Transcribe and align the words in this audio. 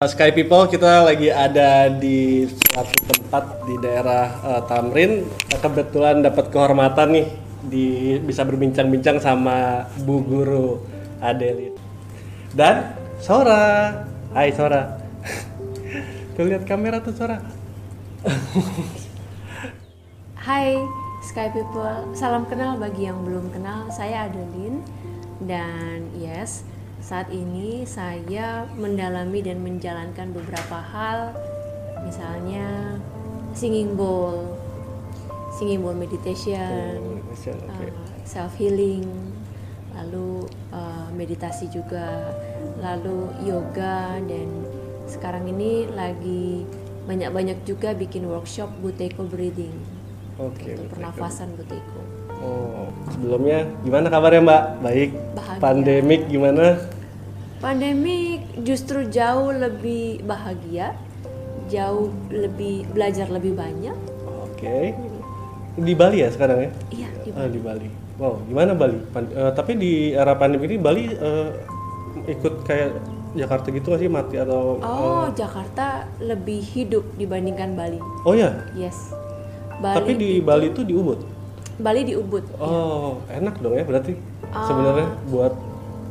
Sky 0.00 0.32
People 0.32 0.64
kita 0.64 1.04
lagi 1.04 1.28
ada 1.28 1.92
di 1.92 2.48
suatu 2.48 3.04
tempat 3.04 3.68
di 3.68 3.76
daerah 3.84 4.32
eh, 4.32 4.62
Tamrin. 4.64 5.28
Kebetulan 5.52 6.24
dapat 6.24 6.48
kehormatan 6.48 7.20
nih 7.20 7.28
di 7.68 8.16
bisa 8.24 8.48
berbincang-bincang 8.48 9.20
sama 9.20 9.84
Bu 10.00 10.24
Guru 10.24 10.80
Adelit 11.20 11.76
dan 12.56 12.96
Sora. 13.20 13.92
Hai 14.32 14.48
Sora. 14.56 15.04
Tuh 16.32 16.48
lihat 16.48 16.64
kamera 16.64 17.04
tuh 17.04 17.12
Sora. 17.12 17.36
Hai 20.48 20.80
Sky 21.28 21.52
People, 21.52 22.16
salam 22.16 22.48
kenal 22.48 22.80
bagi 22.80 23.04
yang 23.04 23.20
belum 23.20 23.52
kenal. 23.52 23.92
Saya 23.92 24.32
Adeline 24.32 24.80
dan 25.44 26.08
yes, 26.16 26.64
saat 27.10 27.26
ini 27.34 27.82
saya 27.90 28.70
mendalami 28.78 29.42
dan 29.42 29.58
menjalankan 29.66 30.30
beberapa 30.30 30.78
hal, 30.78 31.34
misalnya 32.06 32.94
singing 33.50 33.98
bowl, 33.98 34.54
singing 35.58 35.82
bowl 35.82 35.98
meditation, 35.98 37.18
Oke. 37.34 37.90
self 38.22 38.54
healing, 38.54 39.02
lalu 39.98 40.46
uh, 40.70 41.10
meditasi 41.10 41.66
juga, 41.74 42.30
lalu 42.78 43.26
yoga 43.42 44.22
dan 44.30 44.46
sekarang 45.10 45.50
ini 45.50 45.90
lagi 45.90 46.62
banyak-banyak 47.10 47.66
juga 47.66 47.90
bikin 47.90 48.30
workshop 48.30 48.70
Buteyko 48.78 49.26
breathing 49.26 49.74
Oke. 50.38 50.78
untuk 50.78 50.94
pernafasan 50.94 51.58
Buteyko. 51.58 52.06
Oh, 52.38 52.86
sebelumnya 53.10 53.66
gimana 53.82 54.06
kabarnya 54.06 54.46
Mbak? 54.46 54.62
Baik. 54.78 55.10
Bahagia. 55.34 55.58
Pandemik 55.58 56.22
gimana? 56.30 56.99
Pandemi 57.60 58.40
justru 58.64 59.04
jauh 59.12 59.52
lebih 59.52 60.24
bahagia, 60.24 60.96
jauh 61.68 62.08
lebih 62.32 62.88
belajar 62.96 63.28
lebih 63.28 63.52
banyak. 63.52 63.92
Oke. 64.48 64.96
Di 65.76 65.92
Bali 65.92 66.24
ya 66.24 66.32
sekarang 66.32 66.58
ya? 66.64 66.70
Iya, 66.88 67.08
di 67.20 67.28
Ah, 67.36 67.48
di 67.52 67.60
Bali. 67.60 67.88
Wow, 68.16 68.40
gimana 68.48 68.72
Bali? 68.72 68.96
Pan- 69.12 69.28
eh, 69.28 69.52
tapi 69.52 69.76
di 69.76 70.16
era 70.16 70.32
pandemi 70.40 70.72
ini 70.72 70.76
Bali 70.80 71.04
eh, 71.12 71.48
ikut 72.32 72.64
kayak 72.64 72.96
Jakarta 73.36 73.68
gitu 73.68 73.92
nggak 73.92 74.00
sih 74.02 74.10
mati 74.10 74.36
atau? 74.40 74.80
Oh, 74.80 75.28
Jakarta 75.36 76.08
lebih 76.16 76.64
hidup 76.64 77.04
dibandingkan 77.20 77.76
Bali. 77.76 78.00
Oh 78.24 78.32
ya. 78.32 78.56
Yes. 78.72 79.12
Bali 79.84 79.96
Tapi 80.00 80.12
di 80.16 80.30
Bali 80.40 80.72
itu 80.72 80.80
di 80.80 80.96
Ubud. 80.96 81.20
Bali 81.76 82.08
di 82.08 82.16
Ubud. 82.16 82.44
Oh, 82.56 83.20
enak 83.28 83.60
dong 83.60 83.76
ya 83.76 83.84
berarti 83.84 84.16
sebenarnya 84.48 85.12
buat 85.28 85.54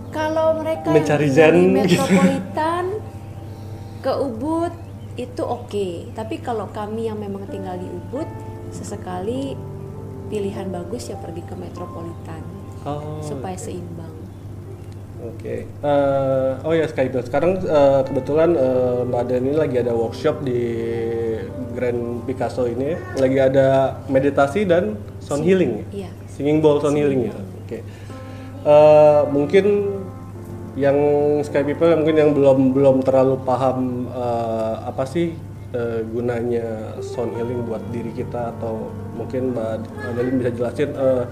Kalau 0.09 0.57
mereka 0.57 0.89
Mencari 0.89 1.27
zen 1.29 1.55
gitu. 1.85 2.02
metropolitan 2.02 2.85
ke 4.05 4.11
Ubud 4.16 4.73
itu 5.19 5.41
oke. 5.43 5.88
Tapi 6.16 6.35
kalau 6.39 6.71
kami 6.71 7.11
yang 7.11 7.19
memang 7.19 7.45
tinggal 7.51 7.75
di 7.75 7.85
Ubud, 7.85 8.25
sesekali 8.71 9.53
pilihan 10.29 10.69
bagus 10.69 11.09
ya 11.09 11.17
pergi 11.17 11.41
ke 11.41 11.57
metropolitan 11.57 12.41
oh, 12.85 13.19
supaya 13.19 13.57
seimbang. 13.57 14.13
Oke. 15.19 15.67
Eh, 15.67 16.51
oh 16.63 16.71
ya 16.71 16.88
Skype. 16.88 17.27
Sekarang 17.27 17.59
eh, 17.59 18.01
kebetulan 18.07 18.55
eh, 18.55 19.03
Mbak 19.03 19.23
Den 19.27 19.51
ini 19.51 19.57
lagi 19.59 19.75
ada 19.83 19.91
workshop 19.91 20.47
di 20.47 20.61
Grand 21.75 22.23
Picasso 22.23 22.63
ini. 22.63 22.95
Lagi 23.19 23.35
ada 23.35 23.99
meditasi 24.07 24.63
dan 24.63 24.95
sound 25.19 25.44
healing. 25.44 25.83
ya? 25.91 26.07
Iya. 26.07 26.09
Singing 26.31 26.63
bowl 26.63 26.79
sound 26.79 26.95
healing 26.95 27.27
ya. 27.27 27.35
Eh, 28.59 29.21
mungkin 29.31 29.65
yang 30.75 30.97
Sky 31.47 31.63
People 31.63 31.95
mungkin 31.95 32.15
yang 32.19 32.31
belum 32.35 32.75
belum 32.75 32.95
terlalu 33.07 33.39
paham 33.47 34.07
eh, 34.11 34.75
apa 34.84 35.03
sih 35.07 35.31
eh, 35.72 36.00
gunanya 36.11 37.00
sound 37.00 37.39
healing 37.39 37.63
buat 37.63 37.79
diri 37.95 38.11
kita 38.11 38.51
atau 38.59 38.91
mungkin 39.16 39.56
Mbak 39.56 39.72
Adeline 40.11 40.38
bisa 40.44 40.51
jelasin 40.51 40.89
eh, 40.91 41.23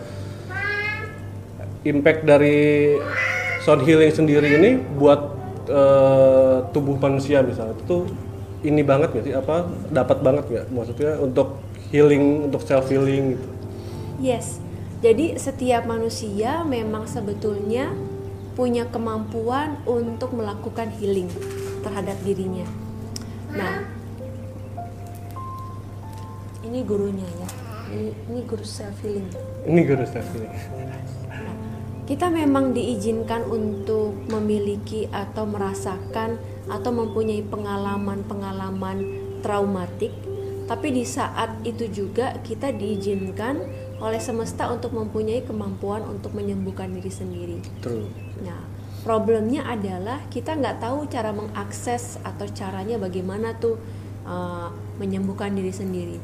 impact 1.83 2.23
dari 2.23 2.95
sound 3.63 3.83
healing 3.83 4.11
sendiri 4.15 4.47
ini 4.47 4.71
buat 4.95 5.19
eh, 5.67 6.57
tubuh 6.71 6.95
manusia 6.95 7.43
misalnya. 7.43 7.75
Itu 7.75 8.07
ini 8.63 8.87
banget 8.87 9.11
nggak 9.11 9.25
sih? 9.27 9.35
Apa 9.35 9.67
dapat 9.91 10.23
banget 10.23 10.45
nggak? 10.47 10.65
Maksudnya 10.71 11.19
untuk 11.19 11.59
healing 11.91 12.47
untuk 12.47 12.63
self 12.63 12.87
healing 12.87 13.35
gitu. 13.35 13.47
Yes. 14.23 14.63
Jadi 15.07 15.39
setiap 15.39 15.87
manusia 15.87 16.67
memang 16.67 17.07
sebetulnya 17.07 17.95
punya 18.59 18.91
kemampuan 18.91 19.79
untuk 19.87 20.35
melakukan 20.35 20.91
healing 20.99 21.31
terhadap 21.79 22.19
dirinya. 22.27 22.67
Nah, 23.55 23.87
ini 26.67 26.83
gurunya 26.83 27.23
ya. 27.23 27.49
Ini, 27.87 28.11
ini 28.27 28.39
guru 28.43 28.67
self 28.67 28.99
healing. 28.99 29.31
ini 29.63 29.79
guru 29.87 30.03
self 30.03 30.27
healing 30.35 30.51
Kita 32.03 32.27
memang 32.27 32.75
diizinkan 32.75 33.47
untuk 33.47 34.11
memiliki 34.27 35.07
atau 35.07 35.47
merasakan 35.47 36.35
atau 36.67 36.91
mempunyai 36.91 37.47
pengalaman-pengalaman 37.47 39.07
traumatik, 39.39 40.11
tapi 40.67 40.91
di 40.91 41.07
saat 41.07 41.63
itu 41.63 41.87
juga 41.87 42.35
kita 42.43 42.75
diizinkan 42.75 43.86
oleh 43.97 44.21
semesta 44.21 44.69
untuk 44.69 44.93
mempunyai 44.93 45.41
kemampuan 45.41 46.05
untuk 46.05 46.37
menyembuhkan 46.37 46.93
diri 46.93 47.09
sendiri. 47.09 47.57
true 47.81 48.05
Nah, 48.45 48.61
problemnya 49.01 49.65
adalah 49.65 50.21
kita 50.29 50.53
nggak 50.53 50.83
tahu 50.83 51.09
cara 51.09 51.33
mengakses 51.33 52.21
atau 52.21 52.45
caranya 52.53 53.01
bagaimana 53.01 53.57
tuh 53.57 53.79
uh, 54.27 54.69
menyembuhkan 55.01 55.53
diri 55.53 55.73
sendiri. 55.73 56.17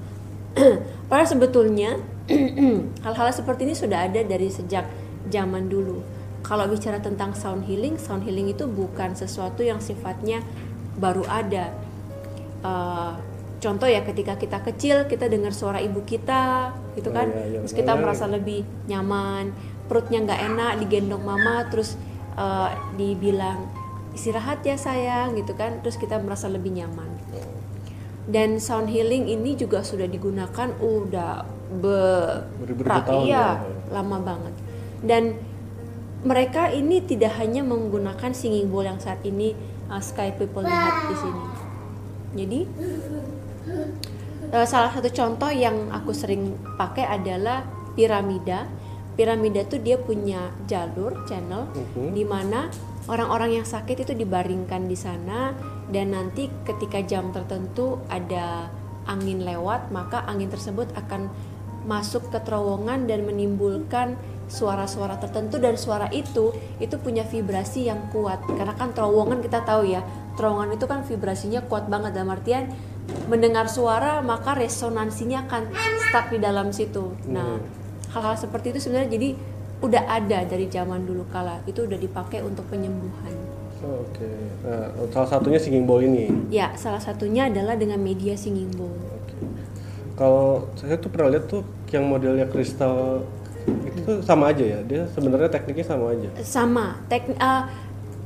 Padahal 1.10 1.30
sebetulnya 1.30 1.98
hal-hal 3.06 3.30
seperti 3.34 3.66
ini 3.66 3.74
sudah 3.74 4.06
ada 4.06 4.22
dari 4.22 4.52
sejak 4.54 4.86
zaman 5.34 5.72
dulu. 5.72 6.04
Kalau 6.44 6.68
bicara 6.68 7.00
tentang 7.00 7.32
sound 7.34 7.66
healing, 7.66 7.96
sound 7.96 8.28
healing 8.28 8.52
itu 8.52 8.68
bukan 8.68 9.16
sesuatu 9.16 9.64
yang 9.64 9.80
sifatnya 9.80 10.44
baru 11.00 11.24
ada. 11.26 11.72
Uh, 12.62 13.16
contoh 13.64 13.88
ya 13.88 14.04
ketika 14.04 14.36
kita 14.36 14.60
kecil 14.60 15.08
kita 15.08 15.32
dengar 15.32 15.56
suara 15.56 15.80
ibu 15.80 16.04
kita 16.04 16.76
gitu 17.00 17.08
Oh, 17.08 17.16
kan 17.16 17.32
iya, 17.32 17.44
iya. 17.48 17.60
terus 17.64 17.72
kita 17.72 17.96
Oh, 17.96 17.98
iya. 17.98 18.02
merasa 18.04 18.26
lebih 18.28 18.60
nyaman 18.86 19.56
perutnya 19.88 20.20
nggak 20.20 20.42
enak 20.52 20.72
digendong 20.84 21.24
mama 21.24 21.64
terus 21.72 21.96
uh, 22.36 22.68
dibilang 22.94 23.72
istirahat 24.12 24.62
ya 24.62 24.76
sayang 24.76 25.40
gitu 25.40 25.56
kan 25.56 25.80
terus 25.80 25.96
kita 25.96 26.20
merasa 26.20 26.52
lebih 26.52 26.76
nyaman 26.76 27.08
dan 28.24 28.60
sound 28.60 28.88
healing 28.88 29.28
ini 29.28 29.56
juga 29.56 29.84
sudah 29.84 30.08
digunakan 30.08 30.72
udah 30.80 31.44
be 31.74 32.00
pra- 32.80 33.04
iya, 33.24 33.60
ya. 33.60 33.92
lama 33.92 34.18
banget 34.22 34.54
dan 35.04 35.24
mereka 36.24 36.72
ini 36.72 37.04
tidak 37.04 37.36
hanya 37.36 37.60
menggunakan 37.64 38.32
singing 38.32 38.72
bowl 38.72 38.86
yang 38.86 38.96
saat 38.96 39.20
ini 39.28 39.52
uh, 39.92 40.00
Sky 40.00 40.32
People 40.36 40.64
lihat 40.64 41.12
di 41.12 41.16
sini 41.20 41.44
jadi 42.34 42.60
salah 44.66 44.92
satu 44.94 45.10
contoh 45.10 45.50
yang 45.50 45.90
aku 45.90 46.14
sering 46.14 46.54
pakai 46.78 47.08
adalah 47.10 47.66
piramida. 47.98 48.70
Piramida 49.14 49.62
tuh 49.66 49.78
dia 49.82 49.98
punya 50.02 50.50
jalur 50.66 51.26
channel 51.30 51.70
Mhm. 51.70 52.18
di 52.18 52.26
mana 52.26 52.70
orang-orang 53.06 53.62
yang 53.62 53.68
sakit 53.68 54.10
itu 54.10 54.14
dibaringkan 54.18 54.90
di 54.90 54.98
sana 54.98 55.54
dan 55.94 56.18
nanti 56.18 56.50
ketika 56.66 56.98
jam 57.06 57.30
tertentu 57.30 58.02
ada 58.10 58.74
angin 59.06 59.46
lewat 59.46 59.94
maka 59.94 60.26
angin 60.26 60.50
tersebut 60.50 60.90
akan 60.98 61.30
masuk 61.84 62.32
ke 62.32 62.40
terowongan 62.42 63.06
dan 63.06 63.28
menimbulkan 63.28 64.16
suara-suara 64.48 65.20
tertentu 65.20 65.60
dan 65.60 65.76
suara 65.76 66.08
itu 66.10 66.56
itu 66.80 66.96
punya 67.00 67.28
vibrasi 67.28 67.92
yang 67.92 68.08
kuat 68.10 68.44
karena 68.48 68.72
kan 68.76 68.96
terowongan 68.96 69.44
kita 69.44 69.62
tahu 69.68 69.92
ya 69.92 70.02
terowongan 70.40 70.74
itu 70.74 70.86
kan 70.88 71.04
vibrasinya 71.04 71.62
kuat 71.68 71.92
banget 71.92 72.16
dalam 72.16 72.32
artian 72.32 72.72
mendengar 73.28 73.68
suara 73.68 74.24
maka 74.24 74.56
resonansinya 74.56 75.48
akan 75.48 75.64
stuck 76.10 76.32
di 76.32 76.40
dalam 76.40 76.72
situ. 76.72 77.16
Nah 77.28 77.60
hal-hal 78.14 78.36
seperti 78.38 78.76
itu 78.76 78.80
sebenarnya 78.88 79.10
jadi 79.10 79.30
udah 79.84 80.04
ada 80.08 80.40
dari 80.48 80.66
zaman 80.72 81.04
dulu 81.04 81.28
kala. 81.28 81.60
Itu 81.68 81.84
udah 81.84 82.00
dipakai 82.00 82.40
untuk 82.40 82.64
penyembuhan. 82.72 83.36
Oke. 83.84 84.32
Nah, 84.64 84.96
salah 85.12 85.28
satunya 85.28 85.60
singing 85.60 85.84
bowl 85.84 86.00
ini? 86.00 86.32
Ya 86.48 86.72
salah 86.80 87.04
satunya 87.04 87.52
adalah 87.52 87.76
dengan 87.76 88.00
media 88.00 88.40
singing 88.40 88.72
bowl. 88.80 88.96
Oke. 88.96 89.36
Kalau 90.16 90.72
saya 90.80 90.96
tuh 90.96 91.12
pernah 91.12 91.36
lihat 91.36 91.52
tuh 91.52 91.68
yang 91.92 92.08
modelnya 92.08 92.48
kristal 92.48 93.28
itu 93.68 94.00
tuh 94.08 94.18
sama 94.24 94.56
aja 94.56 94.64
ya. 94.64 94.80
Dia 94.88 95.04
sebenarnya 95.12 95.52
tekniknya 95.52 95.84
sama 95.84 96.16
aja. 96.16 96.30
sama. 96.48 97.04
Tek 97.12 97.36
eh, 97.36 97.64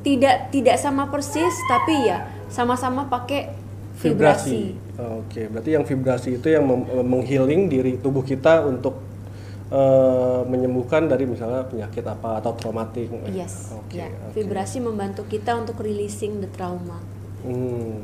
tidak 0.06 0.54
tidak 0.54 0.78
sama 0.78 1.10
persis 1.10 1.54
tapi 1.66 2.06
ya 2.06 2.22
sama-sama 2.46 3.10
pakai 3.10 3.50
vibrasi, 3.98 4.78
Oke, 4.98 5.46
berarti 5.50 5.70
yang 5.74 5.84
vibrasi 5.86 6.38
itu 6.38 6.48
yang 6.50 6.66
mem- 6.66 7.06
menghealing 7.06 7.70
diri 7.70 7.98
tubuh 7.98 8.22
kita 8.22 8.66
untuk 8.66 8.98
eh, 9.70 10.40
menyembuhkan 10.46 11.06
dari 11.06 11.26
misalnya 11.26 11.66
penyakit 11.66 12.02
apa 12.06 12.38
atau 12.42 12.54
traumatik. 12.54 13.10
Yes, 13.30 13.74
Oke. 13.74 14.02
ya. 14.02 14.10
oke. 14.10 14.34
Vibrasi 14.34 14.78
membantu 14.82 15.26
kita 15.26 15.54
untuk 15.58 15.82
releasing 15.82 16.42
the 16.42 16.50
trauma. 16.50 16.98
Hmm. 17.42 18.02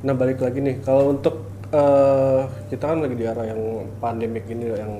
Nah 0.00 0.14
balik 0.16 0.40
lagi 0.40 0.64
nih, 0.64 0.80
kalau 0.80 1.12
untuk 1.12 1.48
eh, 1.72 2.42
kita 2.72 2.84
kan 2.96 2.98
lagi 3.04 3.16
di 3.16 3.24
era 3.24 3.44
yang 3.44 3.88
pandemik 4.00 4.48
ini 4.48 4.64
yang 4.72 4.92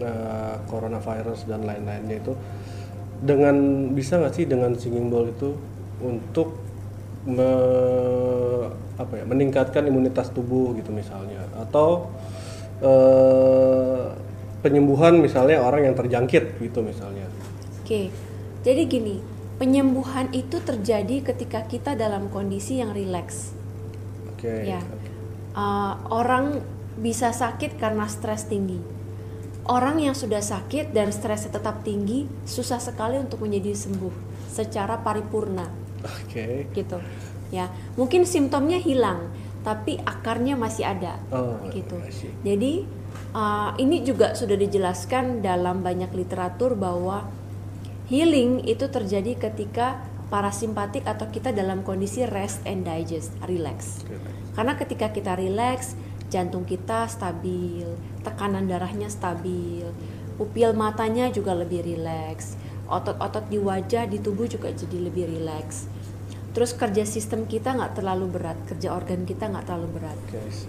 eh, 0.00 0.54
coronavirus 0.68 1.48
dan 1.48 1.64
lain-lainnya 1.68 2.16
itu, 2.16 2.32
dengan 3.20 3.88
bisa 3.92 4.16
nggak 4.16 4.34
sih 4.36 4.44
dengan 4.46 4.72
singing 4.78 5.10
bowl 5.10 5.26
itu 5.28 5.52
untuk 5.98 6.67
me- 7.28 8.72
apa 8.98 9.12
ya 9.14 9.24
meningkatkan 9.28 9.86
imunitas 9.86 10.32
tubuh 10.32 10.74
gitu 10.74 10.90
misalnya, 10.90 11.44
atau 11.60 12.10
eh, 12.82 14.06
penyembuhan 14.64 15.22
misalnya 15.22 15.62
orang 15.62 15.86
yang 15.86 15.94
terjangkit 15.94 16.58
gitu 16.58 16.82
misalnya. 16.82 17.30
Oke, 17.84 18.10
jadi 18.66 18.82
gini, 18.90 19.22
penyembuhan 19.56 20.30
itu 20.34 20.58
terjadi 20.58 21.22
ketika 21.22 21.66
kita 21.66 21.94
dalam 21.94 22.26
kondisi 22.32 22.82
yang 22.82 22.90
rileks. 22.90 23.54
Oke. 24.34 24.66
Ya. 24.66 24.82
Uh, 25.58 25.98
orang 26.14 26.62
bisa 26.98 27.34
sakit 27.34 27.78
karena 27.78 28.06
stres 28.06 28.46
tinggi. 28.46 28.78
Orang 29.66 30.00
yang 30.00 30.14
sudah 30.14 30.40
sakit 30.40 30.96
dan 30.96 31.10
stresnya 31.12 31.58
tetap 31.58 31.82
tinggi, 31.84 32.24
susah 32.48 32.80
sekali 32.80 33.18
untuk 33.20 33.44
menjadi 33.44 33.74
sembuh 33.74 34.14
secara 34.48 35.02
paripurna, 35.02 35.68
Oke. 36.04 36.68
gitu. 36.72 36.98
Ya, 37.48 37.72
mungkin 37.96 38.28
simptomnya 38.28 38.76
hilang, 38.76 39.32
tapi 39.64 39.96
akarnya 40.04 40.54
masih 40.54 40.84
ada, 40.84 41.16
Oh, 41.32 41.56
gitu. 41.72 41.96
Jadi 42.44 42.84
uh, 43.32 43.72
ini 43.80 44.04
juga 44.04 44.36
sudah 44.36 44.56
dijelaskan 44.56 45.40
dalam 45.40 45.80
banyak 45.80 46.12
literatur 46.12 46.76
bahwa 46.76 47.24
healing 48.12 48.64
itu 48.68 48.88
terjadi 48.88 49.48
ketika 49.48 50.04
parasimpatik 50.28 51.08
atau 51.08 51.32
kita 51.32 51.56
dalam 51.56 51.80
kondisi 51.80 52.28
rest 52.28 52.60
and 52.68 52.84
digest, 52.84 53.32
relax. 53.48 54.04
Karena 54.52 54.76
ketika 54.76 55.08
kita 55.08 55.32
relax, 55.40 55.96
jantung 56.28 56.68
kita 56.68 57.08
stabil, 57.08 57.88
tekanan 58.20 58.68
darahnya 58.68 59.08
stabil, 59.08 59.88
pupil 60.36 60.76
matanya 60.76 61.32
juga 61.32 61.56
lebih 61.56 61.80
rileks, 61.80 62.60
otot-otot 62.88 63.46
di 63.52 63.60
wajah 63.60 64.08
di 64.08 64.18
tubuh 64.18 64.48
juga 64.48 64.72
jadi 64.72 64.98
lebih 65.08 65.28
rileks. 65.28 65.88
Terus 66.56 66.72
kerja 66.74 67.04
sistem 67.04 67.44
kita 67.44 67.76
nggak 67.76 68.00
terlalu 68.00 68.26
berat, 68.40 68.58
kerja 68.66 68.96
organ 68.96 69.22
kita 69.28 69.46
nggak 69.46 69.68
terlalu 69.68 70.00
berat. 70.00 70.18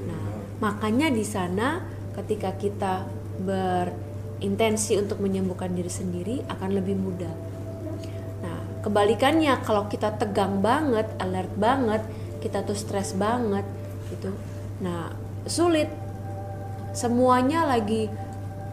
Nah, 0.05 0.23
makanya 0.59 1.07
di 1.09 1.23
sana 1.23 1.81
ketika 2.13 2.53
kita 2.59 3.07
berintensi 3.39 4.99
untuk 4.99 5.23
menyembuhkan 5.23 5.71
diri 5.71 5.89
sendiri 5.89 6.43
akan 6.51 6.69
lebih 6.75 6.99
mudah. 6.99 7.33
Nah, 8.43 8.59
kebalikannya 8.83 9.55
kalau 9.63 9.87
kita 9.87 10.19
tegang 10.19 10.59
banget, 10.59 11.07
alert 11.17 11.55
banget, 11.55 12.03
kita 12.43 12.61
tuh 12.67 12.75
stres 12.75 13.15
banget 13.15 13.63
gitu. 14.11 14.35
Nah, 14.83 15.15
sulit. 15.47 15.87
Semuanya 16.89 17.69
lagi 17.69 18.09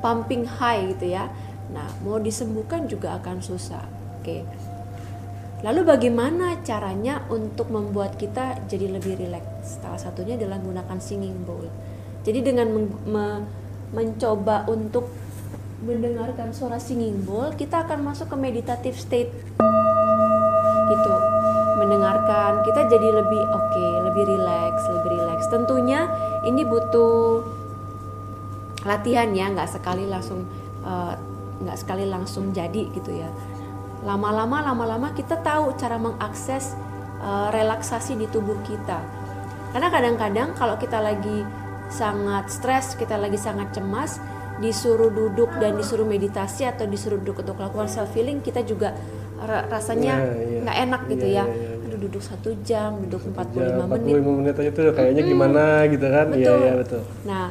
pumping 0.00 0.48
high 0.48 0.96
gitu 0.96 1.14
ya. 1.14 1.28
Nah, 1.74 1.88
mau 2.06 2.22
disembuhkan 2.22 2.86
juga 2.86 3.18
akan 3.18 3.42
susah. 3.42 3.82
Oke. 4.20 4.46
Lalu 5.64 5.88
bagaimana 5.88 6.60
caranya 6.62 7.24
untuk 7.32 7.72
membuat 7.72 8.20
kita 8.20 8.60
jadi 8.68 8.92
lebih 8.92 9.18
rileks? 9.18 9.80
Salah 9.80 9.98
satunya 9.98 10.36
adalah 10.36 10.60
menggunakan 10.60 11.00
singing 11.00 11.42
bowl. 11.48 11.66
Jadi 12.22 12.44
dengan 12.44 12.68
men- 12.70 13.02
me- 13.08 13.46
mencoba 13.90 14.68
untuk 14.68 15.08
mendengarkan 15.82 16.52
suara 16.52 16.76
singing 16.76 17.24
bowl, 17.24 17.54
kita 17.56 17.88
akan 17.88 18.04
masuk 18.04 18.30
ke 18.30 18.36
meditative 18.36 18.98
state. 19.00 19.32
Gitu. 20.86 21.14
Mendengarkan, 21.76 22.64
kita 22.64 22.88
jadi 22.88 23.08
lebih 23.20 23.42
oke, 23.52 23.86
lebih 24.12 24.24
rileks, 24.26 24.82
lebih 24.92 25.10
rileks. 25.18 25.46
Tentunya 25.48 26.08
ini 26.44 26.62
butuh 26.62 27.42
latihan 28.86 29.28
ya, 29.34 29.50
nggak 29.50 29.66
sekali 29.66 30.06
langsung 30.06 30.46
eh, 30.86 31.14
nggak 31.58 31.76
sekali 31.76 32.04
langsung 32.04 32.50
jadi 32.50 32.88
gitu 32.90 33.12
ya. 33.12 33.30
Lama-lama 34.02 34.60
lama-lama 34.62 35.10
kita 35.10 35.40
tahu 35.40 35.74
cara 35.74 35.96
mengakses 35.96 36.76
uh, 37.18 37.48
relaksasi 37.48 38.14
di 38.14 38.26
tubuh 38.26 38.56
kita. 38.62 39.00
Karena 39.70 39.88
kadang-kadang 39.88 40.48
kalau 40.52 40.76
kita 40.76 40.98
lagi 40.98 41.42
sangat 41.86 42.48
stres 42.48 42.94
kita 42.94 43.14
lagi 43.14 43.36
sangat 43.36 43.70
cemas 43.70 44.18
disuruh 44.56 45.08
duduk 45.08 45.52
dan 45.56 45.76
disuruh 45.76 46.02
meditasi 46.02 46.64
atau 46.64 46.82
disuruh 46.82 47.14
duduk 47.16 47.40
untuk 47.40 47.54
melakukan 47.54 47.86
self 47.86 48.10
healing 48.10 48.40
kita 48.40 48.64
juga 48.64 48.96
ra- 49.38 49.68
rasanya 49.68 50.16
Iya, 50.16 50.32
iya. 50.40 50.58
nggak 50.64 50.76
enak 50.82 51.00
gitu 51.06 51.26
Iya, 51.28 51.36
ya. 51.36 51.44
iya, 51.46 51.70
aduh 51.78 51.98
duduk 52.00 52.22
satu 52.24 52.50
jam 52.64 52.90
duduk 52.98 53.20
45 53.28 53.52
Ya, 53.54 53.84
menit. 53.86 54.16
45 54.16 54.32
menit 54.34 54.54
aja 54.56 54.70
tuh 54.72 54.84
kayaknya 54.90 55.22
gimana 55.24 55.62
gitu 55.86 56.06
kan? 56.08 56.26
Iya 56.26 56.36
Betul. 56.40 56.58
iya 56.58 56.72
betul. 56.74 57.02
Nah, 57.22 57.46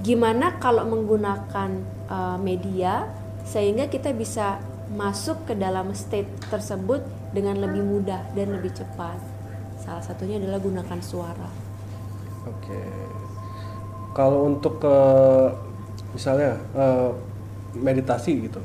gimana 0.00 0.46
kalau 0.56 0.84
menggunakan 0.86 1.70
uh, 2.10 2.36
media 2.40 3.08
sehingga 3.52 3.86
kita 3.94 4.10
bisa 4.22 4.60
masuk 4.90 5.46
ke 5.48 5.54
dalam 5.64 5.94
state 5.96 6.30
tersebut 6.52 7.02
dengan 7.36 7.56
lebih 7.64 7.82
mudah 7.86 8.22
dan 8.36 8.48
lebih 8.56 8.72
cepat. 8.74 9.20
Salah 9.80 10.04
satunya 10.04 10.36
adalah 10.42 10.60
gunakan 10.60 11.00
suara. 11.00 11.50
oke 12.46 12.80
kalau 14.14 14.46
untuk 14.50 14.80
ke 14.82 14.94
misalnya 16.14 16.58
eh, 16.74 17.10
meditasi 17.74 18.32
gitu 18.46 18.60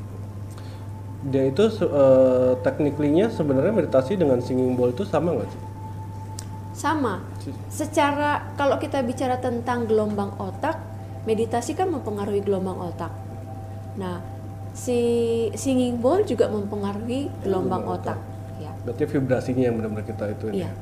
dia 1.32 1.42
itu 1.50 1.64
se- 1.76 1.92
eh, 2.02 2.52
technically-nya 2.64 3.26
sebenarnya 3.32 3.72
meditasi 3.74 4.12
dengan 4.20 4.38
singing 4.46 4.76
bowl 4.78 4.92
itu 4.94 5.04
sama 5.04 5.34
nggak 5.36 5.50
sih 5.54 5.62
Sama. 6.76 7.24
Secara 7.72 8.52
kalau 8.60 8.76
kita 8.76 9.00
bicara 9.02 9.40
tentang 9.40 9.88
gelombang 9.88 10.36
otak, 10.36 10.76
meditasi 11.24 11.72
kan 11.72 11.88
mempengaruhi 11.88 12.44
gelombang 12.44 12.76
otak. 12.78 13.10
Nah, 13.96 14.20
si 14.72 14.98
singing 15.56 15.96
bowl 15.98 16.20
juga 16.22 16.48
mempengaruhi 16.48 17.32
gelombang 17.40 17.82
Gelombang 17.84 17.84
otak. 17.96 18.18
Ya. 18.56 18.72
berarti 18.88 19.04
vibrasinya 19.04 19.68
yang 19.68 19.76
benar-benar 19.76 20.08
kita 20.08 20.24
itu 20.32 20.44
ini 20.48 20.64
Iya. 20.64 20.64
ya? 20.64 20.72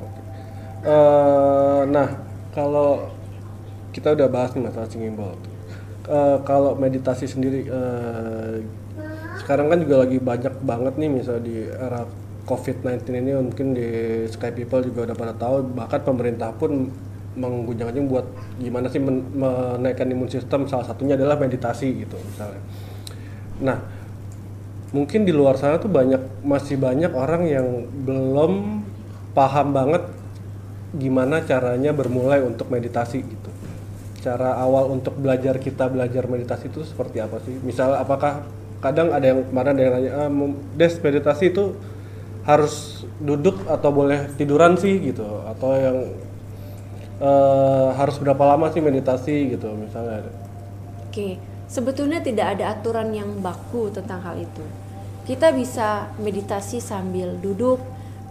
Oke. 0.00 0.20
Eh, 0.86 1.80
nah, 1.92 2.08
kalau 2.52 3.04
kita 3.92 4.16
udah 4.16 4.28
bahas 4.28 4.56
nih 4.56 4.64
masalah 4.64 4.88
singing 4.88 5.12
bowl. 5.12 5.36
Eh, 6.06 6.38
kalau 6.44 6.72
meditasi 6.72 7.28
sendiri, 7.28 7.68
eh, 7.68 8.64
sekarang 9.36 9.68
kan 9.68 9.78
juga 9.80 10.08
lagi 10.08 10.16
banyak 10.16 10.54
banget 10.64 10.94
nih 10.96 11.10
misalnya 11.12 11.44
di 11.44 11.56
era 11.68 12.00
COVID-19 12.46 13.12
ini 13.18 13.32
mungkin 13.36 13.74
di 13.74 13.88
Sky 14.30 14.54
People 14.54 14.80
juga 14.80 15.12
udah 15.12 15.16
pada 15.18 15.34
tahu, 15.34 15.66
bahkan 15.74 16.00
pemerintah 16.00 16.54
pun 16.54 16.88
menggunakannya 17.36 18.04
buat 18.08 18.26
gimana 18.58 18.88
sih 18.88 18.98
men- 18.98 19.28
menaikkan 19.36 20.08
imun 20.08 20.28
sistem, 20.32 20.64
salah 20.66 20.88
satunya 20.88 21.14
adalah 21.14 21.36
meditasi 21.36 22.04
gitu 22.04 22.16
misalnya. 22.16 22.62
Nah, 23.60 23.78
mungkin 24.96 25.28
di 25.28 25.32
luar 25.36 25.60
sana 25.60 25.76
tuh 25.76 25.92
banyak 25.92 26.42
masih 26.42 26.80
banyak 26.80 27.12
orang 27.12 27.42
yang 27.44 27.66
belum 28.04 28.82
paham 29.36 29.76
banget 29.76 30.08
gimana 30.96 31.44
caranya 31.44 31.92
bermulai 31.92 32.40
untuk 32.40 32.72
meditasi 32.72 33.20
gitu. 33.20 33.50
Cara 34.24 34.56
awal 34.56 34.90
untuk 34.90 35.14
belajar 35.20 35.60
kita 35.60 35.86
belajar 35.92 36.24
meditasi 36.26 36.72
itu 36.72 36.82
seperti 36.82 37.20
apa 37.20 37.38
sih? 37.44 37.54
Misal 37.60 37.94
apakah 37.94 38.48
kadang 38.80 39.12
ada 39.12 39.36
yang 39.36 39.44
kemarin 39.44 39.72
ada 39.76 39.82
yang 39.82 39.94
nanya, 40.00 40.12
ah, 40.16 40.30
Des 40.76 40.96
meditasi 40.98 41.52
itu 41.52 41.76
harus 42.46 43.02
duduk 43.18 43.66
atau 43.66 43.90
boleh 43.90 44.30
tiduran 44.38 44.78
sih 44.78 45.02
gitu 45.02 45.26
atau 45.42 45.74
yang 45.74 45.98
eh, 47.20 47.88
harus 47.96 48.16
berapa 48.20 48.42
lama 48.44 48.68
sih 48.72 48.80
meditasi 48.84 49.56
gitu 49.56 49.72
misalnya 49.76 50.26
Oke, 51.08 51.40
sebetulnya 51.64 52.20
tidak 52.20 52.60
ada 52.60 52.76
aturan 52.76 53.08
yang 53.08 53.40
baku 53.40 53.88
tentang 53.88 54.20
hal 54.20 54.36
itu. 54.36 54.60
Kita 55.24 55.48
bisa 55.48 56.12
meditasi 56.20 56.76
sambil 56.76 57.40
duduk, 57.40 57.80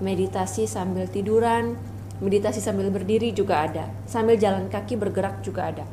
meditasi 0.05 0.69
sambil 0.69 1.09
tiduran, 1.09 1.73
meditasi 2.21 2.61
sambil 2.61 2.93
berdiri 2.93 3.33
juga 3.33 3.65
ada, 3.65 3.89
sambil 4.05 4.37
jalan 4.37 4.69
kaki 4.69 5.01
bergerak 5.01 5.41
juga 5.41 5.73
ada. 5.73 5.85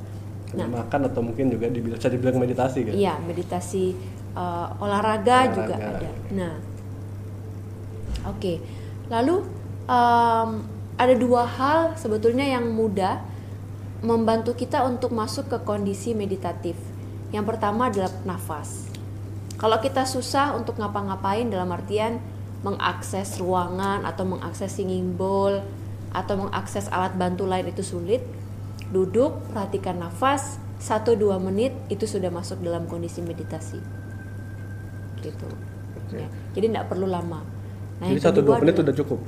Nah, 0.53 0.69
makan 0.69 1.09
atau 1.09 1.25
mungkin 1.25 1.49
juga 1.49 1.73
bisa 1.73 2.13
dibilang 2.13 2.37
meditasi 2.37 2.85
gitu 2.85 2.93
iya 2.93 3.17
meditasi 3.25 3.97
eh, 4.37 4.67
olahraga, 4.85 5.49
juga 5.49 5.81
Olahraga, 5.81 5.97
ada. 5.97 6.09
oke. 6.13 6.29
Nah, 6.37 6.55
oke, 8.29 8.53
lalu 9.09 9.37
em, 9.89 10.51
ada 11.01 11.15
dua 11.17 11.49
hal 11.49 11.97
sebetulnya 11.97 12.45
yang 12.45 12.69
mudah 12.73 13.25
membantu 14.03 14.53
kita 14.53 14.83
untuk 14.85 15.15
masuk 15.15 15.49
ke 15.49 15.59
kondisi 15.63 16.13
meditatif. 16.13 16.75
Yang 17.31 17.55
pertama 17.55 17.89
adalah 17.89 18.13
nafas. 18.27 18.91
Kalau 19.57 19.79
kita 19.79 20.05
susah 20.05 20.59
untuk 20.59 20.77
ngapa-ngapain 20.77 21.47
dalam 21.47 21.71
artian 21.71 22.19
mengakses 22.67 23.39
ruangan 23.39 24.03
atau 24.03 24.27
mengakses 24.27 24.75
singing 24.75 25.15
bowl 25.15 25.63
atau 26.13 26.35
mengakses 26.35 26.91
alat 26.91 27.15
bantu 27.15 27.47
lain 27.47 27.71
itu 27.71 27.81
sulit, 27.81 28.21
duduk, 28.91 29.39
perhatikan 29.55 30.03
nafas, 30.03 30.59
1-2 30.83 31.39
menit 31.39 31.73
itu 31.89 32.05
sudah 32.11 32.29
masuk 32.29 32.59
dalam 32.59 32.91
kondisi 32.91 33.23
meditasi. 33.23 33.79
Gitu. 35.23 35.49
Ya, 36.13 36.29
Jadi 36.53 36.75
tidak 36.75 36.91
perlu 36.91 37.07
lama. 37.09 37.41
Nah, 38.03 38.11
jadi 38.11 38.19
yang 38.19 38.27
satu 38.29 38.43
dua 38.43 38.59
kedua 38.59 38.67
menit 38.67 38.75
adalah- 38.77 38.87
udah 38.91 38.97
cukup 38.99 39.21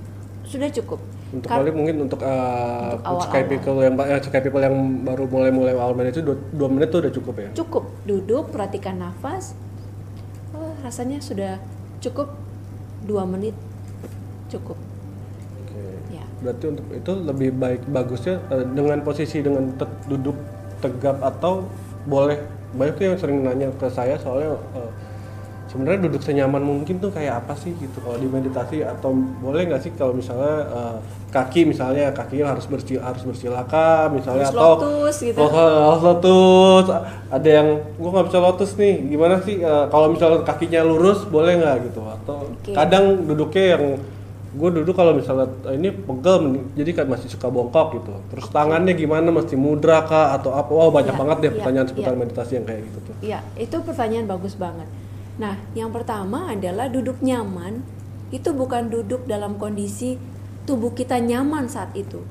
sudah 0.44 0.68
cukup. 0.71 1.00
Untuk 1.35 1.50
balik 1.50 1.75
mungkin 1.75 2.07
untuk, 2.07 2.21
uh, 2.23 2.95
Untuk 2.95 3.26
sky 3.26 3.43
people 3.50 3.83
yang 3.83 3.95
eh, 3.99 4.23
sky 4.23 4.38
people 4.38 4.62
yang 4.62 4.76
baru 5.03 5.26
mulai 5.26 5.50
mulai 5.50 5.75
awal 5.75 5.99
main 5.99 6.14
itu 6.14 6.23
dua, 6.23 6.38
dua 6.55 6.69
menit 6.71 6.95
tuh 6.95 7.03
udah 7.03 7.12
cukup 7.12 7.35
ya. 7.43 7.50
cukup. 7.53 7.85
Duduk 8.07 8.55
perhatikan 8.55 9.03
nafas. 9.03 9.59
Oh, 10.55 10.71
rasanya 10.87 11.19
sudah 11.19 11.59
cukup 11.99 12.31
dua 13.03 13.26
menit. 13.26 13.59
Cukup. 14.47 14.79
Oke. 15.67 15.83
ya. 16.14 16.23
Berarti 16.38 16.64
untuk 16.71 16.87
itu 16.95 17.12
lebih 17.19 17.50
baik 17.59 17.83
bagusnya 17.91 18.38
eh, 18.55 18.62
dengan 18.71 19.03
posisi 19.03 19.43
dengan 19.43 19.75
te- 19.75 19.99
duduk 20.07 20.38
tegap 20.79 21.19
atau 21.19 21.67
boleh? 22.07 22.38
Banyak 22.75 22.95
tuh 22.95 23.05
yang 23.07 23.19
sering 23.19 23.43
nanya 23.43 23.71
ke 23.75 23.87
saya 23.91 24.14
soalnya 24.19 24.55
eh, 24.79 24.91
sebenarnya 25.67 26.07
duduk 26.07 26.23
senyaman 26.23 26.62
mungkin 26.62 27.03
tuh 27.03 27.11
kayak 27.11 27.43
apa 27.43 27.59
sih 27.59 27.75
gitu? 27.75 27.99
Kalau 27.99 28.14
di 28.14 28.31
meditasi 28.31 28.87
atau 28.87 29.11
boleh 29.43 29.67
nggak 29.67 29.83
sih 29.83 29.91
kalau 29.99 30.14
misalnya 30.14 30.71
eh, 30.71 30.97
kaki 31.35 31.67
misalnya 31.67 32.14
kakinya 32.14 32.55
harus 32.55 32.71
bersila 32.71 33.11
harus 33.11 33.26
bersilaka 33.26 34.07
misalnya 34.14 34.47
Harus 34.47 34.55
atau 34.55 34.71
lotus 34.79 35.17
gitu. 35.19 35.38
Oh, 35.43 35.50
harus 35.50 36.03
lotus. 36.07 36.85
Ada 37.26 37.49
yang 37.50 37.69
gua 37.99 38.11
nggak 38.14 38.26
bisa 38.31 38.38
lotus 38.38 38.71
nih 38.79 38.95
gimana 39.11 39.43
sih? 39.43 39.59
Eh, 39.59 39.85
kalau 39.91 40.14
misalnya 40.14 40.47
kakinya 40.47 40.87
lurus 40.87 41.26
boleh 41.26 41.59
nggak? 41.59 41.91
Gitu. 41.91 42.00
Atau 42.07 42.55
Oke. 42.55 42.71
kadang 42.71 43.26
duduknya 43.26 43.64
yang 43.75 43.85
gue 44.55 44.71
duduk 44.71 44.95
kalau 44.95 45.11
misalnya 45.11 45.50
eh, 45.67 45.75
ini 45.75 45.91
pegel 45.91 46.62
jadi 46.79 46.91
kan 46.95 47.07
masih 47.11 47.26
suka 47.26 47.50
bongkok 47.50 47.99
gitu. 47.99 48.14
Terus 48.31 48.47
tangannya 48.55 48.95
gimana 48.95 49.35
mesti 49.35 49.59
mudra 49.59 50.07
kah 50.07 50.38
atau 50.38 50.55
apa? 50.55 50.71
Wow 50.71 50.95
banyak 50.95 51.11
Iya, 51.11 51.19
banget 51.19 51.37
deh 51.43 51.50
iya, 51.50 51.57
pertanyaan 51.59 51.87
seputar 51.91 52.14
iya. 52.14 52.21
meditasi 52.23 52.53
yang 52.62 52.67
kayak 52.71 52.81
gitu 52.87 52.99
tuh. 53.03 53.14
Ya 53.19 53.38
itu 53.59 53.76
pertanyaan 53.83 54.31
bagus 54.31 54.55
banget. 54.55 54.87
Nah 55.43 55.59
yang 55.75 55.91
pertama 55.91 56.55
adalah 56.55 56.87
duduk 56.87 57.19
nyaman 57.19 57.83
itu 58.31 58.55
bukan 58.55 58.87
duduk 58.87 59.26
dalam 59.26 59.59
kondisi 59.59 60.14
tubuh 60.64 60.92
kita 60.97 61.21
nyaman 61.21 61.68
saat 61.68 61.92
itu 61.97 62.25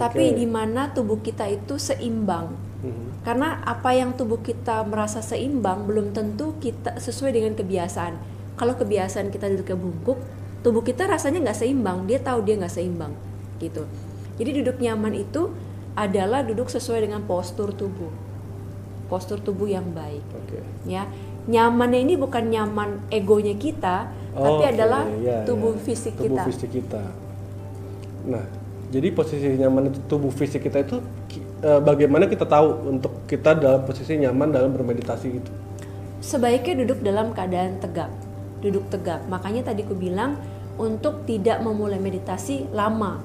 tapi 0.00 0.32
Oke. 0.32 0.38
di 0.40 0.46
mana 0.48 0.90
tubuh 0.90 1.20
kita 1.20 1.46
itu 1.50 1.76
seimbang 1.76 2.72
Mhm. 2.82 3.22
Karena 3.22 3.62
apa 3.62 3.94
yang 3.94 4.18
tubuh 4.18 4.42
kita 4.42 4.82
merasa 4.82 5.22
seimbang 5.22 5.86
belum 5.86 6.10
tentu 6.10 6.58
kita 6.58 6.98
sesuai 6.98 7.30
dengan 7.38 7.54
kebiasaan. 7.54 8.18
Kalau 8.58 8.74
kebiasaan 8.74 9.30
kita 9.30 9.46
duduknya 9.48 9.78
bungkuk, 9.78 10.18
tubuh 10.66 10.82
kita 10.82 11.06
rasanya 11.06 11.46
nggak 11.46 11.58
seimbang. 11.62 12.04
Dia 12.10 12.18
tahu 12.18 12.42
dia 12.42 12.58
nggak 12.58 12.74
seimbang, 12.74 13.14
gitu. 13.62 13.86
Jadi 14.36 14.50
duduk 14.62 14.82
nyaman 14.82 15.14
itu 15.14 15.54
adalah 15.94 16.42
duduk 16.42 16.66
sesuai 16.66 17.06
dengan 17.06 17.22
postur 17.22 17.70
tubuh, 17.70 18.10
postur 19.06 19.38
tubuh 19.38 19.70
yang 19.70 19.94
baik, 19.94 20.24
oke 20.34 20.58
ya. 20.88 21.06
Nyamannya 21.42 22.00
ini 22.06 22.14
bukan 22.16 22.48
nyaman 22.48 23.02
egonya 23.10 23.58
kita, 23.58 24.08
tapi 24.32 24.62
Oke, 24.62 24.72
adalah 24.72 25.04
iya, 25.20 25.42
tubuh 25.42 25.74
iya. 25.74 25.82
fisik 25.84 26.14
tubuh 26.16 26.38
kita. 26.38 26.42
fisik 26.48 26.70
kita 26.70 27.02
nah 28.26 28.44
jadi 28.92 29.08
posisi 29.10 29.56
nyaman 29.56 29.88
itu 29.88 29.98
tubuh 30.04 30.28
fisik 30.28 30.68
kita 30.68 30.84
itu 30.84 31.00
eh, 31.64 31.80
bagaimana 31.80 32.28
kita 32.28 32.44
tahu 32.44 32.92
untuk 32.92 33.24
kita 33.24 33.56
dalam 33.56 33.82
posisi 33.88 34.20
nyaman 34.20 34.52
dalam 34.52 34.70
bermeditasi 34.76 35.26
gitu? 35.32 35.50
Sebaiknya 36.22 36.86
duduk 36.86 37.02
dalam 37.02 37.34
keadaan 37.34 37.82
tegak 37.82 38.12
duduk 38.62 38.86
tegak. 38.88 39.26
Makanya 39.26 39.74
tadi 39.74 39.82
ku 39.82 39.98
bilang 39.98 40.38
untuk 40.78 41.26
tidak 41.26 41.60
memulai 41.60 41.98
meditasi 41.98 42.70
lama. 42.70 43.18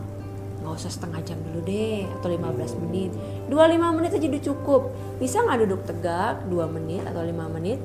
Nggak 0.65 0.73
usah 0.73 0.91
setengah 0.91 1.21
jam 1.23 1.37
dulu 1.45 1.63
deh 1.63 2.03
atau 2.19 2.27
15 2.33 2.83
menit. 2.83 3.13
25 3.47 3.95
menit 3.95 4.11
aja 4.17 4.25
udah 4.27 4.43
cukup. 4.43 4.81
Bisa 5.21 5.45
nggak 5.45 5.59
duduk 5.63 5.81
tegak 5.85 6.43
2 6.49 6.75
menit 6.75 7.05
atau 7.05 7.21
5 7.21 7.55
menit? 7.55 7.79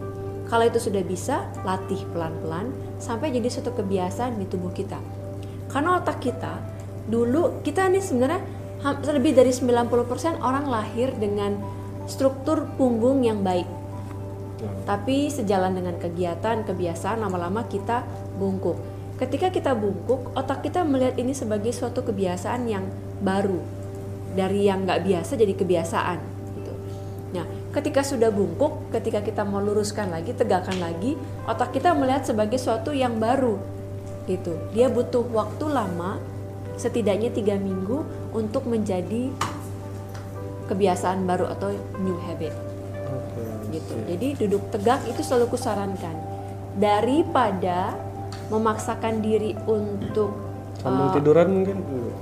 Kalau 0.49 0.65
itu 0.67 0.81
sudah 0.83 1.05
bisa 1.07 1.47
latih 1.63 2.03
pelan-pelan 2.11 2.75
sampai 2.99 3.31
jadi 3.31 3.47
suatu 3.47 3.77
kebiasaan 3.77 4.41
di 4.41 4.49
tubuh 4.49 4.73
kita. 4.75 4.99
Karena 5.71 6.03
otak 6.03 6.19
kita 6.19 6.59
dulu 7.09 7.63
kita 7.67 7.91
nih 7.91 8.03
sebenarnya 8.03 8.43
lebih 9.11 9.35
dari 9.39 9.55
90% 9.55 10.43
orang 10.43 10.67
lahir 10.67 11.15
dengan 11.19 11.55
struktur 12.11 12.67
punggung 12.75 13.23
yang 13.23 13.47
baik 13.47 13.83
tapi 14.87 15.31
sejalan 15.31 15.75
dengan 15.75 15.99
kegiatan, 15.99 16.63
kebiasaan 16.63 17.23
lama-lama 17.23 17.67
kita 17.67 18.07
bungkuk. 18.39 18.79
Ketika 19.19 19.55
kita 19.55 19.75
bungkuk, 19.75 20.35
otak 20.35 20.67
kita 20.67 20.83
melihat 20.83 21.15
ini 21.19 21.35
sebagai 21.35 21.71
suatu 21.71 22.03
kebiasaan 22.03 22.67
yang 22.67 22.87
baru. 23.23 23.59
Dari 24.35 24.67
yang 24.67 24.83
nggak 24.87 25.03
biasa 25.07 25.39
jadi 25.39 25.55
kebiasaan. 25.55 26.19
Gitu. 26.59 26.73
Nah, 27.39 27.47
ketika 27.71 28.03
sudah 28.03 28.35
bungkuk, 28.35 28.91
ketika 28.91 29.23
kita 29.23 29.47
mau 29.47 29.63
luruskan 29.63 30.11
lagi, 30.11 30.35
tegakkan 30.35 30.79
lagi, 30.83 31.15
otak 31.47 31.75
kita 31.75 31.95
melihat 31.95 32.27
sebagai 32.27 32.59
suatu 32.59 32.91
yang 32.91 33.23
baru. 33.23 33.59
Gitu. 34.27 34.59
Dia 34.75 34.91
butuh 34.91 35.23
waktu 35.31 35.71
lama, 35.71 36.19
setidaknya 36.83 37.31
tiga 37.31 37.55
minggu 37.55 38.03
untuk 38.35 38.67
menjadi 38.67 39.31
kebiasaan 40.67 41.23
baru 41.23 41.47
atau 41.55 41.71
new 42.03 42.19
habit. 42.27 42.51
Oke 43.07 43.43
gitu. 43.73 43.95
Jadi 44.07 44.29
duduk 44.45 44.63
tegak 44.71 45.01
itu 45.09 45.25
selalu 45.25 45.57
kusarankan. 45.57 46.17
Daripada 46.77 47.97
memaksakan 48.53 49.25
diri 49.25 49.57
untuk 49.65 50.33
sambil 50.81 51.09
uh, 51.09 51.15
tiduran 51.17 51.47
mungkin? 51.49 51.77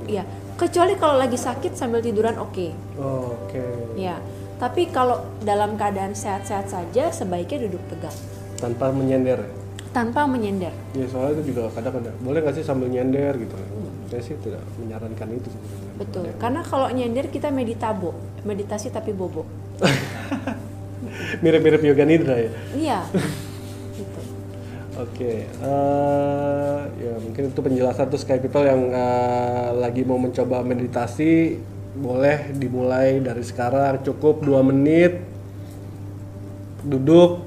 Iya, 0.07 0.23
kecuali 0.55 0.95
kalau 0.99 1.19
lagi 1.19 1.39
sakit 1.39 1.75
sambil 1.75 2.03
tiduran 2.03 2.39
oke. 2.39 2.71
oke. 2.99 3.65
Ya, 3.99 4.19
tapi 4.59 4.91
kalau 4.91 5.23
dalam 5.43 5.75
keadaan 5.75 6.15
sehat-sehat 6.15 6.71
saja 6.71 7.11
sebaiknya 7.11 7.71
duduk 7.71 7.83
tegak. 7.91 8.15
Tanpa 8.59 8.91
menyender. 8.91 9.43
Tanpa 9.91 10.23
menyender. 10.23 10.71
ya 10.95 11.07
soalnya 11.11 11.43
itu 11.43 11.51
juga 11.51 11.67
kadang 11.75 11.99
ada. 11.99 12.15
Boleh 12.23 12.47
nggak 12.47 12.55
sih 12.55 12.65
sambil 12.67 12.87
nyender 12.87 13.35
gitu 13.43 13.59
saya 14.11 14.23
sih 14.27 14.35
tidak 14.43 14.61
menyarankan 14.77 15.29
itu 15.39 15.49
sebenarnya 15.49 15.93
Betul. 16.03 16.25
Karena 16.37 16.61
kalau 16.67 16.89
nyender 16.91 17.31
kita 17.31 17.49
meditabo, 17.55 18.11
meditasi 18.43 18.91
tapi 18.91 19.15
bobo. 19.15 19.47
mirip-mirip 21.43 21.81
yoga 21.81 22.05
nidra 22.05 22.37
ya 22.37 22.51
Iya. 22.77 22.99
gitu. 23.99 24.21
Oke, 25.01 25.49
eh, 25.49 26.79
ya 27.01 27.15
mungkin 27.23 27.49
itu 27.49 27.61
penjelasan 27.63 28.11
tuh 28.13 28.21
Sky 28.21 28.37
People 28.37 28.67
yang 28.67 28.91
eh, 28.93 29.69
lagi 29.79 30.03
mau 30.05 30.21
mencoba 30.21 30.61
meditasi 30.61 31.57
boleh 31.91 32.53
dimulai 32.55 33.19
dari 33.19 33.43
sekarang 33.43 34.05
cukup 34.07 34.45
dua 34.45 34.63
menit 34.63 35.19
duduk 36.87 37.43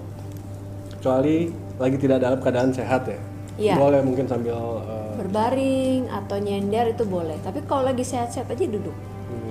kecuali 0.98 1.50
lagi 1.79 1.98
tidak 1.98 2.20
dalam 2.22 2.39
keadaan 2.41 2.72
sehat 2.74 3.05
ya. 3.10 3.20
Iya. 3.53 3.74
Boleh 3.77 4.01
mungkin 4.01 4.25
sambil 4.25 4.58
eh, 4.58 5.03
Berbaring 5.34 6.13
atau 6.13 6.38
nyender 6.38 6.94
itu 6.94 7.10
boleh. 7.10 7.42
Tapi 7.42 7.66
kalau 7.66 7.90
lagi 7.90 8.06
sehat-sehat 8.06 8.54
aja 8.54 8.66
duduk. 8.70 8.94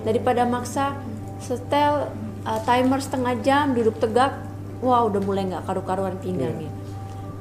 Daripada 0.06 0.46
maksa 0.46 0.94
setel 1.42 2.06
uh, 2.46 2.60
timer 2.62 3.02
setengah 3.02 3.34
jam 3.42 3.74
duduk 3.74 3.98
tegak, 3.98 4.30
wah 4.78 5.02
udah 5.02 5.18
mulai 5.18 5.50
nggak 5.50 5.66
karu-karuan 5.66 6.14
pinggangnya. 6.22 6.70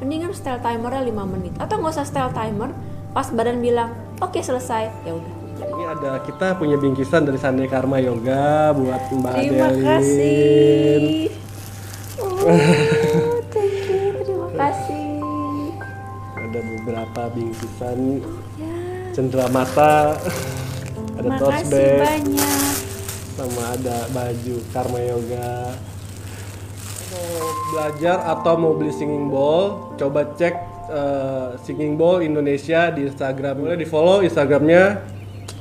Mendingan 0.01 0.33
setel 0.33 0.57
timernya 0.57 1.05
5 1.05 1.13
menit 1.37 1.53
atau 1.61 1.77
nggak 1.77 1.93
usah 1.93 2.05
setel 2.09 2.33
timer. 2.33 2.73
Pas 3.13 3.29
badan 3.29 3.61
bilang 3.61 3.93
oke 4.17 4.41
selesai, 4.41 4.89
ya 5.05 5.13
udah. 5.13 5.33
ini 5.61 5.83
ada 5.85 6.17
kita 6.25 6.57
punya 6.57 6.81
bingkisan 6.81 7.21
dari 7.21 7.37
Sande 7.37 7.69
Karma 7.69 8.01
Yoga 8.01 8.73
buat 8.73 9.01
Mbak 9.13 9.33
Terima 9.37 9.69
Adelin. 9.69 9.85
kasih. 9.85 11.29
Oh, 12.17 12.41
Ada 16.61 16.77
beberapa 16.77 17.21
bingkisan 17.33 18.21
Ya, 18.61 18.69
cendera 19.17 19.49
mata, 19.49 20.13
ada 20.13 21.17
terima 21.17 21.41
tote 21.41 21.65
bag. 21.73 22.21
banyak. 22.21 22.73
sama 23.33 23.63
ada 23.73 23.97
baju 24.13 24.55
Karma 24.69 24.99
Yoga. 25.01 25.73
Mau 27.09 27.25
belajar 27.73 28.17
atau 28.29 28.53
mau 28.61 28.77
beli 28.77 28.93
singing 28.93 29.25
bowl 29.25 29.89
coba 29.97 30.21
cek 30.37 30.53
eh, 30.85 31.57
singing 31.65 31.97
bowl 31.97 32.21
Indonesia 32.21 32.93
di 32.93 33.09
Instagram. 33.09 33.57
Boleh 33.57 33.81
di 33.81 33.87
follow 33.89 34.21
Instagramnya. 34.21 35.01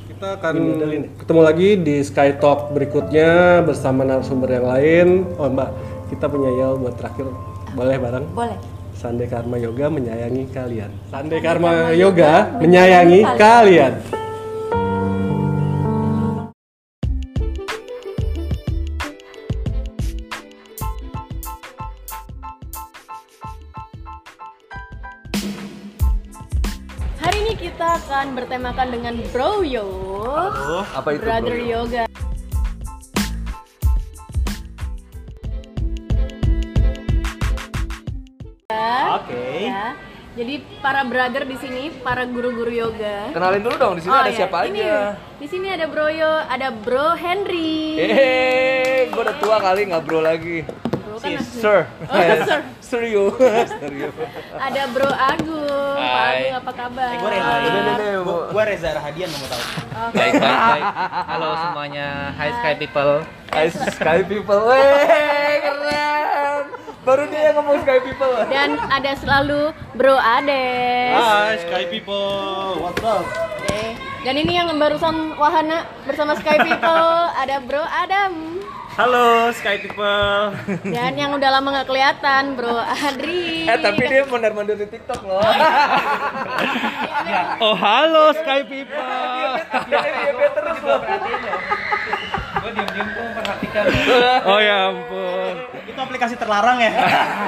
Kita 0.05 0.37
akan 0.37 0.55
ketemu 1.17 1.41
lagi 1.41 1.69
di 1.81 1.97
Sky 2.05 2.37
Talk 2.37 2.77
berikutnya 2.77 3.65
bersama 3.65 4.05
narasumber 4.05 4.53
yang 4.53 4.67
lain. 4.69 5.09
Oh 5.41 5.49
mbak 5.49 5.73
kita 6.13 6.29
punya 6.29 6.53
yel 6.53 6.77
buat 6.77 6.93
terakhir. 7.01 7.25
Boleh 7.73 7.97
bareng? 7.97 8.29
Boleh. 8.37 8.80
Sande 9.01 9.25
Karma 9.25 9.57
Yoga 9.57 9.89
menyayangi 9.89 10.53
kalian 10.53 10.93
Sande 11.09 11.41
Karma 11.41 11.73
Karma 11.73 11.97
Yoga 11.97 12.53
Yoga 12.53 12.61
menyayangi 12.61 13.25
kalian. 13.41 13.97
Hari 27.25 27.39
ini 27.41 27.57
kita 27.57 27.97
akan 28.05 28.37
bertemakan 28.37 28.89
dengan 28.93 29.17
Bro 29.33 29.65
Yo, 29.65 29.89
apa 30.93 31.17
itu 31.17 31.25
Brother 31.25 31.57
bro? 31.57 31.73
Yoga. 31.73 32.10
Jadi 40.41 40.57
para 40.81 41.05
brother 41.05 41.45
di 41.45 41.53
sini, 41.61 41.93
para 42.01 42.25
guru-guru 42.25 42.73
yoga. 42.73 43.29
Kenalin 43.29 43.61
dulu 43.61 43.77
dong 43.77 43.95
di 44.01 44.09
sini 44.09 44.17
Oh, 44.17 44.25
ada 44.25 44.33
iya. 44.33 44.39
siapa 44.41 44.57
Ini, 44.65 44.81
aja. 44.81 44.97
Di 45.37 45.45
sini 45.45 45.69
ada 45.69 45.85
Broyo, 45.85 46.33
ada 46.49 46.73
Bro 46.73 47.13
Henry. 47.13 48.01
Hehehe, 48.01 49.13
gue 49.13 49.21
udah 49.21 49.37
tua 49.37 49.61
kali 49.61 49.93
nggak 49.93 50.01
bro 50.01 50.25
lagi. 50.25 50.65
Bro 51.05 51.21
kan 51.21 51.37
asli. 51.37 51.61
Sir. 51.61 51.85
Oh, 52.09 52.17
sir. 52.49 52.61
Serio. 52.91 53.37
Serio. 53.69 54.09
Ada 54.57 54.83
Bro 54.89 55.13
Agung. 55.13 56.01
Pak 56.01 56.09
Hai. 56.09 56.33
Agung 56.41 56.57
apa 56.57 56.73
kabar? 56.73 57.11
Eh, 57.13 57.19
gue 57.21 57.31
Reza. 57.37 57.55
Gue 58.49 58.63
Reza 58.65 58.89
Rahadian 58.97 59.29
mau 59.29 59.45
tahu. 59.45 59.63
Baik, 60.17 60.33
baik, 60.41 60.57
baik. 60.57 60.85
Halo 61.37 61.49
semuanya, 61.69 62.07
Hi 62.41 62.49
Sky 62.57 62.75
People. 62.81 63.13
Hai 63.53 63.69
Sky 63.69 64.19
People. 64.25 64.61
Weh, 64.73 65.57
keren. 65.61 66.10
Baru 67.01 67.25
dia 67.33 67.49
yang 67.49 67.65
ngomong 67.65 67.81
Sky 67.81 67.99
People. 68.05 68.35
Dan 68.53 68.77
ada 68.77 69.13
selalu 69.17 69.73
Bro 69.97 70.21
Ades. 70.21 71.17
Hai 71.17 71.57
Sky 71.65 71.85
People, 71.89 72.77
what's 72.77 73.01
up? 73.01 73.25
Oke. 73.25 73.97
Dan 74.21 74.37
ini 74.37 74.61
yang 74.61 74.69
barusan 74.77 75.33
wahana 75.41 75.89
bersama 76.05 76.37
Sky 76.37 76.61
People 76.61 77.09
ada 77.33 77.57
Bro 77.65 77.81
Adam. 77.81 78.61
Halo 79.01 79.49
Sky 79.57 79.81
People. 79.81 80.53
Dan 80.85 81.17
yang 81.17 81.33
udah 81.33 81.49
lama 81.49 81.73
nggak 81.73 81.89
kelihatan 81.89 82.53
Bro 82.53 82.85
Adri. 82.85 83.65
Eh 83.65 83.81
tapi 83.81 84.05
dia 84.05 84.29
mondar-mandir 84.29 84.77
di 84.77 84.85
TikTok 84.93 85.25
loh. 85.25 85.41
Oh 87.61 87.77
halo 87.77 88.33
Sky 88.37 88.61
People. 88.69 89.01
Dia 89.89 90.01
dia 90.05 90.51
terus 90.53 90.79
loh. 90.85 91.01
Gue 92.61 92.71
diem-diem 92.77 93.09
tuh 93.09 93.23
memperhatikan. 93.25 93.85
Oh 94.45 94.61
ya 94.61 94.77
ampun. 94.93 95.80
Itu 95.91 96.01
aplikasi 96.01 96.35
terlarang 96.39 96.79
ya? 96.79 96.93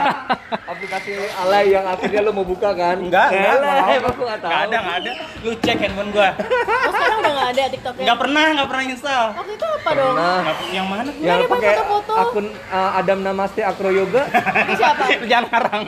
Aplikasi 0.72 1.10
alay 1.38 1.72
yang 1.72 1.86
akhirnya 1.86 2.20
lo 2.26 2.30
mau 2.34 2.44
buka 2.44 2.74
kan? 2.74 2.98
Enggak, 2.98 3.32
enggak. 3.32 3.56
Alay, 3.62 3.96
emang 4.02 4.12
gue 4.18 4.26
nggak 4.26 4.40
tahu. 4.42 4.50
Enggak 4.50 4.62
ada, 4.66 4.76
enggak 4.76 4.96
ada. 4.98 5.12
Lu 5.42 5.50
cek 5.56 5.76
handphone 5.78 6.10
gua. 6.10 6.28
Oh 6.34 6.92
sekarang 6.92 7.18
udah 7.22 7.32
nggak 7.32 7.48
ada 7.54 7.62
TikToknya? 7.70 8.02
Enggak 8.02 8.18
pernah, 8.18 8.44
enggak 8.52 8.68
pernah 8.68 8.84
install. 8.90 9.26
Waktu 9.32 9.52
itu 9.54 9.66
apa 9.66 9.90
dong? 9.94 10.14
Nah, 10.16 10.42
yang 10.74 10.86
mana? 10.90 11.10
yang 11.22 11.36
ada 11.38 11.46
pakai 11.46 11.70
foto-foto. 11.78 12.12
akun 12.18 12.46
uh, 12.50 12.90
Adam 12.98 13.18
Namaste 13.22 13.60
Acro 13.62 13.90
Yoga. 13.94 14.22
Itu 14.66 14.72
siapa? 14.76 15.02
Jangan 15.24 15.44
ngarang. 15.48 15.82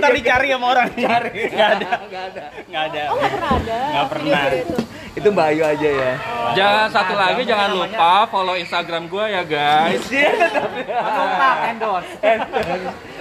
Ntar 0.00 0.10
dicari 0.12 0.46
sama 0.50 0.66
orang. 0.74 0.88
Cari. 0.92 1.30
Enggak 1.48 1.68
ada. 1.78 1.88
Enggak 2.06 2.22
ada. 2.32 2.42
Enggak 2.66 2.82
ada. 2.90 3.02
Oh 3.08 3.16
nggak 3.16 3.32
pernah 3.32 3.50
ada. 3.56 3.78
Nggak 3.92 4.06
pernah. 4.10 4.40
itu. 4.52 4.76
Itu 5.12 5.28
Mbak 5.28 5.46
Ayu 5.52 5.62
aja 5.68 5.88
ya. 5.92 6.12
Jangan 6.56 6.86
satu 6.88 7.14
lagi 7.14 7.42
jangan 7.44 7.68
lupa 7.76 8.24
follow 8.32 8.56
Instagram 8.56 9.12
gue 9.12 9.24
ya 9.28 9.42
guys. 9.44 10.00
endorse. 11.68 11.91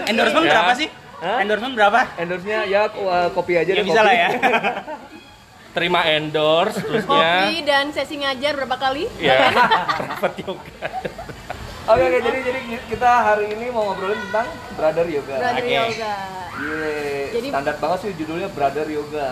Endorsement 0.03 0.43
Ya. 0.43 0.51
berapa 0.51 0.71
sih? 0.73 0.87
Endorsement 1.21 1.73
berapa? 1.73 1.99
Endorse-nya 2.15 2.59
ya 2.65 2.81
uh, 2.89 3.29
kopi 3.31 3.53
aja 3.53 3.67
Ya 3.67 3.77
deh, 3.77 3.85
bisa 3.85 3.99
kopi. 3.99 4.07
lah 4.07 4.15
ya. 4.15 4.29
Terima 5.75 6.01
endorse 6.05 6.77
terusnya. 6.77 7.07
Kopi 7.41 7.63
dan 7.63 7.85
sesi 7.89 8.15
ngajar 8.17 8.53
berapa 8.55 8.75
kali? 8.75 9.07
Ya. 9.17 9.53
Private 10.19 10.37
yoga. 10.41 10.87
Oke 11.83 12.03
oke 12.03 12.17
jadi 12.21 12.39
jadi 12.43 12.59
kita 12.85 13.11
hari 13.23 13.45
ini 13.51 13.65
mau 13.69 13.87
ngobrolin 13.87 14.19
tentang 14.21 14.47
brother 14.73 15.07
yoga. 15.07 15.33
Brother 15.33 15.63
Oke. 15.63 15.73
Yoga. 15.73 16.15
Gile, 16.53 16.95
Jadi- 17.31 17.49
standar 17.49 17.75
banget 17.77 17.97
sih 17.99 18.11
judulnya 18.15 18.47
brother 18.49 18.85
yoga. 18.85 19.29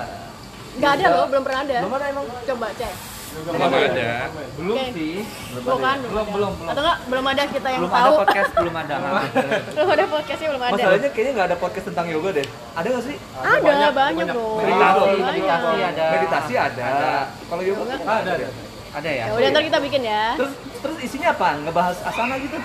Nggak 0.72 0.92
ada 0.96 1.06
loh, 1.12 1.26
belum 1.28 1.44
pernah 1.44 1.62
ada. 1.62 1.78
Belum 1.84 1.94
ada 1.94 2.06
emang? 2.08 2.26
Coba 2.26 2.68
cek. 2.72 2.94
Belum 3.30 3.62
ada. 3.62 4.12
Belum 4.58 4.76
Oke. 4.76 4.86
sih. 4.92 5.16
Belum 5.54 5.80
kan? 5.80 5.98
Belum, 6.02 6.28
belum, 6.34 6.52
belum. 6.58 6.72
Atau 6.74 6.82
nggak 6.82 6.98
belum 7.10 7.26
ada 7.30 7.44
kita 7.46 7.68
yang 7.70 7.82
Belum 7.86 7.94
tahu. 7.94 8.02
ada 8.10 8.20
podcast, 8.20 8.52
belum 8.58 8.76
ada. 8.76 8.96
belum 9.76 9.90
ada 9.90 10.06
podcastnya 10.10 10.48
belum 10.50 10.64
ada. 10.64 10.74
Masalahnya 10.76 11.10
kayaknya 11.14 11.32
nggak 11.38 11.48
ada 11.48 11.58
podcast 11.58 11.86
tentang 11.94 12.06
yoga 12.10 12.30
deh. 12.34 12.48
Ada 12.74 12.88
nggak 12.90 13.06
sih? 13.06 13.18
Ada 13.40 13.88
banyak, 13.94 14.28
dong. 14.34 14.58
Meditasi, 14.60 15.00
banyak. 15.00 15.22
meditasi 15.30 15.80
ada. 15.84 16.06
Meditasi 16.10 16.54
ada. 16.58 16.90
Kalau 17.46 17.62
yoga 17.64 17.84
kan 17.86 17.98
nggak 18.02 18.18
ada. 18.26 18.50
Ada 18.90 19.10
ya? 19.14 19.26
Ya 19.30 19.34
udah 19.38 19.50
ntar 19.54 19.64
kita 19.70 19.80
bikin 19.86 20.02
ya. 20.02 20.24
Terus 20.34 20.54
terus 20.80 20.98
isinya 21.04 21.36
apa? 21.36 21.60
Ngebahas 21.64 21.98
asana 22.08 22.36
gitu? 22.40 22.58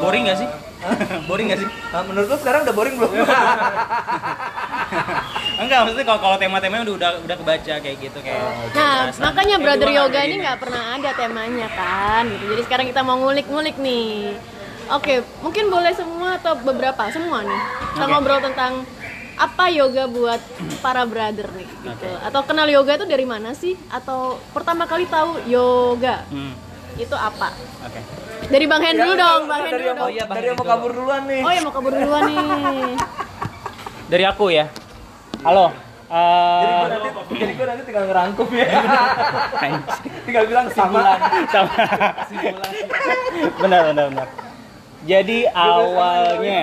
Boring 0.00 0.30
gak 0.30 0.38
sih? 0.38 0.48
Boring 1.28 1.46
gak 1.50 1.60
sih? 1.62 1.68
Nah, 1.90 2.02
menurut 2.06 2.28
lu 2.30 2.36
sekarang 2.38 2.60
udah 2.66 2.74
boring 2.74 2.94
belum? 2.98 3.12
Enggak, 5.54 5.86
maksudnya 5.86 6.06
kalau 6.06 6.20
kalau 6.20 6.36
tema-temanya 6.36 6.82
udah 6.82 6.94
udah 6.98 7.10
udah 7.30 7.36
kebaca 7.38 7.74
kayak 7.78 7.96
gitu 8.02 8.18
kayak. 8.20 8.42
Nah, 8.42 8.52
penjelasan. 8.74 9.22
makanya 9.22 9.56
Brother 9.62 9.90
Yoga 9.94 10.20
ini 10.26 10.36
nggak 10.42 10.58
pernah 10.58 10.82
ada 10.98 11.10
temanya 11.14 11.68
kan, 11.70 12.26
gitu. 12.26 12.44
Jadi 12.52 12.62
sekarang 12.66 12.86
kita 12.90 13.00
mau 13.06 13.16
ngulik-ngulik 13.22 13.78
nih. 13.78 14.34
Oke, 14.92 15.24
mungkin 15.40 15.72
boleh 15.72 15.94
semua 15.96 16.36
atau 16.36 16.58
beberapa 16.58 17.08
semua 17.08 17.40
nih. 17.46 17.60
Kita 17.96 18.04
Oke. 18.04 18.12
ngobrol 18.12 18.40
tentang 18.42 18.84
apa 19.34 19.64
yoga 19.66 20.06
buat 20.06 20.40
para 20.78 21.02
brother 21.02 21.50
nih, 21.52 21.66
gitu. 21.66 22.08
Atau 22.22 22.40
kenal 22.46 22.70
yoga 22.70 22.94
itu 22.94 23.06
dari 23.06 23.26
mana 23.26 23.50
sih? 23.52 23.74
Atau 23.90 24.38
pertama 24.54 24.86
kali 24.86 25.06
tahu 25.06 25.42
yoga 25.44 26.22
Hmm, 26.30 26.54
itu 26.94 27.16
apa? 27.16 27.50
Oke. 27.82 28.00
Dari 28.44 28.66
Bang 28.68 28.82
Hen 28.84 28.94
dulu 28.94 29.14
dong, 29.16 29.40
Bang 29.48 29.60
Hen 29.64 29.72
dari 29.72 29.82
dulu 29.82 29.94
dong. 29.96 30.10
iya, 30.12 30.24
Bang 30.28 30.36
dari 30.36 30.46
yang 30.52 30.58
mau 30.60 30.66
kabur 30.68 30.90
duluan 30.92 31.22
nih. 31.26 31.40
Oh 31.42 31.50
ya 31.50 31.60
mau 31.64 31.72
kabur 31.72 31.92
duluan 31.92 32.22
nih. 32.28 32.38
Dari 34.04 34.24
aku 34.28 34.44
ya. 34.52 34.66
Halo. 35.42 35.66
Jadi 36.04 36.14
eh 36.14 36.78
gua 36.78 36.88
nanti, 36.94 37.10
jadi 37.34 37.52
gua 37.58 37.66
nanti 37.66 37.82
tinggal 37.88 38.04
ngerangkum 38.06 38.48
ya. 38.54 38.66
tinggal 40.28 40.44
bilang 40.46 40.66
sama. 40.70 41.00
sama. 41.50 41.74
benar 43.64 43.80
benar 43.90 44.04
benar. 44.12 44.28
Jadi 45.04 45.38
awalnya 45.52 46.60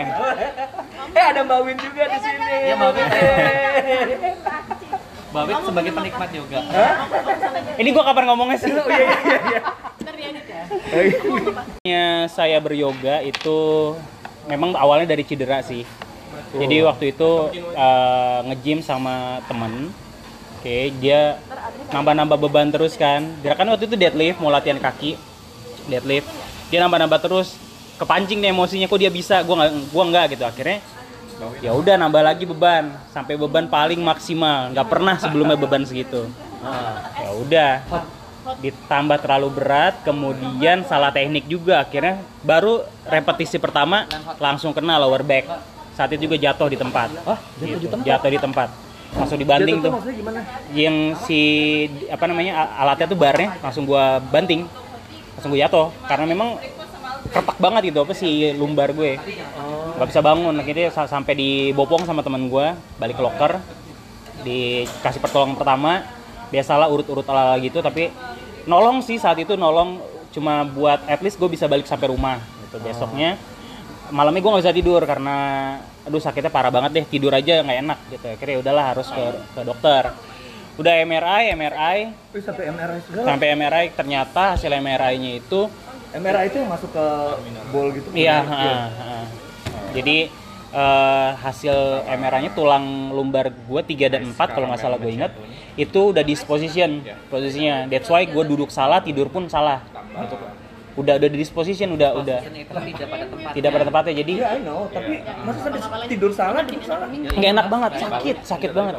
Eh 1.12 1.26
ada 1.28 1.42
Mbak 1.44 1.60
Win 1.68 1.78
juga 1.78 2.04
di 2.08 2.18
sini. 2.24 2.56
Iya, 2.66 2.74
Mbak 2.80 2.90
Win. 2.96 3.08
Eh. 3.12 4.36
Babit 5.32 5.64
sebagai 5.64 5.92
penikmat 5.96 6.30
yoga. 6.36 6.60
ini 7.80 7.90
gua 7.96 8.04
kapan 8.04 8.24
ngomongnya 8.28 8.58
sih? 8.60 8.72
Oh 8.76 8.84
iya 8.92 9.08
iya 9.08 9.38
iya. 9.48 9.62
Ya. 10.92 11.16
Awalnya 11.48 12.04
saya 12.28 12.58
beryoga 12.60 13.24
itu 13.24 13.60
memang 14.52 14.76
awalnya 14.76 15.16
dari 15.16 15.24
cedera 15.24 15.64
sih. 15.64 15.88
Jadi 16.52 16.84
waktu 16.84 17.16
itu 17.16 17.48
eh, 17.56 18.40
nge-gym 18.52 18.84
sama 18.84 19.40
temen. 19.48 19.96
Oke, 20.60 20.92
dia 21.00 21.40
nambah-nambah 21.96 22.38
beban 22.38 22.68
terus 22.68 23.00
kan. 23.00 23.24
Dia 23.40 23.56
kan 23.56 23.66
waktu 23.72 23.88
itu 23.88 23.96
deadlift, 23.96 24.38
mau 24.44 24.52
latihan 24.52 24.78
kaki. 24.84 25.16
Deadlift. 25.88 26.28
Dia 26.70 26.84
nambah-nambah 26.84 27.20
terus. 27.24 27.56
Kepancing 28.02 28.42
nih 28.42 28.50
emosinya 28.50 28.90
kok 28.90 28.98
dia 28.98 29.14
bisa, 29.14 29.46
gua 29.46 29.62
nggak 29.62 29.72
gua 29.94 30.04
nggak 30.10 30.26
gitu. 30.34 30.44
Akhirnya 30.50 30.82
ya 31.62 31.70
udah 31.78 32.02
nambah 32.02 32.26
lagi 32.26 32.50
beban. 32.50 32.98
Sampai 33.14 33.38
beban 33.38 33.70
paling 33.70 34.02
maksimal. 34.02 34.74
Nggak 34.74 34.88
pernah 34.90 35.22
sebelumnya 35.22 35.54
beban 35.54 35.86
segitu. 35.86 36.26
Ya 37.22 37.30
udah 37.38 37.72
ditambah 38.58 39.22
terlalu 39.22 39.54
berat 39.54 40.02
kemudian 40.02 40.82
salah 40.90 41.14
teknik 41.14 41.46
juga. 41.46 41.86
Akhirnya 41.86 42.26
baru 42.42 42.82
repetisi 43.06 43.62
pertama 43.62 44.10
langsung 44.42 44.74
kena 44.74 44.98
lower 44.98 45.22
back. 45.22 45.46
Saat 45.94 46.10
itu 46.18 46.26
juga 46.26 46.42
jatuh 46.42 46.74
di 46.74 46.82
tempat. 46.82 47.14
Gitu, 47.62 47.86
jatuh 48.02 48.32
di 48.34 48.42
tempat. 48.42 48.74
Langsung 49.12 49.38
dibanting 49.38 49.78
Jatuh 49.78 49.92
tuh. 49.92 50.10
yang 50.74 51.14
si 51.28 51.42
apa 52.10 52.26
namanya 52.26 52.66
alatnya 52.80 53.12
tuh 53.12 53.20
barnya 53.20 53.62
langsung 53.62 53.86
gua 53.86 54.18
banting. 54.18 54.66
Langsung 55.38 55.54
gue 55.54 55.62
jatuh. 55.62 55.94
Karena 56.10 56.26
memang 56.26 56.58
kertak 57.32 57.58
banget 57.58 57.82
gitu 57.90 58.04
apa 58.04 58.14
si 58.14 58.30
lumbar 58.54 58.92
gue. 58.92 59.16
Nggak 59.96 60.08
bisa 60.08 60.22
bangun 60.22 60.56
akhirnya 60.56 60.88
sa- 60.90 61.08
sampai 61.08 61.34
dibopong 61.34 62.04
sama 62.04 62.22
teman 62.22 62.46
gue 62.46 62.68
balik 62.98 63.16
ke 63.16 63.24
loker 63.24 63.52
dikasih 64.42 65.22
pertolongan 65.22 65.56
pertama. 65.56 66.04
Biasalah 66.52 66.92
urut-urut 66.92 67.24
ala 67.26 67.56
gitu 67.58 67.80
tapi 67.80 68.12
nolong 68.66 69.00
sih 69.00 69.16
saat 69.16 69.40
itu 69.40 69.56
nolong. 69.56 70.04
Cuma 70.32 70.64
buat 70.64 71.04
at 71.08 71.20
least 71.20 71.36
gue 71.36 71.48
bisa 71.48 71.68
balik 71.68 71.88
sampai 71.88 72.08
rumah 72.08 72.40
gitu. 72.68 72.80
Besoknya 72.80 73.36
malamnya 74.12 74.40
gue 74.40 74.52
nggak 74.52 74.64
bisa 74.64 74.76
tidur 74.76 75.02
karena 75.04 75.36
aduh 76.02 76.20
sakitnya 76.20 76.52
parah 76.52 76.72
banget 76.72 76.92
deh. 76.94 77.06
Tidur 77.08 77.32
aja 77.32 77.64
nggak 77.64 77.80
enak 77.80 78.00
gitu. 78.12 78.26
Akhirnya 78.28 78.58
udahlah 78.60 78.86
harus 78.92 79.08
ke, 79.08 79.24
ke 79.56 79.62
dokter. 79.64 80.12
Udah 80.80 81.04
MRI 81.04 81.52
MRI 81.52 81.98
Wih, 82.32 82.42
sampai 82.42 82.64
MRI 82.72 83.00
segala. 83.04 83.26
sampai 83.28 83.48
MRI 83.54 83.86
ternyata 83.92 84.56
hasil 84.56 84.72
MRI-nya 84.72 85.38
itu 85.38 85.68
MRI 86.12 86.46
itu 86.52 86.58
yang 86.60 86.70
masuk 86.72 86.90
ke 86.92 87.06
bol 87.72 87.88
gitu. 87.96 88.08
iya 88.12 88.44
ha. 88.44 89.24
jadi 89.96 90.28
eh, 90.76 91.30
hasil 91.40 92.04
MRI-nya 92.08 92.52
tulang 92.52 93.16
lumbar 93.16 93.52
gue 93.52 93.82
3 93.84 94.14
dan 94.14 94.22
4 94.32 94.36
kalau 94.56 94.68
nggak 94.72 94.82
salah 94.82 94.98
gue 95.00 95.12
ingat 95.12 95.32
itu 95.80 96.12
udah 96.12 96.24
disposition 96.24 97.00
posisinya 97.32 97.88
that's 97.88 98.12
why 98.12 98.28
gue 98.28 98.44
duduk 98.44 98.68
salah 98.68 99.00
tidur 99.00 99.32
pun 99.32 99.48
salah 99.48 99.84
udah 100.92 101.14
udah 101.16 101.30
di 101.32 101.38
disposition 101.40 101.96
udah 101.96 102.20
udah 102.20 102.40
itu 102.44 102.52
tidak 102.68 103.08
pada 103.08 103.26
tempat. 103.26 103.52
tidak 103.56 103.70
pada 103.72 103.86
tempatnya 103.88 104.14
jadi 104.20 104.34
Iya, 104.34 104.48
I 104.52 104.60
know, 104.60 104.80
tapi 104.92 105.14
masa 105.42 105.60
sampai 105.72 106.08
tidur 106.12 106.32
salah, 106.32 106.62
duduk 106.62 106.84
salah. 106.84 107.08
nggak 107.08 107.52
enak 107.54 107.68
banget 107.68 107.92
sakit 107.98 108.38
sakit 108.44 108.72
banget. 108.72 108.94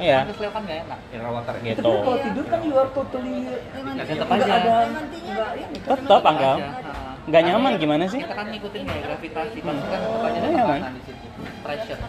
Iya. 0.00 0.18
Kan 0.24 0.48
kan 0.48 0.62
nggak 0.64 0.78
enak. 0.88 0.98
gitu 1.60 1.82
Tapi 1.84 1.98
kalau 2.00 2.18
tidur 2.24 2.44
kan 2.46 2.60
you 2.64 2.74
are 2.74 2.90
totally 2.90 3.36
Tetap 3.98 4.26
nggak 4.26 4.48
aja. 4.48 4.56
ada 4.56 4.74
nggak 4.88 5.50
ini. 5.60 5.76
tetap 5.78 6.22
anggal 6.24 6.56
Aja. 6.56 6.70
nggak 7.28 7.42
nyaman 7.44 7.72
gimana 7.76 8.04
sih? 8.08 8.20
Kita 8.24 8.34
kan 8.34 8.46
ngikutin 8.48 8.82
ya 8.82 8.98
gravitasi, 9.04 9.58
pasti 9.60 9.86
kan 9.86 10.00
Iya, 10.00 10.64
kan? 10.64 10.80
tekanan 10.80 10.92
di 10.94 11.02
situ. 11.04 11.26
Pressure. 11.60 12.00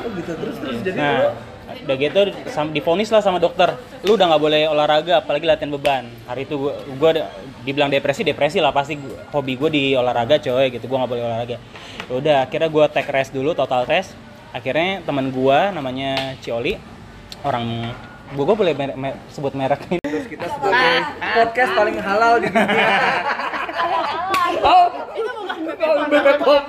Oh 0.00 0.08
gitu 0.10 0.32
terus 0.34 0.56
terus 0.56 0.78
jadi 0.80 0.96
Nah, 0.96 1.36
udah 1.74 1.96
gitu 1.96 2.20
difonis 2.70 3.08
lah 3.08 3.20
sama 3.20 3.38
dokter. 3.38 3.74
Lu 4.02 4.14
udah 4.14 4.26
nggak 4.30 4.42
boleh 4.42 4.62
olahraga, 4.66 5.20
apalagi 5.20 5.44
latihan 5.46 5.70
beban. 5.70 6.04
Hari 6.26 6.44
itu 6.44 6.54
gua, 6.56 6.74
gua 6.96 7.10
dibilang 7.62 7.90
depresi, 7.90 8.22
depresi 8.22 8.58
lah 8.58 8.70
pasti. 8.70 8.96
Gua- 8.96 9.18
hobi 9.30 9.54
gue 9.54 9.70
di 9.70 9.82
olahraga 9.94 10.36
coy 10.36 10.70
gitu. 10.70 10.84
Gua 10.86 11.04
nggak 11.04 11.10
boleh 11.10 11.24
olahraga. 11.24 11.56
Ya 12.08 12.12
Udah, 12.12 12.36
akhirnya 12.44 12.68
gua 12.68 12.84
take 12.86 13.10
rest 13.10 13.30
dulu, 13.30 13.54
total 13.54 13.86
rest. 13.86 14.14
Akhirnya 14.50 15.04
teman 15.06 15.30
gua 15.30 15.70
namanya 15.70 16.34
Cioli, 16.42 16.74
orang 17.46 17.94
gua, 18.34 18.44
gua 18.50 18.56
boleh 18.58 18.74
mer- 18.74 18.96
mer- 18.98 19.18
sebut 19.30 19.54
merek 19.54 19.86
ini. 19.90 19.98
terus 20.02 20.26
kita 20.26 20.46
sebagai 20.50 20.94
podcast 21.38 21.70
paling 21.78 21.96
halal 22.02 22.42
di 22.42 22.48
dunia. 22.50 22.90
Oh, 24.60 24.86
Oh, 25.80 26.04
bebek 26.06 26.36
pop. 26.38 26.62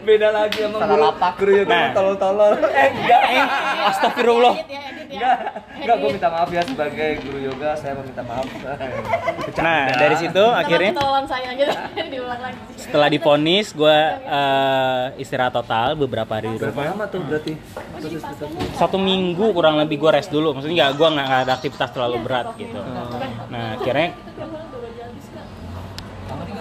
Beda 0.00 0.28
lagi 0.30 0.58
emang 0.62 0.80
Salah 0.80 0.88
guru, 0.90 1.04
lapak. 1.06 1.32
guru 1.36 1.52
yoga 1.54 1.68
Nah. 1.70 1.88
tolol-tolol. 1.92 2.52
Eh 2.62 2.88
enggak, 2.90 3.20
Eh, 3.26 3.44
astagfirullah. 3.86 4.54
Edit 4.54 4.68
ya, 4.68 4.80
ya. 4.80 4.90
enggak. 5.06 5.36
Enggak, 5.78 5.96
gue 5.96 6.10
minta 6.10 6.28
maaf 6.28 6.48
ya 6.50 6.62
sebagai 6.62 7.10
guru 7.22 7.38
yoga, 7.42 7.70
saya 7.72 7.92
meminta 7.94 8.22
maaf. 8.22 8.46
Nah, 9.58 9.82
dari 9.90 10.16
situ 10.18 10.44
akhirnya 10.44 10.90
ketololan 10.92 11.24
saya 11.24 11.48
gitu 11.52 11.72
diulang 12.14 12.40
lagi 12.40 12.58
setelah 12.78 13.08
difonis 13.08 13.66
gue 13.70 13.98
istirahat 15.18 15.52
total 15.52 15.92
beberapa 15.94 16.30
hari 16.32 16.48
di 16.50 16.58
Berapa 16.58 16.72
rumah. 16.74 16.86
lama 16.90 17.04
tuh 17.06 17.20
berarti? 17.20 17.52
Satu 18.74 18.96
minggu 18.96 19.50
kurang 19.50 19.76
lebih 19.76 19.98
gue 19.98 20.10
rest 20.10 20.30
dulu 20.30 20.52
maksudnya 20.52 20.86
nggak 20.86 20.92
gue 20.94 21.08
nggak 21.10 21.26
nggak 21.26 21.40
ada 21.42 21.52
aktivitas 21.54 21.90
terlalu 21.90 22.16
berat 22.20 22.46
gitu 22.54 22.78
nah 23.48 23.74
akhirnya 23.74 24.08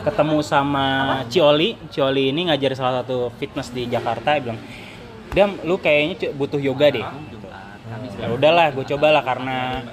ketemu 0.08 0.38
sama 0.40 0.86
Cioli. 1.28 1.76
Cioli 1.92 2.32
ini 2.32 2.48
ngajar 2.48 2.72
salah 2.80 3.04
satu 3.04 3.30
fitness 3.36 3.70
di 3.76 3.86
Jakarta 3.92 4.40
dia 4.40 4.44
bilang 4.48 4.60
Dam 5.36 5.50
lu 5.68 5.76
kayaknya 5.78 6.32
butuh 6.34 6.58
yoga 6.58 6.88
deh. 6.88 7.06
Ya 8.18 8.28
udahlah 8.32 8.72
gue 8.74 8.86
cobalah 8.88 9.22
karena 9.22 9.84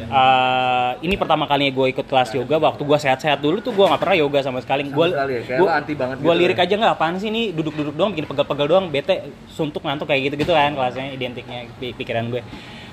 eh, 0.00 0.90
ini 1.04 1.14
pertama 1.14 1.44
kalinya 1.46 1.70
gue 1.70 1.86
ikut 1.92 2.06
kelas 2.08 2.34
yoga 2.34 2.56
waktu 2.58 2.82
gue 2.82 2.98
sehat-sehat 2.98 3.38
dulu 3.38 3.60
tuh 3.62 3.76
gue 3.76 3.86
nggak 3.86 4.00
pernah 4.00 4.16
yoga 4.18 4.38
sama 4.42 4.58
sekali. 4.64 4.88
Gue 4.88 5.12
sekali 5.12 5.44
ya, 5.46 5.70
anti 5.70 5.92
banget 5.94 6.16
gue 6.18 6.32
gitu 6.32 6.40
lirik 6.40 6.58
ya. 6.58 6.64
aja 6.66 6.74
nggak 6.80 6.94
apaan 6.96 7.14
sih 7.20 7.28
ini? 7.30 7.52
Duduk-duduk 7.54 7.94
doang 7.94 8.10
bikin 8.10 8.26
pegel-pegel 8.26 8.66
doang 8.66 8.86
bete 8.90 9.30
suntuk 9.52 9.84
ngantuk 9.84 10.10
kayak 10.10 10.32
gitu-gitu 10.32 10.50
kan 10.56 10.74
kelasnya 10.74 11.12
identiknya 11.14 11.70
pi- 11.78 11.94
pikiran 11.94 12.32
gue. 12.32 12.42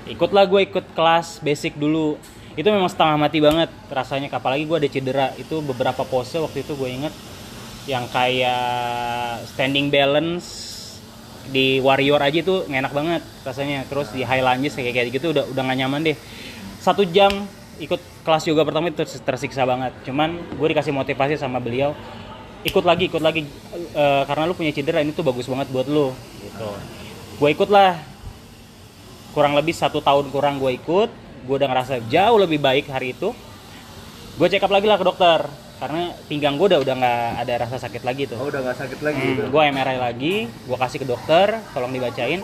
Ikutlah 0.06 0.44
gue 0.46 0.60
ikut 0.68 0.84
kelas 0.94 1.40
basic 1.42 1.74
dulu 1.74 2.20
itu 2.58 2.66
memang 2.74 2.90
setengah 2.90 3.14
mati 3.14 3.38
banget 3.38 3.70
rasanya 3.86 4.34
apalagi 4.34 4.66
gue 4.66 4.76
ada 4.82 4.88
cedera. 4.90 5.26
Itu 5.38 5.62
beberapa 5.62 6.02
pose 6.02 6.42
waktu 6.42 6.66
itu 6.66 6.74
gue 6.74 6.90
inget 6.90 7.14
yang 7.86 8.10
kayak 8.10 9.46
standing 9.54 9.94
balance 9.94 10.66
di 11.48 11.78
warrior 11.78 12.18
aja 12.18 12.42
itu 12.42 12.66
enak 12.66 12.90
banget 12.90 13.22
rasanya. 13.46 13.86
Terus 13.86 14.10
di 14.10 14.26
high 14.26 14.42
lunges 14.42 14.74
kayak 14.74 14.90
kayak 14.90 15.14
gitu 15.14 15.30
udah 15.30 15.46
udah 15.54 15.62
gak 15.70 15.78
nyaman 15.78 16.02
deh. 16.02 16.18
Satu 16.82 17.06
jam 17.06 17.30
ikut 17.78 18.02
kelas 18.26 18.42
yoga 18.50 18.66
pertama 18.66 18.90
itu 18.90 19.06
ters- 19.06 19.22
tersiksa 19.22 19.62
banget. 19.62 19.94
Cuman 20.02 20.34
gue 20.58 20.66
dikasih 20.74 20.90
motivasi 20.90 21.38
sama 21.38 21.62
beliau 21.62 21.94
ikut 22.66 22.82
lagi 22.82 23.06
ikut 23.06 23.22
lagi. 23.22 23.46
Eh, 23.94 24.22
karena 24.26 24.50
lu 24.50 24.58
punya 24.58 24.74
cedera 24.74 24.98
ini 24.98 25.14
tuh 25.14 25.22
bagus 25.22 25.46
banget 25.46 25.70
buat 25.70 25.86
lu 25.86 26.10
gitu. 26.42 26.68
Gue 27.38 27.54
ikut 27.54 27.70
lah 27.70 28.02
kurang 29.30 29.54
lebih 29.54 29.78
satu 29.78 30.02
tahun 30.02 30.34
kurang 30.34 30.58
gue 30.58 30.74
ikut 30.74 31.27
gue 31.48 31.56
udah 31.56 31.68
ngerasa 31.72 32.04
jauh 32.12 32.36
lebih 32.36 32.60
baik 32.60 32.92
hari 32.92 33.16
itu 33.16 33.32
gue 34.36 34.46
check 34.52 34.60
up 34.60 34.68
lagi 34.68 34.84
lah 34.84 35.00
ke 35.00 35.06
dokter 35.08 35.48
karena 35.80 36.12
pinggang 36.28 36.60
gue 36.60 36.66
udah 36.74 36.80
udah 36.84 36.94
nggak 37.00 37.22
ada 37.46 37.54
rasa 37.64 37.76
sakit 37.80 38.02
lagi 38.04 38.28
tuh 38.28 38.36
Oh, 38.36 38.50
udah 38.50 38.60
nggak 38.66 38.78
sakit 38.82 39.00
lagi. 39.00 39.26
Hmm, 39.38 39.46
gue 39.46 39.62
MRI 39.70 39.98
lagi, 40.02 40.34
gue 40.50 40.76
kasih 40.78 40.98
ke 40.98 41.06
dokter, 41.06 41.54
tolong 41.70 41.94
dibacain. 41.94 42.42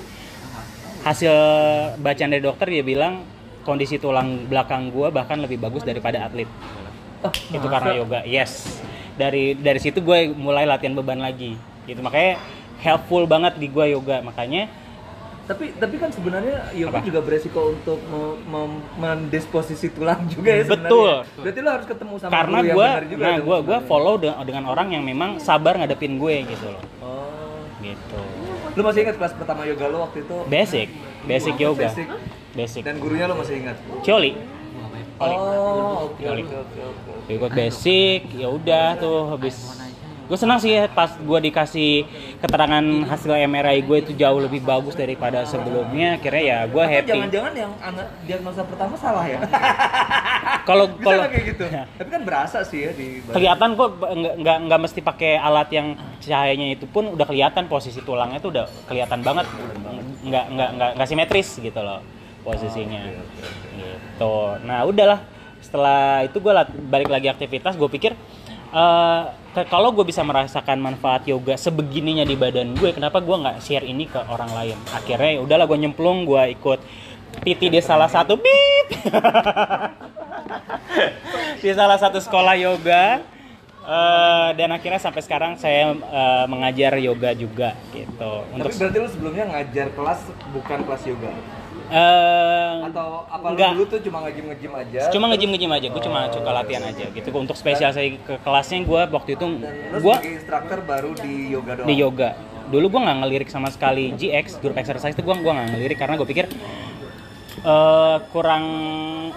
Hasil 1.03 1.35
bacaan 1.99 2.31
dari 2.31 2.41
dokter 2.41 2.67
dia 2.71 2.87
bilang 2.87 3.27
kondisi 3.67 3.99
tulang 3.99 4.47
belakang 4.47 4.89
gue 4.95 5.11
bahkan 5.11 5.37
lebih 5.43 5.59
bagus 5.59 5.83
daripada 5.83 6.23
atlet. 6.25 6.49
itu 7.57 7.67
karena 7.67 7.91
yoga, 7.99 8.21
yes. 8.23 8.81
Dari 9.19 9.59
dari 9.59 9.81
situ 9.83 9.99
gue 9.99 10.31
mulai 10.31 10.63
latihan 10.63 10.95
beban 10.95 11.19
lagi. 11.19 11.59
Gitu 11.91 12.01
makanya 12.01 12.39
helpful 12.81 13.27
banget 13.27 13.59
di 13.59 13.67
gue 13.67 13.99
yoga. 13.99 14.23
Makanya 14.23 14.71
Tapi 15.45 15.77
tapi 15.77 15.95
kan 15.97 16.09
sebenarnya 16.09 16.73
yoga 16.73 17.05
juga 17.05 17.21
beresiko 17.21 17.69
untuk 17.71 18.01
me- 18.03 18.41
mendisposisi 18.97 19.93
tulang 19.93 20.25
juga 20.27 20.51
ya 20.51 20.65
sebenarnya. 20.65 20.89
Betul. 20.89 21.13
Berarti 21.37 21.59
lo 21.61 21.71
harus 21.71 21.87
ketemu 21.87 22.15
sama 22.17 22.33
karena 22.33 22.57
guru 22.57 22.65
yang 22.65 22.73
gue, 22.73 22.89
benar 22.89 23.05
juga 23.05 23.23
nah 23.23 23.37
gue 23.37 23.57
sebenarnya. 23.59 23.85
follow 23.85 24.15
de- 24.17 24.39
dengan 24.43 24.65
orang 24.67 24.89
yang 24.91 25.03
memang 25.03 25.31
sabar 25.39 25.77
ngadepin 25.77 26.17
gue 26.17 26.35
gitu 26.47 26.67
loh. 26.67 26.83
Oh. 26.99 27.61
Gitu. 27.79 28.21
Lu 28.73 28.81
masih 28.83 29.01
ingat 29.05 29.17
kelas 29.21 29.33
pertama 29.37 29.61
yoga 29.65 29.85
lo 29.87 29.99
waktu 30.03 30.19
itu? 30.21 30.37
Basic, 30.47 30.89
basic 31.23 31.55
yoga, 31.57 31.87
Basic. 31.87 32.07
basic. 32.55 32.83
Dan 32.83 32.97
gurunya 32.97 33.29
lo 33.29 33.37
masih 33.37 33.61
ingat? 33.61 33.77
Cioli. 34.01 34.33
Oh, 35.15 36.11
oke 36.11 36.21
oke 36.21 36.43
oke 36.51 36.83
ikut 37.27 37.51
basic 37.55 38.35
ya 38.35 38.51
udah 38.51 38.99
tuh 38.99 39.31
habis 39.31 39.55
gue 40.25 40.39
senang 40.41 40.57
sih 40.57 40.73
ya 40.73 40.89
pas 40.89 41.13
gue 41.13 41.39
dikasih 41.53 42.09
keterangan 42.41 42.81
hasil 43.13 43.29
MRI 43.45 43.85
gue 43.85 43.97
itu 44.01 44.13
jauh 44.17 44.41
lebih 44.41 44.65
bagus 44.65 44.97
daripada 44.97 45.45
sebelumnya 45.45 46.17
akhirnya 46.17 46.43
ya 46.43 46.59
gue 46.65 46.85
happy 46.85 47.11
Jangan-jangan 47.13 47.53
yang 47.53 47.73
anak 47.77 48.07
diagnosa 48.25 48.65
pertama 48.65 48.97
salah 48.97 49.25
ya? 49.29 49.37
kalau 50.69 50.89
kalau 50.97 51.29
kayak 51.29 51.45
gitu? 51.53 51.65
Ya. 51.69 51.85
Tapi 52.01 52.09
kan 52.09 52.23
berasa 52.25 52.65
sih 52.65 52.89
ya 52.89 52.91
di 52.97 53.21
badan. 53.21 53.35
kelihatan 53.37 53.69
kok 53.77 53.89
nggak 54.41 54.59
nggak 54.65 54.81
mesti 54.81 55.01
pakai 55.05 55.33
alat 55.37 55.69
yang 55.69 55.87
cahayanya 56.25 56.67
itu 56.73 56.89
pun 56.89 57.13
udah 57.13 57.27
kelihatan 57.29 57.69
posisi 57.69 58.01
tulangnya 58.01 58.41
tuh 58.41 58.49
udah 58.57 58.65
kelihatan 58.89 59.21
banget 59.21 59.45
nggak 60.25 60.45
nggak 60.57 60.69
nggak 60.73 60.91
nggak 60.97 61.09
simetris 61.09 61.61
gitu 61.61 61.81
loh 61.85 62.01
posisinya 62.41 63.13
gitu 63.77 64.33
nah 64.65 64.89
udahlah 64.89 65.21
setelah 65.61 66.25
itu 66.25 66.41
gue 66.41 66.53
balik 66.89 67.13
lagi 67.13 67.29
aktivitas 67.29 67.77
gue 67.77 67.89
pikir 67.93 68.13
ke- 68.73 69.44
kalau 69.71 69.95
gue 69.95 70.03
bisa 70.03 70.27
merasakan 70.27 70.83
manfaat 70.83 71.23
yoga 71.31 71.55
sebegininya 71.55 72.27
di 72.27 72.35
badan 72.35 72.75
gue 72.75 72.91
kenapa 72.91 73.23
gue 73.23 73.37
nggak 73.39 73.63
share 73.63 73.87
ini 73.87 74.11
ke 74.11 74.19
orang 74.27 74.51
lain? 74.51 74.79
Akhirnya 74.91 75.39
ya 75.39 75.41
udahlah 75.47 75.71
gue 75.71 75.79
nyemplung 75.79 76.27
gue 76.27 76.59
ikut 76.59 76.83
PT 77.47 77.71
di 77.71 77.79
salah 77.79 78.11
satu 78.11 78.35
bip 78.35 78.87
di 81.63 81.71
salah 81.71 81.99
satu 82.03 82.19
sekolah 82.19 82.59
yoga. 82.59 83.23
Eh, 83.85 84.49
dan 84.57 84.73
akhirnya 84.73 84.97
sampai 84.97 85.21
sekarang 85.21 85.61
saya 85.61 85.93
eh, 85.93 86.45
mengajar 86.49 86.97
yoga 86.97 87.37
juga 87.37 87.77
gitu. 87.93 88.33
Untuk 88.57 88.73
Tapi 88.73 88.81
berarti 88.81 88.97
lu 88.97 89.09
sebelumnya 89.13 89.45
ngajar 89.53 89.93
kelas 89.93 90.21
bukan 90.57 90.79
kelas 90.89 91.03
yoga? 91.05 91.33
Eh, 91.91 92.73
Atau 92.89 93.09
apa 93.29 93.47
enggak. 93.53 93.71
dulu 93.77 93.85
tuh 93.89 94.01
cuma 94.05 94.19
ngejim-ngejim 94.25 94.73
aja? 94.73 95.01
cuma 95.13 95.25
ngejim 95.33 95.49
ngejim 95.53 95.71
aja 95.73 95.87
gue 95.91 96.03
cuma 96.03 96.21
suka 96.33 96.51
latihan 96.53 96.85
aja 96.87 97.05
gitu 97.11 97.29
untuk 97.35 97.57
spesial 97.57 97.91
saya 97.93 98.17
ke 98.17 98.35
kelasnya 98.41 98.85
gue 98.85 99.01
waktu 99.11 99.31
itu 99.37 99.47
gue 100.01 100.17
instruktur 100.25 100.79
baru 100.85 101.11
di 101.19 101.53
yoga 101.53 101.73
doang? 101.77 101.87
di 101.89 101.95
yoga 101.97 102.31
dulu 102.65 102.87
gue 102.97 103.01
nggak 103.05 103.19
ngelirik 103.21 103.49
sama 103.53 103.69
sekali 103.69 104.17
GX 104.17 104.59
group 104.59 104.77
exercise 104.81 105.13
itu 105.13 105.21
gue 105.21 105.37
gua 105.37 105.53
nggak 105.53 105.69
ngelirik 105.77 105.99
karena 106.01 106.15
gue 106.17 106.29
pikir 106.29 106.47
eh, 107.61 108.17
kurang 108.33 108.65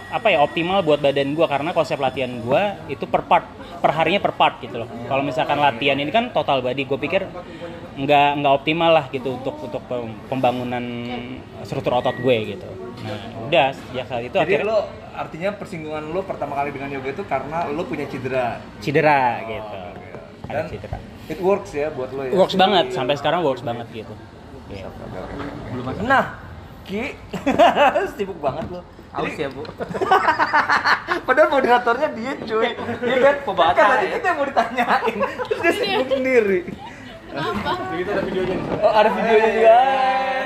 apa 0.08 0.28
ya 0.32 0.40
optimal 0.40 0.80
buat 0.88 1.04
badan 1.04 1.36
gue 1.36 1.48
karena 1.48 1.76
konsep 1.76 2.00
latihan 2.00 2.32
gue 2.32 2.62
itu 2.88 3.04
per 3.04 3.28
part 3.28 3.44
per 3.84 3.92
harinya 3.92 4.24
per 4.24 4.32
part 4.34 4.64
gitu 4.64 4.80
loh 4.80 4.90
kalau 5.12 5.20
misalkan 5.20 5.60
latihan 5.60 6.00
ini 6.00 6.08
kan 6.08 6.32
total 6.32 6.64
body 6.64 6.88
gue 6.88 7.00
pikir 7.00 7.22
nggak 7.98 8.30
nggak 8.38 8.54
optimal 8.54 8.92
lah 8.92 9.06
gitu 9.08 9.34
untuk 9.34 9.58
untuk 9.60 9.82
pem- 9.84 10.18
pembangunan 10.28 10.86
struktur 11.62 11.94
otot 11.96 12.14
gue 12.16 12.36
gitu 12.48 12.70
nah 13.00 13.18
udah 13.44 13.68
sejak 13.74 14.06
saat 14.06 14.24
itu 14.24 14.36
Jadi 14.36 14.44
akhirnya 14.54 14.68
lo 14.68 14.80
artinya 15.12 15.50
persinggungan 15.52 16.04
lo 16.08 16.22
pertama 16.22 16.54
kali 16.54 16.70
dengan 16.70 16.90
yoga 16.92 17.10
itu 17.10 17.24
karena 17.24 17.66
lo 17.68 17.82
punya 17.84 18.06
cedera. 18.06 18.62
cedera 18.78 19.22
gitu 19.44 19.78
ada 20.46 20.54
Dan 20.56 20.66
cedera 20.70 20.98
it 21.26 21.40
works 21.40 21.72
ya 21.72 21.90
buat 21.90 22.10
lo 22.12 22.22
ya. 22.22 22.32
works 22.32 22.54
banget 22.54 22.86
sampai 22.92 23.16
sekarang 23.16 23.42
works 23.42 23.62
banget 23.62 23.90
gitu 23.92 24.14
Iya. 24.68 24.92
Nah, 26.04 26.44
Ki, 26.84 27.16
sibuk 28.16 28.36
banget 28.38 28.68
lo. 28.68 28.84
Aus 29.12 29.32
ya, 29.32 29.48
Bu. 29.48 29.64
Padahal 31.28 31.50
moderatornya 31.50 32.12
dia 32.12 32.36
cuy. 32.36 32.76
Dia 32.76 33.18
kan 33.18 33.36
Pembaca 33.44 33.72
kan 33.74 33.88
tadi 33.96 34.06
ya? 34.06 34.14
kita 34.14 34.26
yang 34.26 34.38
mau 34.38 34.44
ditanyain. 34.44 35.16
Terus 35.48 35.60
dia 35.64 35.72
sibuk 35.74 36.08
sendiri. 36.12 36.60
Oh, 37.36 38.92
ada 38.94 39.10
videonya 39.12 39.50
juga. 39.52 39.78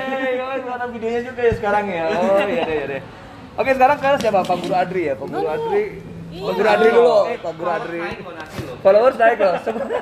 Hey, 0.02 0.32
kawan, 0.34 0.58
ada 0.66 0.86
videonya 0.90 1.20
juga 1.22 1.40
ya 1.40 1.52
sekarang 1.54 1.84
ya. 1.86 2.04
Oh, 2.10 2.38
iya 2.42 2.62
deh, 2.66 2.74
iya 2.74 2.86
deh. 2.88 3.00
Oke, 3.52 3.70
sekarang 3.76 3.96
ke 4.00 4.08
siapa? 4.18 4.40
Pak 4.42 4.56
Guru 4.58 4.74
Adri 4.74 5.02
ya? 5.06 5.14
Pak 5.14 5.26
Guru 5.28 5.46
Adri. 5.46 5.84
Pak 6.32 6.52
Guru 6.56 6.68
Adri 6.68 6.88
dulu. 6.90 7.16
Pak 7.36 7.52
Guru 7.54 7.70
Adri. 7.70 8.00
Followers 8.82 9.16
naik 9.16 9.38
loh. 9.38 9.54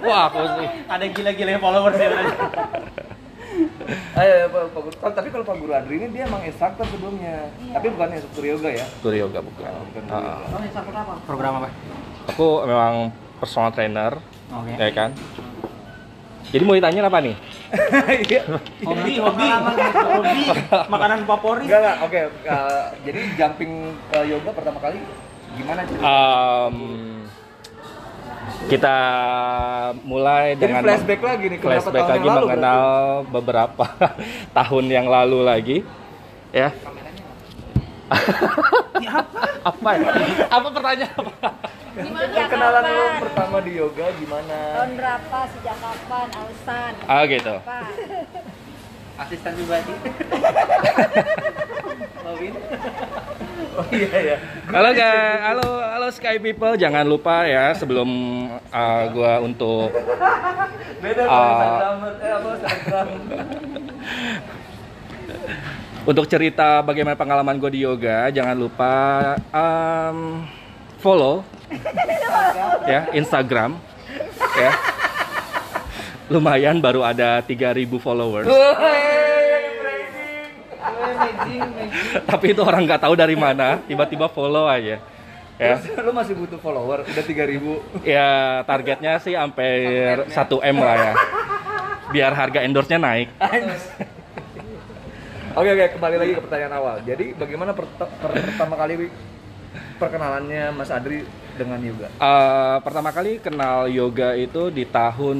Wah, 0.07 0.23
aku 0.31 0.38
sih. 0.57 0.66
ada 0.87 1.05
gila-gila 1.05 1.51
yang 1.51 1.62
followers 1.62 1.99
ya 1.99 2.09
Ayo, 4.14 4.35
Pak, 4.49 4.62
Pak 4.71 4.81
Guru. 4.87 4.95
Oh, 5.03 5.12
tapi 5.12 5.29
kalau 5.29 5.45
Pak 5.45 5.57
Guru 5.59 5.73
Adri 5.75 5.95
ini 5.99 6.07
dia 6.14 6.25
emang 6.25 6.43
instruktur 6.47 6.87
sebelumnya. 6.87 7.51
Tapi 7.75 7.87
bukan 7.90 8.09
instruktur 8.14 8.45
yoga 8.47 8.71
ya. 8.71 8.87
Tur 9.03 9.14
yoga 9.14 9.38
bukan. 9.43 9.71
Bukan 9.90 10.03
Ah, 10.09 10.38
guru 10.49 10.64
yoga. 10.64 10.81
program 11.27 11.53
apa 11.61 11.69
Aku 12.31 12.62
memang 12.62 13.11
personal 13.43 13.75
trainer, 13.75 14.12
Oke. 14.55 14.73
ya 14.79 14.90
kan. 14.95 15.11
Jadi 16.51 16.63
mau 16.67 16.75
ditanya 16.75 17.07
apa 17.07 17.19
nih? 17.23 17.35
Iya. 18.27 18.43
Hobi, 18.83 19.13
hobi, 19.23 19.47
hobi, 19.47 20.41
makanan 20.91 21.23
favorit. 21.23 21.67
Enggak 21.71 21.79
enggak, 21.79 21.97
oke. 22.03 22.21
eh, 22.43 22.85
jadi 23.07 23.21
jumping 23.39 23.73
ke 24.11 24.19
yoga 24.27 24.51
pertama 24.51 24.79
kali 24.83 24.99
gimana 25.55 25.81
cerita? 25.87 26.03
Em, 26.03 26.77
kita 28.67 28.97
mulai 30.03 30.55
Jadi 30.59 30.63
dengan 30.67 30.83
flashback 30.83 31.21
lagi 31.23 31.45
nih 31.47 31.59
flashback 31.59 32.03
tahun 32.03 32.11
lagi 32.11 32.27
yang 32.27 32.35
lalu 32.35 32.47
mengenal 32.47 32.83
beberapa 33.31 33.85
tahun 34.59 34.85
yang 34.91 35.07
lalu 35.07 35.39
lagi 35.47 35.77
ya 36.51 36.69
apa 39.61 39.90
ya? 39.94 40.09
apa 40.51 40.68
pertanyaan 40.70 41.14
apa 41.14 41.51
Kenalan 42.51 42.83
lo 42.87 43.07
pertama 43.18 43.57
di 43.61 43.75
yoga 43.77 44.07
gimana? 44.14 44.57
Tahun 44.79 44.94
berapa, 44.94 45.38
sejak 45.51 45.77
kapan, 45.77 46.27
alasan? 46.33 46.92
ah 47.05 47.23
gitu 47.27 47.55
Apa? 47.61 47.79
Asisten 49.20 49.53
pribadi. 49.53 49.92
Lawin. 52.25 52.55
Oh 53.70 53.87
iya 53.94 54.35
ya. 54.35 54.37
halo 54.66 54.90
guys 54.90 55.38
halo 55.46 55.68
halo 55.79 56.09
Sky 56.11 56.42
People 56.42 56.75
jangan 56.75 57.07
lupa 57.07 57.46
ya 57.46 57.70
sebelum 57.70 58.09
uh, 58.66 59.05
gua 59.14 59.38
untuk 59.38 59.94
Beda 60.99 61.23
kalau 61.23 61.46
Instagram 61.55 61.94
eh 62.18 62.33
apa 62.35 62.49
Instagram. 62.51 63.07
untuk 66.09 66.25
cerita 66.25 66.81
bagaimana 66.81 67.17
pengalaman 67.17 67.61
gue 67.61 67.71
di 67.77 67.81
yoga 67.85 68.33
jangan 68.33 68.57
lupa 68.57 68.95
um, 69.53 70.49
follow 71.01 71.45
ya 72.89 73.09
Instagram 73.13 73.77
ya. 74.57 74.73
Lumayan 76.31 76.79
baru 76.79 77.03
ada 77.03 77.43
3000 77.43 77.91
followers. 77.99 78.47
Tapi 82.23 82.55
itu 82.55 82.63
orang 82.63 82.87
nggak 82.87 83.03
tahu 83.03 83.19
dari 83.19 83.35
mana 83.35 83.83
tiba-tiba 83.83 84.31
follow 84.31 84.71
aja 84.71 85.03
ya. 85.59 85.75
Lu 86.07 86.15
masih 86.15 86.39
butuh 86.39 86.63
follower 86.63 87.03
udah 87.03 87.25
3000. 87.27 88.07
ya 88.07 88.63
targetnya 88.63 89.19
sih 89.19 89.35
hampir 89.35 90.23
1 90.31 90.33
m 90.71 90.77
lah 90.79 90.97
ya. 90.97 91.15
Biar 92.11 92.33
harga 92.35 92.63
endorse-nya 92.63 92.99
naik 93.03 93.29
Oke 95.51 95.69
oke 95.69 95.87
kembali 95.99 96.17
lagi 96.17 96.33
ke 96.33 96.43
pertanyaan 96.43 96.75
awal. 96.75 96.97
Jadi 97.03 97.35
bagaimana 97.35 97.75
perta- 97.75 98.07
per- 98.07 98.39
pertama 98.41 98.75
kali 98.77 99.11
perkenalannya 99.99 100.71
Mas 100.71 100.89
Adri 100.89 101.27
dengan 101.55 101.83
yoga? 101.83 102.07
Eh, 102.09 102.77
pertama 102.81 103.11
kali 103.11 103.39
kenal 103.39 103.91
yoga 103.91 104.33
itu 104.33 104.71
di 104.71 104.87
tahun 104.87 105.39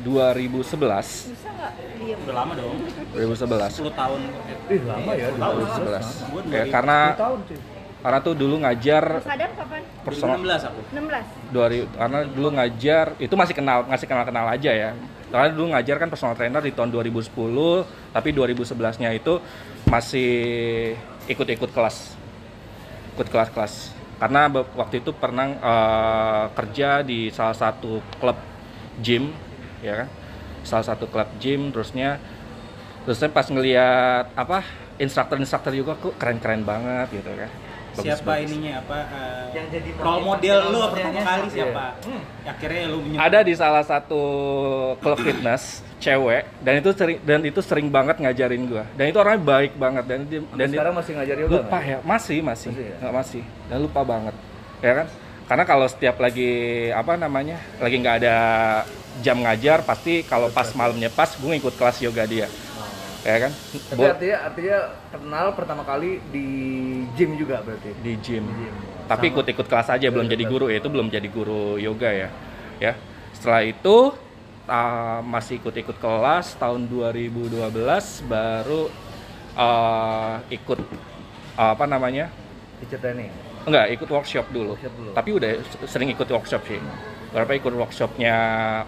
2011 0.00 1.34
Udah 1.98 2.34
lama 2.34 2.52
dong, 2.54 2.78
2011 3.12 3.72
10 3.74 3.90
tahun. 3.92 4.20
Ih 4.68 4.82
lama 4.86 5.10
ya. 5.12 5.28
2011 5.28 6.06
ya, 6.48 6.62
karena 6.70 6.98
tahun 7.12 7.38
sih. 7.44 7.58
karena 7.98 8.18
tuh 8.22 8.34
dulu 8.34 8.54
ngajar 8.62 9.04
Sadar 9.20 9.50
kapan? 9.52 9.82
personal 10.00 10.38
2016 10.38 10.62
aku. 10.64 10.80
16. 10.94 11.26
2000 11.50 11.98
karena 11.98 12.18
dulu 12.24 12.48
ngajar 12.54 13.06
itu 13.18 13.34
masih 13.34 13.54
kenal 13.54 13.78
masih 13.84 14.06
kenal 14.06 14.24
kenal 14.24 14.46
aja 14.46 14.70
ya 14.70 14.90
karena 15.28 15.48
dulu 15.52 15.66
ngajar 15.76 15.96
kan 16.00 16.08
personal 16.08 16.34
trainer 16.36 16.62
di 16.64 16.72
tahun 16.72 16.88
2010 16.92 17.32
tapi 18.16 18.28
2011 18.32 19.02
nya 19.04 19.10
itu 19.12 19.40
masih 19.88 20.30
ikut-ikut 21.28 21.70
kelas. 21.72 22.16
Ikut 23.16 23.28
kelas-kelas 23.28 23.92
karena 24.18 24.50
waktu 24.50 24.98
itu 24.98 25.14
pernah 25.14 25.46
eh, 25.54 26.44
kerja 26.58 27.06
di 27.06 27.30
salah 27.30 27.54
satu 27.54 28.02
klub 28.18 28.38
gym 29.04 29.30
ya 29.84 30.04
kan? 30.04 30.08
Salah 30.66 30.86
satu 30.94 31.06
klub 31.06 31.28
gym 31.38 31.70
terusnya 31.70 32.18
terusnya 33.06 33.32
pas 33.32 33.48
ngelihat 33.48 34.34
apa 34.36 34.64
instruktur-instruktur 34.98 35.72
juga 35.72 35.92
kok 35.96 36.18
keren-keren 36.18 36.66
banget 36.66 37.22
gitu 37.22 37.30
kan 37.32 37.67
Bagus, 37.98 38.06
Siapa 38.06 38.30
bagus. 38.32 38.44
ininya 38.46 38.72
apa? 38.78 38.98
eh, 39.02 39.44
Yang 39.52 39.66
jadi 39.72 39.88
role 39.96 40.22
model 40.22 40.56
lu 40.64 40.78
pertama 40.78 40.86
modelnya 40.88 41.22
kali 41.24 41.48
siapa? 41.48 41.50
siapa? 41.50 41.86
Akhirnya 42.46 42.82
lu 42.86 42.98
menyebut 43.00 43.20
ada 43.20 43.38
di 43.40 43.54
salah 43.54 43.82
satu 43.82 44.22
klub 44.96 45.18
fitness 45.18 45.62
cewek 45.98 46.46
dan 46.60 46.74
itu 46.76 46.90
sering 46.92 47.18
dan 47.20 47.40
itu 47.42 47.60
sering 47.60 47.88
banget 47.88 48.16
ngajarin 48.16 48.62
gua 48.64 48.86
dan 48.94 49.04
itu 49.04 49.18
orangnya 49.18 49.42
baik 49.42 49.72
banget 49.74 50.04
dan 50.06 50.18
dia- 50.24 50.46
dan 50.48 50.56
dia- 50.64 50.78
sekarang 50.78 50.94
masih 50.94 51.12
ngajar 51.12 51.36
yoga 51.36 51.50
lupa 51.52 51.78
ya 51.82 51.98
masih 52.00 52.38
masih 52.40 52.70
Masih 52.70 52.84
ya? 52.84 52.96
nggak 52.96 53.14
masih 53.16 53.42
dan 53.66 53.78
lupa 53.82 54.00
banget 54.00 54.34
ya 54.78 54.92
kan 54.94 55.06
karena 55.44 55.64
kalau 55.64 55.86
setiap 55.86 56.16
lagi 56.16 56.50
apa 56.92 57.12
namanya 57.16 57.58
lagi 57.76 57.98
nggak 57.98 58.16
ada 58.16 58.36
jam 59.18 59.42
ngajar 59.42 59.82
pasti 59.82 60.22
kalau 60.22 60.46
pas 60.48 60.70
malamnya 60.72 61.10
pas 61.10 61.26
gue 61.28 61.50
ngikut 61.50 61.74
kelas 61.74 61.98
yoga 61.98 62.22
dia 62.24 62.46
ya 63.26 63.36
kan? 63.48 63.52
Tapi 63.54 63.98
Buat 63.98 64.10
artinya 64.18 64.38
artinya 64.46 64.78
kenal 65.10 65.46
pertama 65.54 65.82
kali 65.82 66.22
di 66.30 66.48
gym 67.18 67.34
juga 67.34 67.62
berarti. 67.64 67.90
di 68.02 68.12
gym. 68.22 68.44
Tapi 69.08 69.32
ikut-ikut 69.32 69.66
kelas 69.66 69.88
aja 69.88 70.06
belum 70.12 70.28
jadi 70.28 70.44
guru. 70.44 70.68
Ya 70.68 70.78
itu 70.78 70.90
belum 70.92 71.08
jadi 71.08 71.28
guru 71.32 71.80
yoga 71.80 72.10
ya. 72.12 72.28
Ya. 72.78 72.92
Setelah 73.32 73.64
itu 73.64 74.12
ah, 74.68 75.24
masih 75.24 75.58
ikut-ikut 75.58 75.96
kelas 75.98 76.54
tahun 76.60 76.86
2012 76.86 77.72
baru 78.28 78.92
ah, 79.56 80.44
ikut 80.52 80.78
ah, 81.56 81.74
apa 81.74 81.84
namanya? 81.88 82.28
Teacher 82.84 83.00
training. 83.02 83.32
enggak 83.68 83.90
ikut 83.92 84.08
workshop 84.08 84.46
dulu. 84.48 84.72
Workshop 84.78 84.94
dulu. 84.96 85.10
tapi 85.12 85.30
udah 85.34 85.50
sering 85.84 86.08
ikut 86.08 86.28
workshop 86.30 86.62
sih. 86.64 86.80
Berapa 87.28 87.52
ikut 87.52 87.74
workshopnya 87.76 88.36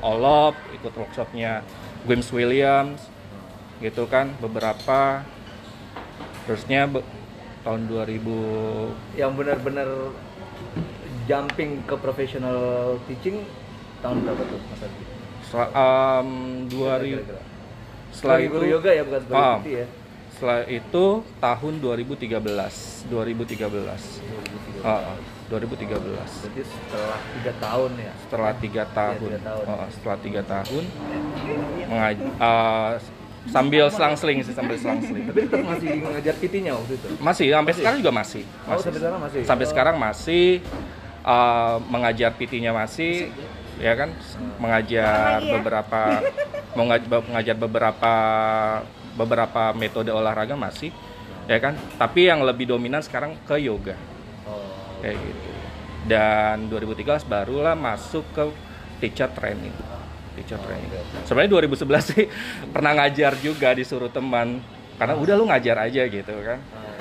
Olop 0.00 0.56
ikut 0.72 0.94
workshopnya 0.96 1.60
James 2.08 2.28
Williams 2.32 3.19
gitu 3.80 4.04
kan 4.04 4.28
beberapa 4.38 5.24
terusnya 6.42 6.84
be- 6.86 7.06
tahun 7.60 7.84
2000 7.86 8.92
Yang 9.14 9.32
benar-benar 9.34 9.88
jumping 11.26 11.80
ke 11.84 11.94
professional 11.96 12.58
teaching 13.04 13.44
tahun 14.00 14.16
berapa 14.22 14.42
tuh 14.42 14.60
Mas 14.62 14.80
Adri? 14.80 15.04
Sel- 15.42 15.72
em, 15.72 16.28
2000 16.66 17.20
Kira-kira. 17.20 17.42
setelah 18.10 18.36
Sebagai 18.36 18.44
itu 18.44 18.54
guru 18.54 18.66
yoga 18.70 18.90
ya 18.90 19.02
bukan 19.02 19.20
sebagai. 19.22 19.56
PT 19.56 19.68
ya. 19.70 19.86
setelah 20.30 20.60
itu 20.64 21.04
tahun 21.38 21.72
2013 21.78 22.74
2013 23.06 24.02
Ah, 24.80 25.12
ah, 25.12 25.18
2013 25.46 26.00
Berarti 26.40 26.62
setelah 26.64 27.18
tiga 27.34 27.52
tahun 27.58 27.90
ya. 27.98 28.12
setelah 28.18 28.52
tiga 28.56 28.84
tahun, 28.88 29.18
tiga 29.20 29.38
tahun. 29.42 29.64
Oh, 29.66 29.86
setelah 29.90 30.18
tiga 30.18 30.42
tahun 30.42 30.84
mengaj- 31.82 32.32
eh, 32.40 32.92
sambil 33.48 33.88
selang-seling 33.88 34.44
sih 34.44 34.52
sambil 34.52 34.76
selang-seling. 34.76 35.24
Tapi 35.32 35.48
tetap 35.48 35.64
masih 35.64 35.88
ngajar 36.04 36.34
PT-nya 36.36 36.72
waktu 36.76 36.92
itu. 37.00 37.06
masih 37.16 37.46
sampai 37.48 37.72
sekarang 37.72 37.98
juga 38.04 38.12
masih. 38.12 38.42
Oh, 38.44 38.76
masih. 38.76 38.84
sampai 38.84 38.98
sekarang 39.00 39.20
masih. 39.20 39.40
sampai 39.48 39.66
sekarang 39.66 39.96
masih. 39.96 40.48
Eh, 41.20 41.76
mengajar 41.92 42.30
PT-nya 42.36 42.72
masih 42.72 43.28
ya 43.80 43.92
kan? 43.96 44.12
Mengajar 44.56 45.40
beberapa 45.44 46.00
mengaj- 46.76 47.08
mengajar 47.28 47.56
beberapa 47.56 48.12
beberapa 49.16 49.62
metode 49.76 50.12
olahraga 50.12 50.56
masih 50.56 50.92
ya 51.48 51.60
kan? 51.60 51.76
Tapi 51.96 52.28
yang 52.28 52.44
lebih 52.44 52.68
dominan 52.68 53.00
sekarang 53.00 53.36
ke 53.48 53.56
yoga. 53.60 53.96
Oh. 54.48 54.64
kayak 55.00 55.16
gitu. 55.16 55.50
Dan 56.08 56.72
2013 56.72 57.24
barulah 57.28 57.76
masuk 57.76 58.24
ke 58.32 58.48
teacher 59.00 59.28
training 59.36 59.72
teacher 60.40 60.58
training 60.64 60.90
sebenarnya 61.28 61.50
2011 61.68 62.10
sih 62.10 62.24
pernah 62.74 62.92
ngajar 62.96 63.32
juga 63.38 63.70
disuruh 63.76 64.10
teman. 64.10 64.58
Karena 65.00 65.16
udah 65.16 65.32
lu 65.32 65.48
ngajar 65.48 65.88
aja 65.88 66.02
gitu 66.12 66.34
kan. 66.44 66.60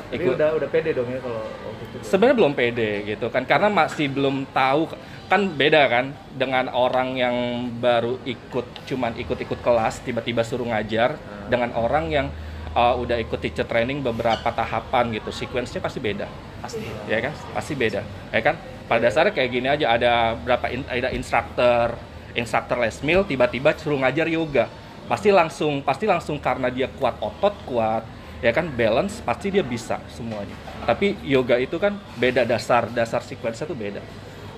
Ikut. 0.09 0.39
udah 0.39 0.55
udah 0.55 0.69
pede 0.71 0.95
dong 0.95 1.05
ya 1.11 1.19
kalau 1.21 1.43
waktu 1.45 1.83
itu. 1.85 1.95
sebenarnya 2.01 2.37
belum 2.39 2.53
pede 2.55 2.91
gitu 3.03 3.27
kan. 3.27 3.43
Karena 3.43 3.67
masih 3.67 4.07
belum 4.07 4.47
tahu. 4.55 4.87
Kan 5.27 5.51
beda 5.53 5.85
kan 5.91 6.15
dengan 6.33 6.71
orang 6.73 7.13
yang 7.13 7.35
baru 7.77 8.17
ikut 8.25 8.87
cuman 8.89 9.13
ikut-ikut 9.19 9.59
kelas 9.61 10.01
tiba-tiba 10.01 10.41
suruh 10.41 10.65
ngajar 10.65 11.19
dengan 11.51 11.75
orang 11.77 12.09
yang 12.09 12.27
uh, 12.73 12.97
udah 12.97 13.19
ikut 13.19 13.37
teacher 13.37 13.67
training 13.67 13.99
beberapa 13.99 14.47
tahapan 14.47 15.11
gitu. 15.13 15.29
Sequence-nya 15.29 15.83
pasti 15.83 15.99
beda. 15.99 16.25
Pasti. 16.63 16.87
Ya 17.05 17.19
kan? 17.19 17.33
Pasti 17.53 17.73
beda. 17.75 18.01
Ya 18.31 18.41
kan? 18.41 18.55
Pada 18.89 19.05
dasarnya 19.05 19.35
kayak 19.35 19.49
gini 19.53 19.67
aja 19.69 19.85
ada 19.91 20.33
berapa 20.39 20.65
in- 20.71 20.87
ada 20.89 21.13
instruktur 21.13 21.93
instruktur 22.35 22.77
les 22.81 22.97
meal 23.05 23.21
tiba-tiba 23.25 23.73
suruh 23.77 23.99
ngajar 24.01 24.27
yoga 24.29 24.65
pasti 25.09 25.33
langsung 25.33 25.81
pasti 25.81 26.05
langsung 26.05 26.37
karena 26.37 26.69
dia 26.69 26.85
kuat 26.99 27.17
otot 27.17 27.55
kuat 27.65 28.03
ya 28.39 28.53
kan 28.53 28.69
balance 28.71 29.19
pasti 29.25 29.51
dia 29.51 29.65
bisa 29.65 29.97
semuanya 30.13 30.53
tapi 30.85 31.17
yoga 31.25 31.57
itu 31.57 31.75
kan 31.81 31.97
beda 32.15 32.45
dasar 32.45 32.87
dasar 32.93 33.19
sequence 33.25 33.59
tuh 33.65 33.75
beda 33.75 33.99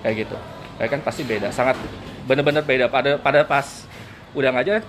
kayak 0.04 0.28
gitu 0.28 0.36
ya 0.78 0.86
kan 0.86 1.00
pasti 1.00 1.24
beda 1.24 1.50
sangat 1.50 1.80
bener-bener 2.28 2.62
beda 2.62 2.86
pada 2.86 3.18
pada 3.18 3.42
pas 3.42 3.88
udah 4.36 4.50
ngajar 4.54 4.84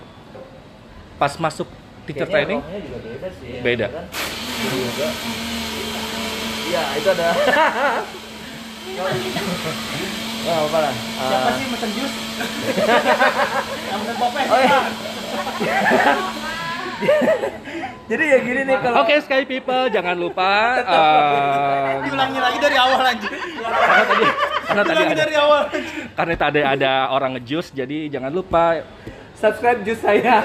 pas 1.18 1.32
masuk 1.40 1.66
teacher 2.04 2.28
training 2.28 2.60
orangnya 2.60 2.80
juga 2.84 2.98
beda 3.00 3.28
sih. 3.40 3.48
ya, 3.48 3.60
Beda. 3.64 3.86
kan? 3.88 4.06
Yoga. 4.64 5.08
Iya, 6.64 6.82
itu 6.98 7.08
ada. 7.12 7.28
Wah, 10.44 10.58
apa 10.68 10.78
lah? 10.84 10.94
Siapa 11.24 11.50
sih 11.56 11.66
mesen 11.72 11.90
jus? 11.96 12.12
Yang 13.88 13.98
mesen 14.04 14.16
popes. 14.20 14.48
Oh, 14.52 14.58
iya. 14.60 14.78
Jadi 18.04 18.24
ya 18.28 18.38
gini 18.44 18.60
nih 18.68 18.76
kalau 18.84 19.00
Oke 19.00 19.16
Sky 19.24 19.48
People, 19.48 19.88
jangan 19.88 20.12
lupa 20.12 20.76
eh, 20.84 22.04
Diulangi 22.04 22.36
lagi 22.36 22.58
dari 22.60 22.76
awal 22.76 23.00
anjir. 23.00 23.32
karena 23.32 24.04
tadi 24.04 24.26
karena 24.64 24.82
tadi 24.84 25.02
ada, 25.04 25.16
dari 25.16 25.34
awal. 25.36 25.60
karena 26.12 26.34
tadi 26.36 26.60
ada 26.60 26.92
orang 27.12 27.36
ngejus 27.40 27.72
jadi 27.72 28.12
jangan 28.12 28.32
lupa 28.32 28.84
subscribe 29.36 29.80
jus 29.84 30.00
saya. 30.04 30.44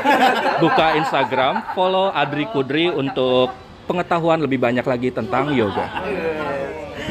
buka 0.64 0.96
Instagram, 1.04 1.76
follow 1.76 2.12
Adri 2.16 2.48
Kudri 2.48 2.88
untuk 2.88 3.52
pengetahuan 3.92 4.40
lebih 4.40 4.60
banyak 4.60 4.84
lagi 4.88 5.12
tentang 5.12 5.52
yoga. 5.52 5.88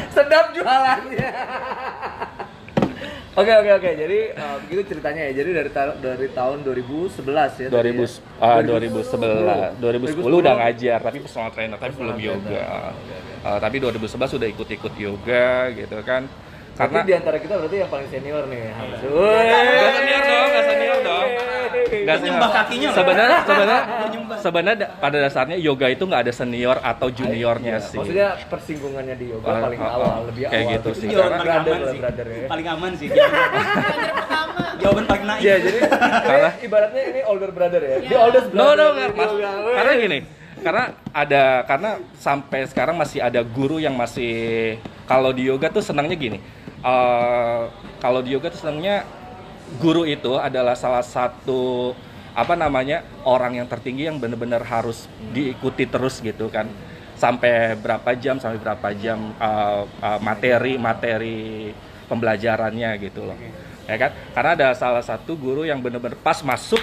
Sedap 0.09 0.49
jualannya. 0.57 1.29
Oke 3.39 3.51
oke 3.53 3.71
oke. 3.73 3.89
Jadi 3.95 4.19
eh, 4.31 4.55
begitu 4.61 4.81
ceritanya 4.89 5.21
ya. 5.23 5.31
Jadi 5.33 5.49
dari 5.53 5.69
ta- 5.69 5.97
dari 5.97 6.27
tahun 6.29 6.57
2011 6.61 7.15
ya. 7.55 7.67
tadi 7.69 7.95
2000 7.95 7.95
ya? 7.95 8.07
ah, 8.41 8.59
2011 8.61 9.79
2010 9.79 10.41
udah 10.41 10.53
ngajar 10.57 10.99
tapi 10.99 11.17
personal 11.19 11.49
trainer 11.49 11.77
tapi 11.77 11.93
belum 11.95 12.17
yoga. 12.19 12.61
Ah, 13.39 13.57
tapi 13.57 13.75
2011 13.79 14.27
sudah 14.29 14.47
ikut-ikut 14.47 14.93
yoga 14.97 15.47
gitu 15.71 15.97
kan. 16.03 16.27
Karena 16.79 16.99
di 17.03 17.11
antara 17.11 17.37
kita 17.37 17.53
berarti 17.53 17.77
yang 17.77 17.91
paling 17.91 18.07
senior 18.07 18.43
nih. 18.47 18.61
Hans. 18.71 19.03
Gak 19.03 19.91
senior 19.91 20.21
dong, 20.23 20.47
gak 20.49 20.63
senior 20.65 20.99
dong. 21.01 21.27
Gak 21.99 22.17
Nyembah 22.19 22.49
kakinya. 22.53 22.89
Sebenarnya, 22.91 23.39
sebenarnya, 23.43 23.81
sebenarnya 24.39 24.77
da- 24.77 24.91
pada 24.95 25.17
dasarnya 25.19 25.57
yoga 25.57 25.87
itu 25.87 26.03
nggak 26.03 26.21
ada 26.23 26.33
senior 26.33 26.77
atau 26.79 27.07
juniornya 27.09 27.81
sih. 27.81 27.93
Iya, 27.93 27.99
Maksudnya 27.99 28.29
persinggungannya 28.47 29.15
di 29.15 29.25
yoga 29.27 29.49
paling 29.59 29.81
awal, 29.81 30.17
lebih 30.25 30.41
Kayak 30.45 30.55
awal. 30.55 30.73
gitu 30.73 30.89
sih. 30.95 31.07
Jawaban 31.09 31.29
Karena- 31.35 31.43
paling 31.43 31.59
brother 31.59 31.75
aman 31.75 31.91
sih. 31.91 31.99
brother 31.99 32.25
ya. 32.25 32.47
Paling 32.47 32.67
aman 32.69 32.91
sih. 32.95 33.07
Jawaban, 33.09 33.63
jawaban 34.79 35.03
paling 35.05 35.25
naik. 35.25 35.41
Iya, 35.41 35.55
jadi 35.59 35.79
Karena- 36.23 36.53
ibaratnya 36.61 37.03
ini 37.05 37.21
older 37.25 37.51
brother 37.51 37.81
ya. 37.83 37.97
Di 38.01 38.15
oldest 38.15 38.47
No, 38.49 38.63
brother. 38.71 38.77
no, 38.77 38.85
yoga. 39.11 39.49
Karena 39.75 39.91
gini, 39.95 40.17
karena 40.59 40.83
ada 41.09 41.43
karena 41.65 41.89
sampai 42.15 42.59
sekarang 42.65 42.95
masih 42.95 43.19
ada 43.19 43.41
guru 43.41 43.77
yang 43.77 43.93
masih 43.93 44.31
kalau 45.05 45.31
di 45.31 45.43
yoga 45.43 45.67
tuh 45.69 45.81
senangnya 45.81 46.15
gini. 46.15 46.39
Eh, 46.81 47.63
kalau 47.99 48.19
di 48.23 48.35
yoga 48.35 48.51
tuh 48.51 48.61
senangnya 48.67 49.03
guru 49.77 50.07
itu 50.07 50.33
adalah 50.39 50.73
salah 50.73 51.05
satu 51.05 51.93
apa 52.33 52.55
namanya 52.55 53.03
orang 53.27 53.59
yang 53.59 53.67
tertinggi 53.67 54.07
yang 54.07 54.17
benar-benar 54.17 54.63
harus 54.63 55.05
diikuti 55.33 55.85
terus 55.85 56.23
gitu 56.23 56.47
kan. 56.49 56.69
Sampai 57.19 57.75
berapa 57.75 58.15
jam 58.15 58.39
sampai 58.39 58.59
berapa 58.63 58.95
jam 58.95 59.35
eh, 59.35 59.83
eh, 59.85 60.19
materi 60.23 60.73
materi 60.79 61.39
pembelajarannya 62.07 62.89
gitu 63.03 63.27
loh. 63.27 63.37
Ya 63.89 63.97
kan? 63.97 64.11
Karena 64.33 64.51
ada 64.55 64.67
salah 64.77 65.03
satu 65.03 65.33
guru 65.35 65.65
yang 65.65 65.81
benar-benar 65.83 66.17
pas 66.21 66.39
masuk 66.45 66.79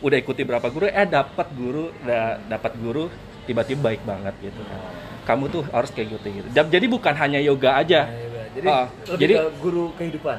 udah 0.00 0.16
ikuti 0.16 0.46
berapa 0.48 0.64
guru 0.72 0.88
eh 0.88 1.04
dapat 1.04 1.48
guru 1.52 1.92
da- 2.06 2.40
dapat 2.48 2.72
guru 2.80 3.12
tiba-tiba 3.44 3.92
baik 3.92 4.02
banget 4.06 4.32
gitu 4.40 4.62
kan. 4.64 4.80
Kamu 5.28 5.52
tuh 5.52 5.62
harus 5.68 5.90
kayak 5.92 6.16
gitu 6.16 6.40
gitu. 6.40 6.48
Ja- 6.56 6.64
jadi 6.68 6.86
bukan 6.88 7.12
hanya 7.16 7.36
yoga 7.42 7.76
aja 7.76 8.08
Jadi 8.50 8.66
lebih 8.66 9.20
jadi 9.22 9.34
ke 9.38 9.44
guru 9.62 9.84
kehidupan. 9.94 10.36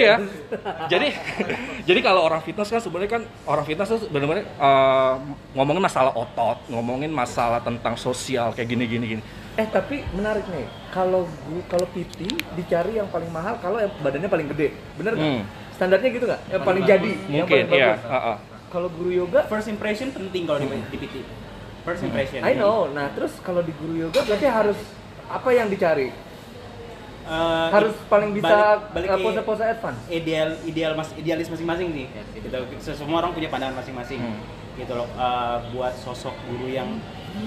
Iya. 0.00 0.14
jadi 0.92 1.08
jadi 1.88 2.00
kalau 2.00 2.24
orang 2.24 2.40
fitness 2.40 2.72
kan 2.72 2.80
sebenarnya 2.80 3.20
kan 3.20 3.22
orang 3.44 3.64
fitness 3.68 3.92
tuh 3.92 4.08
benar-benar 4.08 4.48
eh, 4.48 5.14
ngomongin 5.52 5.82
masalah 5.84 6.12
otot, 6.16 6.58
ngomongin 6.72 7.12
masalah 7.12 7.60
tentang 7.60 8.00
sosial 8.00 8.56
kayak 8.56 8.68
gini 8.72 8.84
gini 8.88 9.04
gini. 9.16 9.22
Eh 9.54 9.68
tapi 9.70 10.02
menarik 10.16 10.48
nih, 10.50 10.66
kalau 10.90 11.28
kalau 11.68 11.86
PT 11.92 12.26
dicari 12.58 12.98
yang 12.98 13.06
paling 13.12 13.30
mahal 13.30 13.54
kalau 13.60 13.78
yang 13.78 13.92
badannya 14.00 14.26
paling 14.26 14.48
gede, 14.50 14.74
bener 14.96 15.12
nggak? 15.14 15.30
Hmm. 15.30 15.42
Standarnya 15.76 16.08
gitu 16.10 16.24
nggak? 16.26 16.40
Yang 16.48 16.62
paling 16.64 16.82
jadi, 16.88 17.12
yang 17.28 17.46
Mungkin 17.46 17.64
iya, 17.70 17.94
heeh. 17.98 18.36
Kalau 18.72 18.88
guru 18.90 19.10
yoga, 19.14 19.46
First 19.46 19.70
impression 19.70 20.10
penting 20.10 20.50
kalau 20.50 20.58
di, 20.58 20.66
di 20.66 20.98
PT. 20.98 21.14
First 21.86 22.02
impression. 22.02 22.40
I 22.42 22.56
know. 22.56 22.90
Nah 22.90 23.12
terus 23.12 23.36
kalau 23.44 23.62
di 23.62 23.70
guru 23.76 24.08
yoga 24.08 24.24
berarti 24.24 24.46
harus 24.48 24.78
apa 25.28 25.48
yang 25.54 25.68
dicari? 25.70 26.10
Eh, 27.24 27.68
Harus 27.72 27.96
paling 28.12 28.36
bisa 28.36 28.84
balik, 28.92 29.08
balik 29.08 29.08
uh, 29.08 29.18
pose-pose 29.24 29.64
advance. 29.64 29.96
ideal 30.12 30.60
ideal 30.68 30.92
mas 30.92 31.08
idealis 31.16 31.48
masing-masing 31.48 31.88
sih 31.96 32.06
gitu. 32.36 32.92
semua 32.92 33.24
orang 33.24 33.32
punya 33.32 33.48
pandangan 33.48 33.80
masing-masing. 33.80 34.20
Hmm. 34.20 34.40
gitu 34.74 34.90
loh. 34.90 35.06
Eh, 35.06 35.56
buat 35.70 35.94
sosok 36.02 36.34
guru 36.50 36.66
yang 36.66 36.98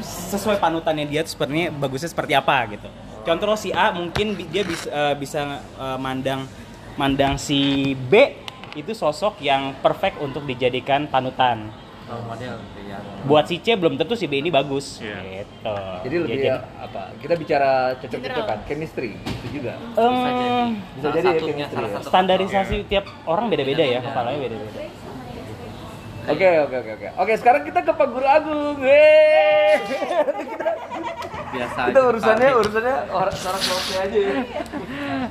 sesuai 0.02 0.64
panutannya 0.64 1.06
dia 1.12 1.28
tuh 1.28 1.36
sebenarnya 1.36 1.76
bagusnya 1.76 2.10
seperti 2.10 2.34
apa 2.34 2.56
gitu. 2.72 2.88
Contoh 3.28 3.60
si 3.60 3.76
A 3.76 3.92
mungkin 3.92 4.34
dia 4.50 4.64
bisa 4.64 4.88
eh, 4.88 5.16
bisa 5.20 5.60
eh, 5.60 5.98
mandang 6.00 6.48
mandang 6.98 7.38
si 7.38 7.94
B 8.08 8.34
itu 8.74 8.96
sosok 8.96 9.44
yang 9.44 9.78
perfect 9.84 10.18
untuk 10.24 10.48
dijadikan 10.48 11.06
panutan 11.06 11.70
buat 13.24 13.44
si 13.44 13.58
C 13.58 13.74
belum 13.74 13.96
tentu 13.96 14.14
si 14.14 14.26
B 14.26 14.38
ini 14.38 14.48
bagus 14.48 15.00
Iya. 15.00 15.44
gitu 15.44 15.74
Jadi 16.02 16.16
lebih 16.18 16.38
Ya, 16.40 16.46
ya, 16.48 16.58
apa? 16.80 17.12
Kita 17.18 17.34
bicara 17.34 17.72
cocok-cocokan, 17.98 18.58
chemistry 18.64 19.18
itu 19.18 19.48
juga. 19.54 19.76
Em, 19.94 20.80
Bisa 20.96 21.08
jadi 21.12 21.28
ya 21.28 21.40
chemistry. 21.40 21.84
ya. 21.84 22.00
standarisasi 22.02 22.78
tiap 22.86 23.06
orang 23.24 23.48
beda-beda 23.48 23.82
ya 23.82 24.00
kepalanya 24.00 24.40
beda-beda 24.42 24.82
Oke 26.28 26.44
oke 26.60 26.76
oke 26.76 26.92
oke. 26.94 27.08
Oke 27.18 27.34
sekarang 27.36 27.64
kita 27.64 27.80
ke 27.82 27.92
Pak 27.94 28.08
Guru 28.10 28.28
Agung. 28.28 28.84
Yeay. 28.84 29.80
Biasa 31.48 31.80
Kita 31.88 32.02
urusannya 32.06 32.50
urusannya 32.54 32.96
orang 33.10 33.32
orang 33.34 33.62
bawahnya 33.64 33.98
aja 34.04 34.20
ya. 34.20 34.34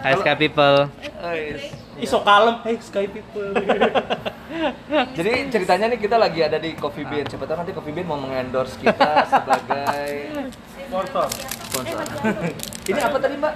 Hai 0.00 0.12
Sky 0.16 0.35
People. 0.38 0.88
Oh, 1.20 1.35
yes. 1.35 1.86
Ih 1.96 2.04
so 2.04 2.20
kalem, 2.20 2.61
hey 2.61 2.76
Sky 2.76 3.09
People 3.09 3.56
Jadi 5.18 5.48
ceritanya 5.48 5.88
nih 5.88 5.98
kita 6.00 6.16
lagi 6.20 6.44
ada 6.44 6.61
di 6.61 6.76
Coffee 6.76 7.09
Bean. 7.09 7.24
Siapa 7.24 7.48
tahu 7.48 7.56
nanti 7.56 7.72
Coffee 7.72 7.92
Bean 7.96 8.04
mau 8.04 8.20
mengendorse 8.20 8.76
kita 8.76 9.24
sebagai 9.32 10.12
sponsor. 10.88 11.28
Sponsor. 11.72 12.04
Ini 12.92 13.00
apa 13.00 13.16
tadi 13.16 13.35
Mbak? 13.40 13.54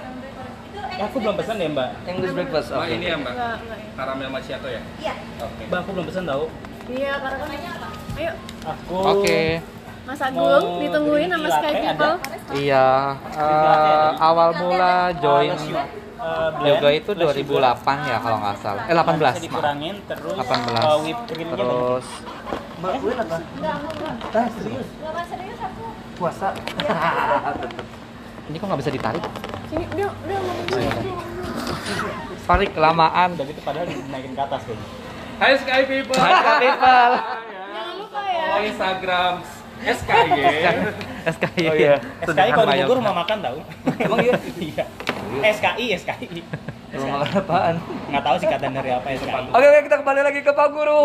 Ya, 0.91 1.07
aku 1.07 1.17
belum 1.23 1.35
pesan 1.39 1.55
ya 1.55 1.71
mbak 1.71 1.89
English 2.03 2.35
breakfast. 2.35 2.67
Oh, 2.75 2.83
Oke. 2.83 2.93
ini 2.93 3.09
ya, 3.09 3.15
Mbak. 3.15 3.33
Karamel 3.95 4.29
macchiato 4.29 4.67
ya? 4.67 4.81
Mbak 5.71 5.77
aku 5.81 5.89
belum 5.97 6.05
pesan 6.05 6.23
tau 6.27 6.45
Iya, 6.91 7.13
karena 7.17 7.37
kan 7.39 7.49
Ayo, 8.11 8.33
Aku 8.67 8.95
Oke. 8.99 9.41
Mas 10.03 10.19
Agung, 10.19 10.81
ditungguin 10.83 11.29
sama 11.31 11.47
Sky 11.47 11.73
People. 11.79 12.15
Iya. 12.57 12.87
eh, 13.37 14.09
awal 14.19 14.49
mula 14.59 15.15
join 15.21 15.55
eh, 16.21 16.49
blend, 16.53 16.67
yoga 16.69 16.89
itu 16.93 17.11
plus 17.11 17.35
2008 17.41 18.09
ya 18.09 18.17
kalau 18.21 18.37
nggak 18.39 18.57
salah. 18.61 18.83
Eh 18.85 18.95
18 18.95 19.01
Bisa 19.01 19.25
maaf. 19.25 19.35
dikurangin 19.41 19.95
terus 20.05 20.35
18. 20.37 20.45
eh, 20.45 20.97
whipped 21.01 21.25
creamnya 21.27 21.55
Terus 21.57 22.07
Mbak, 22.81 22.93
gue 22.97 23.13
apa? 23.13 23.37
Nah, 24.33 24.47
serius. 24.57 24.87
Puasa. 26.17 26.47
ini 28.49 28.55
kok 28.57 28.65
nggak 28.65 28.81
bisa 28.81 28.91
ditarik? 28.91 29.23
Sini, 29.69 29.85
ngomong 29.85 30.17
ngomong 30.17 30.65
dulu. 30.65 31.13
Tarik 32.41 32.69
kelamaan. 32.73 33.29
udah 33.37 33.45
gitu 33.47 33.61
padahal 33.63 33.85
dinaikin 33.87 34.33
ke 34.35 34.41
atas 34.43 34.61
kayaknya 34.65 34.87
Hai 35.41 35.53
Sky 35.57 35.81
People. 35.87 36.17
Hai 36.17 36.33
Sky 36.35 36.57
People. 36.57 37.13
Jangan 37.71 37.93
lupa 37.97 38.21
ya. 38.27 38.41
Follow 38.41 38.61
Instagram 38.65 39.33
SKY. 39.81 40.41
SKY. 41.37 41.65
Oh, 41.65 41.75
iya. 41.77 41.95
SKI 42.21 42.49
kalau 42.53 42.65
di 42.69 42.81
Bogor 42.85 42.97
rumah 43.01 43.15
makan 43.25 43.37
tau 43.41 43.57
Emang 43.97 44.17
iya? 44.21 44.35
Iya 44.69 44.85
SKI, 45.39 45.85
SKI 45.95 46.27
Rumah 46.91 47.23
apaan? 47.23 47.75
Nggak 48.11 48.23
tahu 48.23 48.35
singkatan 48.35 48.71
dari 48.75 48.89
apa 48.91 49.07
SKI 49.07 49.47
Oke, 49.47 49.65
oke, 49.65 49.79
kita 49.87 49.95
kembali 50.03 50.21
lagi 50.21 50.39
ke 50.43 50.51
Pak 50.51 50.67
Guru. 50.69 51.03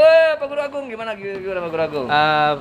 Eh, 0.00 0.30
Pak 0.40 0.46
Guru 0.48 0.60
Agung 0.60 0.84
gimana 0.88 1.12
gimana 1.12 1.60
Pak 1.60 1.70
Guru 1.70 1.82
Agung? 1.82 2.08
Eh, 2.08 2.52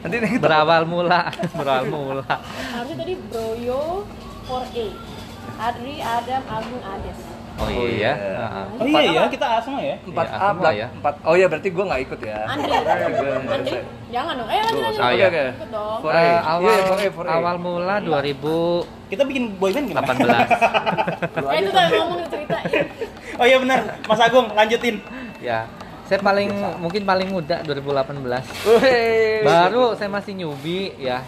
Nanti 0.00 0.16
nih 0.16 0.30
kita 0.32 0.44
berawal 0.48 0.88
mula, 0.88 1.28
berawal 1.60 1.84
mula. 1.86 2.24
Harusnya 2.72 2.96
tadi 2.96 3.14
Broyo 3.28 4.08
4A. 4.48 4.86
Adri, 5.60 6.00
Adam, 6.00 6.42
Agung, 6.48 6.80
Ades. 6.80 7.20
Oh 7.60 7.68
Oh, 7.70 7.84
iya. 7.84 7.92
iya. 7.92 8.12
Heeh. 8.40 8.64
Oh 8.72 8.86
iya 8.86 9.00
ya, 9.12 9.22
kita 9.28 9.46
A 9.46 9.58
semua 9.60 9.80
ya 9.80 9.96
empat 10.00 10.24
Iya, 10.24 10.32
A 10.32 10.38
semua 10.40 10.56
belak- 10.56 10.74
ya. 10.74 10.86
empat. 10.90 11.14
Oh 11.22 11.34
iya 11.34 11.46
berarti 11.46 11.68
gua 11.68 11.84
nggak 11.86 12.02
ikut 12.02 12.20
ya. 12.22 12.38
Andri, 12.46 12.72
Andri, 12.72 13.70
ikut. 13.70 13.84
jangan 14.08 14.32
dong. 14.34 14.48
Ayo 14.48 14.60
lanjut, 14.62 14.80
lanjut. 14.80 14.98
Oh, 14.98 15.06
Oke 15.06 15.14
iya. 15.14 15.28
Ikut 15.52 15.70
dong. 15.70 15.98
Eh, 16.02 16.16
A. 16.16 16.40
awal 16.50 16.64
Iya, 16.66 16.82
for 16.82 16.96
A, 16.96 17.06
for 17.10 17.24
A. 17.24 17.30
awal 17.34 17.56
mula 17.56 17.94
2018. 18.00 19.10
Kita 19.10 19.22
bikin 19.22 19.44
boyband 19.54 19.84
gimana? 19.86 20.06
Eh, 21.50 21.58
itu 21.58 21.70
tadi 21.70 21.94
ngomong 21.94 22.18
ceritain. 22.26 22.86
oh 23.34 23.44
iya 23.44 23.56
benar, 23.56 23.78
Mas 24.02 24.20
Agung 24.20 24.46
lanjutin 24.50 24.96
ya. 25.38 25.66
Saya 26.04 26.18
paling 26.20 26.50
mungkin 26.78 27.02
paling 27.04 27.28
muda 27.28 27.62
2018. 27.62 28.42
Wih. 28.66 29.42
Baru 29.42 29.94
saya 29.94 30.08
masih 30.08 30.32
newbie 30.34 30.94
ya. 30.96 31.22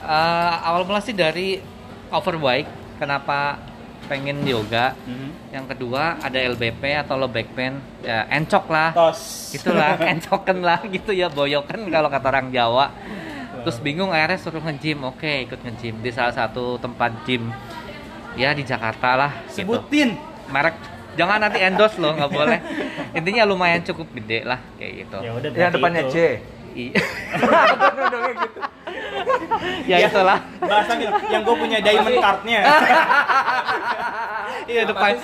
Eh, 0.00 0.54
awal 0.62 0.82
mula 0.82 0.98
sih 0.98 1.12
dari 1.12 1.60
overbike. 2.08 2.66
Kenapa 2.94 3.58
pengen 4.06 4.44
yoga? 4.44 4.92
Yang 5.50 5.76
kedua 5.76 6.18
ada 6.18 6.38
LBP 6.38 6.82
atau 7.04 7.14
low 7.16 7.30
back 7.30 7.48
pain. 7.56 7.78
Ya, 8.04 8.28
encok 8.28 8.64
lah. 8.68 8.90
Tos 8.92 9.52
Itulah 9.56 9.98
encoken 10.12 10.60
lah 10.60 10.80
gitu 10.86 11.10
ya, 11.10 11.28
boyoken 11.28 11.88
kalau 11.88 12.08
kata 12.08 12.26
orang 12.28 12.48
Jawa. 12.52 12.92
Terus 13.64 13.80
bingung 13.80 14.12
akhirnya 14.12 14.38
suruh 14.38 14.60
nge-gym. 14.60 15.00
Oke, 15.08 15.48
ikut 15.48 15.60
nge-gym 15.64 16.04
di 16.04 16.10
salah 16.12 16.36
satu 16.36 16.76
tempat 16.76 17.24
gym 17.24 17.48
ya 18.34 18.50
di 18.52 18.66
Jakarta 18.66 19.14
lah 19.14 19.32
gitu. 19.46 19.62
Sebutin 19.62 20.18
merek 20.50 20.74
jangan 21.14 21.38
nanti 21.38 21.62
endorse 21.62 21.96
loh 22.02 22.12
nggak 22.18 22.30
boleh 22.30 22.58
intinya 23.14 23.46
lumayan 23.46 23.86
cukup 23.86 24.10
gede 24.18 24.42
lah 24.42 24.58
kayak 24.76 25.06
gitu 25.06 25.18
Ya 25.22 25.30
udah 25.30 25.70
depannya 25.70 26.02
itu. 26.10 26.12
C. 26.12 26.16
I- 26.74 26.94
ya 29.90 29.96
itulah. 30.04 30.38
Bahasa 30.60 30.92
gitu, 30.98 31.12
yang 31.30 31.42
gue 31.46 31.56
punya 31.56 31.78
diamond 31.80 32.18
cardnya. 32.18 32.60
iya 34.66 34.82
depan 34.88 35.14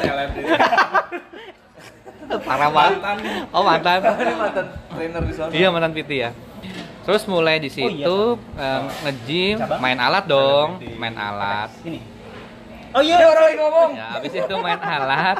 parah 2.38 2.70
banget. 2.70 3.00
Oh 3.50 3.62
mantan. 3.66 3.98
Mantan 4.40 4.66
trainer 4.94 5.22
di 5.26 5.34
sana. 5.34 5.50
iya 5.50 5.66
mantan 5.72 5.90
PT 5.90 6.10
ya. 6.14 6.30
Terus 7.02 7.26
mulai 7.26 7.58
di 7.58 7.66
situ 7.72 8.18
eh, 8.54 8.80
nge-gym 9.02 9.58
main 9.82 9.98
alat 9.98 10.24
dong 10.30 10.78
main 11.00 11.16
alat. 11.16 11.72
Ini. 11.82 11.98
Oh 12.94 13.02
iya. 13.02 13.18
Orang 13.22 13.54
ngomong. 13.58 13.90
ya 13.98 14.06
habis 14.18 14.32
itu 14.34 14.54
main 14.62 14.78
alat. 14.78 15.38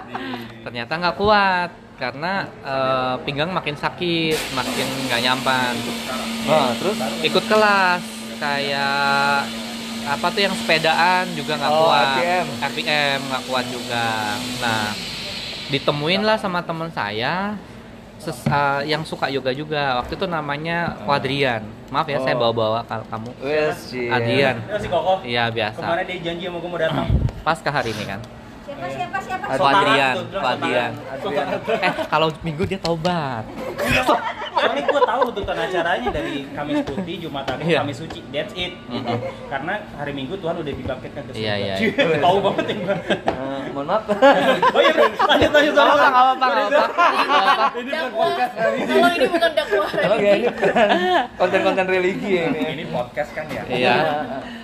Ternyata 0.66 0.92
nggak 0.98 1.14
kuat 1.14 1.70
karena 2.00 2.32
eh, 2.64 3.14
pinggang 3.22 3.52
makin 3.52 3.76
sakit 3.76 4.34
makin 4.50 4.86
nggak 5.06 5.20
nyampan 5.20 5.74
Nah, 6.40 6.72
terus? 6.74 6.96
Ikut 7.20 7.44
kelas 7.44 8.00
kayak 8.40 9.44
apa 10.00 10.26
tuh 10.32 10.40
yang 10.40 10.54
sepedaan 10.56 11.28
juga 11.36 11.54
nggak 11.54 11.70
Oh, 11.70 11.86
kuat. 11.86 12.06
RPM. 12.16 12.46
RPM 12.64 13.18
nggak 13.28 13.42
kuat 13.44 13.64
juga. 13.68 14.08
Nah 14.58 14.96
ditemuin 15.68 16.22
lah 16.24 16.34
sama 16.34 16.64
teman 16.64 16.90
saya 16.90 17.54
ses- 18.16 18.42
uh, 18.44 18.80
yang 18.82 19.04
suka 19.04 19.28
yoga 19.28 19.52
juga. 19.52 20.00
Waktu 20.00 20.16
itu 20.16 20.26
namanya 20.26 20.96
Quadrian. 21.04 21.62
Maaf 21.88 22.08
ya 22.08 22.18
saya 22.18 22.34
Oh. 22.34 22.40
bawa-bawa 22.42 22.80
kalau 22.84 23.04
kamu. 23.06 23.30
Cie. 23.76 24.08
Adrian. 24.08 24.56
Ya 24.64 24.78
iya 25.22 25.44
biasa. 25.46 25.78
Kemarin 25.78 26.04
dia 26.06 26.18
janji 26.24 26.44
sama 26.44 26.58
gue 26.58 26.70
mau 26.70 26.80
datang. 26.80 27.06
pas 27.40 27.56
ke 27.56 27.70
hari 27.70 27.92
ini 27.92 28.04
kan 28.04 28.20
Siapa 28.80 29.18
siapa 29.20 29.44
bilang 29.50 30.16
Quadrian 30.32 30.92
eh 31.80 31.92
kalau 32.06 32.28
minggu 32.40 32.62
dia 32.64 32.78
taubat 32.78 33.44
Soalnya 34.60 34.82
gue 34.84 35.02
tahu 35.02 35.20
tuntutan 35.32 35.56
acaranya 35.56 36.08
dari 36.12 36.44
Kamis 36.52 36.84
Putih, 36.84 37.16
Jumat 37.16 37.48
Agung, 37.48 37.64
Iya. 37.64 37.80
Kamis 37.80 37.96
Suci. 37.96 38.20
That's 38.28 38.52
it. 38.52 38.76
Gitu. 38.76 39.14
Karena 39.48 39.80
hari 39.96 40.12
Minggu 40.12 40.36
Tuhan 40.36 40.52
udah 40.52 40.68
dibangkitkan 40.68 41.22
ke 41.24 41.32
surga. 41.32 41.40
Iya, 41.56 41.74
iya. 41.80 42.20
tahu 42.20 42.36
banget 42.44 42.64
ya 42.68 42.74
gue. 42.76 42.96
Eh, 43.24 43.60
mohon 43.72 43.86
maaf. 43.88 44.04
Oh 44.04 44.80
iya, 44.84 44.92
lanjut 45.00 45.48
lanjut 45.48 45.72
Nggak 45.72 45.80
soalnya. 45.80 46.12
apa-apa, 46.12 46.44
nggak 46.44 46.44
apa-apa, 46.44 46.44
nggak 46.44 46.68
apa-apa. 46.76 47.80
Dakwah. 47.80 48.36
Tolong 48.84 49.12
ini 49.16 49.26
bukan 49.32 49.50
dakwah. 49.56 49.88
Ya, 50.20 50.32
ini 50.36 50.46
bukan 50.52 50.74
konten-konten 51.40 51.84
religi 51.88 52.30
ya 52.30 52.42
ini. 52.52 52.60
Ini 52.76 52.84
podcast 52.92 53.30
kan 53.32 53.44
ya. 53.48 53.62
Iya. 53.64 53.94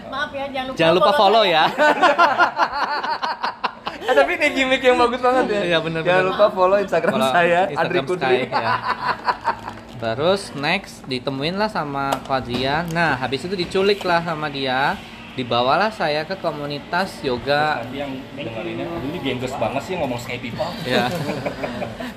Maaf 0.06 0.30
ya, 0.30 0.44
jangan 0.52 0.66
lupa 0.68 0.76
Jangan 0.76 0.92
lupa 0.92 1.12
follow 1.16 1.44
ya. 1.48 1.64
Eh, 3.98 4.14
tapi 4.14 4.30
ini 4.34 4.46
gimmick 4.52 4.82
yang 4.82 4.96
bagus 4.96 5.18
banget 5.18 5.44
ya. 5.48 5.60
Iya, 5.64 5.78
bener, 5.80 6.00
Jangan 6.02 6.20
bener. 6.22 6.32
lupa 6.32 6.46
follow 6.48 6.78
Instagram 6.78 7.12
Follow 7.14 7.30
saya, 7.30 7.60
Instagram 7.66 7.88
Adri 7.88 8.00
Kudri. 8.04 8.38
Sky, 8.42 8.52
ya. 8.52 8.68
Terus 9.96 10.42
next 10.54 10.94
ditemuin 11.06 11.56
lah 11.56 11.66
sama 11.66 12.12
Quadrian. 12.22 12.84
Nah, 12.92 13.16
habis 13.16 13.40
itu 13.42 13.56
diculik 13.56 14.04
lah 14.04 14.20
sama 14.20 14.52
dia. 14.52 14.94
Dibawalah 15.32 15.92
saya 15.92 16.24
ke 16.24 16.32
komunitas 16.36 17.20
yoga 17.20 17.84
Nanti 17.84 18.00
yang 18.00 18.08
dengerinnya, 18.32 18.88
aduh 18.88 19.04
ini 19.04 19.20
gengges 19.20 19.52
banget 19.52 19.84
sih 19.84 19.94
ngomong 19.96 20.16
Sky 20.16 20.40
People. 20.40 20.64
ya. 20.88 21.12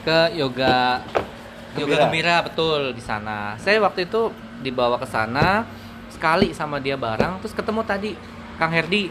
ke 0.07 0.39
yoga 0.39 1.03
yoga 1.75 1.95
Gembira. 1.99 2.03
gembira 2.07 2.35
betul 2.43 2.95
di 2.95 3.03
sana. 3.03 3.59
Saya 3.59 3.83
waktu 3.83 4.07
itu 4.07 4.31
dibawa 4.63 4.95
ke 4.95 5.03
sana 5.03 5.67
sekali 6.09 6.55
sama 6.55 6.79
dia 6.79 6.95
bareng 6.95 7.39
terus 7.39 7.51
ketemu 7.51 7.83
tadi 7.83 8.11
Kang 8.55 8.71
Herdi 8.71 9.07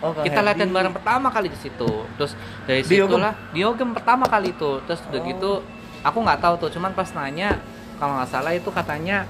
Oh, 0.00 0.16
kita 0.16 0.40
latihan 0.40 0.68
bareng 0.68 0.92
pertama 0.92 1.28
kali 1.28 1.48
di 1.48 1.58
situ. 1.58 1.90
Terus 2.16 2.32
dari 2.64 2.80
situlah 2.80 3.36
di 3.52 3.60
Yogem 3.60 3.92
pertama 3.92 4.24
kali 4.24 4.50
itu. 4.50 4.80
Terus 4.84 5.00
udah 5.06 5.20
Oh. 5.20 5.26
gitu 5.28 5.50
aku 6.00 6.18
nggak 6.20 6.40
tahu 6.40 6.54
tuh. 6.56 6.70
Cuman 6.72 6.92
pas 6.92 7.08
nanya 7.12 7.60
kalau 7.96 8.16
nggak 8.16 8.30
salah 8.32 8.52
itu 8.52 8.72
katanya 8.72 9.28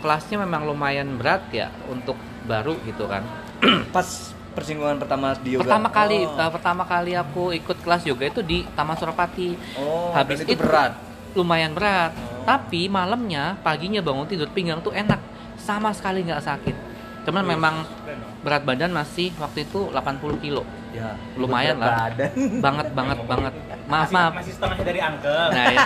kelasnya 0.00 0.42
memang 0.42 0.66
lumayan 0.66 1.14
berat 1.14 1.46
ya 1.50 1.70
untuk 1.86 2.18
baru 2.44 2.74
gitu 2.82 3.06
kan. 3.06 3.22
Pas 3.94 4.06
persinggungan 4.50 4.98
pertama 4.98 5.30
di 5.38 5.54
yoga. 5.54 5.62
pertama 5.62 5.88
kali 5.88 6.26
Oh, 6.26 6.34
uh, 6.34 6.50
pertama 6.50 6.82
kali 6.82 7.12
aku 7.14 7.54
ikut 7.54 7.78
kelas 7.84 8.02
yoga 8.02 8.26
itu 8.26 8.40
di 8.42 8.66
Taman 8.74 8.98
Surapati. 8.98 9.54
Oh 9.78 10.10
habis 10.10 10.42
itu 10.42 10.58
itu 10.58 10.64
berat. 10.64 10.96
lumayan 11.36 11.70
berat. 11.70 12.10
Tapi 12.42 12.90
malamnya 12.90 13.54
paginya 13.62 14.02
bangun 14.02 14.26
tidur 14.26 14.50
pinggang 14.50 14.82
tuh 14.82 14.90
enak. 14.90 15.20
Sama 15.54 15.94
sekali 15.94 16.26
nggak 16.26 16.42
sakit. 16.42 16.76
Cuman 17.28 17.44
memang 17.46 17.84
berat 18.40 18.62
badan 18.62 18.90
masih 18.90 19.30
waktu 19.36 19.64
itu 19.64 19.88
80 19.88 20.40
kilo 20.40 20.64
Ya, 20.90 21.14
Lumayan 21.38 21.78
berat 21.78 21.86
lah. 21.86 21.98
badan. 22.10 22.30
banget 22.66 22.86
banget 22.90 23.18
banget 23.24 23.52
maaf 23.86 24.06
Masih, 24.06 24.14
maaf 24.16 24.32
masih 24.34 24.52
setengah 24.52 24.78
dari 24.80 25.00
uncle. 25.00 25.46
nah, 25.48 25.64
ya. 25.70 25.78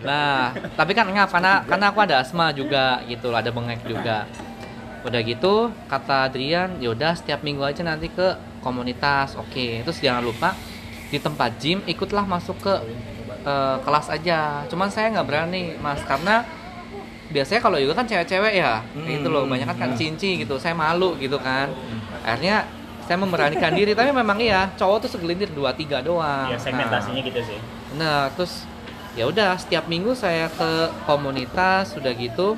nah 0.00 0.38
tapi 0.74 0.92
kan 0.92 1.06
ngap 1.06 1.28
karena 1.28 1.52
karena 1.64 1.86
aku 1.88 1.98
ada 2.00 2.14
asma 2.18 2.46
juga 2.50 3.02
gitu 3.04 3.32
ada 3.32 3.48
bengek 3.48 3.82
juga 3.82 4.28
udah 5.00 5.20
gitu 5.20 5.54
kata 5.86 6.26
Adrian 6.26 6.78
yaudah 6.78 7.14
setiap 7.14 7.40
minggu 7.40 7.62
aja 7.62 7.82
nanti 7.82 8.06
ke 8.08 8.34
komunitas 8.60 9.34
oke 9.34 9.82
terus 9.82 9.98
jangan 9.98 10.20
lupa 10.20 10.54
di 11.08 11.16
tempat 11.16 11.56
gym 11.56 11.80
ikutlah 11.84 12.22
masuk 12.22 12.58
ke 12.58 12.74
eh, 13.40 13.76
kelas 13.80 14.06
aja 14.10 14.62
cuman 14.66 14.88
saya 14.88 15.10
nggak 15.10 15.26
berani 15.26 15.74
mas 15.76 16.02
karena 16.02 16.42
biasanya 17.28 17.60
kalau 17.60 17.76
yoga 17.76 17.94
kan 18.00 18.06
cewek-cewek 18.08 18.54
ya 18.56 18.80
gitu 18.94 19.28
loh. 19.28 19.44
Banyak 19.44 19.68
kan 19.76 19.92
cinci 19.94 20.40
gitu 20.42 20.56
saya 20.56 20.72
malu 20.72 21.16
gitu 21.20 21.36
kan. 21.36 21.68
Akhirnya 22.24 22.64
saya 23.08 23.16
memberanikan 23.24 23.72
diri 23.72 23.96
tapi 23.96 24.12
memang 24.12 24.36
iya 24.36 24.68
cowok 24.76 25.08
tuh 25.08 25.10
segelintir 25.16 25.48
dua 25.56 25.72
tiga 25.72 26.04
doang. 26.04 26.52
Ya 26.52 26.60
segmentasinya 26.60 27.20
gitu 27.24 27.40
sih. 27.40 27.58
Nah, 27.96 28.28
terus 28.36 28.68
ya 29.16 29.24
udah 29.24 29.56
setiap 29.56 29.88
minggu 29.88 30.12
saya 30.12 30.52
ke 30.52 30.92
komunitas 31.08 31.96
sudah 31.96 32.12
gitu 32.12 32.54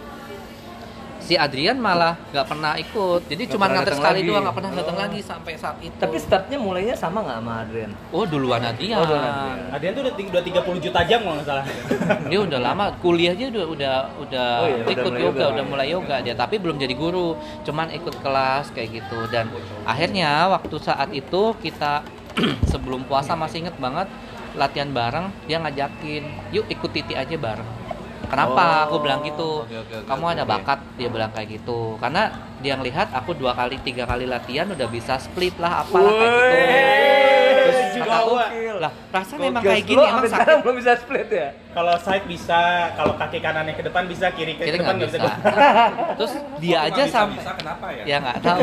si 1.30 1.38
Adrian 1.38 1.78
malah 1.78 2.18
nggak 2.34 2.42
pernah 2.42 2.74
ikut 2.74 3.30
jadi 3.30 3.42
cuma 3.54 3.70
nganter 3.70 3.94
sekali 3.94 4.18
lagi. 4.18 4.28
doang 4.34 4.42
nggak 4.42 4.56
pernah 4.58 4.70
datang 4.74 4.98
lagi 4.98 5.20
sampai 5.22 5.52
saat 5.54 5.78
itu 5.78 5.94
Tapi 5.94 6.16
startnya 6.18 6.58
mulainya 6.58 6.98
sama 6.98 7.22
nggak 7.22 7.38
sama 7.38 7.52
Adrian? 7.62 7.90
oh 8.10 8.24
duluan 8.26 8.58
Adrian 8.58 8.98
Oh, 8.98 9.06
duluan 9.06 9.22
Adrian. 9.30 9.58
Adrian 9.70 9.92
tuh 9.94 10.02
udah, 10.10 10.14
udah 10.18 10.42
30 10.42 10.84
juta 10.90 11.00
jam 11.06 11.18
kalau 11.22 11.34
nggak 11.38 11.46
salah. 11.46 11.64
dia 12.34 12.38
udah 12.42 12.58
lama 12.58 12.84
kuliahnya 12.98 13.46
udah 13.54 13.64
udah 13.70 13.94
udah 14.18 14.48
Oh 14.58 14.66
iya, 14.66 14.82
udah 14.82 14.90
ikut 14.90 15.06
mulai 15.06 15.22
yoga, 15.22 15.38
yoga. 15.38 15.52
udah 15.54 15.64
mulai 15.70 15.86
yoga 15.94 16.16
dia 16.18 16.34
tapi 16.34 16.54
belum 16.58 16.76
jadi 16.82 16.94
guru 16.98 17.38
cuman 17.62 17.86
ikut 17.94 18.14
kelas 18.18 18.74
kayak 18.74 18.88
gitu 18.90 19.18
dan 19.30 19.46
akhirnya 19.86 20.50
waktu 20.50 20.76
saat 20.82 21.14
itu 21.14 21.42
kita 21.62 22.02
sebelum 22.74 23.06
puasa 23.06 23.38
masih 23.38 23.70
inget 23.70 23.78
banget 23.78 24.10
latihan 24.58 24.90
bareng 24.90 25.30
dia 25.46 25.62
ngajakin 25.62 26.26
yuk 26.50 26.66
ikut 26.66 26.90
titi 26.90 27.14
aja 27.14 27.38
bareng 27.38 27.79
kenapa? 28.28 28.64
Oh, 28.64 28.84
aku 28.90 28.96
bilang 29.06 29.24
gitu. 29.24 29.64
Oke, 29.64 29.76
oke, 29.80 29.94
oke, 30.02 30.06
kamu 30.10 30.24
oke, 30.26 30.34
ada 30.36 30.44
bakat? 30.44 30.78
Dia 31.00 31.08
bilang 31.08 31.30
kayak 31.32 31.48
gitu. 31.60 31.96
Karena 31.96 32.28
dia 32.60 32.76
ngelihat 32.76 33.08
aku 33.16 33.32
dua 33.32 33.56
kali 33.56 33.80
tiga 33.80 34.04
kali 34.04 34.28
latihan 34.28 34.68
udah 34.68 34.88
bisa 34.92 35.16
split 35.16 35.56
lah 35.56 35.80
apalah 35.86 36.12
kayak 36.12 36.32
gitu 36.36 37.49
juga 37.94 38.12
aku, 38.12 38.32
gokil. 38.36 38.76
lah 38.80 38.92
emang 39.40 39.62
Gokil. 39.62 39.70
kayak 39.70 39.84
gini 39.86 40.02
emang 40.02 40.24
sakit 40.24 40.32
sekarang 40.32 40.58
belum 40.62 40.76
bisa 40.78 40.92
split 40.98 41.28
ya? 41.30 41.48
Kalau 41.70 41.94
side 42.02 42.26
bisa, 42.26 42.60
kalau 42.98 43.14
kaki 43.14 43.38
kanannya 43.38 43.74
ke 43.78 43.82
depan 43.86 44.02
bisa, 44.10 44.26
kiri 44.34 44.58
ke 44.58 44.66
kita 44.66 44.82
depan 44.82 44.94
nggak 44.98 45.10
bisa. 45.14 45.18
bisa. 45.22 45.34
terus 46.18 46.32
dia 46.58 46.78
aja 46.90 47.02
sampai 47.06 47.38
bisa 47.38 47.52
kenapa 47.54 47.86
ya? 47.94 48.02
ya 48.04 48.16
nggak 48.18 48.38
tahu 48.42 48.60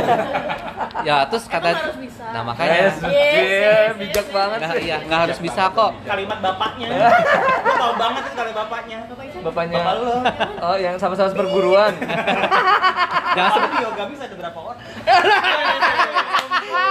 ya 1.08 1.16
terus 1.32 1.46
kata 1.48 1.70
bisa. 2.04 2.24
nah 2.36 2.42
makanya 2.44 2.76
Yes, 2.78 2.96
Yes, 3.00 3.08
yeah, 3.08 3.48
yes, 3.48 3.96
bijak 3.96 4.28
yes, 4.28 4.36
banget 4.36 4.60
nggak 4.60 4.76
sih. 4.76 4.86
ya 4.92 4.98
nggak 5.08 5.20
harus 5.24 5.40
bisa 5.40 5.64
kok 5.72 5.92
Kalimat 6.08 6.40
bapaknya. 6.44 6.88
Tau 7.82 7.94
banget 8.00 8.22
itu 8.28 8.34
kalimat 8.36 8.58
bapaknya. 8.68 8.98
Bapaknya. 9.44 9.78
Bapak 9.78 9.94
lu. 10.02 10.16
Oh, 10.64 10.76
yang 10.80 10.96
sama-sama 10.98 11.30
perguruan. 11.36 11.94
jangan 13.38 13.70
yoga 13.84 14.04
bisa 14.10 14.24
ada 14.26 14.36
berapa 14.36 14.60
orang? 14.60 14.78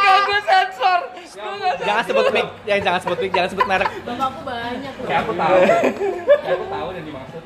Gak 0.06 0.18
gue 0.22 0.40
sensor. 0.40 1.00
jangan 1.78 2.02
sebut 2.02 2.26
mic 2.30 2.46
yang 2.64 2.80
jangan 2.80 3.00
sebut 3.02 3.18
mic 3.18 3.30
jangan 3.30 3.48
sebut 3.50 3.66
merek 3.66 3.90
bapakku 4.02 4.40
banyak. 4.40 4.92
Kayak 5.04 5.20
aku 5.20 5.32
tahu. 5.34 5.56
Kayak 5.60 6.54
aku 6.54 6.66
tahu 6.66 6.88
dan 6.88 7.02
dimaksud. 7.04 7.42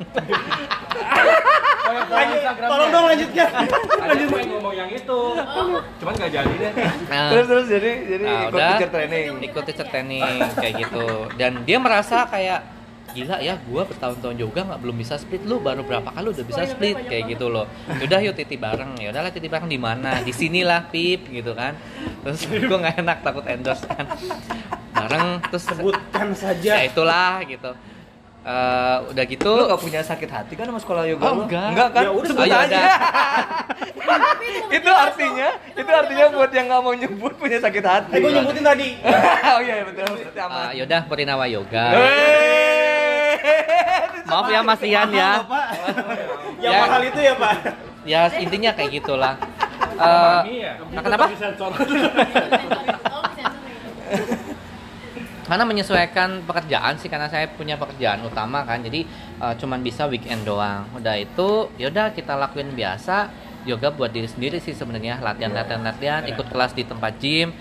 Lanjut, 1.91 2.39
tolong 2.61 2.89
dong 2.89 3.05
lanjutkan. 3.05 3.49
Ada 3.99 4.13
pengen 4.23 4.47
ngomong 4.49 4.73
yang 4.73 4.89
itu. 4.89 5.21
Cuman 5.99 6.13
nggak 6.15 6.31
jadi 6.31 6.53
deh. 6.55 6.71
nah, 7.09 7.29
Terus 7.31 7.45
terus 7.47 7.65
jadi 7.67 7.91
jadi 8.07 8.25
nah, 8.25 8.41
ikut 8.47 8.59
teacher 8.61 8.89
training. 8.89 9.29
ikut 9.43 9.63
teacher 9.67 9.87
training 9.87 10.33
kayak 10.55 10.73
gitu 10.79 11.07
dan 11.35 11.51
dia 11.63 11.77
merasa 11.77 12.23
kayak 12.25 12.59
gila 13.11 13.37
ya 13.39 13.59
gua 13.67 13.83
bertahun-tahun 13.83 14.35
juga 14.35 14.59
nggak 14.63 14.79
belum 14.79 14.95
bisa 14.95 15.19
split 15.19 15.43
lu 15.43 15.59
baru 15.59 15.83
berapa 15.83 16.09
kali 16.09 16.27
udah 16.31 16.45
bisa 16.47 16.61
split 16.65 16.97
kayak 17.05 17.35
gitu 17.35 17.51
loh 17.51 17.67
udah 17.87 18.19
yuk 18.23 18.35
titi 18.35 18.55
bareng 18.55 18.95
ya 18.97 19.11
udahlah 19.11 19.31
titi 19.31 19.51
bareng 19.51 19.67
di 19.67 19.79
mana 19.79 20.23
di 20.23 20.31
sinilah 20.31 20.87
pip 20.87 21.27
gitu 21.27 21.51
kan 21.51 21.75
terus 22.23 22.47
gua 22.69 22.77
nggak 22.87 22.95
enak 23.03 23.17
takut 23.19 23.45
endorse 23.45 23.83
kan 23.83 24.05
bareng 24.91 25.43
terus 25.47 25.63
Sebutkan 25.67 26.27
ya 26.31 26.35
saja. 26.35 26.73
itulah 26.83 27.43
gitu 27.45 27.71
Eh, 28.41 28.97
udah 29.13 29.23
gitu 29.29 29.53
Lu 29.53 29.69
gak 29.69 29.77
punya 29.77 30.01
sakit 30.01 30.25
hati 30.25 30.57
kan 30.57 30.65
sama 30.65 30.81
sekolah 30.81 31.05
yoga 31.05 31.29
Oh, 31.29 31.45
enggak. 31.45 31.77
Enggak 31.77 31.89
kan? 31.93 32.01
Ya 32.01 32.09
udah, 32.09 32.25
sebut 32.25 32.45
ya 32.49 32.57
aja. 32.57 32.73
udah. 32.73 32.85
itu 34.81 34.89
artinya, 34.89 35.49
itu 35.77 35.91
artinya 35.93 36.25
buat 36.33 36.49
yang 36.49 36.65
nggak 36.65 36.81
mau 36.81 36.93
nyebut 36.97 37.33
punya 37.37 37.61
sakit 37.61 37.85
hati. 37.85 38.11
Eh, 38.11 38.19
gue 38.19 38.31
nyebutin 38.33 38.65
tadi. 38.65 38.97
oh 39.53 39.61
iya 39.61 39.73
iya, 39.77 39.85
betul. 39.85 40.09
Ah, 40.41 40.73
yaudah 40.73 41.05
Purinawa 41.05 41.45
Yoga. 41.45 41.85
Maaf 44.25 44.47
ya 44.47 44.61
Mas 44.61 44.81
Ian 44.81 45.09
ya. 45.11 45.31
Yang 46.57 46.73
Ya. 46.73 46.81
mahal 46.81 47.01
itu 47.03 47.19
ya, 47.19 47.33
Pak. 47.35 47.53
Ya 48.01 48.21
intinya 48.37 48.71
kayak 48.73 48.91
gitulah. 48.97 49.33
Eh, 49.91 50.41
nah, 50.89 51.01
kenapa? 51.01 51.25
Karena 55.41 55.67
menyesuaikan 55.67 56.47
pekerjaan 56.47 56.95
sih 56.95 57.11
karena 57.11 57.27
saya 57.27 57.51
punya 57.51 57.75
pekerjaan 57.75 58.23
utama 58.23 58.63
kan. 58.63 58.79
Jadi 58.79 59.03
eh, 59.37 59.53
cuman 59.59 59.83
bisa 59.83 60.07
weekend 60.07 60.47
doang. 60.47 60.87
Udah 60.95 61.19
itu 61.19 61.67
yaudah 61.75 62.15
kita 62.15 62.39
lakuin 62.39 62.71
biasa 62.71 63.27
yoga 63.67 63.91
buat 63.93 64.09
diri 64.09 64.25
sendiri 64.25 64.57
sih 64.57 64.73
sebenarnya 64.73 65.21
latihan 65.21 65.53
latihan 65.53 65.81
latihan 65.85 66.21
ikut 66.25 66.49
kelas 66.49 66.73
di 66.73 66.81
tempat 66.81 67.13
gym 67.21 67.53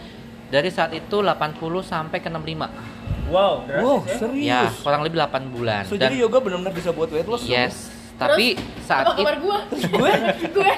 dari 0.49 0.73
saat 0.73 0.97
itu 0.97 1.21
80 1.21 1.61
sampai 1.85 2.25
ke 2.25 2.33
65 2.33 2.90
Wow, 3.31 3.63
Wow, 3.65 3.99
ya. 4.03 4.17
serius. 4.17 4.45
ya 4.45 4.63
kurang 4.77 5.01
lebih 5.01 5.17
8 5.17 5.49
bulan 5.49 5.83
So, 5.85 5.95
jadi 5.95 6.19
yoga 6.19 6.39
benar-benar 6.39 6.75
bisa 6.75 6.91
buat 6.91 7.09
weight 7.09 7.25
loss. 7.25 7.43
dong? 7.43 7.53
yes 7.53 7.89
tapi 8.17 8.53
saat 8.83 9.01
Apa 9.03 9.13
itu 9.13 9.23
kabar 9.23 9.37
gua? 9.39 9.59
gue? 9.73 10.13
gue? 10.57 10.73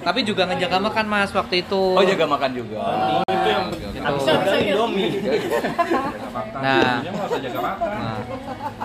tapi 0.00 0.20
juga 0.22 0.46
ngejaga 0.46 0.78
makan 0.78 1.06
mas 1.06 1.30
waktu 1.30 1.54
itu 1.60 1.82
Oh, 1.92 2.02
jaga 2.02 2.24
makan 2.24 2.50
juga. 2.52 2.78
Itu 3.26 3.48
yang 3.48 3.64
Gitu. 3.90 3.98
habisnya 4.00 4.32
udah 4.34 4.54
Indomie. 4.56 5.10
Nah, 6.56 7.02
Dia 7.02 7.10
nggak 7.10 7.26
usah 7.26 7.40
jaga 7.42 7.58
makan. 7.60 7.88
Nah, 7.90 8.18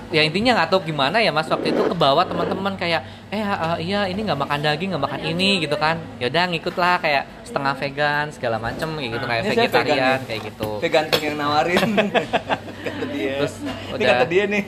ya 0.10 0.22
intinya 0.22 0.52
nggak 0.56 0.70
tahu 0.70 0.82
gimana 0.84 1.18
ya 1.18 1.30
mas 1.30 1.46
waktu 1.46 1.72
itu 1.72 1.82
ke 1.84 1.96
bawah 1.96 2.24
teman-teman 2.24 2.74
kayak 2.76 3.02
eh 3.30 3.40
uh, 3.40 3.78
iya 3.78 4.06
ini 4.06 4.24
nggak 4.24 4.40
makan 4.40 4.60
daging 4.62 4.90
nggak 4.92 5.04
makan 5.04 5.22
ini 5.24 5.50
gitu 5.60 5.76
kan 5.76 5.96
yaudah 6.18 6.44
ngikut 6.48 6.76
lah 6.76 6.98
kayak 6.98 7.24
setengah 7.44 7.74
vegan 7.76 8.26
segala 8.30 8.58
macem 8.58 8.88
kayak 8.92 9.12
gitu 9.12 9.26
kayak 9.26 9.44
vegetarian 9.48 9.98
nih. 10.18 10.26
kayak 10.26 10.42
gitu 10.44 10.70
Vegan 10.80 11.04
tuh 11.08 11.20
yang 11.22 11.36
nawarin. 11.38 11.82
kata 12.86 13.06
dia. 13.10 13.34
Terus 13.42 13.56
Ini 13.66 13.94
udah- 13.98 14.10
kata 14.14 14.26
dia 14.30 14.44
nih. 14.46 14.64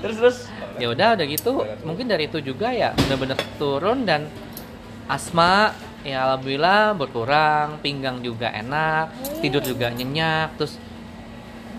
Terus 0.00 0.16
terus. 0.16 0.38
ya 0.78 0.86
udah 0.94 1.18
udah 1.18 1.26
gitu 1.26 1.52
mungkin 1.82 2.06
dari 2.06 2.30
itu 2.30 2.38
juga 2.38 2.70
ya 2.70 2.94
bener-bener 2.94 3.34
turun 3.58 4.06
dan 4.06 4.30
asma 5.10 5.74
ya 6.06 6.22
alhamdulillah 6.22 6.94
berkurang 6.94 7.82
pinggang 7.82 8.22
juga 8.22 8.46
enak 8.54 9.10
tidur 9.42 9.58
juga 9.58 9.90
nyenyak 9.90 10.54
terus 10.54 10.78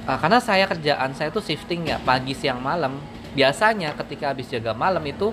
uh, 0.03 0.19
karena 0.19 0.43
saya 0.43 0.67
kerjaan 0.67 1.15
saya 1.15 1.32
tuh 1.32 1.39
shifting 1.39 1.88
ya 1.88 1.95
pagi 2.03 2.36
siang 2.36 2.59
malam 2.59 2.99
biasanya 3.32 3.95
ketika 3.95 4.36
habis 4.36 4.51
jaga 4.51 4.75
malam 4.75 4.99
itu 5.07 5.32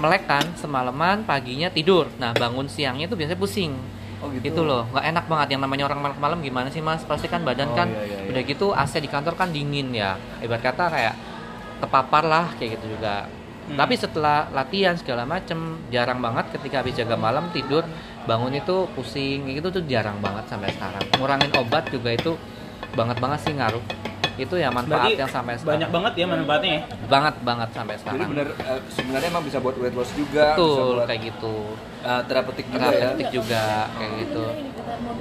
melek 0.00 0.24
kan 0.24 0.48
semalaman 0.56 1.28
paginya 1.28 1.68
tidur 1.68 2.08
nah 2.16 2.32
bangun 2.32 2.72
siangnya 2.72 3.04
itu 3.04 3.20
biasanya 3.20 3.36
pusing 3.36 3.76
Oh 4.22 4.30
gitu. 4.30 4.54
gitu 4.54 4.60
loh 4.62 4.86
nggak 4.94 5.04
enak 5.10 5.24
banget. 5.26 5.48
Yang 5.58 5.62
namanya 5.66 5.84
orang 5.90 6.00
malam 6.00 6.16
malam 6.22 6.38
gimana 6.38 6.68
sih 6.70 6.78
mas? 6.78 7.02
Pasti 7.02 7.26
kan 7.26 7.42
badan 7.42 7.74
Oh, 7.74 7.76
kan 7.76 7.90
iya, 7.90 8.02
iya, 8.06 8.18
iya. 8.22 8.30
udah 8.30 8.42
gitu 8.46 8.66
AC 8.70 9.02
di 9.02 9.10
kantor 9.10 9.34
kan 9.34 9.50
dingin 9.50 9.90
ya. 9.90 10.14
Ibarat 10.38 10.62
kata 10.62 10.84
kayak 10.88 11.14
kepapar 11.82 12.22
lah 12.24 12.46
kayak 12.56 12.78
gitu 12.78 12.94
juga. 12.98 13.26
Hmm. 13.62 13.78
tapi 13.78 13.94
setelah 13.94 14.50
latihan 14.50 14.98
segala 14.98 15.22
macem 15.22 15.78
jarang 15.94 16.18
banget 16.18 16.50
ketika 16.50 16.82
habis 16.82 16.98
jaga 16.98 17.14
malam 17.14 17.46
tidur 17.54 17.86
bangun 18.26 18.54
itu 18.58 18.90
pusing. 18.94 19.46
Kayak 19.46 19.56
gitu 19.62 19.68
tuh 19.78 19.82
jarang 19.86 20.18
banget 20.18 20.50
sampai 20.50 20.70
sekarang. 20.74 21.02
Ngurangin 21.18 21.50
obat 21.58 21.86
juga 21.90 22.10
itu 22.10 22.34
banget 22.98 23.22
banget 23.22 23.38
sih 23.46 23.54
ngaruh 23.54 23.82
itu 24.34 24.54
ya 24.54 24.68
manfaat 24.68 25.06
Berarti 25.06 25.18
yang 25.18 25.28
sampai 25.28 25.54
sekarang. 25.54 25.70
banyak 25.72 25.90
banget 25.90 26.12
ya 26.14 26.26
manfaatnya 26.26 26.72
ya. 26.72 26.82
banget 27.04 27.34
banget 27.40 27.68
sampai 27.70 27.92
Jadi 27.92 28.02
sekarang. 28.02 28.28
bener 28.30 28.48
eh, 28.54 28.80
sebenarnya 28.88 29.28
emang 29.28 29.44
bisa 29.44 29.58
buat 29.58 29.76
weight 29.76 29.92
loss 29.92 30.10
juga, 30.12 30.44
bisa 30.44 30.54
betul 30.54 30.92
buat 30.94 31.06
kayak 31.06 31.20
gitu. 31.22 31.56
eh, 32.02 32.22
terapeutik 32.24 32.66
juga 32.66 32.82
ya. 32.82 32.90
terapeutik 32.92 33.28
juga 33.30 33.62
kayak 33.92 34.12
gitu. 34.18 34.44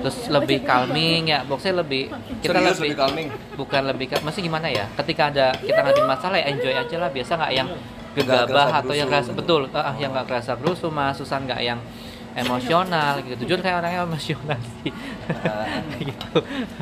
Terus 0.01 0.17
lebih 0.27 0.59
calming 0.61 1.21
ya 1.27 1.39
boxnya 1.43 1.73
lebih 1.77 2.03
kita 2.41 2.51
Serius 2.51 2.67
lebih, 2.73 2.81
lebih 2.81 2.97
calming. 2.97 3.27
bukan 3.55 3.81
lebih 3.85 4.05
masih 4.21 4.41
gimana 4.41 4.67
ya? 4.67 4.85
Ketika 4.95 5.23
ada 5.27 5.47
kita 5.55 5.79
ngadepin 5.79 6.05
masalah 6.05 6.37
ya 6.37 6.45
enjoy 6.49 6.73
aja 6.73 6.95
lah. 6.97 7.09
Biasa 7.09 7.31
nggak 7.35 7.53
yang 7.53 7.69
gegabah 8.11 8.83
atau 8.83 8.91
yang 8.91 9.07
kerasa 9.07 9.31
betul 9.31 9.71
ah, 9.71 9.95
yang 9.95 10.11
nggak 10.11 10.27
kerasa 10.27 10.51
gerusu 10.55 10.87
mas. 10.87 11.15
Susan 11.15 11.45
nggak 11.45 11.61
yang 11.61 11.79
emosional 12.35 13.19
gitu. 13.23 13.43
Jujur 13.43 13.59
kayak 13.59 13.83
orangnya 13.83 14.07
emosional 14.07 14.59
sih. 14.79 14.91
Kayak 15.27 16.05
gitu. 16.11 16.37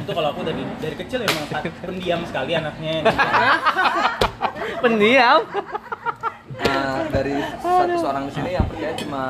Itu 0.05 0.11
kalau 0.13 0.29
aku 0.33 0.41
dari 0.45 0.61
dari 0.77 0.95
kecil 0.97 1.19
emang 1.25 1.45
sa- 1.49 1.65
pendiam 1.81 2.21
sekali 2.25 2.51
anaknya. 2.53 2.93
pendiam? 4.83 5.39
Eh, 6.59 6.99
dari 7.09 7.35
satu 7.63 7.99
orang 8.03 8.23
di 8.27 8.33
sini 8.35 8.49
yang 8.51 8.65
percaya 8.67 8.93
cuma 8.99 9.21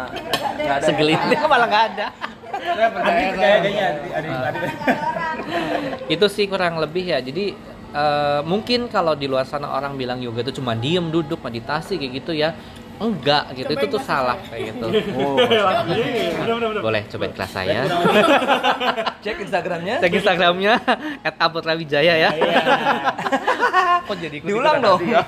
nggak 0.60 0.76
ada 0.82 0.86
segelintir 0.86 1.38
malah 1.46 1.68
nggak 1.70 1.86
ada. 1.96 2.08
Percaya 2.50 3.28
kayaknya 3.62 3.86
ada 4.12 4.30
ada. 4.50 4.68
itu 6.14 6.26
sih 6.28 6.50
kurang 6.50 6.82
lebih 6.82 7.06
ya. 7.16 7.22
Jadi 7.22 7.54
eh, 7.94 8.42
mungkin 8.44 8.90
kalau 8.90 9.14
di 9.14 9.30
luar 9.30 9.46
sana 9.46 9.72
orang 9.72 9.96
bilang 9.96 10.20
yoga 10.20 10.42
itu 10.42 10.58
cuma 10.60 10.74
diem 10.74 11.08
duduk 11.08 11.40
meditasi 11.40 11.96
kayak 12.02 12.12
gitu 12.26 12.34
ya 12.34 12.58
enggak 13.00 13.44
gitu. 13.56 13.72
Itu 13.74 13.86
tuh 13.98 14.02
salah 14.04 14.36
kayak 14.52 14.76
gitu. 14.76 14.88
Boleh 16.86 17.02
cobain. 17.08 17.32
Kelas 17.32 17.52
saya 17.58 17.88
cek 19.24 19.38
Instagramnya. 19.44 19.96
Cek 20.04 20.12
instagramnya 20.12 20.74
@aputrawijaya 21.46 22.14
ya. 22.20 22.30
Kok 24.04 24.16
jadi 24.20 24.38
diulang 24.44 24.84
dong. 24.84 25.00
Ya? 25.08 25.24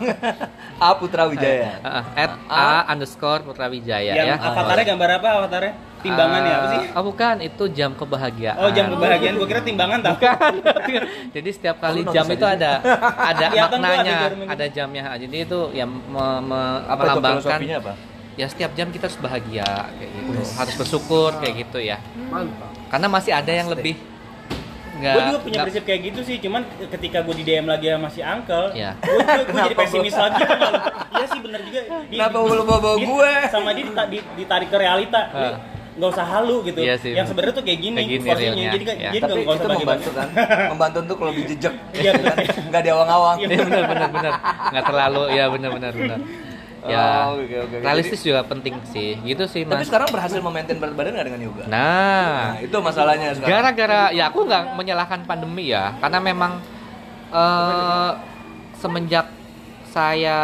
A 0.81 0.97
Putra 0.97 1.29
Wijaya 1.29 1.77
Heeh, 1.77 2.03
at 2.25 2.31
a 2.49 2.89
underscore 2.89 3.45
putrawijaya 3.45 4.17
Yang 4.17 4.27
ya. 4.33 4.35
avatarnya 4.41 4.85
gambar 4.89 5.09
apa 5.21 5.27
avatarnya? 5.37 5.73
Timbangan 6.01 6.41
ya 6.41 6.53
apa 6.53 6.67
sih? 6.67 6.79
oh 6.91 7.03
bukan 7.03 7.35
itu 7.39 7.63
jam 7.69 7.91
kebahagiaan 7.93 8.57
Oh 8.57 8.69
jam 8.69 8.85
kebahagiaan, 8.89 9.33
gua 9.35 9.47
kira 9.47 9.61
timbangan 9.61 9.99
tau 9.99 10.15
Bukan. 10.15 10.53
Jadi 11.35 11.49
setiap 11.51 11.77
kali 11.77 12.01
Oh, 12.01 12.09
jam 12.09 12.25
itu 12.25 12.41
ada 12.43 12.71
ada 13.15 13.45
Kelihatan 13.47 13.79
maknanya, 13.79 14.17
ada 14.45 14.65
jamnya. 14.67 15.03
Jadi 15.15 15.35
itu 15.41 15.59
yang 15.71 15.87
me- 15.87 16.41
me- 16.41 16.81
apa 16.83 16.97
itu 16.97 17.07
melambangkan 17.11 17.41
filosofinya 17.59 17.77
apa 17.79 17.93
ya 18.31 18.47
setiap 18.47 18.71
jam 18.73 18.87
kita 18.87 19.05
harus 19.05 19.19
bahagia 19.19 19.67
kayak 19.91 20.11
gitu. 20.11 20.31
Harus 20.55 20.73
bersyukur 20.75 21.29
kayak 21.37 21.55
gitu 21.61 21.79
ya. 21.79 21.97
Karena 22.87 23.07
masih 23.07 23.31
ada 23.31 23.51
yang 23.51 23.67
lebih 23.67 23.95
Gue 24.93 25.17
juga 25.19 25.39
punya 25.39 25.49
nggak- 25.51 25.65
prinsip 25.65 25.83
kayak 25.83 26.01
gitu 26.05 26.19
sih, 26.21 26.37
cuman 26.37 26.61
ketika 26.87 27.25
gue 27.25 27.33
di 27.33 27.43
DM 27.43 27.65
lagi 27.65 27.89
sama 27.89 28.05
si 28.07 28.21
Uncle, 28.21 28.69
Iya. 28.71 28.93
gue 29.01 29.17
jadi 29.49 29.73
pesimis 29.81 30.13
lagi. 30.13 30.45
Iya 31.11 31.25
sih 31.25 31.39
bener 31.41 31.59
juga. 31.63 31.81
Di- 32.05 32.17
Kenapa 32.21 32.37
lu 32.37 32.61
bawa-bawa 32.61 32.95
di- 32.95 33.07
gue? 33.07 33.31
Sama 33.49 33.69
dia 33.71 33.81
dita- 33.83 34.05
di- 34.05 34.27
ditarik 34.35 34.69
ke 34.69 34.77
realita. 34.77 35.21
Ah. 35.33 35.57
Nggak 35.91 36.09
usah 36.09 36.23
halu 36.25 36.55
gitu. 36.63 36.79
Iya 36.79 36.95
sih, 36.95 37.11
Yang 37.11 37.27
sebenarnya 37.29 37.55
tuh 37.55 37.65
kayak 37.67 37.79
gini, 37.79 37.97
Kayak 37.97 38.09
gini 38.09 38.27
realnya, 38.31 38.71
Jadi, 38.71 38.85
kan- 38.85 38.97
iya. 38.97 39.09
jadi 39.11 39.19
tapi 39.21 39.31
nggak 39.31 39.43
nggak 39.43 39.51
itu 39.51 39.65
usah 39.67 39.75
membantu 39.75 40.09
kan 40.11 40.27
membantu 40.71 40.97
untuk 41.01 41.17
lebih 41.21 41.43
jejak 41.49 41.73
Iya, 41.99 42.11
kan? 42.15 42.35
nggak 42.71 42.81
diawang-awang 42.81 43.35
Iya. 43.37 43.47
Iya 43.49 43.59
benar 43.61 43.83
benar 43.85 44.09
benar. 44.09 44.33
Nggak 44.71 44.83
terlalu 44.85 45.23
ya 45.31 45.43
benar 45.47 45.69
benar 45.71 45.93
benar. 45.93 46.19
Ya, 46.81 47.29
Oh, 47.29 47.37
oke, 47.37 47.45
oke, 47.45 47.55
oke. 47.69 47.75
realistis 47.79 48.21
juga 48.21 48.41
penting 48.41 48.73
sih. 48.87 49.13
Gitu 49.21 49.43
sih, 49.45 49.61
tapi 49.63 49.83
Mas. 49.83 49.85
sekarang 49.85 50.09
berhasil 50.09 50.39
memaintain 50.39 50.75
berat 50.75 50.95
badan 50.95 51.13
nggak 51.13 51.27
dengan 51.27 51.41
yoga 51.43 51.63
Nah, 51.63 51.77
nah 52.47 52.57
itu 52.57 52.73
masalahnya 52.75 53.27
sekarang 53.31 53.51
Gara-gara 53.53 54.01
ya 54.09 54.23
aku 54.25 54.39
nggak 54.43 54.63
menyalahkan 54.73 55.19
pandemi 55.23 55.69
ya, 55.69 55.93
karena 55.99 56.17
memang 56.19 56.51
eh 57.29 58.11
semenjak 58.75 59.29
saya 59.91 60.37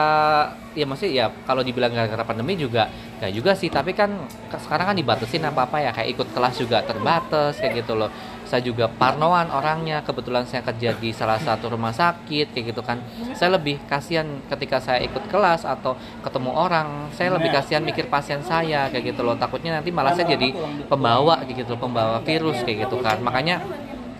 ya 0.75 0.85
masih 0.85 1.09
ya 1.09 1.31
kalau 1.47 1.63
dibilang 1.63 1.89
gara-gara 1.89 2.21
pandemi 2.27 2.59
juga 2.59 2.91
nggak 3.17 3.31
juga 3.33 3.51
sih, 3.57 3.71
tapi 3.71 3.97
kan 3.97 4.27
sekarang 4.51 4.93
kan 4.93 4.97
dibatasin 4.99 5.41
apa-apa 5.47 5.81
ya 5.81 5.89
kayak 5.95 6.13
ikut 6.13 6.27
kelas 6.35 6.59
juga 6.61 6.83
terbatas 6.85 7.57
kayak 7.57 7.81
gitu 7.81 7.97
loh. 7.97 8.11
Saya 8.47 8.63
juga 8.63 8.87
parnoan 8.87 9.51
orangnya, 9.51 10.05
kebetulan 10.07 10.47
saya 10.47 10.63
kerja 10.63 10.95
di 10.95 11.11
salah 11.11 11.35
satu 11.35 11.67
rumah 11.67 11.91
sakit 11.91 12.55
kayak 12.55 12.71
gitu 12.71 12.79
kan. 12.79 13.03
Saya 13.35 13.59
lebih 13.59 13.75
kasihan 13.91 14.23
ketika 14.47 14.79
saya 14.79 15.03
ikut 15.03 15.27
kelas 15.27 15.67
atau 15.67 15.99
ketemu 16.23 16.55
orang, 16.55 17.11
saya 17.11 17.35
lebih 17.35 17.51
kasihan 17.51 17.83
mikir 17.83 18.07
pasien 18.07 18.39
saya 18.45 18.87
kayak 18.87 19.11
gitu 19.11 19.25
loh. 19.25 19.35
Takutnya 19.35 19.81
nanti 19.81 19.91
malah 19.91 20.15
saya 20.15 20.31
jadi 20.31 20.55
pembawa 20.87 21.43
kayak 21.43 21.67
gitu 21.67 21.75
loh, 21.75 21.81
pembawa 21.89 22.23
virus 22.23 22.63
kayak 22.63 22.87
gitu 22.87 23.03
kan. 23.03 23.19
Makanya 23.19 23.59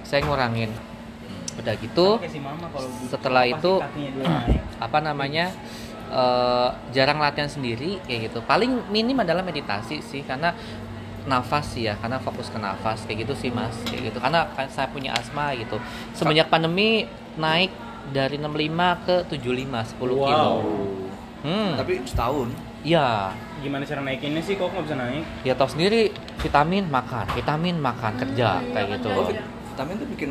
saya 0.04 0.26
ngurangin. 0.28 0.97
Udah 1.68 1.76
gitu, 1.84 2.08
Kayak 2.24 2.32
si 2.32 2.40
mama 2.40 2.72
kalau 2.72 2.88
gitu. 2.88 3.12
setelah 3.12 3.44
itu 3.44 3.72
apa 4.88 4.98
namanya 5.04 5.52
eh, 6.08 6.70
jarang 6.96 7.20
latihan 7.20 7.52
sendiri 7.52 8.00
kayak 8.08 8.32
gitu. 8.32 8.40
Paling 8.48 8.88
minim 8.88 9.20
adalah 9.20 9.44
meditasi 9.44 10.00
sih 10.00 10.24
karena 10.24 10.56
nafas 11.28 11.76
sih 11.76 11.92
ya 11.92 12.00
karena 12.00 12.24
fokus 12.24 12.48
ke 12.48 12.56
nafas 12.56 13.04
kayak 13.04 13.28
gitu 13.28 13.36
sih 13.36 13.52
mas 13.52 13.76
kayak 13.84 14.16
gitu. 14.16 14.24
Karena 14.24 14.48
kan 14.56 14.72
saya 14.72 14.88
punya 14.88 15.12
asma 15.12 15.52
gitu. 15.60 15.76
Semenjak 16.16 16.48
pandemi 16.48 17.04
naik 17.36 17.76
dari 18.16 18.40
65 18.40 19.04
ke 19.04 19.16
75 19.28 20.00
10 20.00 20.24
kilo. 20.24 20.54
Hmm. 21.44 21.76
Tapi 21.76 21.94
setahun? 22.08 22.48
Iya. 22.88 23.36
Gimana 23.60 23.84
cara 23.84 24.00
naikinnya 24.00 24.40
sih 24.40 24.56
kok 24.56 24.72
nggak 24.72 24.84
bisa 24.88 24.96
naik? 24.96 25.24
ya 25.44 25.54
tahu 25.60 25.70
sendiri 25.76 26.16
vitamin 26.40 26.88
makan 26.88 27.26
vitamin 27.36 27.76
makan 27.76 28.14
kerja 28.16 28.64
kayak 28.72 28.88
gitu. 28.96 29.12
Oh, 29.12 29.28
vitamin 29.78 29.96
tuh 30.02 30.10
bikin 30.10 30.30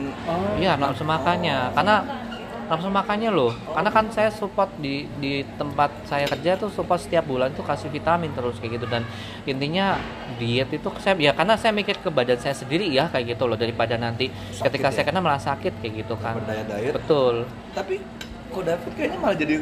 Iya, 0.59 0.75
nafsu 0.75 1.07
makannya. 1.07 1.71
Karena 1.71 2.03
nafsu 2.67 2.91
makannya 2.91 3.31
loh 3.31 3.55
karena 3.79 3.91
kan 3.95 4.11
saya 4.11 4.27
support 4.27 4.67
di 4.83 5.07
di 5.23 5.47
tempat 5.55 5.87
saya 6.03 6.27
kerja 6.27 6.59
tuh 6.59 6.67
support 6.67 6.99
setiap 6.99 7.23
bulan 7.23 7.55
tuh 7.55 7.63
kasih 7.63 7.87
vitamin 7.95 8.35
terus 8.35 8.59
kayak 8.59 8.83
gitu 8.83 8.87
dan 8.91 9.07
intinya 9.47 9.95
diet 10.35 10.67
itu 10.75 10.91
saya 10.99 11.15
ya 11.15 11.31
karena 11.31 11.55
saya 11.55 11.71
mikir 11.71 11.95
ke 12.03 12.11
badan 12.11 12.43
saya 12.43 12.59
sendiri 12.59 12.91
ya 12.91 13.07
kayak 13.07 13.39
gitu 13.39 13.47
loh 13.47 13.55
daripada 13.55 13.95
nanti 13.95 14.35
ketika 14.51 14.91
ya? 14.91 14.95
saya 14.99 15.05
kena 15.07 15.23
malah 15.23 15.39
sakit 15.39 15.79
kayak 15.79 15.95
gitu 16.03 16.19
kan 16.19 16.43
Berdaya-daya. 16.43 16.91
betul 16.91 17.47
Tapi 17.71 18.03
kok 18.51 18.63
David 18.67 18.93
kayaknya 18.99 19.19
malah 19.23 19.37
jadi 19.39 19.55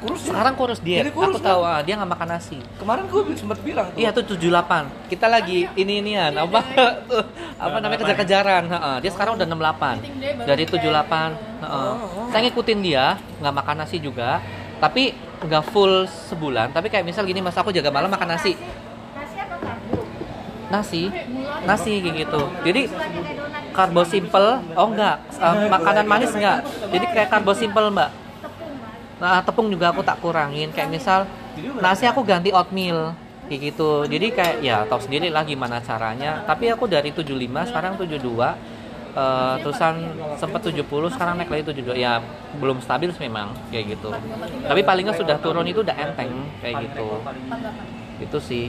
kurus 0.00 0.20
ya? 0.24 0.28
sekarang 0.32 0.54
kurus 0.56 0.78
Jadi 0.80 1.10
kurus, 1.12 1.36
aku 1.36 1.40
tahu 1.44 1.60
ah, 1.62 1.80
dia 1.84 1.94
nggak 2.00 2.10
makan 2.16 2.28
nasi 2.32 2.58
Kemarin 2.80 3.04
gue 3.06 3.20
sempat 3.36 3.58
bilang 3.60 3.86
tuh. 3.92 3.98
Iya 4.00 4.10
tuh 4.16 4.24
78 4.24 5.12
Kita 5.12 5.26
lagi 5.28 5.68
ini 5.76 6.00
inian 6.00 6.32
apa 6.40 6.60
tuh 7.08 7.22
apa 7.60 7.76
namanya 7.78 8.00
kejar-kejaran. 8.00 8.64
Heeh, 8.72 8.96
Dia 9.04 9.10
sekarang 9.12 9.36
udah 9.36 9.44
68 9.44 10.48
dari 10.48 10.64
78. 10.64 11.60
Heeh. 11.60 11.92
Saya 12.32 12.40
ngikutin 12.48 12.78
dia 12.80 13.20
nggak 13.44 13.54
makan 13.54 13.76
nasi 13.84 14.00
juga, 14.00 14.40
tapi 14.80 15.12
nggak 15.44 15.64
full 15.68 16.08
sebulan. 16.08 16.72
Tapi 16.72 16.88
kayak 16.88 17.04
misal 17.04 17.28
gini 17.28 17.44
mas 17.44 17.56
aku 17.56 17.68
jaga 17.68 17.92
malam 17.92 18.08
makan 18.08 18.32
nasi. 18.32 18.56
Nasi, 20.70 21.10
nasi 21.66 21.92
kayak 21.98 22.14
gitu. 22.24 22.42
Jadi 22.62 22.82
karbo 23.74 24.06
simple, 24.06 24.62
oh 24.78 24.86
enggak, 24.88 25.18
Eh, 25.34 25.66
makanan 25.66 26.06
manis 26.06 26.30
enggak. 26.30 26.62
Jadi 26.94 27.04
kayak 27.10 27.28
karbo 27.28 27.52
simple 27.52 27.90
mbak. 27.90 28.29
Nah, 29.20 29.44
tepung 29.44 29.68
juga 29.68 29.92
aku 29.92 30.00
tak 30.00 30.18
kurangin. 30.18 30.72
Kayak 30.72 30.90
misal 30.90 31.20
nasi 31.78 32.08
aku 32.08 32.24
ganti 32.24 32.50
oatmeal 32.50 33.12
kayak 33.46 33.60
gitu. 33.72 34.08
Jadi 34.08 34.26
kayak 34.32 34.56
ya 34.64 34.76
tahu 34.88 35.00
sendiri 35.04 35.28
lah 35.28 35.44
gimana 35.44 35.78
caranya. 35.78 36.40
Tapi 36.48 36.72
aku 36.72 36.88
dari 36.88 37.12
75 37.12 37.68
sekarang 37.68 37.94
72. 37.94 38.56
Eh, 39.10 39.54
terusan 39.66 40.06
sempat 40.38 40.62
70 40.62 41.10
sekarang 41.10 41.34
naik 41.34 41.50
lagi 41.50 41.66
72 41.66 41.98
ya 41.98 42.22
belum 42.62 42.78
stabil 42.78 43.10
sih 43.10 43.26
memang 43.26 43.50
kayak 43.74 43.98
gitu 43.98 44.14
tapi 44.62 44.86
paling 44.86 45.02
nggak 45.02 45.18
sudah 45.18 45.34
turun 45.42 45.66
itu 45.66 45.82
udah 45.82 45.98
enteng 45.98 46.30
kayak 46.62 46.86
gitu 46.86 47.18
itu 48.22 48.38
sih 48.38 48.64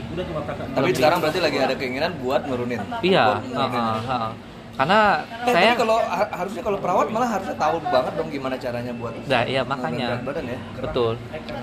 Tapi 0.74 0.90
sekarang 0.90 1.22
berarti 1.22 1.38
lagi 1.38 1.58
ada 1.62 1.74
keinginan 1.78 2.18
buat 2.18 2.42
nurunin. 2.50 2.82
iya 3.06 3.38
Buat 3.38 3.54
nurunin. 3.54 3.70
heeh, 3.70 3.98
heeh. 4.02 4.30
Karena 4.72 5.20
Eh, 5.42 5.52
saya 5.52 5.70
tapi 5.70 5.80
kalau 5.80 5.98
ha- 6.00 6.32
harusnya 6.32 6.62
kalau 6.62 6.78
perawat 6.80 7.06
malah 7.08 7.28
harusnya 7.30 7.54
tahu 7.54 7.76
banget 7.84 8.12
dong 8.14 8.28
gimana 8.28 8.54
caranya 8.56 8.92
buat 8.92 9.12
Nah, 9.22 9.42
iya 9.44 9.62
makanya 9.62 10.06
berat 10.16 10.24
badan 10.24 10.44
ya. 10.46 10.58
betul. 10.80 11.12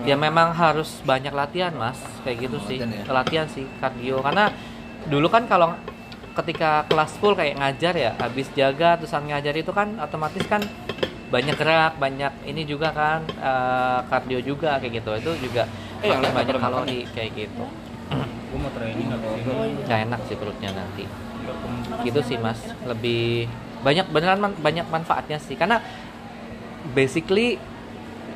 Ya 0.03 0.15
memang 0.15 0.49
harus 0.51 1.01
banyak 1.03 1.31
latihan 1.31 1.73
mas, 1.73 1.97
kayak 2.21 2.37
gitu 2.45 2.57
sih. 2.63 2.77
Latihan 2.77 2.91
ya? 2.95 3.03
Latihan 3.09 3.47
sih 3.47 3.65
kardio. 3.77 4.21
Karena 4.21 4.53
dulu 5.05 5.27
kan 5.27 5.43
kalau 5.45 5.73
ketika 6.35 6.85
kelas 6.85 7.17
full 7.17 7.33
kayak 7.33 7.57
ngajar 7.57 7.93
ya, 7.93 8.11
habis 8.15 8.47
jaga 8.53 8.95
terusan 8.95 9.25
ngajar 9.25 9.53
itu 9.53 9.71
kan 9.71 9.97
otomatis 9.97 10.45
kan 10.45 10.61
banyak 11.29 11.55
gerak, 11.55 11.97
banyak 11.97 12.33
ini 12.43 12.61
juga 12.63 12.89
kan 12.91 13.25
eh, 13.27 13.99
kardio 14.05 14.39
juga 14.39 14.77
kayak 14.77 14.93
gitu. 14.95 15.09
Itu 15.19 15.31
juga 15.41 15.65
Eh, 15.99 16.07
makin 16.07 16.23
yang 16.23 16.33
banyak 16.33 16.55
kalori 16.57 16.99
kayak 17.09 17.31
gitu. 17.33 17.65
gue 18.49 18.57
mau 18.57 18.71
training 18.71 19.09
atau 19.09 19.29
Gak 19.83 19.99
enak 20.05 20.21
sih 20.25 20.33
perutnya 20.33 20.69
nanti. 20.71 21.05
Gitu 22.03 22.19
sih 22.23 22.37
mas, 22.39 22.59
lebih 22.87 23.47
banyak 23.79 24.07
beneran 24.11 24.39
man- 24.39 24.59
banyak 24.59 24.87
manfaatnya 24.87 25.37
sih. 25.39 25.55
Karena 25.55 25.79
basically 26.95 27.59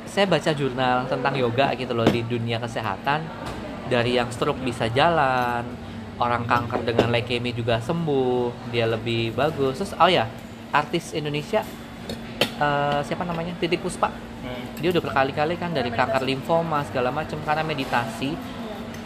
saya 0.05 0.27
baca 0.29 0.51
jurnal 0.53 1.07
tentang 1.09 1.33
yoga 1.35 1.73
gitu 1.73 1.95
loh 1.95 2.07
di 2.07 2.21
dunia 2.23 2.59
kesehatan. 2.59 3.23
Dari 3.83 4.15
yang 4.15 4.31
stroke 4.31 4.63
bisa 4.63 4.87
jalan 4.87 5.67
orang 6.21 6.47
kanker 6.47 6.87
dengan 6.87 7.11
leukemia 7.11 7.51
juga 7.51 7.75
sembuh 7.83 8.71
dia 8.71 8.87
lebih 8.87 9.35
bagus. 9.35 9.83
Terus 9.83 9.93
oh 9.99 10.07
ya 10.07 10.29
artis 10.71 11.11
Indonesia 11.11 11.63
eh, 12.59 12.99
siapa 13.03 13.23
namanya? 13.27 13.55
Titik 13.59 13.83
Puspa. 13.83 14.11
Dia 14.79 14.91
udah 14.91 15.03
berkali-kali 15.03 15.55
kan 15.55 15.71
dari 15.71 15.91
kanker 15.91 16.23
limfoma 16.23 16.83
segala 16.87 17.11
macam 17.11 17.39
karena 17.43 17.63
meditasi 17.63 18.35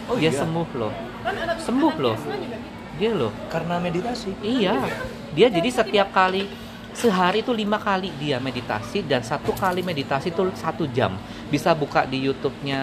Oh 0.08 0.16
dia 0.16 0.32
iya? 0.32 0.40
sembuh 0.40 0.70
loh. 0.80 0.94
Sembuh 1.60 1.94
loh 2.00 2.18
dia 2.98 3.14
loh 3.14 3.32
Karena 3.54 3.78
meditasi. 3.78 4.34
Iya, 4.42 4.82
dia 5.38 5.48
jadi 5.48 5.70
setiap 5.70 6.10
kali 6.12 6.50
sehari 6.98 7.46
itu 7.46 7.54
lima 7.54 7.78
kali 7.78 8.10
dia 8.18 8.42
meditasi 8.42 9.06
dan 9.06 9.22
satu 9.22 9.54
kali 9.54 9.86
meditasi 9.86 10.34
itu 10.34 10.42
satu 10.58 10.90
jam. 10.90 11.14
Bisa 11.54 11.78
buka 11.78 12.10
di 12.10 12.26
YouTube-nya. 12.26 12.82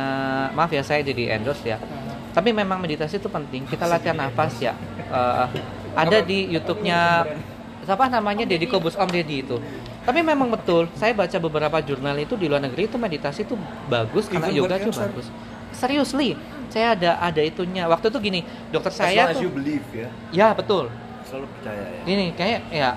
Maaf 0.55 0.71
ya 0.71 0.87
saya 0.87 1.03
jadi 1.03 1.35
endorse 1.35 1.67
ya. 1.67 1.83
Tapi 2.31 2.55
memang 2.55 2.79
meditasi 2.79 3.19
itu 3.19 3.27
penting. 3.27 3.67
Kita 3.67 3.91
latihan 3.91 4.15
nafas 4.15 4.55
ya. 4.63 4.79
Eh, 5.11 5.47
ada 5.99 6.19
di 6.23 6.47
YouTube-nya 6.55 7.27
siapa 7.83 8.07
namanya 8.07 8.47
Deddy 8.47 8.71
Kobus 8.71 8.95
Om 8.95 9.11
Deddy 9.11 9.43
itu. 9.43 9.59
Tapi 10.05 10.21
memang 10.21 10.53
betul, 10.53 10.85
saya 11.01 11.17
baca 11.17 11.39
beberapa 11.41 11.81
jurnal 11.81 12.13
itu 12.21 12.37
di 12.37 12.45
luar 12.45 12.61
negeri 12.61 12.85
itu 12.87 13.01
meditasi 13.01 13.49
itu 13.49 13.57
bagus 13.89 14.29
karena 14.29 14.53
yoga 14.53 14.77
itu 14.77 14.93
bagus. 14.93 15.33
Seriously, 15.73 16.37
saya 16.75 16.99
ada 16.99 17.11
ada 17.23 17.39
itunya. 17.39 17.87
Waktu 17.87 18.11
itu 18.11 18.19
gini, 18.19 18.41
dokter 18.75 18.91
As 18.91 18.99
saya 18.99 19.31
as 19.31 19.39
tuh, 19.39 19.47
you 19.47 19.51
believe 19.55 19.87
ya. 19.95 20.11
ya 20.35 20.49
betul, 20.51 20.91
Selalu 21.23 21.47
percaya 21.55 21.87
ya. 21.87 22.03
ini 22.11 22.35
kayak 22.35 22.61
ya 22.75 22.91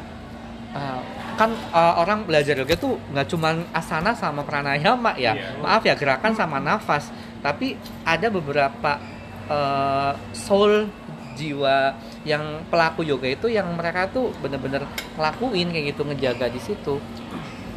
uh, 0.74 1.02
kan 1.38 1.54
uh, 1.70 2.02
orang 2.02 2.26
belajar 2.26 2.58
yoga 2.58 2.74
tuh 2.74 2.98
nggak 3.14 3.28
cuma 3.30 3.54
asana 3.70 4.18
sama 4.18 4.42
pranayama 4.42 5.14
ya 5.22 5.38
maaf 5.62 5.86
ya 5.86 5.94
gerakan 5.94 6.34
sama 6.34 6.58
nafas 6.58 7.14
tapi 7.46 7.78
ada 8.02 8.28
beberapa 8.34 8.98
uh, 9.46 10.18
soul 10.34 10.90
jiwa 11.38 11.94
yang 12.26 12.66
pelaku 12.74 13.06
yoga 13.06 13.30
itu 13.30 13.54
yang 13.54 13.70
mereka 13.78 14.10
tuh 14.10 14.34
bener-bener 14.42 14.82
ngelakuin 15.14 15.70
kayak 15.70 15.86
gitu 15.94 16.02
ngejaga 16.10 16.50
di 16.50 16.58
situ 16.58 16.98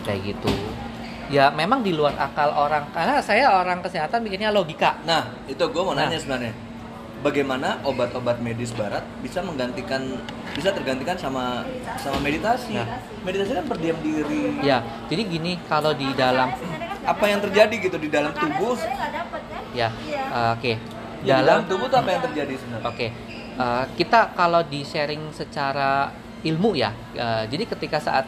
kayak 0.09 0.33
gitu 0.33 0.49
ya 1.31 1.49
memang 1.49 1.81
di 1.81 1.91
luar 1.91 2.13
akal 2.17 2.51
orang 2.51 2.91
karena 2.91 3.23
saya 3.23 3.55
orang 3.55 3.79
kesehatan 3.81 4.21
bikinnya 4.21 4.51
logika 4.51 4.99
Nah, 5.03 5.31
itu 5.47 5.63
gue 5.63 5.81
mau 5.81 5.95
Nah. 5.95 6.05
nanya 6.05 6.19
sebenarnya. 6.19 6.53
Bagaimana 7.21 7.77
obat-obat 7.83 8.41
medis 8.41 8.73
barat 8.73 9.05
bisa 9.21 9.39
menggantikan 9.41 10.01
bisa 10.51 10.73
tergantikan 10.73 11.15
sama 11.15 11.63
sama 11.97 12.17
meditasi? 12.19 12.75
Nah. 12.75 12.89
Meditasi 13.21 13.53
kan 13.55 13.65
berdiam 13.65 13.95
diri. 14.01 14.59
ya 14.61 14.81
jadi 15.07 15.23
gini 15.23 15.61
kalau 15.65 15.93
di 15.93 16.11
dalam 16.13 16.51
Apa 17.01 17.25
yang 17.27 17.41
terjadi 17.41 17.73
gitu 17.79 17.97
di 17.97 18.09
dalam 18.09 18.29
tubuh? 18.31 18.77
ya 19.73 19.89
uh, 20.29 20.53
oke 20.53 20.73
Ya, 21.21 21.37
di 21.37 21.45
dalam 21.45 21.65
tubuh 21.65 21.85
tuh 21.87 21.97
apa 21.97 22.11
yang 22.11 22.23
terjadi 22.23 22.57
sebenarnya? 22.57 22.87
Oke, 22.87 23.07
eh, 23.55 23.85
kita 23.95 24.33
kalau 24.33 24.65
di 24.65 24.81
sharing 24.81 25.29
secara 25.31 26.09
ilmu 26.41 26.73
ya, 26.73 26.97
eh, 27.13 27.45
jadi 27.45 27.69
ketika 27.69 28.01
saat 28.01 28.25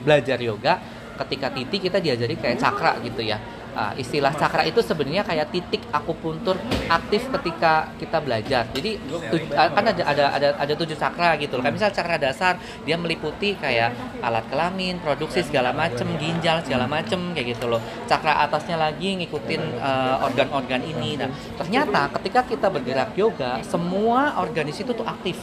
belajar 0.00 0.40
yoga, 0.40 0.80
ketika 1.26 1.50
titik 1.50 1.90
kita 1.90 1.98
diajari 1.98 2.38
kayak 2.38 2.58
cakra 2.58 2.96
gitu 3.02 3.22
ya. 3.22 3.38
Eh, 3.68 4.02
istilah 4.02 4.34
cakra 4.34 4.66
itu 4.66 4.82
sebenarnya 4.82 5.22
kayak 5.22 5.54
titik 5.54 5.78
akupuntur 5.94 6.58
aktif 6.90 7.30
ketika 7.30 7.86
kita 7.94 8.18
belajar. 8.18 8.66
Jadi 8.74 8.98
tuj- 9.30 9.54
eh, 9.54 9.70
kan 9.70 9.84
ada 9.86 10.02
ada 10.02 10.24
ada 10.34 10.48
ada 10.58 10.72
tujuh 10.74 10.98
cakra 10.98 11.38
gitu 11.38 11.54
loh. 11.54 11.62
Kayak 11.62 11.76
misal 11.78 11.90
cakra 11.94 12.16
dasar 12.18 12.58
dia 12.82 12.98
meliputi 12.98 13.54
kayak 13.54 13.94
alat 14.18 14.42
kelamin, 14.50 14.98
produksi 14.98 15.46
segala 15.46 15.70
macem, 15.70 16.10
ginjal 16.18 16.58
segala 16.66 16.90
macem 16.90 17.20
kayak 17.36 17.54
gitu 17.54 17.70
loh. 17.70 17.78
Cakra 18.10 18.42
atasnya 18.42 18.74
lagi 18.74 19.14
ngikutin 19.14 19.62
eh, 19.78 20.26
organ-organ 20.26 20.82
ini. 20.82 21.14
Nah, 21.14 21.30
ternyata 21.54 22.10
ketika 22.18 22.50
kita 22.50 22.66
bergerak 22.72 23.14
yoga, 23.14 23.62
semua 23.62 24.42
organ 24.42 24.66
di 24.66 24.74
situ 24.74 24.90
tuh 24.90 25.06
aktif. 25.06 25.38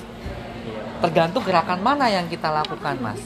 Tergantung 0.99 1.45
gerakan 1.45 1.79
mana 1.79 2.09
yang 2.09 2.25
kita 2.27 2.49
lakukan, 2.51 2.97
Mas. 2.99 3.21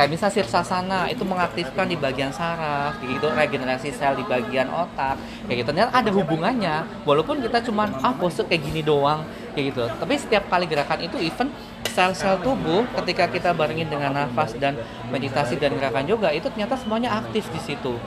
Kayak 0.00 0.16
misal 0.16 0.32
sirsasana 0.32 1.12
itu 1.12 1.20
mengaktifkan 1.28 1.84
di 1.84 1.92
bagian 1.92 2.32
saraf, 2.32 2.96
kayak 2.96 3.20
gitu 3.20 3.26
regenerasi 3.28 3.92
sel 3.92 4.16
di 4.16 4.24
bagian 4.24 4.72
otak, 4.72 5.20
kayak 5.44 5.60
gitu. 5.60 5.76
Ternyata 5.76 5.92
ada 5.92 6.08
hubungannya, 6.08 7.04
walaupun 7.04 7.44
kita 7.44 7.60
cuman 7.68 8.00
ah 8.00 8.16
pose 8.16 8.40
kayak 8.48 8.64
gini 8.64 8.80
doang, 8.80 9.28
kayak 9.52 9.76
gitu. 9.76 9.84
Tapi 9.92 10.16
setiap 10.16 10.48
kali 10.48 10.64
gerakan 10.64 11.04
itu 11.04 11.20
even 11.20 11.52
sel-sel 11.84 12.40
tubuh 12.40 12.88
ketika 12.96 13.28
kita 13.28 13.52
barengin 13.52 13.92
dengan 13.92 14.16
nafas 14.16 14.56
dan 14.56 14.80
meditasi 15.12 15.60
dan 15.60 15.76
gerakan 15.76 16.08
yoga 16.08 16.32
itu 16.32 16.48
ternyata 16.48 16.80
semuanya 16.80 17.20
aktif 17.20 17.44
di 17.52 17.60
situ, 17.60 18.00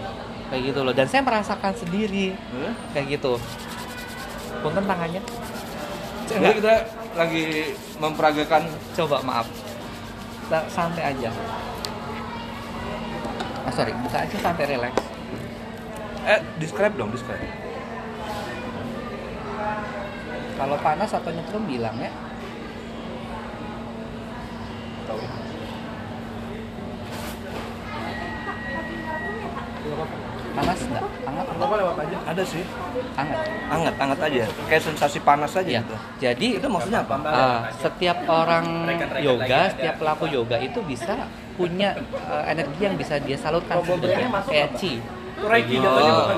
kayak 0.49 0.73
gitu 0.73 0.81
loh. 0.81 0.97
Dan 0.97 1.05
saya 1.05 1.21
merasakan 1.21 1.77
sendiri, 1.77 2.33
kayak 2.97 3.21
gitu. 3.21 3.37
Punten 4.65 4.81
tangannya. 4.81 5.21
Jadi 6.25 6.57
kita 6.57 6.75
lagi 7.13 7.45
memperagakan 8.01 8.65
Coba 8.97 9.21
maaf. 9.21 9.45
Sa- 10.49 10.65
Santai 10.73 11.13
aja. 11.13 11.29
Ah, 13.63 13.71
sorry, 13.71 13.95
buka 13.95 14.17
aja 14.27 14.37
santai 14.39 14.67
relax. 14.67 14.93
eh 16.23 16.39
describe 16.59 16.95
dong, 16.95 17.11
describe. 17.11 17.43
Kalau 20.55 20.77
panas 20.79 21.11
atau 21.11 21.31
nyetrum 21.31 21.67
bilang 21.67 21.95
ya. 21.99 22.11
Panas 30.53 30.79
enggak? 30.85 31.03
Hangat 31.25 31.45
enggak? 31.49 31.69
lewat 31.73 31.95
aja. 31.97 32.17
Ada 32.29 32.43
sih. 32.45 32.63
Hangat. 33.17 33.39
Hangat, 33.69 33.93
hangat 33.97 34.19
aja. 34.21 34.43
Kayak 34.69 34.83
sensasi 34.85 35.17
panas 35.19 35.51
aja 35.53 35.65
Iya. 35.65 35.81
gitu. 35.81 35.95
Jadi 36.21 36.47
Itu 36.61 36.67
maksudnya 36.69 37.01
apa? 37.01 37.15
uh, 37.25 37.59
setiap 37.75 38.17
orang 38.25 38.65
yoga, 39.19 39.59
setiap 39.73 39.95
pelaku 39.97 40.25
yoga 40.29 40.57
itu 40.61 40.79
bisa 40.85 41.25
punya 41.53 41.93
eh, 41.97 42.43
energi 42.49 42.81
yang 42.81 42.97
bisa 42.97 43.21
dia 43.21 43.37
salurkan 43.37 43.77
sebenarnya 43.81 44.41
kayak 44.41 44.69
chi 44.73 44.97
Reiki 45.43 45.75
jatuhnya 45.75 46.13
bukan. 46.13 46.37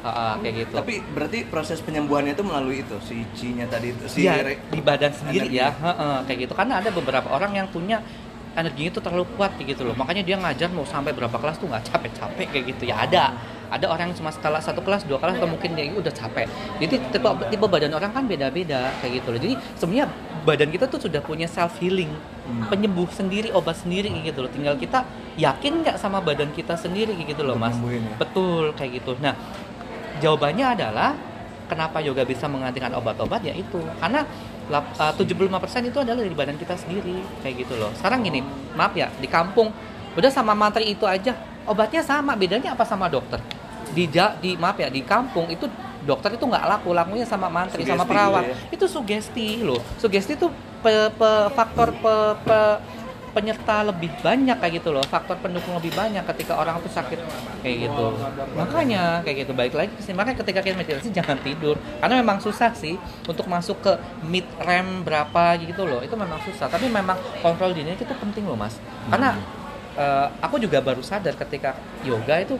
Oh, 0.00 0.08
ah. 0.08 0.34
Kayak 0.40 0.54
gitu 0.64 0.74
Tapi 0.76 0.94
berarti 1.12 1.38
proses 1.44 1.78
penyembuhannya 1.80 2.32
itu 2.32 2.44
melalui 2.44 2.80
itu 2.80 2.96
si 3.00 3.24
Ci-nya 3.32 3.66
tadi 3.66 3.92
itu 3.92 4.04
si 4.06 4.24
Iya, 4.24 4.40
re- 4.40 4.60
di 4.64 4.80
badan 4.80 5.12
sendiri 5.12 5.48
energi. 5.48 5.60
ya, 5.60 5.68
Heeh, 5.72 6.16
kayak 6.24 6.38
gitu. 6.46 6.52
Karena 6.52 6.74
ada 6.80 6.90
beberapa 6.90 7.28
orang 7.30 7.52
yang 7.54 7.68
punya 7.68 8.00
energinya 8.54 8.90
itu 8.94 9.00
terlalu 9.02 9.26
kuat 9.34 9.54
gitu 9.58 9.82
loh. 9.82 9.94
Makanya 9.98 10.22
dia 10.22 10.38
ngajar 10.38 10.70
mau 10.70 10.86
sampai 10.86 11.10
berapa 11.10 11.34
kelas 11.34 11.58
tuh 11.58 11.66
nggak 11.70 11.84
capek-capek 11.90 12.46
kayak 12.50 12.64
gitu. 12.74 12.82
Ya 12.90 13.02
ada. 13.02 13.34
Ada 13.72 13.90
orang 13.90 14.12
yang 14.12 14.16
cuma 14.22 14.30
sekala 14.30 14.62
satu 14.62 14.86
kelas, 14.86 15.02
dua 15.02 15.18
kelas 15.18 15.42
atau 15.42 15.50
mungkin 15.50 15.74
dia 15.74 15.90
udah 15.90 16.14
capek. 16.14 16.46
Jadi 16.78 16.94
tipe 17.10 17.28
tipe 17.50 17.66
badan 17.66 17.90
orang 17.90 18.14
kan 18.14 18.22
beda-beda 18.22 18.94
kayak 19.02 19.18
gitu 19.18 19.28
loh. 19.34 19.40
Jadi 19.42 19.54
sebenarnya 19.74 20.06
badan 20.46 20.68
kita 20.70 20.86
tuh 20.86 21.00
sudah 21.02 21.18
punya 21.18 21.50
self 21.50 21.74
healing, 21.82 22.12
penyembuh 22.70 23.10
sendiri, 23.10 23.50
obat 23.50 23.74
sendiri 23.82 24.14
kayak 24.14 24.30
gitu 24.30 24.38
loh. 24.46 24.50
Tinggal 24.52 24.74
kita 24.78 25.02
yakin 25.34 25.82
nggak 25.82 25.96
sama 25.98 26.22
badan 26.22 26.54
kita 26.54 26.78
sendiri 26.78 27.18
kayak 27.18 27.34
gitu 27.34 27.42
loh, 27.42 27.58
Mas. 27.58 27.74
ya? 27.74 28.14
Betul 28.14 28.70
kayak 28.78 29.02
gitu. 29.02 29.18
Nah, 29.18 29.34
jawabannya 30.22 30.66
adalah 30.78 31.18
kenapa 31.66 31.98
yoga 32.04 32.22
bisa 32.22 32.46
menggantikan 32.46 32.92
obat-obat 32.94 33.40
ya 33.42 33.54
itu 33.56 33.80
karena 33.98 34.28
lap- 34.66 34.94
uh, 34.94 35.12
75% 35.12 35.50
itu 35.84 35.98
adalah 35.98 36.18
dari 36.18 36.32
badan 36.32 36.56
kita 36.56 36.74
sendiri 36.74 37.20
kayak 37.40 37.64
gitu 37.64 37.74
loh. 37.74 37.90
Sekarang 37.92 38.20
gini 38.20 38.40
maaf 38.72 38.92
ya 38.92 39.12
di 39.12 39.26
kampung 39.26 39.68
udah 40.14 40.30
sama 40.30 40.52
mantri 40.52 40.88
itu 40.88 41.04
aja 41.04 41.34
obatnya 41.64 42.00
sama 42.00 42.32
bedanya 42.32 42.72
apa 42.72 42.84
sama 42.84 43.06
dokter? 43.06 43.40
Di 43.90 44.08
di 44.40 44.50
maaf 44.56 44.76
ya 44.76 44.88
di 44.88 45.02
kampung 45.02 45.46
itu 45.48 45.68
dokter 46.02 46.34
itu 46.34 46.44
nggak 46.44 46.64
laku 46.66 46.92
lakunya 46.92 47.24
sama 47.24 47.48
mantri 47.48 47.82
sama 47.82 48.02
Sugesti 48.02 48.10
perawat. 48.10 48.42
gitu 48.42 48.52
ya. 48.52 48.74
itu 48.74 48.84
sugesti 48.86 49.46
loh. 49.60 49.80
Sugesti 49.96 50.32
itu 50.34 50.48
pe- 50.80 51.10
pe- 51.10 51.48
faktor 51.50 51.92
pe- 51.96 52.36
pe- 52.42 52.78
penyerta 53.34 53.82
lebih 53.82 54.14
banyak 54.22 54.54
kayak 54.62 54.78
gitu 54.78 54.94
loh 54.94 55.02
faktor 55.02 55.34
pendukung 55.42 55.74
lebih 55.74 55.90
banyak 55.92 56.22
ketika 56.22 56.54
orang 56.54 56.78
tuh 56.78 56.88
sakit. 56.88 57.18
Kayak 57.60 57.90
gitu. 57.90 58.06
Makanya 58.54 59.26
kayak 59.26 59.36
gitu. 59.44 59.52
Baik 59.52 59.74
lagi 59.74 59.92
sih 59.98 60.14
makanya 60.14 60.46
ketika 60.46 60.62
kita 60.62 60.78
meditasi 60.78 61.10
jangan 61.10 61.36
tidur. 61.42 61.74
Karena 61.98 62.22
memang 62.22 62.38
susah 62.38 62.70
sih 62.72 62.94
untuk 63.26 63.50
masuk 63.50 63.82
ke 63.82 63.92
mid 64.22 64.46
REM 64.62 65.02
berapa 65.02 65.58
gitu 65.58 65.82
loh. 65.82 66.00
Itu 66.00 66.14
memang 66.14 66.38
susah. 66.46 66.70
Tapi 66.70 66.86
memang 66.86 67.18
kontrol 67.42 67.74
diri 67.74 67.98
itu 67.98 68.06
penting 68.06 68.46
loh 68.46 68.54
mas. 68.54 68.78
Karena 69.10 69.34
eh, 69.98 70.26
aku 70.38 70.62
juga 70.62 70.78
baru 70.78 71.02
sadar 71.02 71.34
ketika 71.34 71.74
yoga 72.06 72.38
itu 72.38 72.56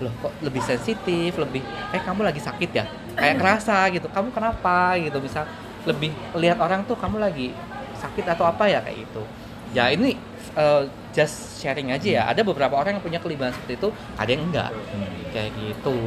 loh 0.00 0.12
kok 0.24 0.32
lebih 0.40 0.64
sensitif 0.64 1.36
lebih 1.36 1.60
eh 1.92 2.00
kamu 2.04 2.28
lagi 2.28 2.44
sakit 2.44 2.70
ya? 2.76 2.84
Kayak 3.16 3.36
kerasa 3.40 3.88
gitu. 3.88 4.06
Kamu 4.12 4.28
kenapa? 4.36 5.00
gitu. 5.00 5.16
Bisa 5.18 5.48
lebih 5.88 6.12
lihat 6.36 6.60
orang 6.60 6.84
tuh 6.84 6.94
kamu 7.00 7.16
lagi 7.16 7.56
sakit 7.96 8.28
atau 8.28 8.44
apa 8.44 8.68
ya? 8.68 8.84
Kayak 8.84 9.08
gitu 9.08 9.24
ya 9.70 9.90
ini 9.90 10.18
uh, 10.58 10.86
just 11.14 11.62
sharing 11.62 11.90
aja 11.94 12.08
ya. 12.08 12.22
Ada 12.30 12.42
beberapa 12.46 12.74
orang 12.78 12.98
yang 12.98 13.04
punya 13.04 13.18
kelebihan 13.22 13.54
seperti 13.54 13.78
itu 13.78 13.88
ada 14.18 14.30
yang 14.30 14.42
enggak. 14.46 14.70
Kayak 15.30 15.50
gitu 15.58 15.98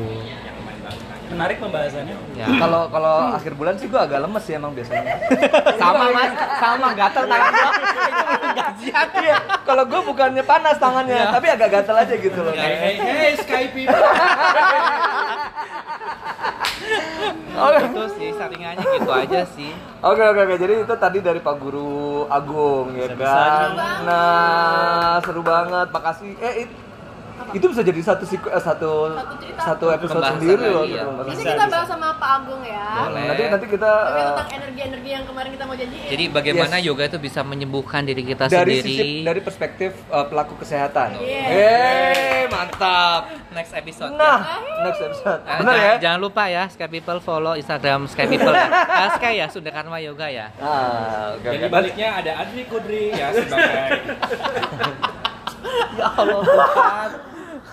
Menarik 1.33 1.57
pembahasannya. 1.57 2.15
ya 2.37 2.45
Kalau 2.61 2.81
kalau 2.93 3.15
akhir 3.33 3.53
bulan 3.57 3.75
sih 3.81 3.87
gua 3.89 4.05
agak 4.05 4.19
lemes 4.21 4.43
sih 4.45 4.53
emang 4.53 4.71
biasanya. 4.77 5.17
sama 5.81 6.05
mas 6.13 6.31
sama 6.61 6.87
gatel 6.93 7.23
tangan 7.25 7.51
gua 7.51 7.71
itu 7.73 8.47
gajian 8.53 9.07
Iya, 9.13 9.37
kalau 9.65 9.83
gua 9.89 10.01
bukannya 10.05 10.43
panas 10.45 10.77
tangannya, 10.77 11.33
tapi 11.33 11.47
agak 11.49 11.69
gatel 11.73 11.95
aja 11.97 12.15
gitu 12.15 12.39
loh. 12.39 12.53
Hey, 12.53 13.01
hey, 13.01 13.31
Sky 13.37 13.65
people. 13.73 13.97
itu 17.53 18.03
sih 18.17 18.29
saringannya 18.35 18.81
gitu 18.81 19.11
aja 19.13 19.41
sih 19.55 19.71
Oke 20.03 20.19
oke 20.19 20.39
oke. 20.43 20.55
Jadi 20.59 20.73
itu 20.83 20.95
tadi 20.99 21.23
dari 21.23 21.39
Pak 21.39 21.55
Guru 21.63 22.27
Agung 22.27 22.91
ya 22.91 23.07
kan. 23.15 23.71
Nah, 24.03 25.15
seru 25.23 25.39
banget. 25.39 25.87
Makasih. 25.95 26.35
Eh 26.43 26.67
it- 27.35 27.53
itu 27.53 27.65
bisa 27.67 27.81
jadi 27.81 27.99
satu 27.99 28.23
siku- 28.23 28.47
eh, 28.47 28.59
satu 28.59 28.91
Satu 29.11 29.33
cerita. 29.37 29.61
satu 29.63 29.85
episode 29.89 30.17
Pembahasan 30.17 30.39
sendiri 30.39 30.65
loh. 30.67 30.83
gitu, 30.83 30.93
Ini 30.93 31.03
pembahasan. 31.03 31.43
kita 31.47 31.65
bahas 31.67 31.87
sama 31.87 32.07
Pak 32.13 32.29
Agung 32.35 32.61
ya. 32.63 32.87
Boleh. 32.99 33.23
Nanti 33.25 33.43
nanti 33.49 33.65
kita 33.67 33.91
Tapi 33.93 34.13
eh, 34.13 34.25
tentang 34.25 34.49
energi-energi 34.53 35.09
yang 35.11 35.23
kemarin 35.23 35.49
kita 35.51 35.63
mau 35.63 35.75
janjiin. 35.75 36.07
jadi 36.07 36.23
bagaimana 36.29 36.75
Yes. 36.75 36.85
yoga 36.85 37.03
itu 37.05 37.17
bisa 37.19 37.39
menyembuhkan 37.41 38.01
diri 38.03 38.23
kita 38.23 38.43
dari 38.45 38.57
sendiri 38.75 38.81
sisi 38.85 39.09
dari 39.21 39.39
perspektif 39.39 39.91
eh, 40.07 40.25
pelaku 40.25 40.53
kesehatan. 40.55 41.09
Iya. 41.15 41.43
Yeay, 41.45 42.41
mantap. 42.47 43.21
next 43.51 43.69
episode 43.71 44.09
Nah, 44.13 44.41
next 44.81 44.97
episode. 44.99 45.41
Eh, 45.43 45.57
Bener 45.59 45.69
jangan, 45.71 45.85
ya? 45.87 45.95
jangan 45.99 46.19
lupa 46.19 46.43
ya 46.47 46.63
Sky 46.67 46.87
People 46.87 47.19
follow 47.19 47.53
Instagram 47.53 48.05
Sky 48.07 48.25
People 48.25 48.49
ya. 48.51 48.65
Ah, 48.99 49.09
Sky 49.13 49.33
ya 49.35 49.45
Sunda 49.47 49.69
Karma 49.69 49.97
Yoga 49.99 50.25
ya. 50.25 50.49
Ah, 50.57 51.33
oke 51.33 51.45
Jadi 51.47 51.61
oke. 51.61 51.69
baliknya 51.69 52.07
ada 52.15 52.31
Adri 52.39 52.65
Kudri 52.65 53.09
ya 53.09 53.29
sebagai 53.29 54.09
Ya 55.99 56.07
Allah 56.13 56.41
Tuhan. 56.43 57.09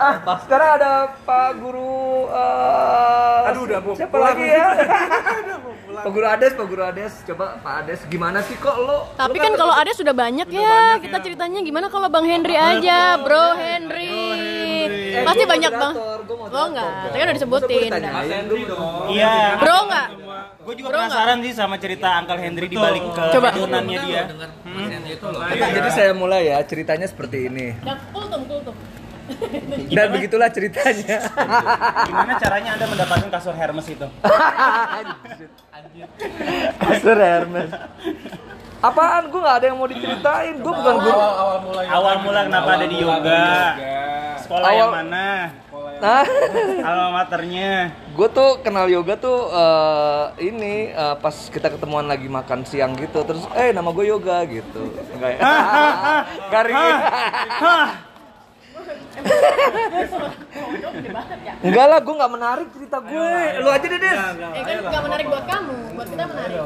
Ah, 0.01 0.38
sekarang 0.41 0.70
ada 0.80 0.93
Pak 1.28 1.51
Guru 1.61 2.24
eh, 2.32 3.49
Aduh, 3.53 3.62
udah 3.68 3.78
mau 3.84 3.93
siapa 3.93 4.16
lagi 4.16 4.47
ya? 4.49 4.68
Pak 6.01 6.11
Guru 6.11 6.26
Ades, 6.26 6.53
Pak 6.57 6.66
Guru 6.66 6.82
Ades, 6.82 7.12
coba 7.22 7.61
Pak 7.61 7.74
Ades 7.84 8.01
gimana 8.09 8.40
sih 8.40 8.57
kok 8.57 8.76
lo? 8.76 9.12
Tapi 9.14 9.36
lo 9.36 9.44
kan 9.44 9.53
kalau 9.55 9.74
ada 9.74 9.92
sudah 9.92 10.14
banyak 10.14 10.48
ya, 10.48 10.96
kita 10.96 11.16
ceritanya 11.20 11.61
gimana 11.61 11.86
kalau 11.86 12.09
Bang 12.09 12.24
Henry 12.24 12.57
aja, 12.57 13.20
Bro 13.20 13.46
Henry. 13.55 14.40
Eh, 15.11 15.24
Pasti 15.26 15.44
banyak 15.44 15.72
Bang. 15.72 15.94
moderator, 15.94 16.18
Oh 16.51 16.66
enggak, 16.66 16.90
tadi 17.05 17.14
kan 17.14 17.26
udah 17.26 17.36
disebutin. 17.36 17.68
Gua 17.68 17.78
udah. 17.78 17.88
ditanyain? 17.92 18.44
Iya. 19.12 19.34
Bro 19.61 19.76
enggak? 19.84 20.07
Gue 20.61 20.74
juga 20.76 20.88
Bro, 20.88 20.98
penasaran 21.01 21.38
sih 21.40 21.53
sama 21.53 21.76
cerita 21.76 22.09
Uncle 22.16 22.38
Henry 22.38 22.66
di 22.68 22.76
balik 22.76 23.03
Coba. 23.11 23.48
kejunannya 23.53 23.98
dia. 24.05 24.22
Oke, 25.20 25.57
jadi 25.57 25.90
saya 25.90 26.12
mulai 26.12 26.48
ya 26.48 26.59
ceritanya 26.62 27.07
seperti 27.07 27.48
ini. 27.48 27.76
Dan 27.80 27.96
kultum, 28.12 28.40
kultum. 28.46 28.74
Dan 29.91 30.07
begitulah 30.11 30.49
ceritanya. 30.49 31.18
Gimana 32.07 32.33
caranya 32.37 32.70
Anda 32.78 32.87
mendapatkan 32.87 33.28
kasur 33.31 33.55
Hermes 33.55 33.87
itu? 33.87 34.07
Master 36.81 37.16
Hermes. 37.16 37.70
Apaan? 38.81 39.28
Gue 39.28 39.41
nggak 39.45 39.57
ada 39.61 39.66
yang 39.68 39.76
mau 39.76 39.89
diceritain. 39.89 40.55
Gue 40.57 40.72
bukan 40.72 40.95
guru. 40.99 41.20
Awal 41.85 42.14
mula 42.24 42.41
kenapa 42.49 42.70
ada 42.81 42.87
di 42.89 42.97
yoga? 42.97 43.45
Sekolah 44.41 44.68
yang 44.72 44.89
Awal- 44.89 44.97
mana? 45.05 45.28
Nah, 46.01 46.24
Alma 46.81 47.09
maternya. 47.12 47.93
gue 47.93 48.28
tuh 48.33 48.64
kenal 48.64 48.89
yoga 48.89 49.20
tuh 49.20 49.53
eh, 49.53 50.49
ini 50.49 50.89
eh, 50.89 51.16
pas 51.20 51.37
kita 51.53 51.68
ketemuan 51.68 52.09
lagi 52.09 52.24
makan 52.24 52.64
siang 52.64 52.97
gitu. 52.97 53.20
Terus, 53.20 53.45
eh 53.53 53.68
nama 53.68 53.93
gue 53.93 54.09
yoga 54.09 54.41
gitu. 54.49 54.97
Enggak 55.12 55.37
ya? 55.37 55.41
Garing. 56.49 56.89
Enggak 61.61 61.86
lah, 61.86 61.99
gue 62.01 62.14
nggak 62.14 62.32
menarik 62.32 62.66
cerita 62.72 62.97
gue. 63.05 63.30
Lu 63.61 63.68
aja 63.68 63.86
deh, 63.86 64.01
Des. 64.01 64.16
Eh 64.16 64.62
kan 64.64 64.76
nggak 64.86 65.03
menarik 65.05 65.26
buat 65.28 65.45
kamu, 65.45 65.76
buat 65.97 66.09
kita 66.09 66.24
menarik. 66.26 66.59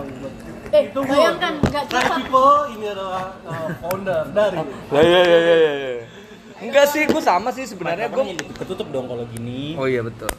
Eh, 0.74 0.84
bayangkan 0.90 1.52
nggak 1.60 1.84
cerita. 1.90 2.14
People 2.18 2.58
ini 2.74 2.86
adalah 2.90 3.24
uh, 3.46 3.68
founder 3.78 4.22
dari 4.34 4.58
Ya 4.90 5.02
ya 5.02 5.20
ya 5.22 5.38
ya 5.38 5.54
ya. 5.56 5.72
ya. 5.74 5.94
Enggak 6.64 6.86
sih, 6.88 7.02
gue 7.04 7.22
sama 7.22 7.50
sih 7.52 7.66
sebenarnya 7.66 8.08
gue. 8.08 8.24
ketutup 8.56 8.88
dong 8.94 9.06
kalau 9.10 9.24
gini. 9.28 9.74
Oh 9.76 9.84
iya 9.90 10.00
betul. 10.00 10.30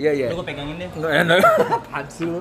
Iya 0.00 0.10
iya. 0.16 0.26
Lu 0.32 0.40
gue 0.40 0.46
pegangin 0.48 0.76
deh. 0.80 0.88
Enggak 0.96 1.12
enak. 1.12 1.38
Apaan 1.76 2.06
sih 2.08 2.24
lu? 2.24 2.40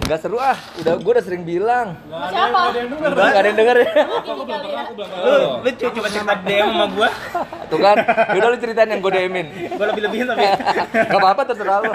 Enggak 0.00 0.18
seru 0.24 0.40
ah. 0.40 0.56
Udah 0.80 0.92
gue 0.96 1.12
udah 1.12 1.24
sering 1.24 1.44
bilang. 1.44 1.92
Siapa? 2.08 2.58
Enggak 2.72 3.12
enggak 3.12 3.36
ada 3.36 3.48
yang 3.52 3.58
denger 3.60 3.76
ya. 3.84 3.84
Ya. 3.84 4.02
Lu, 5.20 5.36
lu 5.60 5.68
coba 5.76 5.92
coba 5.92 6.08
cerita 6.08 6.34
DM 6.40 6.68
sama 6.72 6.86
gua. 6.88 7.08
Tuh 7.68 7.78
kan. 7.84 7.96
Yaudah 8.32 8.48
lu 8.48 8.56
ceritain 8.56 8.88
yang 8.88 9.00
gue 9.04 9.12
DM-in. 9.12 9.46
Gua 9.76 9.86
lebih-lebihin 9.92 10.26
tapi. 10.32 10.44
Gak 11.12 11.20
apa-apa 11.20 11.42
terserah 11.52 11.78
lu. 11.84 11.92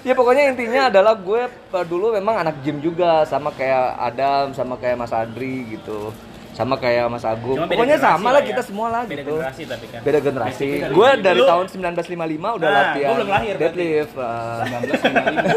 Ya 0.00 0.12
pokoknya 0.16 0.48
intinya 0.48 0.88
adalah 0.88 1.12
gue 1.12 1.44
eh, 1.48 1.84
dulu 1.88 2.16
memang 2.16 2.40
anak 2.40 2.60
gym 2.64 2.80
juga 2.80 3.24
sama 3.28 3.52
kayak 3.52 4.00
Adam 4.00 4.52
sama 4.52 4.76
kayak 4.76 4.96
Mas 5.00 5.12
Adri 5.12 5.76
gitu. 5.76 6.12
Sama 6.50 6.74
kayak 6.76 7.06
Mas 7.06 7.22
Agung. 7.22 7.56
Cuma 7.56 7.64
beda 7.64 7.74
Pokoknya 7.74 7.96
sama 7.96 8.28
lah 8.30 8.38
ya. 8.38 8.48
kita 8.48 8.62
semua 8.62 8.86
lah 8.88 9.02
Beda 9.02 9.16
gitu. 9.18 9.32
generasi 9.32 9.62
tapi 9.64 9.86
kan. 9.86 10.00
Beda 10.02 10.18
generasi. 10.20 10.68
Gue 10.90 11.08
dari 11.18 11.40
tahun 11.42 11.66
1955 11.66 12.10
udah 12.52 12.68
Nah, 12.68 12.76
latihan 12.76 13.08
gua 13.08 13.16
belum 13.16 13.30
lahir 13.30 13.54
berarti. 13.54 13.64
deadlift. 13.80 14.12
eh, 14.12 14.24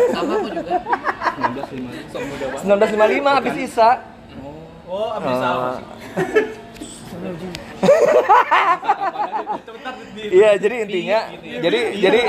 Sama 0.10 0.34
aku 0.34 0.48
juga. 0.48 0.76
1955 2.64 3.26
habis 3.34 3.56
Isa. 3.60 3.90
Oh, 4.86 5.10
abis 5.12 5.28
Eh, 5.28 5.42
apa 5.42 5.70
sih? 5.74 5.86
Iya, 10.24 10.56
jadi 10.56 10.76
intinya, 10.84 11.20
jadi 11.60 11.80
jadi, 11.96 12.20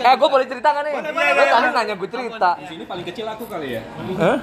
ah 0.00 0.14
gue 0.14 0.28
boleh 0.28 0.46
cerita 0.46 0.68
kan 0.70 0.82
nih? 0.82 0.94
Gue 0.94 1.12
tadi 1.50 1.68
nanya 1.72 1.94
gue 1.94 2.08
cerita. 2.08 2.50
ini 2.68 2.84
paling 2.84 3.04
kecil 3.04 3.26
aku 3.26 3.44
kali 3.46 3.68
ya. 3.74 3.82
Hah? 4.16 4.38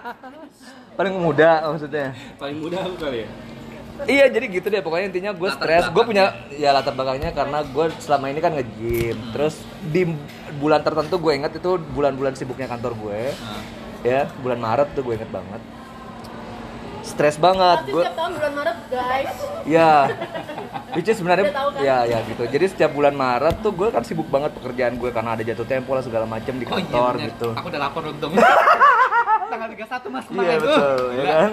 Paling 0.98 1.14
muda 1.16 1.50
maksudnya. 1.70 2.12
Paling 2.36 2.58
muda 2.58 2.76
aku 2.84 2.96
kali 2.98 3.24
ya. 3.24 3.28
Iya, 4.08 4.24
jadi 4.32 4.46
gitu 4.48 4.66
deh. 4.72 4.80
Pokoknya 4.80 5.06
intinya 5.12 5.32
gue 5.36 5.50
stres. 5.52 5.84
Gue 5.92 6.04
punya 6.04 6.32
ya 6.56 6.72
latar 6.72 6.96
belakangnya 6.96 7.30
karena 7.36 7.60
gue 7.64 7.86
selama 8.00 8.32
ini 8.32 8.40
kan 8.40 8.52
nge-gym. 8.56 9.16
Terus 9.36 9.60
di 9.92 10.08
bulan 10.56 10.80
tertentu 10.80 11.20
gue 11.20 11.32
inget 11.36 11.52
itu 11.56 11.76
bulan-bulan 11.92 12.32
sibuknya 12.36 12.68
kantor 12.68 12.96
gue. 12.96 13.20
Ya, 14.00 14.32
bulan 14.40 14.60
Maret 14.60 14.96
tuh 14.96 15.04
gue 15.04 15.14
inget 15.20 15.28
banget. 15.28 15.60
Stres 17.02 17.36
banget 17.36 17.78
Pasti 17.80 17.90
gue 17.90 18.02
setiap 18.02 18.16
tahun 18.16 18.32
bulan 18.34 18.52
Maret 18.54 18.78
guys. 18.88 19.34
ya 19.64 19.92
which 20.92 21.06
is 21.06 21.16
sebenarnya 21.16 21.44
kan? 21.48 21.72
ya 21.80 21.98
ya 22.04 22.18
gitu 22.24 22.42
jadi 22.44 22.64
setiap 22.66 22.90
bulan 22.90 23.14
Maret 23.14 23.56
tuh 23.58 23.72
gue 23.72 23.88
kan 23.88 24.02
sibuk 24.02 24.26
banget 24.26 24.52
pekerjaan 24.52 24.94
gue 24.94 25.10
karena 25.10 25.30
ada 25.32 25.42
jatuh 25.42 25.64
tempo 25.64 25.90
lah 25.90 26.00
segala 26.00 26.24
macam 26.24 26.52
di 26.52 26.64
Oh 26.64 26.70
iya, 26.70 26.84
kantor 26.84 27.12
bener. 27.14 27.26
gitu 27.26 27.48
Aku 27.52 27.66
udah 27.66 27.80
lapor 27.80 28.02
untung. 28.06 28.32
Tanggal 29.50 29.68
31 29.68 29.82
Mas 30.08 30.24
iya 30.24 30.30
kemarin 30.30 30.56
tuh. 30.56 30.62
betul 30.62 31.04
ya 31.10 31.24
kan 31.26 31.50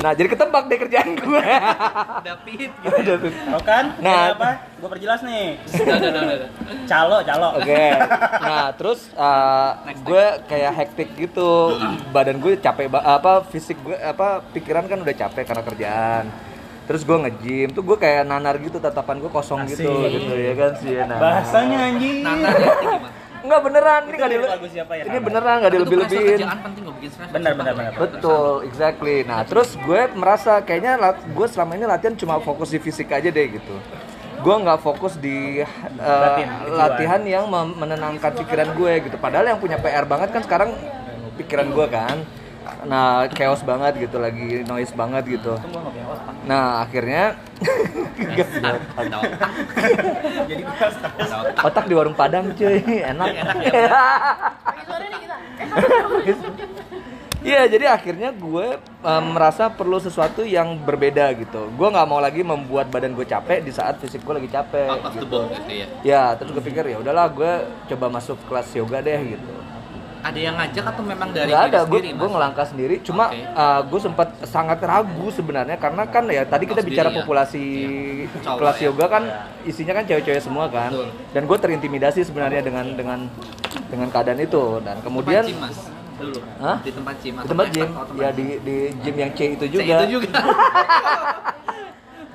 nah 0.00 0.12
jadi 0.12 0.28
ketebak 0.28 0.64
deh 0.64 0.78
kerjaan 0.78 1.12
gue 1.12 1.44
David 2.26 2.70
gitu. 2.72 3.12
Tau 3.30 3.60
kan? 3.60 3.84
Nah. 3.98 4.32
Apa? 4.32 4.50
Gue 4.76 4.88
perjelas 4.88 5.20
nih. 5.20 5.60
Udah, 5.60 5.96
udah, 5.98 6.10
udah, 6.10 6.34
udah. 6.40 6.50
Calo, 6.84 7.18
calo. 7.20 7.48
Oke. 7.56 7.84
Nah, 8.50 8.72
terus 8.72 9.12
uh, 9.14 9.76
gue 9.94 10.24
kayak 10.46 10.72
hektik 10.74 11.08
gitu. 11.14 11.76
Badan 12.10 12.40
gue 12.40 12.56
capek 12.56 12.88
ba- 12.88 13.04
apa 13.04 13.44
fisik 13.46 13.76
gue 13.80 13.94
apa 13.94 14.40
pikiran 14.50 14.88
kan 14.88 14.98
udah 14.98 15.14
capek 15.14 15.44
karena 15.44 15.62
kerjaan. 15.62 16.24
Terus 16.84 17.04
gue 17.04 17.16
nge-gym 17.20 17.68
tuh 17.70 17.84
gue 17.84 17.94
kayak 17.94 18.26
nanar 18.26 18.58
gitu 18.58 18.80
tatapan 18.80 19.20
gue 19.20 19.30
kosong 19.30 19.62
gitu 19.68 19.86
Asik. 19.86 20.12
gitu 20.16 20.32
ya 20.34 20.52
kan 20.56 20.72
sih. 20.80 20.94
Nah. 20.98 21.18
Bahasanya 21.20 21.78
anjing. 21.86 22.16
Nana 22.24 22.48
itu 22.48 22.72
gimana? 22.80 23.08
Enggak 23.40 23.60
beneran 23.64 24.00
ini 24.04 24.14
enggak 24.16 24.30
Itu 24.30 24.36
di 24.36 24.48
lagu 24.52 24.66
siapa 24.68 24.92
ya? 24.96 25.02
Ini 25.08 25.18
beneran 25.20 25.54
enggak 25.60 25.72
dilebih-lebihin. 25.72 26.38
kerjaan 26.38 26.58
penting 26.60 26.82
loh 26.84 26.94
bikin 27.00 27.10
stres. 27.10 27.30
Benar, 27.32 27.52
benar, 27.56 27.72
benar. 27.72 27.92
Betul, 27.96 28.52
exactly. 28.68 29.16
Nah, 29.24 29.40
terus 29.48 29.68
gue 29.80 30.00
merasa 30.12 30.52
kayaknya 30.60 30.92
lat- 31.00 31.24
gue 31.24 31.46
selama 31.48 31.72
ini 31.76 31.84
latihan 31.88 32.14
cuma 32.16 32.36
fokus 32.40 32.68
di 32.68 32.78
fisik 32.78 33.08
aja 33.08 33.28
deh 33.32 33.46
gitu. 33.56 33.74
Gue 34.40 34.54
nggak 34.56 34.80
fokus 34.80 35.20
di 35.20 35.60
uh, 35.60 36.36
Latihan, 36.72 37.20
yang 37.28 37.44
menenangkan 37.52 38.32
pikiran 38.40 38.72
gue 38.72 38.92
gitu. 39.04 39.16
Padahal 39.20 39.52
yang 39.52 39.60
punya 39.60 39.76
PR 39.76 40.08
banget 40.08 40.32
kan 40.32 40.40
sekarang 40.40 40.72
pikiran 41.36 41.68
gue 41.68 41.86
kan. 41.92 42.16
Nah, 42.86 43.28
chaos 43.32 43.62
banget 43.62 44.08
gitu 44.08 44.16
lagi, 44.18 44.64
noise 44.64 44.92
banget 44.94 45.40
gitu. 45.40 45.54
Nah, 46.44 46.84
akhirnya 46.84 47.36
otak. 48.96 49.20
Jadi 50.50 51.88
di 51.90 51.94
warung 51.94 52.16
Padang 52.16 52.52
cuy, 52.56 52.80
enak. 53.04 53.28
Enak 53.30 53.56
ya. 53.68 53.88
Iya, 57.40 57.72
jadi 57.72 57.88
akhirnya 57.88 58.36
gue 58.36 58.76
merasa 59.32 59.72
perlu 59.72 59.96
sesuatu 59.96 60.44
yang 60.44 60.76
berbeda 60.76 61.32
gitu. 61.40 61.72
Gue 61.72 61.88
nggak 61.88 62.04
mau 62.04 62.20
lagi 62.20 62.44
membuat 62.44 62.92
badan 62.92 63.16
gue 63.16 63.24
capek 63.24 63.64
di 63.64 63.72
saat 63.72 63.96
fisik 63.96 64.20
gue 64.20 64.36
lagi 64.36 64.50
capek. 64.52 64.92
Out 64.92 65.08
of 65.08 65.16
the 65.16 65.24
gitu. 65.24 65.36
box 65.40 65.56
gitu 65.56 65.72
ya. 65.72 65.86
Ya, 66.04 66.22
terus 66.36 66.52
gue 66.52 66.60
pikir 66.60 66.84
ya 66.92 67.00
udahlah 67.00 67.32
gue 67.32 67.52
coba 67.88 68.06
masuk 68.12 68.36
kelas 68.44 68.68
yoga 68.76 69.00
deh 69.00 69.40
gitu. 69.40 69.52
Ada 70.20 70.36
yang 70.38 70.54
ngajak 70.54 70.84
atau 70.86 71.02
memang 71.02 71.28
dari 71.30 71.48
Gak 71.48 71.64
ada, 71.66 71.78
gue 71.82 71.96
sendiri, 71.96 72.08
gue 72.12 72.28
ngelangkah 72.28 72.66
sendiri. 72.68 72.94
Cuma 73.00 73.24
Oke. 73.26 73.40
uh, 73.50 73.80
gue 73.82 74.00
sempat 74.00 74.28
sangat 74.44 74.78
ragu 74.80 75.26
sebenarnya 75.30 75.76
karena 75.76 76.02
kan 76.04 76.24
ya 76.26 76.44
tadi 76.44 76.64
kita 76.64 76.80
Oh, 76.80 76.86
bicara 76.86 77.08
sendiri 77.08 77.16
ya? 77.16 77.20
populasi 77.20 77.64
Iya. 77.64 78.38
Cowok 78.40 78.58
kelas 78.58 78.76
ya. 78.76 78.84
yoga 78.86 79.06
kan 79.08 79.22
isinya 79.64 79.92
kan 79.92 80.04
cewek-cewek 80.04 80.40
semua 80.40 80.64
kan. 80.68 80.90
Betul. 80.92 81.08
Dan 81.30 81.42
gue 81.44 81.58
terintimidasi 81.58 82.20
sebenarnya 82.22 82.60
dengan 82.60 82.86
dengan 82.92 83.18
dengan 83.86 84.08
keadaan 84.08 84.38
itu 84.38 84.62
dan 84.80 84.96
kemudian 85.00 85.42
Tempat 85.42 85.56
gym, 85.56 85.64
Mas. 85.64 85.78
Dulu. 86.20 86.38
Hah? 86.60 86.76
Di 86.78 86.90
tempat 86.92 87.14
gym. 87.18 87.34
di 87.34 87.48
tempat 87.48 87.66
gym 87.72 87.88
ya 88.14 88.28
di 88.30 88.46
di 88.60 88.76
gym 89.00 89.16
yang 89.16 89.32
C 89.32 89.40
itu 89.50 89.64
C 89.64 89.72
juga. 89.74 89.94
itu 89.96 90.06
juga. 90.14 90.28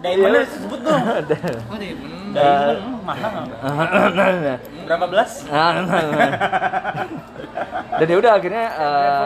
Diamondnya 0.07 0.41
disebut 0.45 0.79
dong. 0.81 1.01
Oh, 1.65 1.77
deh. 1.77 1.91
Hmm. 1.91 2.31
Diamond, 2.35 3.01
mahal 3.01 3.31
nggak? 3.47 4.59
Berapa 4.85 5.05
belas? 5.07 5.31
Dan 7.95 8.11
ya 8.11 8.17
udah 8.19 8.31
akhirnya 8.35 8.65
eh, 8.75 9.23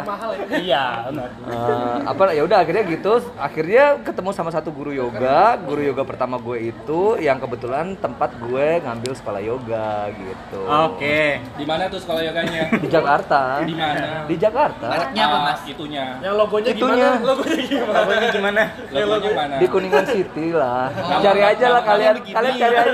Iya, 0.61 0.85
benar. 1.09 1.29
eh, 1.49 1.97
apa 2.05 2.21
ya 2.29 2.45
udah 2.45 2.57
akhirnya 2.59 2.83
gitu 2.85 3.11
akhirnya 3.35 3.97
ketemu 3.99 4.29
sama 4.29 4.53
satu 4.53 4.69
guru 4.69 4.93
yoga 4.93 5.57
guru 5.59 5.81
yoga 5.81 6.05
pertama 6.05 6.37
gue 6.37 6.69
itu 6.69 7.17
yang 7.17 7.41
kebetulan 7.41 7.97
tempat 7.97 8.37
gue 8.37 8.67
ngambil 8.79 9.11
sekolah 9.11 9.41
yoga 9.41 10.13
gitu 10.13 10.61
Oke. 10.85 11.41
Di 11.57 11.65
mana 11.65 11.89
tuh 11.89 11.97
sekolah 11.97 12.21
yoganya? 12.21 12.69
di 12.71 12.87
Jakarta 12.87 13.41
Di 13.65 13.73
mana? 13.73 14.05
di 14.29 14.35
Jakarta 14.37 14.85
Mereknya 14.87 15.23
apa, 15.25 15.33
Ah, 15.33 15.41
Mas? 15.47 15.61
Itunya. 15.65 16.05
Yang 16.21 16.35
logonya 16.37 16.69
Itunya. 16.69 17.09
gimana? 17.09 17.25
Logonya 17.25 17.57
gimana? 17.65 17.97
Logonya 17.97 18.27
gimana? 18.29 18.61
Logonya 18.93 19.31
mana? 19.33 19.55
di 19.57 19.65
kuningan 19.67 20.05
city 20.05 20.47
lah 20.53 20.68
Oh, 20.71 21.19
cari 21.19 21.41
aja 21.43 21.65
lah 21.69 21.81
kalian 21.81 22.15
kalian 22.23 22.53
cari 22.55 22.75
aja 22.75 22.91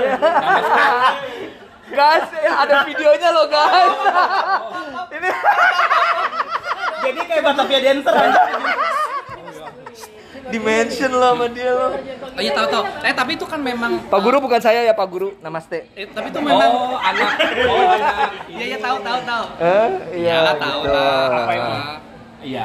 guys 1.88 2.26
ada 2.34 2.76
videonya 2.82 3.28
loh 3.30 3.46
guys 3.46 3.94
ini 5.10 5.30
Jadi 6.98 7.20
kayak 7.22 7.42
Batavia 7.44 7.78
Dancer 7.80 8.10
anjing. 8.10 8.50
dimension 10.46 11.10
lah 11.12 11.30
sama 11.32 11.46
dia 11.48 11.70
loh 11.70 11.90
Oh 12.28 12.38
iya 12.38 12.52
tahu 12.52 12.66
tahu. 12.68 12.84
Eh 13.00 13.10
tapi 13.10 13.34
itu 13.34 13.42
kan 13.44 13.58
memang 13.58 13.98
Pak 14.04 14.20
Guru 14.20 14.38
bukan 14.38 14.58
saya 14.58 14.82
ya 14.82 14.92
Pak 14.92 15.06
Guru 15.06 15.34
namaste 15.38 15.86
Eh, 15.92 16.06
tapi 16.06 16.28
itu 16.28 16.38
memang 16.38 16.68
Oh, 16.68 16.94
anak. 16.96 17.30
Oh, 17.64 17.86
anak. 17.96 18.30
Iya 18.46 18.64
iya 18.66 18.78
tahu 18.78 18.96
tahu 19.00 19.18
tahu. 19.22 19.44
eh 19.58 19.88
iya 20.14 20.34
Ya, 20.36 20.52
tahu 20.54 20.78
gitu. 20.82 20.92
lah. 20.92 21.26
Apa 21.32 21.52
emang? 21.52 21.82
Iya. 22.38 22.64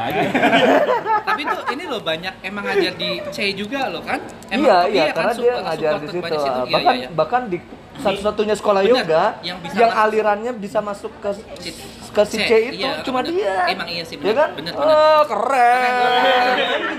Tapi 1.28 1.41
itu 1.41 1.59
ini 1.72 1.84
loh 1.86 2.01
banyak 2.01 2.34
emang 2.41 2.63
ngajar 2.63 2.93
di 2.93 3.09
C 3.30 3.38
juga 3.51 3.88
loh 3.88 4.01
kan? 4.01 4.19
Emang, 4.47 4.61
iya 4.61 4.78
oh, 4.78 4.84
iya 4.88 5.03
kan, 5.07 5.15
karena 5.15 5.32
dia 5.32 5.39
support- 5.41 5.63
ngajar 5.63 5.91
di 5.91 6.07
situ 6.07 6.19
situ. 6.38 6.59
Iya, 6.61 6.69
bahkan 6.69 6.93
iya, 6.93 7.01
iya. 7.01 7.09
bahkan 7.09 7.41
di 7.45 7.57
satu-satunya 7.93 8.55
sekolah 8.55 8.82
Bener, 8.82 8.93
yoga 8.97 9.24
yang 9.41 9.57
bisa 9.59 9.76
yang 9.76 9.91
masuk- 9.91 10.03
alirannya 10.03 10.51
bisa 10.55 10.80
masuk 10.82 11.11
ke 11.17 11.30
C- 11.61 11.76
ke 12.09 12.22
si 12.26 12.38
C, 12.38 12.43
C 12.43 12.51
itu 12.69 12.82
iya, 12.82 12.99
cuma 13.01 13.19
bener. 13.22 13.32
dia 13.32 13.53
Emang 13.69 13.88
iya 13.88 14.03
sih, 14.03 14.15
ya 14.15 14.22
bener. 14.22 14.36
kan 14.36 14.49
Bener, 14.53 14.74
bener. 14.74 14.91
oh 14.91 15.22
keren 15.24 15.93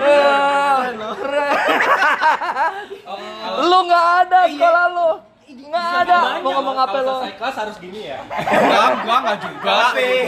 Eh, 0.01 0.85
keren 1.13 1.55
lu 3.63 3.79
nggak 3.83 4.07
ada 4.23 4.41
sekolah 4.49 4.85
lu 4.89 5.11
nggak 5.73 6.05
ada 6.05 6.17
mau 6.45 6.51
ngomong 6.61 6.77
apa 6.85 6.97
lo 7.01 7.13
selesai 7.25 7.33
kelas 7.41 7.57
harus 7.65 7.77
gini 7.81 8.01
ya. 8.13 8.21
Enggak, 8.29 8.91
gua 9.09 9.17
enggak 9.25 9.39
juga. 9.41 9.77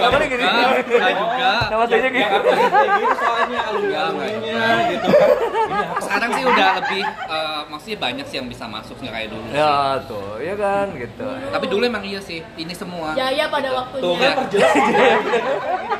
Namanya 0.00 0.26
gini. 0.32 0.44
Enggak 0.44 1.12
juga. 1.20 1.52
gitu 1.68 2.24
aku 2.24 2.48
kayak 2.48 2.90
gitu 2.96 3.14
soalnya 3.20 3.60
alumni-alumninya 3.68 4.64
gitu 4.88 5.06
kan. 5.12 5.28
Sekarang 6.00 6.30
sih 6.32 6.44
udah 6.48 6.68
lebih 6.80 7.02
eh, 7.04 7.60
maksudnya 7.68 7.98
banyak 8.00 8.26
sih 8.32 8.36
yang 8.40 8.48
bisa 8.48 8.64
masuk 8.64 8.96
nggak 9.04 9.12
kayak 9.12 9.28
dulu. 9.28 9.44
sih. 9.44 9.60
ya 9.60 9.76
tuh 10.08 10.32
ya 10.40 10.54
kan 10.56 10.86
gitu 10.96 11.26
Tapi 11.52 11.66
dulu 11.68 11.82
emang 11.84 12.04
iya 12.08 12.20
sih. 12.24 12.40
Ini 12.56 12.72
semua. 12.72 13.12
Jaya 13.12 13.44
pada 13.52 13.68
waktunya. 13.76 14.00
Tuh 14.00 14.14
kan 14.16 14.32
perjelas 14.40 14.72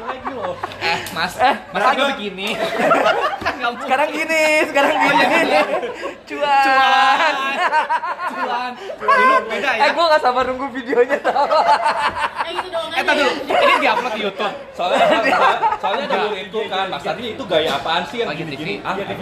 lagi 0.09 0.30
loh. 0.32 0.55
Eh, 0.80 0.99
Mas. 1.12 1.32
Eh, 1.36 1.55
Mas 1.68 1.82
juga 1.92 2.05
begini. 2.16 2.49
sekarang 3.64 4.09
gini 4.12 4.45
sekarang 4.68 4.92
gini 4.92 5.24
cuan 6.28 7.34
Cuan. 8.28 8.72
Dulu 9.01 9.34
beda 9.45 9.70
ya. 9.70 9.80
eh 9.80 9.91
gue 9.91 10.05
nggak 10.05 10.22
sabar 10.22 10.45
nunggu 10.45 10.66
videonya 10.70 11.18
tau 11.20 11.47
Eh 12.41 12.53
gitu 12.53 12.68
dong 12.70 12.89
Eh, 12.91 13.03
tar 13.03 13.14
dulu. 13.16 13.32
Ini 13.43 13.74
diupload 13.80 14.12
di 14.12 14.22
YouTube. 14.22 14.55
Soalnya 14.70 14.99
soalnya 15.82 16.07
dulu 16.07 16.28
itu 16.37 16.59
kan 16.68 16.87
Mas 16.87 17.03
Adi 17.05 17.24
itu 17.32 17.43
gaya 17.45 17.70
apaan 17.74 18.03
sih 18.07 18.20
yang 18.20 18.28
Lagi 18.28 18.39
TV. 18.41 18.55
gini-gini? 18.55 18.74
Ah, 18.80 18.95
YouTube 18.95 19.18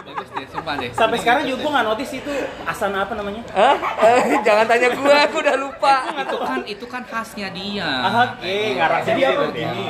bagus 0.00 0.28
deh, 0.30 0.46
sumpah 0.48 0.74
deh. 0.76 0.88
Sampai 0.90 1.18
sekarang 1.18 1.42
juga 1.44 1.58
gue 1.58 1.70
nggak 1.70 1.86
notice 1.86 2.12
itu 2.14 2.32
asana 2.64 3.04
apa 3.04 3.12
namanya? 3.12 3.42
Hah? 3.50 3.76
Eh, 4.00 4.40
jangan 4.40 4.64
tanya 4.64 4.88
gue, 4.90 5.14
aku 5.20 5.36
udah 5.38 5.56
lupa. 5.56 5.94
itu 6.16 6.36
kan 6.38 6.60
itu 6.64 6.84
kan 6.86 7.02
khasnya 7.04 7.48
dia. 7.50 7.84
Ah, 7.84 8.12
Oke, 8.30 8.56
ngarang 8.74 9.02
Jadi 9.02 9.08
sendiri 9.12 9.26
apa 9.26 9.36
berarti. 9.36 9.52
begini? 9.52 9.84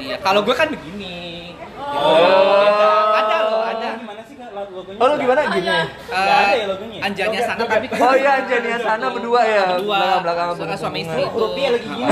Iya, 0.00 0.16
kalau 0.20 0.40
gue 0.40 0.54
kan 0.54 0.68
begini. 0.70 1.18
Oh. 1.76 3.12
Ada 3.12 3.36
logonya? 4.66 4.98
Oh, 4.98 5.06
lu 5.06 5.14
gimana 5.16 5.40
gini? 5.48 5.68
Eh, 5.68 5.84
Nggak 6.06 6.36
ada 6.36 6.52
ya 6.52 6.66
logonya? 6.66 6.98
Anjanya 7.00 7.40
sana 7.42 7.62
tapi 7.62 7.86
Oh 7.90 8.14
iya, 8.14 8.30
Anjania 8.38 8.78
sana 8.78 9.06
berdua 9.08 9.40
ya. 9.42 9.64
Berdua. 9.72 10.00
Belakang 10.20 10.48
Soalnya 10.54 10.76
suami 10.76 10.98
istri 11.02 11.22
itu. 11.22 11.36
Rupiah 11.36 11.70
lagi 11.70 11.88
gini. 11.88 12.04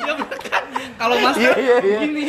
Ya 0.00 0.12
bener 0.14 0.38
kan. 0.42 0.64
Kalau 0.94 1.16
Mas 1.18 1.36
Iya, 1.36 1.50
kan 1.50 1.58
iya, 1.58 1.76
iya. 1.80 1.98
gini. 2.02 2.24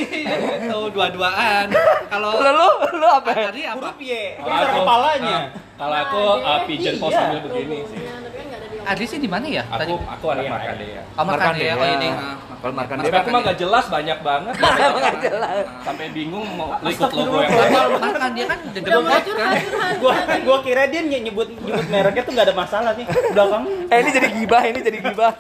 Tuh 0.65 0.87
dua-duaan. 0.89 1.65
Kalau 2.07 2.29
Lu 2.35 2.67
lu 2.95 3.07
apa? 3.09 3.29
ya? 3.31 3.47
tadi 3.49 3.61
apa? 3.65 3.87
Rupiah. 3.89 4.27
Aku- 4.39 4.75
kepalanya. 4.77 5.37
Kalau 5.75 5.95
aku 5.97 6.21
uh, 6.39 6.59
pigeon 6.63 6.95
pose 6.97 7.11
sambil 7.13 7.39
begini 7.43 7.77
sih. 7.85 7.99
Adri 8.85 9.05
sih 9.05 9.17
di 9.17 9.25
mana 9.25 9.45
ya? 9.45 9.63
Tadi. 9.65 9.89
Aku 9.89 9.97
aku 10.05 10.25
deh 10.31 10.45
ya. 10.45 11.01
Oh, 11.13 11.23
makan 11.23 11.27
Markandea. 11.27 11.65
ya. 11.65 11.73
Oh 11.75 11.87
ini. 11.91 12.09
ah, 12.09 12.35
Kalau 12.55 12.73
Markandea 12.73 13.05
Tapi 13.05 13.17
aku 13.17 13.29
mah 13.29 13.41
gak 13.43 13.57
jelas 13.57 13.85
banyak 13.87 14.17
banget. 14.21 14.53
Nggak 14.55 15.15
jelas. 15.21 15.63
Sampai 15.81 16.05
bingung 16.09 16.45
mau 16.53 16.69
ikut 16.79 17.11
logo 17.11 17.37
yang 17.39 17.51
mana. 17.97 18.27
Dia 18.31 18.45
kan 18.45 18.59
deket 18.69 18.89
curhat, 18.91 19.23
kan. 19.25 19.53
Gua 19.97 20.13
gua 20.41 20.57
kira 20.61 20.83
dia 20.85 21.01
ny- 21.01 21.23
nyebut 21.23 21.47
nyebut 21.47 21.85
mereknya 21.87 22.23
tuh 22.23 22.33
nggak 22.33 22.45
ada 22.45 22.55
masalah 22.55 22.91
nih. 22.93 23.05
Belakang. 23.31 23.63
Eh 23.87 23.97
ini 23.97 24.09
jadi 24.11 24.27
gibah, 24.31 24.61
ini 24.63 24.79
jadi 24.81 24.97
gibah. 25.01 25.33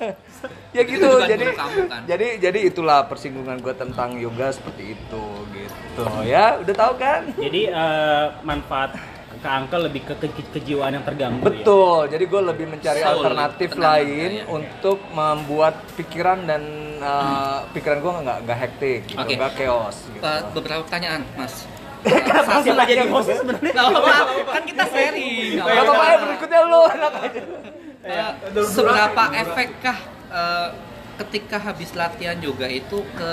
Ya 0.71 0.83
Itu 0.83 0.91
gitu, 0.91 1.09
jadi 1.23 1.45
kan. 1.55 2.03
jadi 2.03 2.27
jadi 2.37 2.59
itulah 2.67 3.07
persinggungan 3.07 3.57
gue 3.57 3.71
tentang 3.73 4.19
yoga 4.19 4.51
seperti 4.51 4.93
itu 4.93 5.23
gitu. 5.55 6.03
Ya, 6.23 6.59
udah 6.59 6.75
tahu 6.75 6.93
kan? 6.99 7.31
Jadi 7.31 7.71
eh, 7.71 8.25
manfaat 8.43 8.91
ke 9.39 9.47
Uncle 9.47 9.81
lebih 9.85 10.01
ke, 10.07 10.13
ke- 10.17 10.49
kejiwaan 10.55 10.95
yang 10.97 11.05
terganggu 11.05 11.43
ya. 11.43 11.47
Betul, 11.51 11.99
jadi 12.09 12.23
gue 12.25 12.41
lebih 12.41 12.65
mencari 12.71 12.99
Soul, 13.03 13.11
alternatif 13.11 13.69
tenang, 13.75 13.85
lain 13.85 14.31
ya, 14.31 14.41
ya. 14.41 14.43
untuk 14.49 14.97
membuat 15.11 15.75
pikiran 15.99 16.39
dan 16.47 16.63
uh, 17.03 17.67
pikiran 17.75 17.99
gue 17.99 18.11
nggak 18.23 18.37
nggak 18.47 18.57
hektik, 18.63 19.01
gitu, 19.11 19.19
Oke. 19.19 19.33
nggak 19.35 19.53
chaos. 19.59 19.97
Gitu. 20.09 20.23
Uh, 20.23 20.41
beberapa 20.55 20.81
pertanyaan, 20.87 21.21
Mas. 21.35 21.67
Siapa 22.05 22.85
jadi 22.85 23.09
host 23.09 23.33
sebenarnya? 23.33 23.73
Apa-apa, 23.81 24.13
kan 24.53 24.63
kita 24.63 24.83
nggak 24.85 25.61
Gak 25.65 25.83
apa-apa 25.83 26.05
ya 26.05 26.17
berikutnya 26.21 26.59
lu 26.69 26.81
enak 26.85 27.13
aja. 27.19 27.41
Uh, 28.05 28.31
seberapa 28.69 29.23
efekkah 29.33 29.97
uh, 30.29 30.69
ketika 31.25 31.57
habis 31.57 31.91
latihan 31.97 32.37
yoga 32.39 32.69
itu 32.69 33.01
ke 33.17 33.29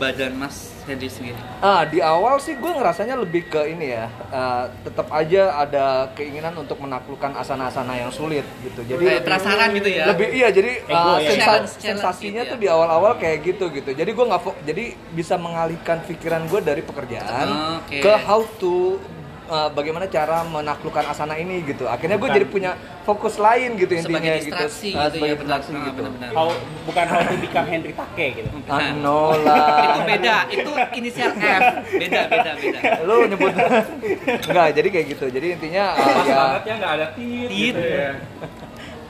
badan 0.00 0.38
Mas 0.38 0.71
Sendiri? 0.82 1.38
Ah 1.58 1.82
di 1.84 1.98
awal 1.98 2.36
sih 2.36 2.54
gue 2.54 2.66
ngerasanya 2.68 3.14
lebih 3.16 3.46
ke 3.46 3.62
ini 3.66 3.92
ya, 3.92 4.06
uh, 4.28 4.66
tetap 4.82 5.06
aja 5.08 5.56
ada 5.56 5.84
keinginan 6.12 6.52
untuk 6.54 6.76
menaklukkan 6.76 7.32
asana-asana 7.32 7.94
yang 7.96 8.10
sulit 8.10 8.42
gitu. 8.60 8.82
Jadi 8.82 8.98
Kayak 9.00 9.22
penasaran 9.22 9.68
gitu 9.72 9.88
ya? 9.88 10.04
Lebih 10.08 10.28
iya 10.32 10.48
jadi 10.48 10.70
Ego 10.82 10.92
uh, 10.92 11.16
ya. 11.16 11.28
sensa- 11.28 11.46
Challenge- 11.62 11.78
sensasinya 11.78 12.42
gitu 12.42 12.50
tuh 12.50 12.58
ya. 12.58 12.62
di 12.62 12.68
awal-awal 12.68 13.12
kayak 13.16 13.38
gitu 13.44 13.64
gitu. 13.70 13.90
Jadi 13.92 14.10
gue 14.10 14.24
nggak 14.24 14.42
jadi 14.62 14.84
bisa 15.12 15.34
mengalihkan 15.36 16.02
pikiran 16.02 16.42
gue 16.44 16.60
dari 16.60 16.82
pekerjaan 16.82 17.46
Ah, 17.46 17.78
oke. 17.78 17.98
ke 17.98 18.12
how 18.20 18.42
to 18.56 18.98
uh, 19.52 19.68
bagaimana 19.68 20.08
cara 20.08 20.40
menaklukkan 20.48 21.04
asana 21.12 21.36
ini 21.36 21.60
gitu. 21.68 21.84
Akhirnya 21.84 22.16
gue 22.16 22.28
jadi 22.32 22.46
punya 22.48 22.72
fokus 23.04 23.36
lain 23.36 23.76
gitu 23.76 23.92
intinya 23.92 24.16
Sebagai 24.16 24.36
gitu. 24.40 24.48
gitu 24.48 24.64
sebagai 25.12 25.36
ya, 25.36 25.36
benar, 25.36 25.58
distraksi 25.60 25.72
ah, 25.76 25.84
gitu. 25.84 25.98
benar-benar. 26.00 26.30
How, 26.32 26.48
bukan 26.88 27.04
how 27.06 27.20
to 27.20 27.34
become 27.36 27.66
Henry 27.68 27.92
Take 27.92 28.32
gitu. 28.40 28.48
Ah, 28.72 28.90
no 28.96 29.36
lah. 29.36 29.60
itu 29.92 30.00
beda, 30.08 30.36
itu 30.48 30.72
inisial 30.96 31.32
F. 31.36 31.62
Beda, 31.92 32.20
beda, 32.32 32.50
beda. 32.56 32.80
lu 33.04 33.16
nyebut 33.28 33.52
enggak 34.48 34.68
jadi 34.72 34.88
kayak 34.88 35.06
gitu 35.12 35.24
jadi 35.28 35.46
intinya 35.58 35.84
uh, 35.98 36.06
Pas 36.06 36.26
ya 36.26 36.34
banget 36.36 36.62
ya 36.62 36.74
nggak 36.78 36.92
ada 36.96 37.06
tit. 37.12 37.48
Tit. 37.50 37.74
gitu 37.74 37.82
ya. 37.82 38.10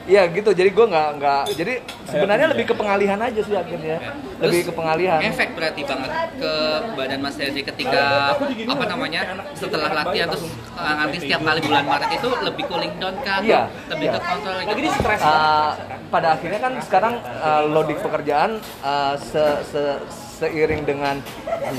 Iya 0.06 0.22
gitu 0.30 0.50
jadi 0.50 0.70
gue 0.74 0.86
nggak 0.88 1.08
nggak 1.18 1.42
jadi 1.54 1.74
sebenarnya 2.10 2.46
lebih 2.50 2.64
ke 2.66 2.74
pengalihan 2.74 3.18
aja 3.22 3.40
sih 3.40 3.54
akhirnya 3.54 3.96
lebih 4.42 4.60
ke 4.66 4.72
pengalihan 4.74 5.20
Efek 5.22 5.48
berarti 5.54 5.80
banget 5.86 6.10
ke 6.42 6.52
badan 6.98 7.20
Mas 7.22 7.36
Henry 7.38 7.62
ketika 7.62 8.02
apa 8.42 8.84
namanya 8.90 9.20
setelah 9.54 9.90
latihan 9.94 10.26
terus 10.26 10.50
nanti 10.76 11.16
setiap 11.22 11.40
kali 11.46 11.60
bulan 11.62 11.84
Maret 11.86 12.10
itu 12.18 12.28
lebih 12.42 12.64
cooling 12.66 12.94
down 12.98 13.16
kan? 13.22 13.40
Iya, 13.44 13.62
Lebih 13.92 14.06
iya. 14.08 14.14
ke 14.16 14.20
kontrol 14.24 14.54
Lagi 14.62 14.82
di 14.82 14.90
stres. 14.90 15.20
Uh, 15.22 15.70
pada 16.10 16.28
akhirnya 16.36 16.60
kan 16.60 16.72
sekarang 16.82 17.14
uh, 17.22 17.62
loading 17.68 17.98
pekerjaan 18.00 18.50
uh, 18.82 19.14
se, 19.18 19.44
se- 19.68 20.00
seiring 20.42 20.82
dengan 20.82 21.16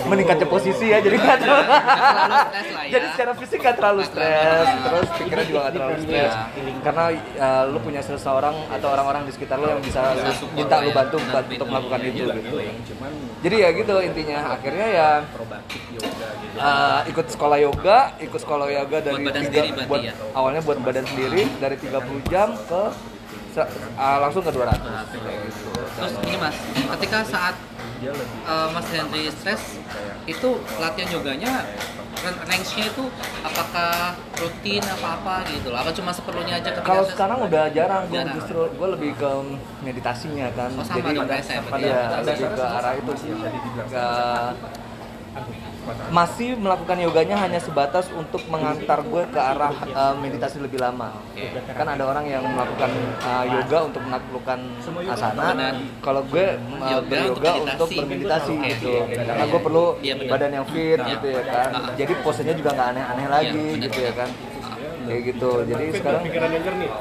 meningkatnya 0.07 0.47
posisi 0.47 0.87
ya 0.87 1.03
jadi 1.03 1.19
nggak 1.19 1.37
terlalu, 1.43 1.63
ya. 1.75 1.81
jadi 2.87 3.05
secara 3.11 3.31
fisik 3.35 3.59
nggak 3.59 3.75
terlalu 3.75 4.01
stres. 4.07 4.67
terus 4.79 5.07
pikiran 5.19 5.43
juga 5.43 5.59
nggak 5.67 5.73
terlalu 5.75 5.95
stres. 6.07 6.33
Karena 6.81 7.03
uh, 7.13 7.63
lu 7.67 7.79
punya 7.83 8.01
seseorang 8.01 8.55
atau 8.71 8.87
orang-orang 8.95 9.27
di 9.27 9.31
sekitar 9.35 9.59
lu 9.59 9.67
yang 9.67 9.83
bisa 9.83 9.99
minta 10.55 10.79
lu 10.79 10.89
ya, 10.89 10.95
bantu 10.95 11.17
untuk 11.19 11.67
melakukan 11.67 11.99
Iya, 12.03 12.09
itu 12.09 12.23
iya, 12.23 12.35
gitu. 12.39 12.57
jadi 13.43 13.55
ya 13.59 13.69
gitu 13.75 13.93
intinya. 13.99 14.39
Akhirnya 14.55 14.87
ya 14.87 15.09
uh, 16.57 16.99
ikut 17.09 17.25
sekolah 17.27 17.57
yoga 17.59 17.97
ikut 18.23 18.39
sekolah 18.39 18.67
yoga 18.71 18.97
dari 19.03 19.21
tiga- 19.27 19.87
buat 19.87 20.01
ya? 20.01 20.13
awalnya 20.33 20.61
buat 20.63 20.79
badan 20.81 21.05
sendiri 21.07 21.47
dari 21.59 21.75
30 21.75 22.31
jam 22.31 22.55
ke 22.55 22.81
uh, 23.61 24.17
langsung 24.23 24.41
ke 24.41 24.51
200 24.51 24.73
kayak 25.13 25.39
gitu. 25.45 25.69
Terus 25.93 26.13
ini 26.25 26.37
Mas, 26.41 26.55
ketika 26.97 27.17
saat 27.25 27.55
uh, 28.11 28.67
Mas 28.73 28.87
Henry 28.91 29.31
stres 29.31 29.79
itu 30.27 30.49
latihan 30.79 31.09
yoganya 31.13 31.63
ran- 32.23 32.41
range-nya 32.47 32.85
itu 32.87 33.03
apakah 33.43 34.15
rutin 34.39 34.83
apa-apa 34.83 35.43
gitu? 35.51 35.69
Apa 35.75 35.91
cuma 35.91 36.11
seperlunya 36.15 36.63
aja 36.63 36.69
Kalau 36.79 37.03
sekarang 37.03 37.39
udah 37.47 37.63
jarang, 37.75 38.07
gue 38.07 38.23
justru 38.39 38.59
gue 38.71 38.87
lebih 38.95 39.11
ke 39.19 39.31
meditasinya 39.83 40.47
kan. 40.55 40.71
Oh, 40.73 40.85
sama 40.87 41.11
saya, 41.43 41.59
berarti 41.67 41.83
iya, 41.83 41.99
ya. 41.99 42.19
lebih 42.23 42.47
ke 42.55 42.65
arah 42.65 42.93
itu 42.95 43.11
sih. 43.19 43.31
Ke, 43.91 44.07
masih 46.09 46.55
melakukan 46.55 46.97
yoganya 46.99 47.35
hanya 47.39 47.59
sebatas 47.59 48.07
untuk 48.13 48.41
mengantar 48.47 49.03
gue 49.03 49.23
ke 49.27 49.39
arah 49.39 49.73
uh, 49.91 50.15
meditasi 50.17 50.63
lebih 50.63 50.79
lama. 50.79 51.11
Kan 51.73 51.87
ada 51.87 52.03
orang 52.07 52.25
yang 52.25 52.43
melakukan 52.45 52.91
uh, 53.21 53.45
yoga 53.47 53.79
untuk 53.91 54.01
menaklukkan 54.03 54.59
asana. 55.11 55.43
Benar. 55.53 55.73
Kalau 55.99 56.21
gue 56.27 56.45
uh, 56.55 56.89
Yoga 56.93 57.07
beryoga 57.09 57.51
untuk 57.59 57.87
untuk 57.87 57.89
meditasi. 57.89 57.97
bermeditasi 57.99 58.53
Oke, 58.53 58.69
gitu. 58.71 58.93
Karena 59.27 59.43
gue 59.47 59.61
perlu 59.61 59.85
Iya, 60.03 60.13
badan 60.27 60.51
yang 60.51 60.65
fit 60.67 60.99
Iya. 60.99 61.11
gitu 61.17 61.27
ya 61.31 61.43
kan. 61.47 61.69
Ah. 61.73 61.91
Jadi 61.95 62.13
posenya 62.23 62.53
juga 62.55 62.69
nggak 62.75 62.87
aneh-aneh 62.95 63.27
lagi 63.27 63.65
benar. 63.75 63.83
gitu 63.87 63.99
ya 63.99 64.11
kan. 64.15 64.29
Kayak 65.03 65.21
gitu. 65.27 65.49
Jadi 65.67 65.83
sekarang 65.99 66.21
pikiran 66.23 66.49
yang 66.51 66.63
jernih 66.63 66.91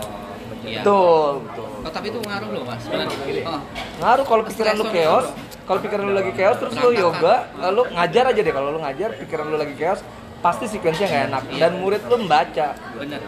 Iya. 0.62 0.80
betul, 0.80 1.32
betul. 1.44 1.66
Oh, 1.82 1.90
tapi 1.90 2.06
itu 2.08 2.18
ngaruh 2.18 2.48
loh 2.48 2.62
Mas. 2.62 2.82
Benar. 2.84 3.06
Oh, 3.44 3.60
Ngaruh 3.98 4.24
kalau 4.24 4.42
pikiran 4.44 4.74
lu 4.74 4.86
chaos, 4.86 5.26
itu. 5.26 5.58
kalau 5.64 5.80
pikiran 5.80 6.04
lu 6.04 6.12
lagi 6.12 6.32
chaos 6.32 6.56
terus 6.56 6.74
lu 6.76 6.90
yoga, 6.92 7.34
eh, 7.52 7.70
lu 7.70 7.82
ngajar 7.88 8.24
aja 8.30 8.40
deh 8.40 8.52
kalau 8.52 8.68
lu 8.70 8.78
ngajar 8.78 9.10
pikiran 9.16 9.44
lu 9.44 9.56
lagi 9.56 9.74
chaos, 9.74 10.00
pasti 10.38 10.64
sequence-nya 10.66 11.06
nggak 11.06 11.24
enak 11.28 11.42
Iya. 11.48 11.60
dan 11.60 11.72
murid 11.76 12.02
lu 12.04 12.16
membaca. 12.16 12.68
benar. 12.94 13.20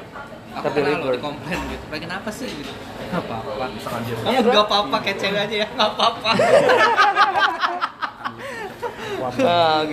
Aku 0.54 0.62
Tapi 0.64 0.76
pernah 0.76 0.90
libur. 0.94 1.02
loh 1.04 1.14
dikomplain 1.18 1.58
gitu. 1.66 1.84
Pengen 1.90 2.10
apa 2.14 2.30
sih 2.30 2.46
gitu? 2.46 2.70
Gak 3.10 3.20
apa-apa. 3.20 3.66
Kamu 4.22 4.38
gak 4.46 4.64
apa-apa 4.64 4.96
kayak 5.02 5.18
cewek 5.18 5.40
aja 5.40 5.56
ya. 5.56 5.68
Gak 5.68 5.88
apa-apa. 5.90 6.30
Oke 9.26 9.42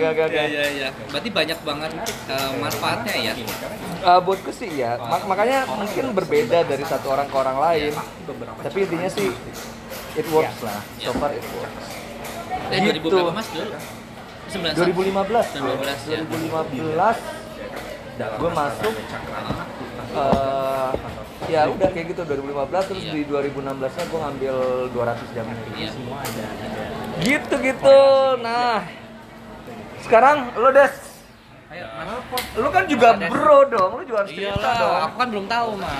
oke 0.04 0.20
oke. 0.20 0.24
Iya 0.28 0.44
iya 0.44 0.64
iya. 0.70 0.88
Berarti 1.08 1.28
banyak 1.28 1.58
banget 1.62 1.92
uh, 2.28 2.50
manfaatnya 2.56 3.14
ya. 3.16 3.32
Eh, 4.02 4.20
buatku 4.20 4.50
sih 4.50 4.70
ya, 4.74 4.98
mak- 4.98 5.24
makanya 5.24 5.62
mungkin 5.68 6.10
berbeda 6.10 6.64
dari 6.64 6.82
satu 6.82 7.06
orang 7.08 7.26
ke 7.26 7.36
orang 7.36 7.56
lain. 7.56 7.92
Tapi 8.60 8.78
intinya 8.82 9.08
sih 9.08 9.30
it 10.12 10.26
works 10.28 10.58
lah. 10.60 10.82
So 10.98 11.14
far 11.14 11.30
it 11.30 11.46
works. 11.52 11.86
Eh 12.68 12.78
Gitu. 12.82 13.08
2000 13.08 13.14
berapa 13.14 13.32
Mas 13.32 13.48
dulu? 13.48 13.70
91. 14.52 14.74
2015 14.74 15.48
2015 15.54 16.08
ya. 16.10 16.18
2015 16.20 17.16
gue 18.12 18.50
masuk 18.52 18.92
eh 20.12 20.90
ya 21.48 21.64
udah 21.66 21.88
kayak 21.88 22.06
gitu 22.12 22.22
2015 22.22 22.86
terus 22.86 23.02
Iya. 23.02 23.12
di 23.14 23.20
2016 23.24 23.64
nya 23.88 24.04
gue 24.04 24.20
ngambil 24.20 24.56
200 24.92 25.34
jam 25.34 25.46
Iya. 25.72 25.90
gitu 27.18 27.54
gitu 27.58 27.98
nah 28.38 28.84
sekarang 30.02 30.36
lo 30.54 30.70
des 30.70 30.94
Ayo, 31.72 31.88
lu 32.54 32.68
kan 32.68 32.84
juga 32.84 33.16
bro 33.16 33.64
dong 33.64 33.96
lu 33.96 34.04
juga 34.04 34.18
harus 34.20 34.30
cerita 34.30 34.60
Iyalah, 34.60 34.76
dong 34.76 34.92
aku 35.00 35.14
kan 35.16 35.28
belum 35.32 35.46
tahu, 35.48 35.68
Mas. 35.80 35.96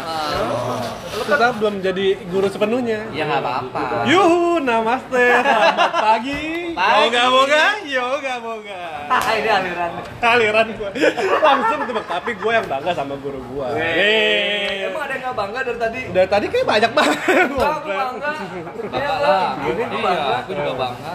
kita 1.24 1.48
belum 1.56 1.74
jadi 1.80 2.06
guru 2.28 2.44
sepenuhnya 2.44 3.08
Ya 3.08 3.24
nggak 3.24 3.40
apa-apa. 3.40 4.04
Yuhu, 4.04 4.60
namaste, 4.60 5.16
selamat 5.32 5.92
pagi. 5.96 6.76
Pagi. 6.76 7.00
Yoga 7.08 7.22
boga, 7.26 7.64
yoga 7.88 8.34
boga. 8.38 8.80
ini 9.32 9.48
aliran 9.48 9.90
Aliran 10.20 10.66
gue 10.76 10.90
langsung 11.48 11.80
tuh, 11.88 12.04
tapi 12.04 12.30
gue 12.36 12.52
yang 12.52 12.66
bangga 12.68 12.92
sama 12.92 13.16
guru 13.16 13.40
gue. 13.40 13.66
Yeay. 13.72 14.92
emang 14.92 15.02
ada 15.02 15.12
yang 15.14 15.22
nggak 15.24 15.36
bangga 15.38 15.58
dari 15.64 15.78
tadi 15.80 16.00
Dari 16.12 16.28
tadi 16.28 16.44
kayak 16.48 16.66
banyak 16.68 16.92
banget. 16.92 17.16
Aku 17.16 17.56
bangga 17.56 17.96
Bapak 18.92 19.16
lah. 19.24 19.52
ini 19.56 19.72
gue 19.72 19.88
Iya, 19.88 20.04
bangga 20.04 20.34
aku 20.36 20.50
juga 20.52 20.72
bangga. 20.76 21.12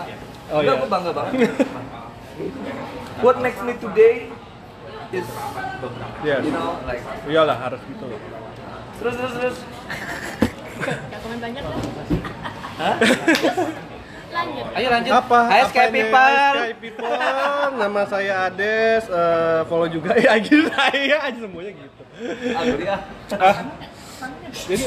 Oh 0.48 0.58
Enggak, 0.58 0.74
iya. 0.74 0.80
gue 0.80 0.90
bangga 0.90 1.12
banget 1.12 1.34
what 3.20 3.36
makes 3.40 3.60
me 3.62 3.74
today 3.76 4.30
is 5.10 5.26
Yes. 6.20 6.42
you 6.42 6.52
know 6.52 6.78
like 6.84 7.02
Iyalah 7.26 7.58
harus 7.60 7.82
gitu 7.84 8.06
loh. 8.06 8.20
terus 8.98 9.14
terus 9.16 9.34
terus 9.34 9.58
Gak 10.78 11.20
komen 11.20 11.42
banyak 11.42 11.64
lah. 11.64 11.74
Lanjut. 14.28 14.66
Ayo 14.78 14.88
lanjut. 14.92 15.12
Apa? 15.12 15.40
Hai, 15.50 15.62
Sky 15.66 15.88
people. 15.90 16.36
Sky 16.54 16.74
people. 16.78 17.10
Nama 17.74 18.02
saya 18.06 18.34
Ades. 18.46 19.10
eh, 19.10 19.60
follow 19.66 19.90
juga 19.90 20.14
ya 20.14 20.38
gitu 20.46 20.70
saya 20.70 21.18
aja 21.24 21.34
semuanya 21.34 21.74
gitu. 21.74 22.02
Aduh 22.54 22.76
dia. 22.78 22.98
Ah. 23.34 23.58
Jadi 24.54 24.86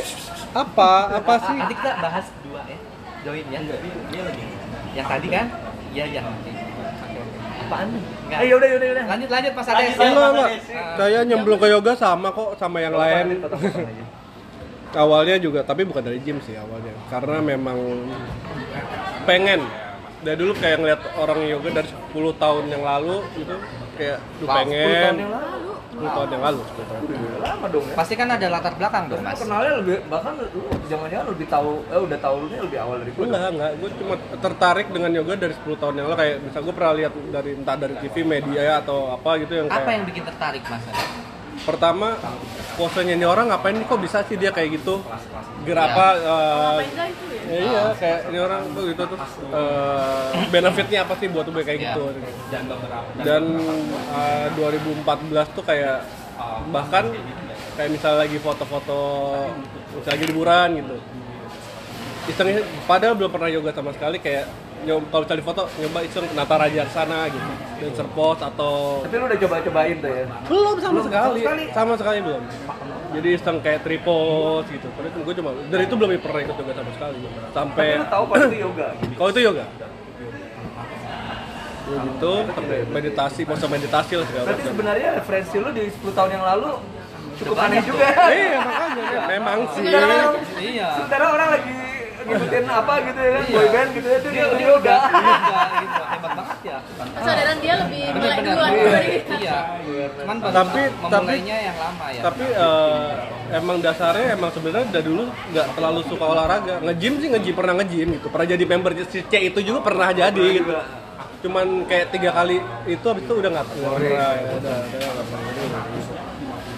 apa? 0.53 0.91
Apa 1.19 1.33
sih? 1.43 1.57
Nanti 1.57 1.75
kita 1.75 1.91
bahas 1.99 2.27
dua 2.47 2.61
ya. 2.63 2.79
Join 3.27 3.47
ya. 3.51 3.61
Dia 4.07 4.23
lagi. 4.23 4.43
Yang 4.95 5.07
tadi 5.09 5.27
kan? 5.27 5.47
Iya, 5.91 6.05
iya. 6.07 6.21
Apaan 7.71 7.87
nih? 7.95 8.03
Eh 8.35 8.47
yaudah 8.51 8.67
yaudah 8.67 8.87
yaudah. 8.91 9.05
Lanjut 9.07 9.29
lanjut 9.31 9.53
Mas 9.55 9.69
Ades. 9.71 9.95
Enggak, 9.95 10.29
enggak. 10.35 10.51
Saya 10.99 11.19
nyemplung 11.23 11.61
ke 11.63 11.69
yoga 11.71 11.93
sama 11.95 12.29
kok 12.35 12.59
sama 12.59 12.83
yang 12.83 12.99
lain. 12.99 13.39
awalnya 14.91 15.39
juga, 15.39 15.63
tapi 15.63 15.87
bukan 15.87 16.03
dari 16.03 16.19
gym 16.19 16.43
sih 16.43 16.59
awalnya. 16.59 16.91
Karena 17.07 17.39
memang 17.39 17.79
pengen. 19.23 19.63
Dari 20.21 20.37
dulu 20.37 20.53
kayak 20.53 20.83
ngeliat 20.83 21.01
orang 21.17 21.47
yoga 21.49 21.81
dari 21.81 21.89
10 21.89 22.13
tahun 22.37 22.65
yang 22.69 22.83
lalu 22.85 23.25
gitu 23.41 23.57
kayak 23.97 24.19
duh 24.37 24.47
Wah, 24.51 24.61
10 24.61 24.69
pengen. 24.69 24.85
tahun 24.85 25.17
yang 25.17 25.33
lalu. 25.33 25.70
10 26.01 26.17
tahun 26.17 26.29
yang 26.33 26.45
lalu, 26.49 26.61
10 26.65 26.89
tahun. 26.89 27.03
Lama 27.45 27.67
dong 27.69 27.85
ya. 27.85 27.95
Pasti 28.01 28.15
kan 28.17 28.29
ada 28.33 28.47
latar 28.49 28.73
belakang 28.81 29.05
dong, 29.13 29.21
Mas. 29.21 29.37
kenalnya 29.37 29.73
lebih 29.85 29.97
bahkan 30.09 30.33
lu 30.41 30.63
jangan-jangan 30.89 31.27
lebih 31.29 31.47
tahu 31.53 31.71
eh 31.93 32.01
udah 32.01 32.19
tahu 32.25 32.35
lu 32.41 32.47
nih 32.49 32.61
lebih 32.65 32.79
awal 32.81 32.97
dari 33.05 33.11
gue. 33.13 33.25
Enggak, 33.29 33.51
enggak. 33.53 33.73
Gue 33.77 33.91
cuma 34.01 34.15
tertarik 34.41 34.87
dengan 34.89 35.11
yoga 35.13 35.35
dari 35.37 35.55
10 35.55 35.77
tahun 35.77 35.95
yang 36.01 36.07
lalu 36.09 36.19
kayak 36.25 36.37
bisa 36.49 36.59
gue 36.65 36.75
pernah 36.75 36.95
lihat 36.97 37.13
dari 37.29 37.51
entah 37.53 37.77
dari 37.77 37.95
TV, 38.01 38.17
media 38.25 38.81
atau 38.81 39.13
apa 39.13 39.31
gitu 39.45 39.53
yang 39.53 39.67
Apa 39.69 39.85
kayak 39.85 39.97
yang 40.01 40.07
bikin 40.09 40.25
tertarik, 40.25 40.63
Mas? 40.65 40.85
Pertama 41.71 42.19
posenya 42.75 43.15
ini 43.15 43.23
orang 43.23 43.47
ngapain 43.49 43.79
kok 43.79 44.01
bisa 44.01 44.27
sih 44.27 44.35
dia 44.35 44.51
kayak 44.51 44.83
gitu? 44.83 44.99
Gerak 45.63 45.93
apa 45.93 46.07
eh, 46.17 46.77
Beda 46.83 47.05
itu 47.07 47.25
ya. 47.29 47.43
ya 47.47 47.59
iya 47.61 47.83
kayak 47.95 48.19
ini 48.27 48.39
orang 48.41 48.61
tuh 48.73 48.83
gitu 48.89 49.03
tuh. 49.07 49.19
Eh, 49.53 50.29
benefitnya 50.49 50.99
apa 51.05 51.15
sih 51.15 51.29
buat 51.29 51.47
gue 51.47 51.63
kayak 51.63 51.79
Iya. 51.79 51.87
gitu? 51.93 52.05
Dan 53.23 53.43
eh, 54.11 54.47
2014 54.57 55.07
tuh 55.53 55.63
kayak 55.63 56.03
bahkan 56.71 57.05
kayak 57.77 57.91
misalnya 57.93 58.25
lagi 58.25 58.39
foto-foto 58.39 59.03
misalnya 59.95 60.11
lagi 60.11 60.25
liburan 60.27 60.69
gitu. 60.81 60.97
Isengnya 62.27 62.61
padahal 62.85 63.15
belum 63.15 63.31
pernah 63.31 63.49
yoga 63.49 63.71
sama 63.71 63.93
sekali 63.93 64.19
kayak 64.19 64.49
nyoba 64.81 65.07
kalau 65.13 65.37
di 65.37 65.43
foto 65.43 65.63
nyoba 65.77 65.99
iseng 66.01 66.25
ke 66.25 66.33
Nataraja 66.33 66.83
sana 66.89 67.27
gitu 67.27 67.49
dan 67.79 67.93
serpos 67.93 68.39
atau 68.39 69.05
Tapi 69.05 69.15
lu 69.15 69.25
udah 69.25 69.39
coba-cobain 69.39 69.97
tuh 69.99 70.11
ya. 70.11 70.25
belum 70.43 70.77
sama 70.77 70.91
Belum 70.91 71.05
sama 71.05 71.07
sekali. 71.07 71.41
sekali? 71.41 71.65
sama 71.71 71.93
sekali 71.95 72.19
belum 72.21 72.43
jadi 73.11 73.29
iseng 73.33 73.57
kayak 73.59 73.81
tripod 73.83 74.65
gitu 74.67 74.87
terus 74.89 75.11
gue 75.13 75.35
cuma 75.37 75.51
dari 75.67 75.85
itu 75.85 75.95
belum 75.95 76.11
pernah 76.19 76.41
ikut 76.41 76.57
yoga 76.57 76.73
sama 76.75 76.91
sekali 76.93 77.19
sampai 77.51 77.87
Tapi 77.89 77.99
lu 77.99 78.07
tahu 78.09 78.25
kalau 78.27 78.47
itu 78.47 78.59
yoga 78.59 78.87
gitu. 78.97 79.15
kalau 79.15 79.31
itu 79.31 79.41
yoga 79.43 79.65
ya 81.83 81.99
gitu 82.01 82.33
sampai 82.47 82.79
meditasi 82.87 83.41
pose 83.43 83.65
meditasi 83.67 84.13
lah 84.15 84.25
segala 84.25 84.45
Berarti 84.47 84.63
sebenarnya 84.65 85.09
referensi 85.13 85.57
lu 85.59 85.71
di 85.71 85.83
10 85.91 86.15
tahun 86.15 86.31
yang 86.33 86.45
lalu 86.47 86.71
cukup 87.37 87.57
aneh 87.59 87.81
juga. 87.83 88.07
iya 88.31 88.59
makanya 88.61 89.21
memang 89.27 89.59
sih 89.73 89.83
Sementara 89.83 90.17
Iya. 90.57 90.89
sementara 90.95 91.25
orang 91.31 91.49
lagi 91.51 91.75
ngikutin 92.23 92.65
apa 92.67 92.93
gitu 93.03 93.21
ya 93.21 93.31
kan, 93.31 93.43
Iya. 93.43 93.55
boy 93.55 93.69
band 93.69 93.91
gitu 93.91 94.07
ya, 94.07 94.17
itu 94.17 94.29
dia 94.29 94.45
Dia 94.51 94.69
gitu. 95.81 96.03
Hebat 96.11 96.33
banget 96.37 96.59
ya. 96.61 96.77
Kesadaran 97.11 97.57
dia 97.59 97.75
lebih 97.79 98.03
melek 98.13 98.39
duluan 98.41 98.71
dibanding 98.71 99.23
kita. 99.25 99.37
Iya. 99.41 99.59
Cuman 100.21 100.37
baru 100.39 100.55
Tapi- 100.55 100.91
memulainya 101.01 101.57
yang 101.63 101.77
lama 101.77 102.07
ya. 102.09 102.23
tapi 102.23 102.45
eh, 102.47 103.09
emang 103.51 103.77
dasarnya 103.81 104.27
emang 104.33 104.51
sebenarnya 104.51 104.89
dari 104.91 105.05
dulu 105.05 105.23
nggak 105.51 105.67
terlalu 105.75 106.01
suka 106.07 106.25
olahraga 106.25 106.75
nge-gym 106.81 107.15
sih 107.19 107.29
nge-gym 107.29 107.55
pernah 107.55 107.75
nge-gym 107.77 108.09
gitu 108.15 108.27
pernah 108.29 108.47
jadi 108.47 108.65
member 108.65 108.93
si 109.05 109.21
C 109.23 109.33
itu 109.43 109.59
juga 109.61 109.81
pernah 109.83 110.09
jadi 110.13 110.45
gitu 110.55 110.71
cuman 111.41 111.89
kayak 111.89 112.13
tiga 112.13 112.31
kali 112.31 112.61
itu 112.85 113.01
habis 113.03 113.25
itu 113.25 113.33
udah 113.33 113.51
nggak 113.51 113.67
pernah 113.67 113.97
ya, 113.97 113.99
udah 113.99 114.29
udah 114.55 114.77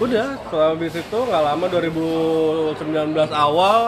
udah 0.01 0.27
setelah 0.41 0.67
habis 0.73 0.95
itu 0.97 1.19
nggak 1.19 1.43
lama 1.43 1.65
2019 1.69 2.79
awal 3.29 3.81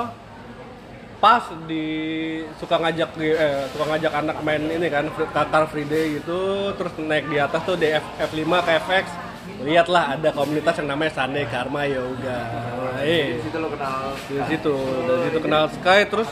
pas 1.25 1.41
di 1.64 1.87
suka 2.55 2.77
ngajak 2.77 3.16
di- 3.16 3.33
eh, 3.35 3.64
suka 3.72 3.85
ngajak 3.87 4.12
anak 4.14 4.37
main 4.45 4.61
ini 4.61 4.87
kan 4.87 5.09
Car 5.33 5.64
Free 5.66 5.89
Day 5.89 6.20
gitu 6.20 6.41
terus 6.77 6.93
naik 7.01 7.33
di 7.33 7.41
atas 7.41 7.64
tuh 7.64 7.81
di 7.81 7.89
F, 7.89 8.05
F5 8.20 8.45
ke 8.61 8.72
FX 8.79 9.05
lihatlah 9.64 10.05
ada 10.12 10.29
komunitas 10.31 10.77
yang 10.77 10.89
namanya 10.91 11.16
Sunday 11.16 11.49
Karma 11.49 11.89
Yoga 11.89 12.41
eh 13.01 13.41
Di 13.41 13.43
situ 13.43 13.57
lo 13.57 13.72
kenal. 13.72 14.12
di 14.20 14.37
situ 14.45 14.75
dari 15.01 15.20
situ 15.25 15.39
kenal 15.41 15.64
Sky 15.70 16.01
terus 16.05 16.29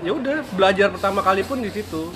ya 0.00 0.12
udah 0.14 0.36
belajar 0.52 0.88
pertama 0.94 1.20
kali 1.22 1.42
pun 1.42 1.58
di 1.58 1.70
situ 1.72 2.14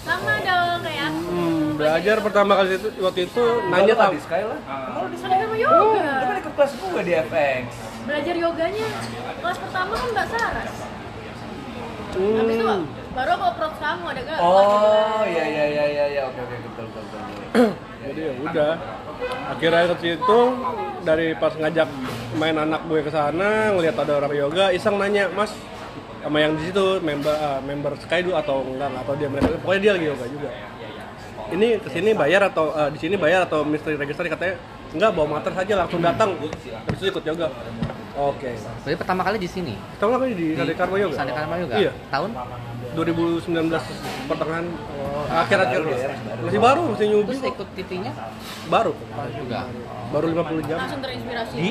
Sama 0.00 0.32
dong 0.40 0.80
kayak 0.80 1.12
aku. 1.12 1.28
hmm, 1.28 1.64
belajar 1.76 2.16
pertama 2.22 2.52
kali 2.56 2.68
itu 2.74 2.88
waktu 2.96 3.20
itu 3.26 3.42
Nanya 3.66 3.74
nanya 3.82 3.94
sama 3.98 4.14
di 4.14 4.22
Sky 4.22 4.42
lah. 4.46 4.58
Emang 4.64 5.02
lu 5.02 5.08
di 5.10 5.18
Soalnya 5.18 5.38
sama 5.42 5.56
yoga. 5.58 5.76
Lu 6.14 6.24
kan 6.24 6.36
ikut 6.38 6.52
kelas 6.54 6.72
gue 6.72 7.02
di 7.02 7.12
FX. 7.26 7.64
Belajar 8.06 8.34
yoganya 8.38 8.86
kelas 9.36 9.58
pertama 9.58 9.92
kan 9.92 10.08
Mbak 10.08 10.26
Saras. 10.30 10.72
Habis 12.16 12.56
itu 12.56 12.64
hmm, 12.64 12.84
baru 13.12 13.30
aku 13.36 13.44
approach 13.52 13.76
kamu 13.76 14.04
ada 14.08 14.20
gak? 14.24 14.38
Oh, 14.40 15.20
iya 15.28 15.44
iya 15.44 15.64
iya 15.68 15.84
iya 15.84 16.04
iya. 16.08 16.22
Oke 16.32 16.40
oke 16.40 16.56
betul 16.64 16.84
betul 16.88 17.02
betul. 17.04 17.20
jadi 18.06 18.20
ya 18.20 18.32
udah. 18.40 18.72
Akhirnya 19.46 19.84
ke 19.92 19.96
situ 20.00 20.38
dari 21.04 21.26
pas 21.36 21.52
ngajak 21.54 21.88
main 22.36 22.56
anak 22.56 22.80
gue 22.88 23.00
ke 23.04 23.10
sana 23.12 23.72
ngelihat 23.76 23.96
ada 24.00 24.12
orang 24.20 24.32
yoga 24.34 24.64
iseng 24.72 24.96
nanya 24.96 25.28
mas 25.32 25.52
sama 26.24 26.42
yang 26.42 26.58
di 26.58 26.66
situ 26.66 26.98
member 27.04 27.34
ah, 27.38 27.60
member 27.62 27.92
Sky 28.02 28.26
dulu 28.26 28.34
atau 28.34 28.64
enggak 28.64 28.90
atau 29.04 29.14
dia 29.14 29.28
mereka. 29.30 29.46
Pokoknya 29.62 29.80
dia 29.80 29.92
lagi 29.94 30.06
yoga 30.10 30.26
juga. 30.26 30.50
Ini 31.46 31.68
ke 31.78 31.88
sini 31.92 32.10
bayar 32.16 32.42
atau 32.50 32.74
ah, 32.74 32.88
di 32.90 32.98
sini 32.98 33.14
bayar 33.14 33.46
atau 33.46 33.62
misteri 33.62 33.94
register 34.00 34.26
katanya 34.26 34.56
enggak 34.96 35.10
bawa 35.12 35.38
mater 35.38 35.52
saja 35.54 35.72
langsung 35.84 36.00
datang. 36.00 36.34
Habis 36.40 36.98
itu 36.98 37.06
ikut 37.12 37.24
yoga 37.28 37.46
oke 38.16 38.50
Berarti 38.82 38.96
pertama 38.96 39.22
kali 39.22 39.36
di 39.36 39.46
sini. 39.46 39.74
tahu 39.96 40.08
nggak 40.08 40.32
di 40.32 40.46
Sade 40.52 40.74
Karma 40.74 40.96
Yoga 40.96 41.14
Sandi 41.14 41.32
Karma 41.32 41.54
Yoga. 41.56 41.74
iya 41.76 41.92
Tahun? 42.08 42.30
2019 42.96 44.26
pertengahan 44.26 44.66
akhir 45.28 45.58
akhir 45.60 45.80
masih 46.40 46.60
baru 46.60 46.82
masih 46.90 47.06
nyubi 47.12 47.32
Terus 47.34 47.44
ikut 47.46 47.68
TV-nya 47.76 48.12
baru 48.66 48.92
juga. 49.36 49.58
baru 50.08 50.26
50 50.32 50.68
jam 50.68 50.78
Langsung 50.78 51.00
terinspirasi. 51.00 51.54
Di 51.54 51.70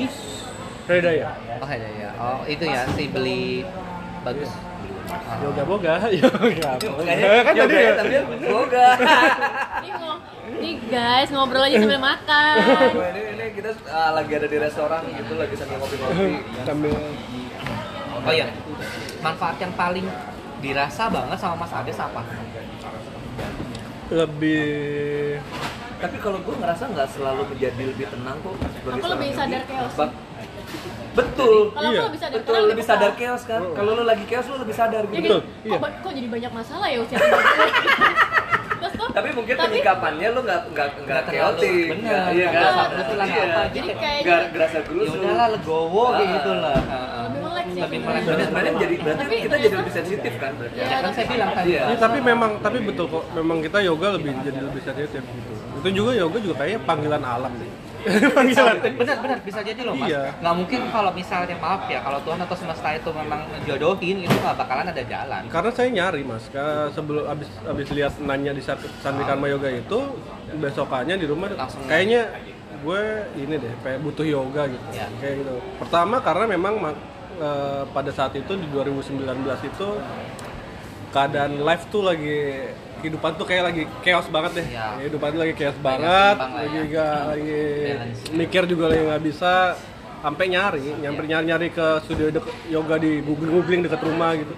Redaya 0.86 1.28
Oh, 1.56 1.66
ada 1.66 1.88
ya. 1.88 2.10
Oh, 2.14 2.40
itu 2.46 2.62
ya 2.62 2.84
si 2.94 3.08
beli 3.08 3.64
bagus. 4.22 4.46
Ah. 4.46 4.76
yoga 5.44 5.62
boga 5.62 5.94
yoga 6.10 6.70
Kayaknya 6.80 7.42
kan 7.42 7.54
tadi 7.54 7.74
yoga 7.78 7.78
ya, 7.78 8.22
yoga. 8.50 8.88
Nih, 10.56 10.78
guys 10.88 11.28
ngobrol 11.34 11.66
aja 11.66 11.82
sambil 11.82 12.00
makan. 12.00 12.56
Ini, 12.96 13.22
ini 13.34 13.44
kita 13.58 13.70
uh, 13.90 14.10
lagi 14.14 14.32
ada 14.38 14.46
di 14.46 14.56
restoran 14.56 15.02
gitu 15.10 15.32
lagi 15.36 15.54
sambil 15.58 15.76
ngopi-ngopi. 15.82 16.32
sambil 16.68 16.94
Oh 18.26 18.32
iya. 18.32 18.46
Manfaat 19.20 19.56
yang 19.60 19.74
paling 19.76 20.06
dirasa 20.64 21.12
banget 21.12 21.38
sama 21.38 21.54
Mas 21.66 21.72
Ades 21.74 21.98
apa? 22.00 22.22
lebih 24.06 25.42
Tapi 25.98 26.16
kalau 26.22 26.38
gue 26.38 26.54
ngerasa 26.54 26.94
nggak 26.94 27.08
selalu 27.10 27.42
menjadi 27.50 27.82
lebih 27.90 28.06
tenang 28.06 28.38
kok. 28.38 28.54
Aku 28.86 29.06
lebih 29.10 29.28
sadar 29.34 29.62
chaos. 29.66 29.94
Betul. 31.16 31.72
Kalau 31.72 31.88
Iya, 31.88 32.00
lebih 32.04 32.20
sadar 32.20 32.36
Betul, 32.36 32.60
lebih 32.68 32.84
sadar 32.84 33.10
chaos 33.16 33.42
kan. 33.42 33.62
Kalau 33.72 33.90
lu 33.92 34.04
lagi 34.04 34.24
chaos 34.26 34.46
lu 34.46 34.56
lebih 34.58 34.76
sadar 34.76 35.02
Jadi, 35.02 35.16
gitu. 35.18 35.36
Betul, 35.40 35.40
kok, 35.72 35.88
iya. 35.88 35.98
kok 35.98 36.12
jadi 36.12 36.28
banyak 36.28 36.52
masalah 36.52 36.86
ya 36.86 36.98
usia 37.00 37.16
Tapi 39.16 39.32
mungkin 39.32 39.54
tapi- 39.56 39.80
penyikapannya 39.80 40.28
lu 40.28 40.40
nggak 40.44 40.60
nggak 40.70 40.88
nggak 41.02 41.22
chaotic. 41.26 41.88
bener. 41.88 42.20
Iya 42.28 42.46
kan? 42.46 42.60
Nggak 42.68 42.88
kebetulan 42.92 43.26
Iya. 43.26 43.40
apa. 43.40 43.60
Jadi 43.66 43.88
kayaknya 43.96 44.26
Nggak 44.26 44.42
gerasa 44.52 44.76
Ya 44.76 44.82
gerus. 44.84 45.08
udahlah 45.08 45.46
legowo 45.48 46.04
kayak 46.06 46.20
Ah. 46.20 46.34
gitu 46.36 46.52
lah. 46.54 46.78
lebih 47.26 47.40
melek 47.40 47.66
sih. 47.66 47.80
Lebih 47.80 47.98
melek. 47.98 48.22
Jadi 48.76 48.94
berarti 49.00 49.36
kita 49.40 49.56
jadi 49.56 49.74
lebih 49.74 49.94
sensitif 49.94 50.32
kan 50.36 50.52
berarti. 50.54 50.76
Ya, 50.76 50.84
Ya 50.86 50.98
kan 51.00 51.10
saya 51.16 51.26
bilang 51.26 51.50
tadi. 51.50 51.68
Iya. 51.72 51.82
Ya, 51.86 51.96
tapi 51.96 52.18
memang 52.20 52.50
tapi 52.60 52.78
betul 52.82 53.06
kok 53.08 53.24
memang 53.32 53.58
kita 53.58 53.78
yoga 53.80 54.08
lebih 54.12 54.32
jadi 54.38 54.60
lebih 54.60 54.82
sensitif 54.84 55.22
gitu 55.24 55.52
itu 55.76 55.88
juga 55.94 56.10
yoga 56.16 56.38
juga 56.40 56.54
kayaknya 56.58 56.80
panggilan 56.82 57.22
alam 57.22 57.52
deh 57.54 57.70
panggilan 58.32 58.76
Benar 58.96 59.16
benar 59.18 59.38
bisa 59.40 59.60
jadi 59.60 59.80
loh 59.82 59.94
mas. 59.94 60.08
Iya. 60.08 60.22
Nggak 60.38 60.54
mungkin 60.56 60.80
kalau 60.88 61.10
misalnya 61.10 61.56
maaf 61.56 61.82
ya 61.86 61.98
kalau 62.00 62.18
Tuhan 62.22 62.38
atau 62.38 62.56
semesta 62.56 62.88
itu 62.90 63.10
memang 63.10 63.40
jodohin 63.64 64.16
itu 64.20 64.36
nggak 64.36 64.56
bakalan 64.56 64.86
ada 64.86 65.02
jalan. 65.02 65.42
karena 65.46 65.70
saya 65.70 65.88
nyari 65.90 66.22
mas 66.22 66.44
sebelum 66.92 67.24
abis 67.26 67.48
abis 67.62 67.86
lihat 67.92 68.12
nanya 68.20 68.50
di 68.50 68.62
Sandi 68.62 69.22
Karma 69.22 69.46
Yoga 69.46 69.68
itu 69.68 69.98
besokannya 70.56 71.16
di 71.16 71.26
rumah 71.26 71.50
Langsung. 71.50 71.82
kayaknya 71.84 72.30
gue 72.76 73.02
ini 73.34 73.54
deh 73.56 73.74
kayak 73.80 73.98
butuh 73.98 74.22
yoga 74.22 74.68
gitu 74.68 74.84
Ya. 74.92 75.08
kayak 75.16 75.42
gitu 75.42 75.54
pertama 75.76 76.20
karena 76.20 76.44
memang 76.46 76.74
ma- 76.78 77.00
eh, 77.36 77.82
pada 77.88 78.10
saat 78.12 78.32
itu 78.32 78.52
di 78.52 78.66
2019 78.68 79.26
itu 79.64 79.88
keadaan 81.08 81.58
live 81.58 81.84
tuh 81.88 82.02
lagi 82.04 82.40
kehidupan 82.98 83.30
tuh 83.34 83.44
kayak 83.44 83.64
lagi 83.64 83.82
chaos 84.00 84.26
banget 84.26 84.52
deh 84.56 84.66
Ya. 84.68 84.96
kehidupan 84.96 85.28
tuh 85.30 85.40
lagi 85.40 85.54
chaos 85.54 85.78
banget 85.78 86.36
lagi 86.36 86.76
ya. 86.76 86.82
gak 86.88 87.18
lagi 87.28 87.62
Balance. 87.86 88.20
mikir 88.32 88.62
juga 88.64 88.84
lagi 88.88 89.02
nggak 89.04 89.22
bisa 89.22 89.52
sampai 90.18 90.44
nyari 90.48 90.82
nyamper 90.98 91.24
nyari 91.24 91.44
nyari 91.46 91.68
ke 91.70 91.86
studio 92.02 92.26
dek- 92.30 92.56
yoga 92.66 92.96
di 92.96 93.20
googling 93.20 93.52
googling 93.52 93.80
dekat 93.82 94.00
rumah 94.00 94.32
gitu 94.34 94.54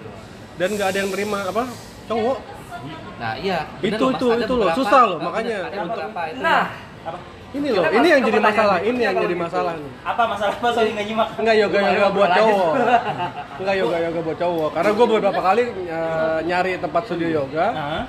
dan 0.55 0.69
nggak 0.71 0.87
ada 0.87 0.97
yang 0.97 1.09
nerima 1.09 1.39
apa 1.45 1.63
cowok 2.05 2.39
Nah 3.19 3.35
iya. 3.35 3.67
bener 3.75 3.91
Itu- 3.91 4.05
loh, 4.05 4.15
itu- 4.15 4.31
Ada 4.31 4.39
itu 4.41 4.53
loh, 4.55 4.67
susah 4.73 5.01
loh, 5.05 5.19
makanya 5.19 5.67
ada 5.67 5.77
untuk- 5.83 5.99
itu 5.99 6.39
Nah, 6.39 6.63
ini 7.49 7.67
Kita 7.67 7.75
loh 7.75 7.85
ini 7.91 8.07
yang 8.07 8.21
jadi 8.23 8.39
masalah 8.39 8.77
ini 8.77 8.85
berikutnya 8.85 9.03
yang 9.03 9.15
jadi 9.19 9.35
gitu. 9.35 9.43
masalah 9.43 9.73
nih 9.75 9.91
Apa 10.01 10.23
masalah 10.25 10.53
Pak 10.55 10.71
Sorry 10.71 10.89
nggak 10.89 11.05
nyimak? 11.05 11.27
Enggak 11.35 11.55
yoga 11.57 11.77
yoga 11.77 11.91
Yoga 11.91 12.09
buat 12.09 12.29
cowok. 12.31 12.71
Enggak 13.59 13.75
yoga 13.75 13.97
yoga 13.99 14.19
buat 14.21 14.37
cowok. 14.39 14.69
Karena 14.71 14.91
gue 14.93 15.05
beberapa 15.09 15.41
kali 15.43 15.63
eh, 15.89 16.39
nyari 16.45 16.71
tempat 16.77 17.01
studio 17.03 17.27
yoga, 17.35 17.65
Hah? 17.69 18.03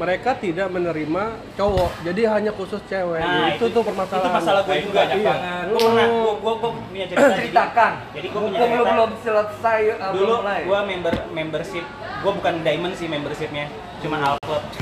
Mereka 0.00 0.30
tidak 0.34 0.72
menerima 0.72 1.22
cowok. 1.54 1.90
Jadi 2.00 2.20
hanya 2.24 2.52
khusus 2.56 2.80
cewek. 2.88 3.20
Nah, 3.20 3.52
itu, 3.52 3.68
tuh 3.68 3.82
permasalahan. 3.84 4.24
Itu 4.24 4.38
masalah 4.40 4.60
gue 4.64 4.76
juga. 4.80 5.00
Iya. 5.04 5.34
Gue 5.68 5.78
pernah, 5.78 6.06
gue 6.08 6.32
gue 6.40 6.54
gue 6.56 6.70
punya 6.88 7.04
cerita. 7.04 7.20
jadi- 7.20 7.36
ceritakan. 7.44 7.92
Jadi 8.10 8.26
gue 8.26 8.40
punya 8.40 8.58
cerita. 8.58 8.88
belum 8.88 9.10
selesai 9.20 9.80
uh, 9.94 10.12
Dulu 10.16 10.34
gue 10.40 10.80
member 10.88 11.14
membership, 11.30 11.84
gue 12.24 12.32
bukan 12.32 12.54
diamond 12.64 12.94
sih 12.96 13.06
membershipnya, 13.06 13.68
cuma 14.00 14.16
Alclub. 14.18 14.62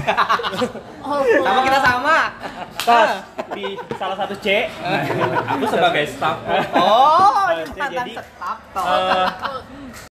Oh, 1.08 1.24
Sama 1.24 1.64
kita 1.64 1.80
sama. 1.80 2.18
Pas 2.84 3.10
di 3.56 3.66
salah 3.96 4.12
satu 4.12 4.36
C, 4.44 4.68
aku 5.50 5.64
sebagai 5.66 6.04
staff. 6.04 6.36
Oh, 6.76 7.48
Eh, 7.58 7.64
jadi 7.88 8.12
tetap 8.12 8.58
eh, 8.76 10.07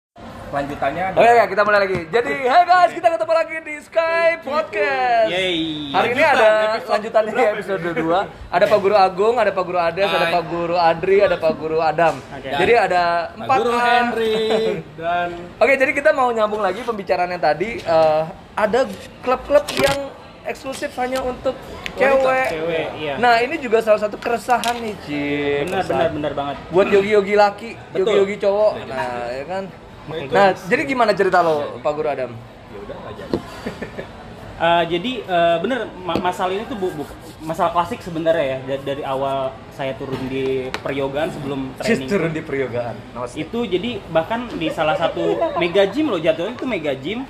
lanjutannya 0.57 1.03
ada. 1.13 1.17
Oke, 1.21 1.29
oke, 1.29 1.45
kita 1.53 1.63
mulai 1.69 1.81
lagi. 1.85 1.99
Jadi, 2.09 2.35
hey 2.49 2.63
guys, 2.65 2.93
kita 2.97 3.09
ketemu 3.13 3.33
lagi 3.37 3.57
di 3.61 3.75
Sky 3.85 4.29
Podcast. 4.41 5.29
Yeay. 5.29 5.61
Hari 5.93 6.09
ini 6.17 6.23
ada 6.25 6.49
lanjutannya 6.81 7.33
di 7.37 7.45
episode 7.45 7.89
2. 7.93 8.55
Ada 8.57 8.65
Pak 8.65 8.79
Guru 8.81 8.97
Agung, 8.97 9.35
ada 9.37 9.51
Pak 9.53 9.65
Guru 9.69 9.79
Ades, 9.79 10.09
ada 10.09 10.27
Pak 10.33 10.45
Guru 10.49 10.77
Adri, 10.81 11.19
ada 11.21 11.37
Pak 11.37 11.53
Guru 11.61 11.79
Adam. 11.85 12.15
Oke. 12.33 12.49
Jadi 12.49 12.73
ada 12.73 13.03
empat 13.37 13.59
Guru. 13.61 13.75
Henry 13.77 14.49
dan 15.01 15.29
Oke, 15.61 15.73
jadi 15.77 15.93
kita 15.93 16.11
mau 16.17 16.33
nyambung 16.33 16.65
lagi 16.65 16.81
pembicaraan 16.81 17.29
yang 17.29 17.43
tadi. 17.43 17.77
Eh, 17.85 18.23
ada 18.57 18.89
klub-klub 19.21 19.69
yang 19.77 20.09
eksklusif 20.49 20.95
hanya 20.97 21.21
untuk 21.21 21.53
cewek. 21.99 22.49
Cewek, 22.49 22.87
iya. 22.97 23.15
Nah, 23.21 23.43
ini 23.43 23.59
juga 23.61 23.83
salah 23.85 24.01
satu 24.01 24.17
keresahan 24.17 24.79
nih, 24.79 24.95
Ci. 25.05 25.23
benar 25.69 25.85
benar 25.85 26.09
benar 26.15 26.33
banget. 26.33 26.57
Buat 26.71 26.87
yogi-yogi 26.95 27.35
laki, 27.35 27.71
Betul. 27.93 27.99
yogi-yogi 28.01 28.37
cowok. 28.47 28.73
Nah, 28.89 29.27
ya 29.35 29.45
kan. 29.45 29.65
Nah, 30.07 30.55
jadi 30.55 30.83
gimana 30.85 31.11
cerita 31.13 31.43
lo, 31.43 31.81
Pak 31.81 31.93
Guru 31.93 32.09
Adam? 32.09 32.31
Eh, 34.57 34.85
jadi 34.89 35.21
eh, 35.21 35.57
bener 35.61 35.85
ma- 36.01 36.17
masalah 36.17 36.49
ini 36.49 36.65
tuh 36.65 36.81
bu, 36.81 36.89
bu- 36.89 37.13
masalah 37.45 37.77
klasik 37.77 38.01
sebenarnya 38.01 38.57
ya 38.57 38.59
dari, 38.65 38.83
dari 38.89 39.03
awal 39.05 39.53
saya 39.69 39.93
turun 40.01 40.17
di 40.33 40.73
peryogaan 40.81 41.29
sebelum 41.29 41.77
training 41.77 42.09
turun 42.09 42.33
di 42.33 42.41
peryogaan. 42.41 42.97
itu 43.37 43.69
jadi 43.69 44.01
bahkan 44.09 44.49
di 44.57 44.73
salah 44.73 44.97
satu 44.97 45.37
mega 45.61 45.85
gym 45.85 46.09
loh 46.09 46.17
jatuhnya 46.17 46.57
itu 46.57 46.65
mega 46.65 46.97
gym 46.97 47.29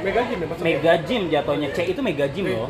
Mega 0.00 0.24
Gym 0.24 0.38
ya 0.40 0.46
maksudnya? 0.48 0.64
mega 0.72 0.94
gym 0.98 1.22
jatuhnya 1.28 1.68
C 1.70 1.78
itu 1.84 2.00
mega 2.00 2.26
gym 2.26 2.46
loh 2.48 2.68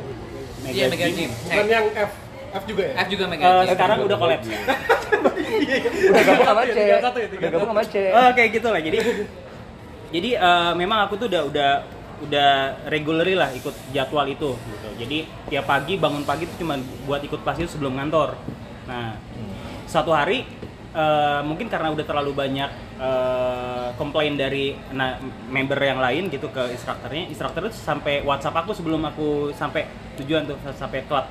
mega, 0.60 0.74
Iya, 0.74 0.84
Mega 0.90 1.06
Gym. 1.06 1.30
Bukan 1.30 1.66
yang 1.70 1.86
F 1.94 2.10
F 2.52 2.64
juga 2.64 2.82
ya? 2.84 2.94
F 3.00 3.08
juga 3.08 3.24
Mega 3.26 3.42
Eh, 3.42 3.52
Gym. 3.64 3.70
sekarang 3.74 3.98
udah 4.04 4.16
kolaps 4.16 4.46
Udah 6.12 6.22
gabung 6.24 6.46
sama 6.46 6.62
C. 6.66 6.78
Udah 7.38 7.50
gabung 7.50 7.68
sama 7.72 7.82
C. 7.84 7.94
Oh, 8.10 8.28
kayak 8.34 8.50
gitu 8.52 8.68
lah. 8.68 8.80
Jadi 8.80 8.98
jadi 10.12 10.30
eh, 10.36 10.72
memang 10.76 11.08
aku 11.08 11.16
tuh 11.16 11.26
udah 11.28 11.42
udah 11.48 11.70
udah 12.22 12.50
regularly 12.86 13.34
lah 13.34 13.50
ikut 13.50 13.74
jadwal 13.90 14.26
itu 14.28 14.54
gitu. 14.54 14.88
Jadi 14.96 15.18
tiap 15.48 15.66
pagi 15.66 15.96
bangun 15.96 16.22
pagi 16.22 16.46
tuh 16.46 16.56
cuma 16.60 16.76
buat 17.02 17.18
ikut 17.18 17.40
kelas 17.40 17.58
itu 17.58 17.70
sebelum 17.72 17.96
kantor. 17.96 18.36
Nah, 18.86 19.16
satu 19.88 20.12
hari 20.12 20.44
eh, 20.92 21.40
mungkin 21.42 21.66
karena 21.66 21.88
udah 21.90 22.04
terlalu 22.04 22.36
banyak 22.36 22.70
eh, 23.00 23.88
komplain 23.96 24.36
dari 24.36 24.76
nah, 24.92 25.16
member 25.48 25.80
yang 25.80 25.98
lain 25.98 26.28
gitu 26.28 26.52
ke 26.52 26.70
instrukturnya, 26.70 27.26
instruktur 27.26 27.66
itu 27.66 27.78
sampai 27.80 28.20
WhatsApp 28.22 28.60
aku 28.60 28.76
sebelum 28.76 29.00
aku 29.02 29.50
sampai 29.56 29.88
tujuan 30.20 30.44
tuh 30.44 30.60
sampai 30.76 31.02
klub 31.08 31.24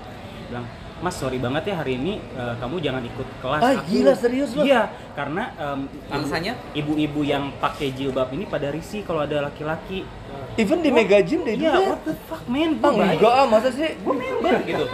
bilang 0.50 0.66
Mas 1.02 1.18
sorry 1.18 1.38
banget 1.38 1.66
ya 1.66 1.76
hari 1.76 1.98
ini 1.98 2.22
eh, 2.32 2.54
kamu 2.56 2.78
jangan 2.78 3.02
ikut 3.02 3.28
kelas. 3.42 3.58
Ah, 3.60 3.74
Aku- 3.74 3.90
gila, 3.90 4.14
serius 4.14 4.54
lo? 4.54 4.62
Iya, 4.62 4.86
karena 5.12 5.50
em, 5.52 5.80
Alasannya? 6.08 6.54
ibu-ibu 6.74 7.22
yang 7.22 7.50
pakai 7.58 7.90
jilbab 7.90 8.30
ini 8.30 8.46
pada 8.46 8.70
risih 8.70 9.02
kalau 9.02 9.26
ada 9.26 9.42
laki-laki. 9.42 10.06
Even 10.54 10.80
di 10.80 10.92
Mega 10.92 11.18
Gym 11.20 11.42
deh 11.42 11.56
Iya, 11.56 11.74
juga. 11.74 11.80
what 11.90 12.02
the 12.04 12.14
fuck 12.28 12.44
man? 12.46 12.78
Ah, 12.78 12.92
Gue 12.92 13.06
enggak 13.08 13.34
ah, 13.34 13.46
masa 13.46 13.70
sih? 13.72 13.90
gue 13.96 14.14
member 14.14 14.56
gitu. 14.62 14.86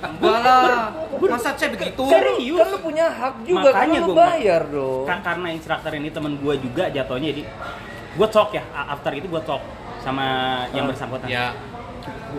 Enggak 0.00 0.38
lah. 0.38 0.62
Masa 1.18 1.50
cek 1.52 1.68
begitu? 1.74 2.02
Serius? 2.06 2.58
Kan 2.60 2.68
lu 2.70 2.78
punya 2.80 3.06
hak 3.10 3.34
juga, 3.42 3.68
kan 3.70 3.86
lu 3.88 4.06
gua 4.06 4.16
bayar 4.28 4.62
dong. 4.70 5.02
Ka- 5.04 5.22
karena 5.24 5.48
instruktur 5.50 5.92
ini 5.92 6.08
temen 6.08 6.32
gue 6.36 6.54
juga 6.58 6.84
jatuhnya 6.86 7.28
jadi 7.28 7.42
gue 8.10 8.28
talk 8.28 8.50
ya 8.52 8.62
after 8.70 9.12
itu 9.12 9.26
gue 9.26 9.42
talk 9.42 9.62
sama 9.98 10.26
yang 10.70 10.86
bersangkutan. 10.86 11.26
Ya. 11.26 11.52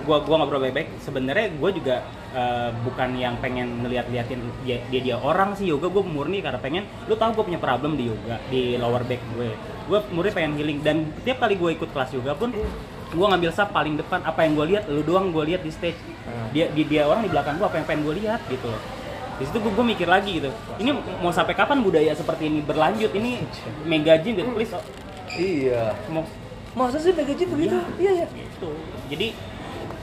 Gua 0.07 0.23
gua 0.23 0.35
ngobrol 0.41 0.63
baik-baik. 0.63 0.99
Sebenarnya 1.03 1.51
gue 1.51 1.69
juga 1.75 1.95
eh, 2.31 2.69
bukan 2.83 3.09
yang 3.19 3.35
pengen 3.43 3.83
ngeliat-liatin 3.83 4.39
dia, 4.63 4.79
dia 4.87 5.01
dia 5.03 5.15
orang 5.19 5.55
sih 5.55 5.67
yoga 5.67 5.91
gue 5.91 6.03
murni 6.03 6.39
karena 6.39 6.59
pengen 6.59 6.83
lu 7.05 7.15
tahu 7.15 7.41
gue 7.41 7.53
punya 7.53 7.59
problem 7.59 7.99
di 7.99 8.07
yoga 8.11 8.35
di 8.47 8.75
lower 8.79 9.03
back 9.03 9.21
gue. 9.35 9.51
Gue 9.87 9.99
murni 10.15 10.31
pengen 10.31 10.55
healing 10.55 10.79
dan 10.81 11.11
tiap 11.27 11.43
kali 11.43 11.59
gue 11.59 11.69
ikut 11.75 11.89
kelas 11.91 12.15
yoga 12.15 12.33
pun 12.35 12.55
gue 13.11 13.25
ngambil 13.27 13.51
sap 13.51 13.75
paling 13.75 13.99
depan 13.99 14.23
apa 14.23 14.47
yang 14.47 14.55
gue 14.55 14.65
lihat 14.75 14.83
lu 14.87 15.03
doang 15.03 15.35
gue 15.35 15.43
lihat 15.51 15.67
di 15.67 15.71
stage 15.71 15.99
dia 16.55 16.71
di 16.71 16.87
dia 16.87 17.03
orang 17.03 17.27
di 17.27 17.29
belakang 17.29 17.59
gue 17.59 17.67
apa 17.67 17.75
yang 17.75 17.87
pengen 17.87 18.01
gue 18.07 18.15
lihat 18.23 18.39
gitu 18.47 18.71
loh 18.71 18.79
di 19.35 19.43
situ 19.49 19.57
gue, 19.57 19.83
mikir 19.83 20.07
lagi 20.07 20.39
gitu 20.39 20.47
ini 20.79 20.95
mau 21.19 21.33
sampai 21.33 21.51
kapan 21.51 21.83
budaya 21.83 22.15
seperti 22.15 22.47
ini 22.47 22.63
berlanjut 22.63 23.11
ini 23.11 23.43
mega 23.83 24.15
gym 24.15 24.39
gitu 24.39 24.55
please 24.55 24.71
Iya. 25.31 25.95
mau 26.11 26.23
Masa 26.71 27.03
sih 27.03 27.11
Mega 27.11 27.35
Gym 27.35 27.51
begitu? 27.51 27.75
Iya, 27.99 28.11
iya. 28.23 28.25
gitu 28.31 28.71
jadi 29.11 29.35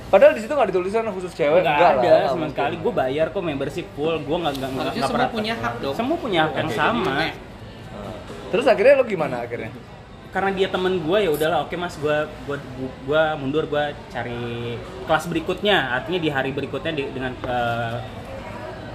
Padahal 0.09 0.33
di 0.33 0.41
situ 0.41 0.53
nggak 0.57 0.69
ditulisan 0.73 1.05
khusus 1.13 1.33
cewek, 1.37 1.61
nggak 1.61 1.77
enggak 1.77 1.93
ada 2.01 2.11
lah, 2.17 2.29
sama 2.33 2.47
sekali. 2.49 2.75
Gue 2.81 2.93
bayar 2.97 3.27
kok 3.29 3.43
membership 3.45 3.87
full. 3.93 4.17
Gue 4.25 4.37
nggak 4.41 4.53
nggak 4.57 4.71
nggak 4.73 4.93
semua 4.97 5.13
pernah 5.13 5.29
punya 5.29 5.55
hak 5.55 5.75
dong. 5.85 5.95
semua 5.95 6.17
punya 6.17 6.41
hak 6.49 6.53
yang 6.57 6.71
sama. 6.73 7.15
Terus 8.49 8.65
akhirnya 8.65 8.95
lo 8.97 9.05
gimana 9.05 9.45
akhirnya? 9.45 9.73
karena 10.29 10.53
dia 10.53 10.69
temen 10.69 11.01
gue 11.01 11.19
ya 11.25 11.33
udahlah 11.33 11.65
oke 11.65 11.73
mas 11.81 11.97
gue 11.97 12.13
gua, 12.45 12.61
gua 13.09 13.23
mundur 13.41 13.65
gue 13.65 13.85
cari 14.13 14.77
kelas 15.09 15.25
berikutnya. 15.25 15.97
Artinya 15.97 16.21
di 16.21 16.29
hari 16.29 16.53
berikutnya 16.53 16.93
di- 16.93 17.09
dengan 17.17 17.33
eh, 17.49 17.97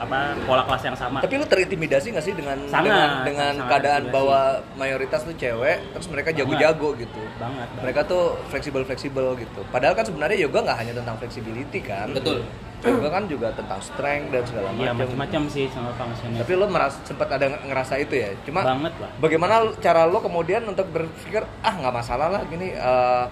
apa 0.03 0.19
pola 0.43 0.63
kelas 0.67 0.84
yang 0.85 0.97
sama 0.99 1.17
Tapi 1.23 1.34
lu 1.39 1.45
terintimidasi 1.47 2.07
nggak 2.11 2.25
sih 2.25 2.35
dengan 2.35 2.57
Sangat, 2.67 2.88
dengan, 2.91 3.09
dengan 3.23 3.53
sangat 3.55 3.69
keadaan 3.71 4.01
terintimidasi. 4.07 4.15
bahwa 4.15 4.39
mayoritas 4.75 5.19
tuh 5.23 5.35
cewek, 5.35 5.77
terus 5.95 6.07
mereka 6.11 6.30
jago-jago 6.35 6.89
gitu. 6.99 7.21
banget, 7.39 7.67
banget. 7.71 7.84
Mereka 7.84 7.99
tuh 8.05 8.23
fleksibel-fleksibel 8.51 9.25
gitu. 9.39 9.61
Padahal 9.71 9.95
kan 9.95 10.05
sebenarnya 10.05 10.38
yoga 10.43 10.59
nggak 10.63 10.77
hanya 10.84 10.93
tentang 10.99 11.15
flexibility 11.17 11.80
kan. 11.80 12.11
Betul. 12.11 12.43
Yoga 12.84 13.09
kan 13.15 13.23
juga 13.31 13.47
tentang 13.55 13.80
strength 13.80 14.27
dan 14.35 14.43
segala 14.43 14.67
iya 14.75 14.91
macam. 14.91 15.07
macam-macam 15.07 15.41
sih 15.47 15.71
sama 15.71 15.95
fungsinya 15.95 16.43
Tapi 16.43 16.51
lo 16.59 16.67
meras 16.67 16.99
sempat 17.07 17.31
ada 17.31 17.47
ngerasa 17.63 17.95
itu 17.95 18.11
ya. 18.19 18.35
Cuma 18.43 18.59
banget 18.59 18.91
lah 18.99 19.07
bagaimana 19.23 19.53
cara 19.80 20.03
lo 20.03 20.19
kemudian 20.19 20.67
untuk 20.67 20.91
berpikir 20.91 21.47
ah 21.63 21.73
nggak 21.80 21.95
masalah 21.95 22.27
lah 22.27 22.43
gini 22.43 22.75
eh, 22.75 23.25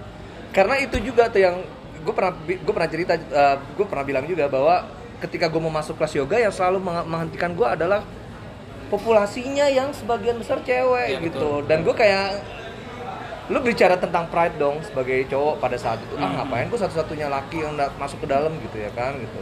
karena 0.55 0.79
itu 0.79 1.03
juga 1.03 1.27
tuh 1.27 1.43
yang 1.43 1.59
gue 1.99 2.13
pernah 2.15 2.31
gue 2.47 2.73
pernah 2.73 2.89
cerita 2.89 3.13
gue 3.75 3.85
pernah 3.85 4.05
bilang 4.07 4.23
juga 4.23 4.47
bahwa 4.47 4.87
ketika 5.21 5.45
gue 5.45 5.57
mau 5.59 5.69
masuk 5.69 5.95
kelas 5.95 6.13
yoga 6.15 6.35
yang 6.35 6.49
selalu 6.49 6.81
meng- 6.81 7.05
menghentikan 7.05 7.51
gue 7.51 7.63
adalah 7.63 8.01
populasinya 8.87 9.65
yang 9.67 9.89
sebagian 9.91 10.35
besar 10.35 10.59
cewek 10.59 11.07
Iya, 11.07 11.19
gitu. 11.23 11.63
dan 11.63 11.81
gue 11.81 11.93
kayak 11.93 12.43
lu 13.47 13.59
bicara 13.59 13.95
tentang 13.95 14.27
pride 14.27 14.55
dong 14.55 14.79
sebagai 14.81 15.27
cowok 15.27 15.59
pada 15.59 15.75
saat 15.75 15.99
itu 15.99 16.15
ah 16.15 16.23
Hmm. 16.23 16.35
ngapain 16.41 16.67
gue 16.67 16.79
satu-satunya 16.79 17.27
laki 17.27 17.57
yang 17.59 17.71
masuk 17.95 18.19
ke 18.19 18.27
dalam? 18.27 18.51
Gitu 18.57 18.77
ya 18.77 18.91
kan 18.91 19.15
gitu. 19.15 19.39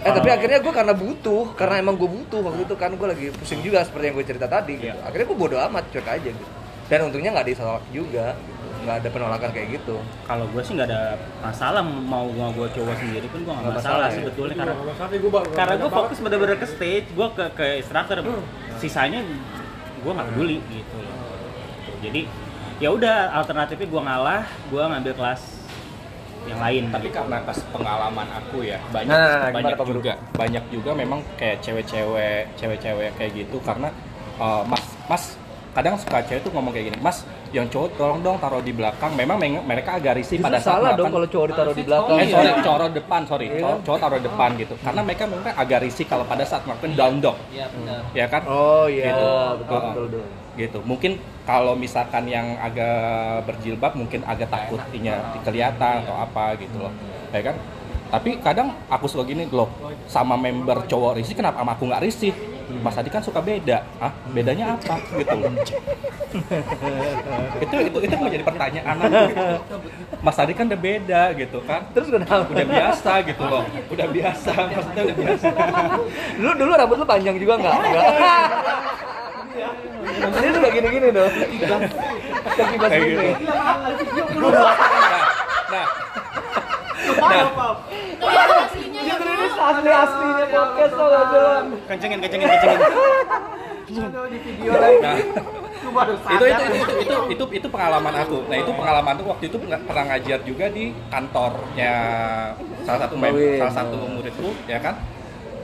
Eh 0.00 0.12
tapi 0.12 0.28
akhirnya 0.28 0.58
gue 0.58 0.68
karena 0.70 0.92
butuh 0.92 1.54
karena 1.54 1.80
emang 1.80 1.94
gue 1.94 2.04
butuh 2.06 2.42
waktu 2.42 2.62
itu 2.62 2.74
kan 2.74 2.90
gue 2.92 3.06
lagi 3.06 3.26
pusing 3.32 3.60
juga 3.60 3.80
seperti 3.80 4.04
yang 4.06 4.16
gue 4.16 4.26
cerita 4.26 4.46
tadi 4.46 4.76
gitu. 4.76 4.90
Iya. 4.90 5.00
akhirnya 5.00 5.26
gue 5.26 5.38
bodo 5.38 5.56
amat 5.58 5.84
cuek 5.90 6.06
aja 6.06 6.28
gitu. 6.28 6.46
Dan 6.84 6.98
untungnya 7.02 7.30
nggak 7.32 7.48
ditolak 7.48 7.84
juga 7.88 8.34
gitu 8.36 8.63
nggak 8.84 8.96
ada 9.00 9.08
penolakan 9.08 9.50
kayak 9.50 9.68
gitu. 9.80 9.96
Kalau 10.28 10.44
gue 10.52 10.62
sih 10.62 10.72
nggak 10.76 10.88
ada 10.92 11.16
masalah 11.40 11.80
mau 11.82 12.28
mau 12.28 12.50
gue 12.52 12.68
cowok 12.68 12.94
sendiri 13.00 13.26
pun 13.32 13.40
gue 13.42 13.52
nggak 13.52 13.74
masalah, 13.74 13.80
masalah 13.80 14.06
ya? 14.06 14.16
sebetulnya 14.20 14.54
karena 14.60 14.74
gua 15.24 15.40
karena 15.56 15.74
gue 15.80 15.90
fokus 15.90 16.18
bener-bener 16.20 16.56
ke 16.60 16.68
stage 16.68 17.08
gue 17.10 17.28
ke 17.32 17.44
ke 17.56 17.66
instructor. 17.80 18.16
Sisanya 18.78 19.20
gue 20.04 20.12
nggak 20.12 20.28
peduli 20.36 20.60
gitu 20.68 20.96
loh. 21.00 21.16
Jadi 22.04 22.20
ya 22.82 22.88
udah 22.92 23.32
alternatifnya 23.40 23.88
gue 23.88 24.02
ngalah 24.04 24.42
gue 24.68 24.82
ngambil 24.84 25.12
kelas 25.16 25.42
yang 26.44 26.60
lain. 26.60 26.82
Tapi 26.92 27.08
karena 27.08 27.40
atas 27.40 27.64
pengalaman 27.72 28.28
aku 28.36 28.68
ya 28.68 28.76
banyak 28.92 29.08
Nah, 29.08 29.16
nah, 29.16 29.28
nah, 29.28 29.50
banyak 29.50 29.74
gimana, 29.74 29.80
Pak 29.80 29.86
juga 29.96 30.12
banyak 30.36 30.64
juga 30.68 30.90
memang 30.92 31.20
kayak 31.40 31.64
cewek-cewek 31.64 32.52
cewek-cewek 32.60 33.10
kayak 33.16 33.32
gitu. 33.32 33.56
Karena 33.64 33.88
uh, 34.36 34.60
mas 34.68 34.84
mas 35.08 35.24
kadang 35.74 35.98
suka 35.98 36.22
cewek 36.22 36.44
tuh 36.44 36.52
ngomong 36.54 36.70
kayak 36.70 36.92
gini 36.92 36.98
mas 37.02 37.26
yang 37.54 37.70
cowok 37.70 37.94
tolong 37.94 38.18
dong 38.18 38.36
taruh 38.42 38.58
di 38.58 38.74
belakang. 38.74 39.14
Memang 39.14 39.38
mereka 39.62 39.94
agak 39.94 40.18
risih 40.18 40.42
Justru 40.42 40.50
pada 40.50 40.58
saat 40.58 40.82
salah 40.82 40.90
dong 40.98 41.14
kalau 41.14 41.28
cowok 41.30 41.46
ditaruh 41.54 41.74
di 41.78 41.84
belakang 41.86 42.16
eh 42.18 42.26
sorry 42.26 42.50
cowok 42.66 42.90
depan 42.90 43.20
sorry. 43.30 43.46
Iya. 43.46 43.60
cowok, 43.62 43.78
cowok 43.86 43.98
taruh 44.02 44.20
depan 44.20 44.48
gitu. 44.58 44.74
Karena 44.82 45.00
mereka 45.06 45.22
memang 45.30 45.54
agak 45.54 45.78
risih 45.86 46.06
kalau 46.10 46.24
pada 46.26 46.42
saat 46.42 46.66
melakukan 46.66 46.92
down 46.98 47.14
dog. 47.22 47.38
Iya, 47.54 47.70
benar. 47.70 48.00
ya 48.10 48.26
kan? 48.26 48.42
Oh 48.50 48.90
iya. 48.90 49.14
Gitu. 49.14 49.26
betul 49.62 49.78
betul 49.78 50.04
betul. 50.10 50.24
Gitu. 50.54 50.78
Mungkin 50.82 51.12
kalau 51.46 51.74
misalkan 51.78 52.26
yang 52.26 52.58
agak 52.58 53.46
berjilbab 53.46 53.94
mungkin 53.94 54.26
agak 54.26 54.50
takut 54.50 54.82
inya 54.90 55.22
kelihatan 55.46 56.02
atau 56.02 56.14
apa 56.18 56.58
gitu 56.58 56.82
loh. 56.82 56.90
Ya 57.30 57.38
kan? 57.38 57.54
Tapi 58.10 58.38
kadang 58.42 58.74
aku 58.90 59.06
suka 59.06 59.26
gini 59.26 59.46
loh 59.50 59.70
sama 60.10 60.34
member 60.34 60.86
cowok 60.90 61.22
risih 61.22 61.34
kenapa 61.38 61.62
sama 61.62 61.74
aku 61.74 61.90
nggak 61.90 62.02
risih 62.02 62.53
Mas 62.82 62.96
Adi 62.98 63.10
kan 63.12 63.22
suka 63.22 63.38
beda. 63.38 63.84
Ah 64.00 64.10
bedanya 64.32 64.74
apa? 64.74 64.96
Gitu. 65.14 65.36
Loh 65.36 65.52
itu 67.64 67.76
itu 67.86 67.98
itu 68.02 68.14
menjadi 68.18 68.42
pertanyaan. 68.42 68.94
Aku 68.98 69.30
gitu. 69.30 69.76
Mas 70.18 70.36
Adi 70.40 70.52
kan 70.56 70.66
udah 70.66 70.80
beda 70.80 71.22
gitu 71.38 71.58
kan? 71.62 71.80
Terus 71.94 72.08
kenapa? 72.10 72.48
Udah 72.50 72.66
biasa 72.66 73.10
gitu 73.22 73.42
loh. 73.44 73.64
Udah 73.92 74.06
biasa 74.10 74.50
maksudnya 74.72 75.02
udah 75.06 75.16
biasa. 75.20 75.46
Dulu 76.40 76.52
dulu 76.58 76.70
rambut 76.74 76.96
lu 76.98 77.06
panjang 77.06 77.36
juga 77.38 77.54
nggak? 77.60 77.76
Ini 80.14 80.48
tuh 80.50 80.60
kayak 80.60 80.74
gini-gini 80.74 81.08
dong. 81.14 81.32
Kaki 82.54 82.76
Kayak 82.76 83.02
gini 83.02 83.26
gitu. 83.34 84.60
nah 85.64 85.86
Kelihatan 87.14 88.58
aslinya 88.60 89.02
Bu. 89.14 89.32
asli 89.54 89.90
aslinya 89.90 90.46
podcast 90.46 90.92
tau 90.92 91.06
gak 91.06 91.24
tuh 91.26 91.48
kencengin 91.86 92.18
kencengin 92.20 92.48
kencengin 92.48 92.80
Nah, 93.84 95.16
itu, 95.20 96.44
itu, 96.48 96.64
itu, 96.64 96.74
itu, 96.74 96.94
itu, 97.04 97.16
itu, 97.28 97.44
itu 97.52 97.66
pengalaman 97.68 98.14
aku. 98.16 98.48
Nah 98.48 98.56
itu 98.56 98.72
pengalaman 98.72 99.12
tuh 99.14 99.26
waktu 99.28 99.44
itu 99.46 99.56
pernah 99.60 99.78
pernah 99.78 100.04
ngajar 100.08 100.38
juga 100.42 100.66
di 100.68 100.84
kantornya 101.06 101.94
salah 102.82 103.00
satu 103.04 103.14
mem- 103.14 103.30
Bawin. 103.30 103.58
salah 103.60 103.74
satu 103.76 103.96
muridku, 104.00 104.50
ya 104.64 104.80
kan? 104.80 104.94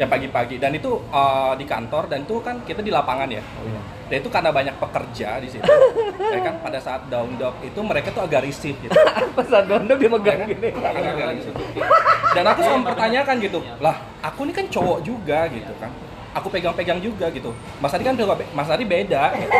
Yang 0.00 0.10
pagi-pagi 0.16 0.56
dan 0.56 0.72
itu 0.72 0.96
eh, 0.96 1.52
di 1.60 1.68
kantor 1.68 2.08
dan 2.08 2.24
itu 2.24 2.40
kan 2.40 2.64
kita 2.64 2.80
di 2.80 2.88
lapangan 2.88 3.28
ya. 3.28 3.44
Dan 4.08 4.16
itu 4.24 4.32
karena 4.32 4.50
banyak 4.50 4.74
pekerja 4.80 5.38
di 5.38 5.48
situ. 5.52 5.62
ya 6.34 6.40
kan 6.40 6.54
pada 6.64 6.80
saat 6.80 7.04
down 7.12 7.36
dog 7.36 7.54
itu 7.60 7.78
mereka 7.84 8.10
tuh 8.10 8.24
agak 8.24 8.42
risih 8.48 8.74
gitu. 8.80 8.90
Pas 9.36 9.46
saat 9.46 9.68
gondok 9.68 10.00
dia 10.00 10.10
megang 10.10 10.48
gini. 10.48 10.72
Agak 10.72 11.36
risih. 11.36 11.52
Dan 12.32 12.44
aku 12.48 12.58
selalu 12.64 12.78
mempertanyakan 12.82 13.34
gitu, 13.42 13.58
lah 13.82 13.96
aku 14.24 14.46
ini 14.48 14.52
kan 14.54 14.66
cowok 14.66 14.98
juga 15.04 15.46
gitu 15.52 15.72
kan. 15.78 15.90
Aku 16.30 16.46
pegang-pegang 16.46 17.02
juga 17.02 17.26
gitu. 17.34 17.50
Mas 17.82 17.90
Adi 17.90 18.06
kan 18.06 18.14
juga 18.14 18.38
Mas 18.54 18.70
Adi 18.70 18.86
beda. 18.86 19.22
gitu. 19.40 19.50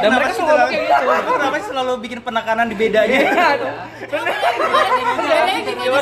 Dan 0.00 0.08
mereka 0.08 0.32
selalu 0.32 0.48
ngomong 0.48 0.68
kayak 0.72 0.84
gitu. 0.88 1.04
Lu 1.04 1.32
kenapa 1.36 1.56
sih 1.60 1.68
selalu 1.68 1.92
bikin 2.00 2.18
penekanan 2.24 2.66
di 2.72 2.76
bedanya? 2.76 3.18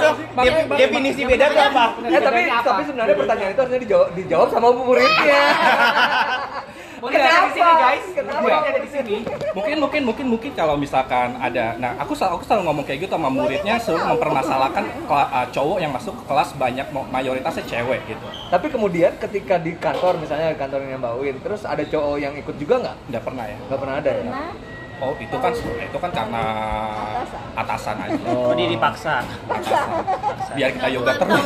Dong, 0.01 0.17
dep- 0.33 0.71
definisi 0.79 1.23
beda 1.27 1.45
itu 1.51 1.61
apa? 1.61 1.85
Eh 2.07 2.21
tapi 2.23 2.41
tapi 2.49 2.83
sebenarnya 2.87 3.17
pertanyaan 3.19 3.51
itu 3.53 3.61
harusnya 3.61 3.81
dijawab, 3.83 4.09
dijawab 4.17 4.49
sama 4.49 4.69
muridnya. 4.73 5.43
Mungkin 7.01 7.19
ada 7.19 7.41
di 7.49 7.53
sini 7.57 7.73
guys. 7.81 8.05
Kenapa? 8.13 8.41
Mungkin 8.45 8.61
ada 8.61 8.81
di 8.81 8.91
sini. 8.93 9.17
mungkin 9.51 9.77
mungkin 9.83 10.03
mungkin 10.07 10.27
mungkin 10.31 10.51
kalau 10.55 10.75
misalkan 10.79 11.35
ada 11.41 11.75
nah 11.81 11.99
aku 11.99 12.15
selalu 12.15 12.39
aku 12.39 12.45
selalu 12.47 12.63
ngomong 12.71 12.85
kayak 12.87 12.99
gitu 13.09 13.13
sama 13.19 13.31
muridnya 13.33 13.75
selalu 13.83 14.15
mempermasalahkan 14.15 14.85
uh, 15.11 15.47
cowok 15.51 15.79
yang 15.83 15.91
masuk 15.91 16.15
ke 16.15 16.25
kelas 16.31 16.55
banyak 16.55 16.87
mayoritasnya 16.93 17.65
cewek 17.67 18.01
gitu 18.07 18.27
Tapi 18.53 18.67
kemudian 18.71 19.13
ketika 19.19 19.59
di 19.59 19.75
kantor 19.75 20.23
misalnya 20.23 20.55
kantornya 20.55 21.01
Mbak 21.01 21.15
Win, 21.19 21.37
terus 21.43 21.67
ada 21.67 21.83
cowok 21.83 22.17
yang 22.23 22.35
ikut 22.39 22.57
juga 22.61 22.75
nggak? 22.79 22.97
nggak 23.11 23.23
pernah 23.27 23.45
ya 23.49 23.59
Nggak 23.67 23.81
pernah 23.81 23.97
ada 23.99 24.11
ya? 24.11 24.33
Oh 25.01 25.15
itu 25.17 25.33
kan 25.35 25.53
itu 25.57 25.99
kan 25.99 26.11
karena 26.11 26.45
atasan 27.55 27.97
aja. 27.99 28.21
Oh, 28.27 28.53
dia 28.53 28.69
dipaksa. 28.69 29.25
atasan 29.25 29.89
biar 30.53 30.71
kita 30.73 30.89
yoga 30.91 31.13
terus. 31.15 31.45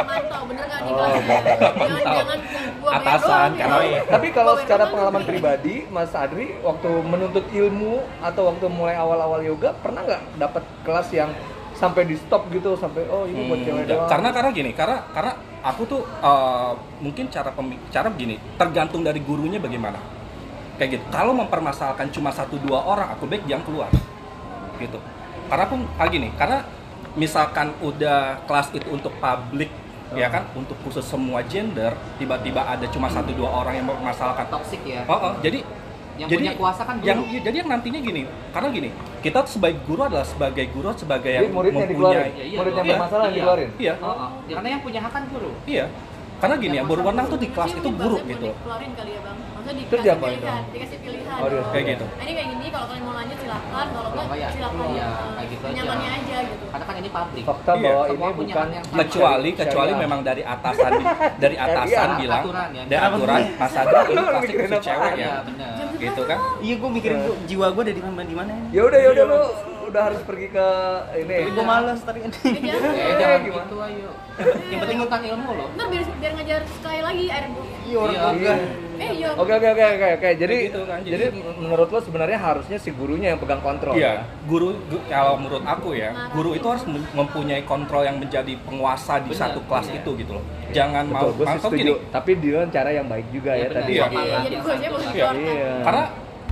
Mantau 0.00 0.42
bener 0.46 0.64
nggak 0.64 0.80
nih 0.80 0.92
Oh, 0.94 0.98
kelas 1.00 2.04
jangan 2.04 2.04
jangan 2.04 2.38
Atasan, 2.84 3.48
karena-. 3.56 4.04
Tapi 4.04 4.28
kalau 4.30 4.54
secara 4.56 4.84
pengalaman 4.86 5.22
pribadi, 5.22 5.88
Mas 5.88 6.12
Adri 6.12 6.54
waktu 6.60 6.90
menuntut 7.00 7.46
ilmu 7.48 7.94
atau 8.20 8.42
waktu 8.46 8.66
mulai 8.68 8.94
awal-awal 8.94 9.40
yoga 9.40 9.72
pernah 9.74 10.02
nggak 10.02 10.22
dapat 10.36 10.62
kelas 10.82 11.08
yang 11.10 11.30
sampai 11.74 12.04
di 12.04 12.14
stop 12.14 12.46
gitu 12.48 12.74
sampai 12.74 13.02
oh 13.08 13.24
ini 13.24 13.44
buat 13.44 13.58
Hmm, 13.58 13.66
cewek 13.66 13.84
doang. 13.88 14.06
karena 14.06 14.28
karena 14.30 14.50
gini 14.52 14.70
karena 14.72 15.02
karena 15.10 15.32
aku 15.60 15.82
tuh 15.84 16.00
uh, 16.20 16.70
mungkin 16.98 17.26
cara 17.28 17.50
pemi- 17.50 17.82
cara 17.88 18.06
begini 18.06 18.38
tergantung 18.54 19.02
dari 19.02 19.18
gurunya 19.18 19.58
bagaimana 19.58 19.98
kayak 20.78 20.90
gitu 20.98 21.04
kalau 21.14 21.32
mempermasalahkan 21.34 22.10
cuma 22.10 22.34
satu 22.34 22.58
dua 22.58 22.82
orang 22.82 23.14
aku 23.14 23.30
baik 23.30 23.46
jangan 23.46 23.64
keluar 23.66 23.90
gitu 24.82 24.98
karena 25.46 25.64
pun 25.70 25.80
kayak 25.98 26.10
gini 26.10 26.28
karena 26.34 26.66
misalkan 27.14 27.70
udah 27.78 28.42
kelas 28.50 28.74
itu 28.74 28.88
untuk 28.90 29.14
publik 29.22 29.70
ya 30.14 30.30
kan 30.30 30.46
untuk 30.54 30.78
khusus 30.82 31.02
semua 31.06 31.42
gender 31.46 31.94
tiba-tiba 32.18 32.62
ada 32.62 32.86
cuma 32.90 33.10
satu 33.10 33.34
dua 33.34 33.50
orang 33.62 33.82
yang 33.82 33.86
mempermasalahkan 33.86 34.46
Toxic 34.50 34.82
ya. 34.86 35.02
oh, 35.10 35.14
oh, 35.30 35.34
jadi 35.42 35.62
Yang 36.14 36.28
jadi 36.30 36.44
punya 36.46 36.54
kuasa 36.54 36.82
kan 36.86 36.94
guru. 37.02 37.08
yang 37.10 37.18
iya, 37.26 37.40
jadi 37.42 37.56
yang 37.58 37.68
nantinya 37.74 37.98
gini 37.98 38.22
karena 38.54 38.68
gini 38.70 38.88
kita 39.18 39.38
sebagai 39.50 39.82
guru 39.82 40.06
adalah 40.06 40.22
sebagai 40.22 40.64
guru 40.70 40.94
sebagai 40.94 41.34
Jadi 41.34 41.42
yang 41.42 41.54
muridnya 41.54 41.82
mempunyai 41.82 41.90
dikeluarin, 41.90 42.22
Iya, 42.22 42.44
iya, 42.46 42.58
murid 42.62 42.72
yang 42.74 42.86
iya, 42.86 42.94
bermasalah 42.94 43.26
iya. 43.26 43.34
dikeluarin. 43.34 43.70
iya 43.82 43.94
Oh, 43.98 44.06
oh. 44.14 44.30
Karena 44.46 44.68
yang 44.70 44.82
punya 44.86 45.00
hak 45.02 45.10
kan 45.10 45.24
guru. 45.26 45.50
Iya. 45.66 45.84
Karena 46.38 46.54
gini 46.62 46.74
yang 46.78 46.86
berwenang 46.86 47.26
tuh 47.26 47.38
di 47.42 47.48
kelas 47.50 47.70
itu 47.74 47.90
guru 47.90 48.16
gitu. 48.30 48.46
dikeluarin 48.46 48.90
kali 48.94 49.10
ya 49.10 49.20
bang 49.26 49.38
maksudnya 49.64 49.84
Terus 49.84 49.90
dikasih 49.90 50.04
diapain 50.04 50.32
pilihan 50.34 50.52
dong? 50.54 50.64
dikasih 50.70 50.98
pilihan 51.00 51.22
Oh, 51.34 51.48
dia- 51.50 51.66
Kayak 51.66 51.84
gitu. 51.88 52.04
Nah, 52.06 52.22
ini 52.22 52.32
kayak 52.32 52.48
gini 52.48 52.66
kalau 52.70 52.86
kalian 52.86 53.04
mau 53.04 53.14
lanjut 53.14 53.38
silakan 53.38 53.86
kalau 53.90 54.08
enggak 54.08 54.24
nggak 54.24 54.38
ya, 54.38 54.48
silakan 54.50 54.86
iya, 54.86 55.06
eh, 55.08 55.32
kayak 55.34 55.48
gitu 55.50 55.64
aja. 55.64 55.74
nyamannya 55.74 56.10
aja 56.14 56.36
gitu 56.44 56.64
Karena 56.64 56.84
kan 56.84 56.94
ini 56.94 57.10
publik. 57.10 57.44
Fakta 57.44 57.72
Iya, 57.74 57.82
bahwa 57.84 58.04
ini 58.04 58.14
punya 58.14 58.54
bukan. 58.54 58.66
Kecuali 58.94 59.50
kecuali 59.54 59.92
memang 59.96 60.20
dari 60.22 60.42
atasan 60.44 60.92
dari 61.42 61.56
atasan 61.56 62.08
Iya, 62.10 62.20
bilang 62.20 62.42
ya. 62.70 62.82
dari 62.84 63.00
aturan 63.02 63.40
Mas 63.54 63.74
Adi 63.74 63.92
ini 64.06 64.22
pasti 64.28 64.52
khusus 64.54 64.80
cewek 64.80 65.12
ya. 65.12 65.16
Iya, 65.16 65.34
benar. 65.42 65.72
Gitu 65.96 66.22
kan? 66.24 66.38
Iya, 66.60 66.74
gue 66.76 66.90
mikirin 66.92 67.18
jiwa 67.44 67.66
gue 67.68 67.82
ada 67.82 67.92
di 67.92 68.02
mana 68.04 68.22
di 68.22 68.36
mana. 68.36 68.52
Ya 68.70 68.82
udah 68.84 68.98
ya 69.00 69.08
udah 69.10 69.24
lu 69.24 69.40
udah 69.94 70.02
harus 70.04 70.20
pergi 70.26 70.50
ke 70.50 70.66
ini. 71.16 71.34
Tapi 71.38 71.50
gue 71.54 71.62
males 71.64 72.00
tadi 72.02 72.18
kan. 72.18 72.30
Eh, 72.34 73.14
jangan 73.14 73.38
Eh, 73.38 73.46
gitu 73.46 73.76
ayo. 73.78 74.10
Yang 74.66 74.80
penting 74.82 74.98
tentang 75.00 75.22
ilmu 75.24 75.50
loh. 75.54 75.68
ntar 75.70 75.86
biar, 75.86 76.04
biar 76.18 76.32
ngajar 76.34 76.60
sekali 76.68 77.00
lagi 77.00 77.24
air 77.30 77.46
bu 77.48 77.62
Iya, 77.84 77.98
orang 78.00 78.34
Iya. 78.34 78.54
eh 78.96 79.10
iya 79.12 79.28
Oke 79.36 79.52
oke 79.52 79.68
oke 79.68 79.84
oke 79.92 80.06
oke. 80.16 80.28
Jadi 80.34 80.56
gitu 80.66 80.80
kan, 80.82 80.98
jadi, 81.00 81.24
jadi- 81.24 81.34
menurut 81.56 81.88
lo 81.88 81.98
sebenarnya 82.00 82.38
harusnya 82.40 82.76
si 82.76 82.90
gurunya 82.90 83.28
yang 83.28 83.38
pegang 83.38 83.60
kontrol. 83.60 83.94
Iya, 83.94 84.26
guru 84.42 84.74
gu- 84.82 85.04
kalau 85.06 85.34
menurut 85.36 85.62
aku 85.62 85.94
ya, 85.94 86.10
guru 86.32 86.50
itu 86.52 86.66
harus 86.66 86.82
mem- 86.84 87.06
mempunyai 87.12 87.62
kontrol 87.62 88.02
yang 88.02 88.18
menjadi 88.18 88.58
penguasa 88.60 89.20
di 89.20 89.30
satu 89.30 89.62
kelas 89.62 89.86
benar. 89.86 89.98
itu 90.00 90.10
gitu 90.18 90.32
loh. 90.32 90.44
Jangan 90.72 91.04
mau 91.06 91.30
Betul, 91.30 91.32
gue 91.36 91.46
setuju. 91.56 91.94
Tapi 92.10 92.30
dengan 92.34 92.66
cara 92.68 92.90
yang 92.90 93.06
baik 93.06 93.30
juga 93.30 93.52
ya 93.52 93.60
Iya, 93.60 93.68
tadi. 93.72 93.90
Iya. 93.92 94.04
Iya, 94.10 94.36
jadi 94.42 94.56
gue 94.58 94.72
aja 94.72 94.86
mau 94.88 94.98
Iya. 94.98 95.06
dikeluarkan 95.06 95.36
Iya. 95.38 95.72
Karena 95.84 96.02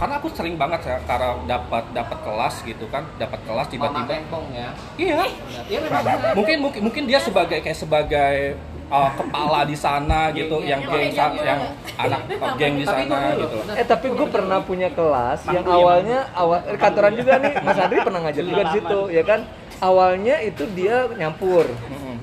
karena 0.02 0.18
aku 0.18 0.28
sering 0.34 0.58
banget 0.58 0.82
ya 0.82 0.98
karena 1.06 1.30
dapat 1.46 1.84
dapat 1.94 2.18
kelas 2.26 2.54
gitu 2.66 2.90
kan, 2.90 3.06
dapat 3.22 3.38
kelas 3.46 3.66
tiba-tiba 3.70 4.18
ya. 4.50 4.70
iya 4.98 5.22
Iya 5.70 5.78
memang 5.78 6.02
benar. 6.02 6.34
mungkin 6.34 6.56
mungkin 6.58 6.80
mungkin 6.90 7.02
dia 7.06 7.22
sebagai 7.22 7.62
kayak 7.62 7.78
sebagai 7.78 8.58
uh, 8.90 9.10
kepala 9.14 9.62
di 9.62 9.78
sana 9.78 10.34
gitu 10.34 10.58
Iya, 10.58 10.74
yang 10.74 10.80
iya. 10.82 10.90
geng 10.90 11.10
Yang 11.14 11.32
yang 11.46 11.60
anak 12.02 12.20
geng 12.58 12.74
di 12.82 12.86
sana 12.90 13.18
gitu. 13.38 13.56
Eh 13.78 13.86
tapi 13.86 14.06
gue 14.10 14.26
pernah 14.26 14.58
punya 14.58 14.90
kelas 14.90 15.46
yang 15.46 15.62
ya, 15.62 15.70
awalnya 15.70 16.18
awal 16.34 16.58
eh, 16.66 16.74
kantoran 16.82 17.14
juga 17.14 17.32
nih 17.38 17.52
Mas 17.62 17.78
Andri 17.78 17.98
pernah 18.02 18.20
ngajar 18.26 18.42
juga 18.42 18.62
di 18.66 18.72
situ 18.74 19.00
ya 19.06 19.22
kan. 19.22 19.40
Awalnya 19.78 20.36
itu 20.42 20.66
dia 20.74 21.06
nyampur. 21.14 21.70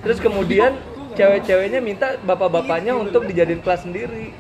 Terus 0.04 0.20
kemudian 0.20 0.76
cewek-ceweknya 1.16 1.80
minta 1.80 2.20
bapak-bapaknya 2.28 2.92
untuk 2.92 3.24
dijadiin 3.24 3.64
kelas 3.64 3.88
sendiri. 3.88 4.36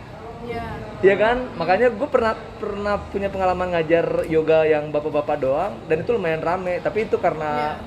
Iya 1.00 1.06
Iya 1.10 1.16
kan? 1.16 1.38
Makanya 1.56 1.88
gue 1.90 2.08
pernah 2.12 2.34
pernah 2.36 2.96
punya 3.08 3.30
pengalaman 3.32 3.72
ngajar 3.72 4.28
yoga 4.28 4.68
yang 4.68 4.92
bapak-bapak 4.92 5.38
doang 5.40 5.74
dan 5.88 6.04
itu 6.04 6.12
lumayan 6.12 6.44
rame. 6.44 6.84
Tapi 6.84 7.08
itu 7.08 7.16
karena 7.18 7.80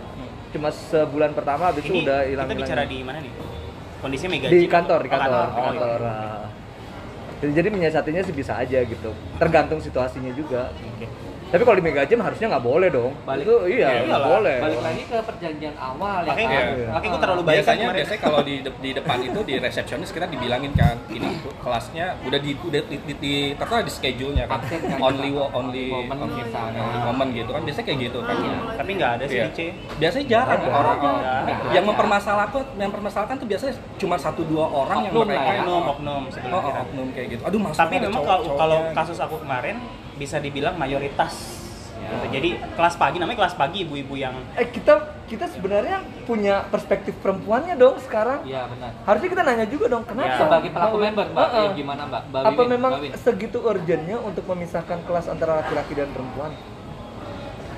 cuma 0.53 0.69
sebulan 0.69 1.33
pertama 1.33 1.73
habis 1.73 1.85
itu 1.85 2.01
udah 2.01 2.25
hilang 2.25 2.49
kita 2.49 2.57
bicara 2.57 2.83
di 2.85 2.99
mana 3.05 3.19
nih? 3.21 3.33
Kondisinya 4.01 4.31
mega 4.35 4.47
di 4.49 4.61
kantor, 4.67 5.01
di 5.05 5.09
atau- 5.09 5.21
kantor, 5.21 5.45
Oh, 5.45 5.53
di 5.53 5.63
kantor. 5.63 6.01
Jadi, 7.43 7.53
jadi 7.59 7.69
menyiasatinya 7.75 8.23
sih 8.23 8.35
bisa 8.35 8.53
aja 8.55 8.79
gitu. 8.87 9.11
Tergantung 9.39 9.83
situasinya 9.83 10.31
juga. 10.31 10.71
Oke. 10.73 11.07
Tapi 11.53 11.63
kalau 11.63 11.77
di 11.77 11.85
Mega 11.85 12.03
Gym 12.03 12.19
harusnya 12.19 12.47
nggak 12.49 12.65
boleh 12.65 12.89
dong. 12.89 13.13
Balik- 13.23 13.45
itu 13.45 13.55
iya, 13.71 13.87
Iya, 13.93 14.09
nggak 14.09 14.25
boleh. 14.27 14.57
Balik 14.59 14.81
lagi 14.81 15.03
ke 15.05 15.19
perjanjian 15.21 15.75
awal 15.77 16.19
ya 16.19 16.31
Makanya, 16.33 16.49
kan. 16.57 16.65
Iya. 16.73 16.89
makanya 16.89 17.13
gue 17.13 17.21
terlalu 17.21 17.43
baik 17.43 17.53
biasanya 17.53 17.77
kemarin. 17.83 17.99
biasanya 18.01 18.21
kalau 18.23 18.41
di 18.41 18.55
de- 18.59 18.79
di 18.81 18.91
depan 18.91 19.19
itu 19.21 19.39
di 19.43 19.55
resepsionis 19.59 20.11
kita 20.11 20.27
dibilangin 20.27 20.73
kan 20.73 20.97
ini 21.07 21.29
kelasnya 21.61 22.07
udah 22.25 22.39
di 22.39 22.51
udah 22.57 22.81
di, 22.83 22.97
di, 22.99 23.15
di 23.15 23.35
tertera 23.53 23.85
di 23.85 23.93
schedule-nya 23.93 24.45
kan 24.47 24.59
Absen 24.59 24.81
kan. 24.83 24.99
only 24.99 25.31
only 25.31 25.85
Momen 25.87 26.17
only, 26.19 26.41
misalnya. 26.41 26.81
only 26.81 27.01
moment 27.03 27.31
gitu 27.31 27.51
kan 27.53 27.63
biasanya 27.63 27.87
kayak 27.87 28.01
gitu 28.03 28.19
kan 28.19 28.37
Tapi 28.75 28.91
nggak 28.97 29.11
ada 29.13 29.25
sih 29.27 29.37
Iya. 29.37 29.45
di 29.45 29.53
C. 29.53 29.61
biasanya 29.99 30.27
jarang 30.27 30.61
Ada. 30.63 30.73
orang 30.73 30.99
yang 31.71 31.85
mempermasalahkan 31.85 32.63
yang 32.75 32.89
mempermasalahkan 32.89 33.37
tuh 33.37 33.47
biasanya 33.47 33.75
cuma 33.99 34.17
satu 34.17 34.41
dua 34.43 34.65
orang 34.65 35.05
yang 35.05 35.13
mereka 35.15 35.37
ya. 35.45 35.61
Oknum, 35.63 35.83
oknum 35.87 36.23
sebelum 36.29 36.57
oh, 36.57 36.83
oknum 36.83 37.07
kayak 37.13 37.29
gitu 37.31 37.43
aduh 37.45 37.61
Tapi 37.71 37.95
memang 37.99 38.23
kalau 38.23 38.45
kalau 38.57 38.79
kasus 38.91 39.19
aku 39.19 39.37
kemarin 39.39 39.77
bisa 40.23 40.39
dibilang 40.39 40.75
mayoritas. 40.77 41.59
Ya. 41.93 42.09
Gitu. 42.09 42.27
Jadi 42.33 42.49
kelas 42.75 42.95
pagi 42.95 43.17
namanya 43.19 43.47
kelas 43.47 43.55
pagi 43.55 43.83
ibu-ibu 43.83 44.15
yang 44.15 44.35
Eh 44.55 44.67
kita 44.69 44.95
kita 45.25 45.47
sebenarnya 45.47 45.99
punya 46.23 46.67
perspektif 46.67 47.15
perempuannya 47.19 47.75
dong 47.75 47.99
sekarang. 48.01 48.43
Iya 48.43 48.67
benar. 48.67 48.91
Harusnya 49.03 49.31
kita 49.31 49.43
nanya 49.43 49.67
juga 49.67 49.87
dong 49.89 50.03
kenapa? 50.03 50.29
Ya. 50.29 50.39
Sebagai 50.39 50.71
pelaku 50.71 50.95
Mbak- 50.95 51.05
member, 51.05 51.27
Mbak, 51.29 51.49
Heeh. 51.49 51.63
ya 51.63 51.71
gimana 51.75 52.03
Mbak? 52.05 52.23
Mbak 52.25 52.41
Apa 52.43 52.51
Wiwin, 52.53 52.71
memang 52.71 52.93
Mbak 52.97 53.17
segitu 53.19 53.59
urgentnya 53.61 54.19
untuk 54.19 54.45
memisahkan 54.45 54.99
kelas 55.03 55.27
antara 55.27 55.53
laki-laki 55.59 55.93
dan 55.93 56.11
perempuan? 56.11 56.51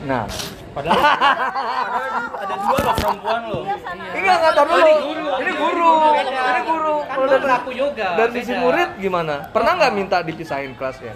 Nah, 0.04 0.28
padahal 0.70 1.00
padahal 1.00 2.28
ada 2.34 2.54
dua 2.58 2.76
loh 2.78 2.94
perempuan 2.94 3.40
loh. 3.46 3.62
enggak 4.10 4.36
enggak 4.36 4.52
tahu 4.54 4.66
dulu. 4.66 4.92
Ini 5.34 5.52
guru, 5.56 5.92
ini 6.12 6.62
guru. 6.66 6.94
Kan 7.00 7.14
Kalau 7.14 7.24
lu 7.24 7.30
dari- 7.30 7.44
pelaku 7.44 7.70
yoga. 7.72 8.08
dari 8.14 8.32
sisi 8.34 8.52
beda. 8.52 8.62
murid 8.62 8.88
gimana? 8.98 9.34
Pernah 9.48 9.72
nggak 9.76 9.92
minta 9.92 10.16
dipisahin 10.20 10.72
kelasnya? 10.74 11.12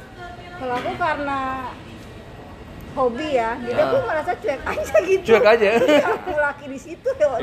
Kalau 0.58 0.74
aku 0.74 0.90
karena 0.94 1.38
hobi 2.92 3.28
ya, 3.32 3.54
jadi 3.56 3.78
aku 3.80 3.96
merasa 4.02 4.32
cuek 4.34 4.60
aja 4.60 4.98
gitu. 5.00 5.24
Cuek 5.24 5.46
aja. 5.46 5.68
Iya, 5.86 6.02
aku 6.08 6.32
laki 6.34 6.66
di 6.66 6.78
situ 6.78 7.08
ya. 7.14 7.28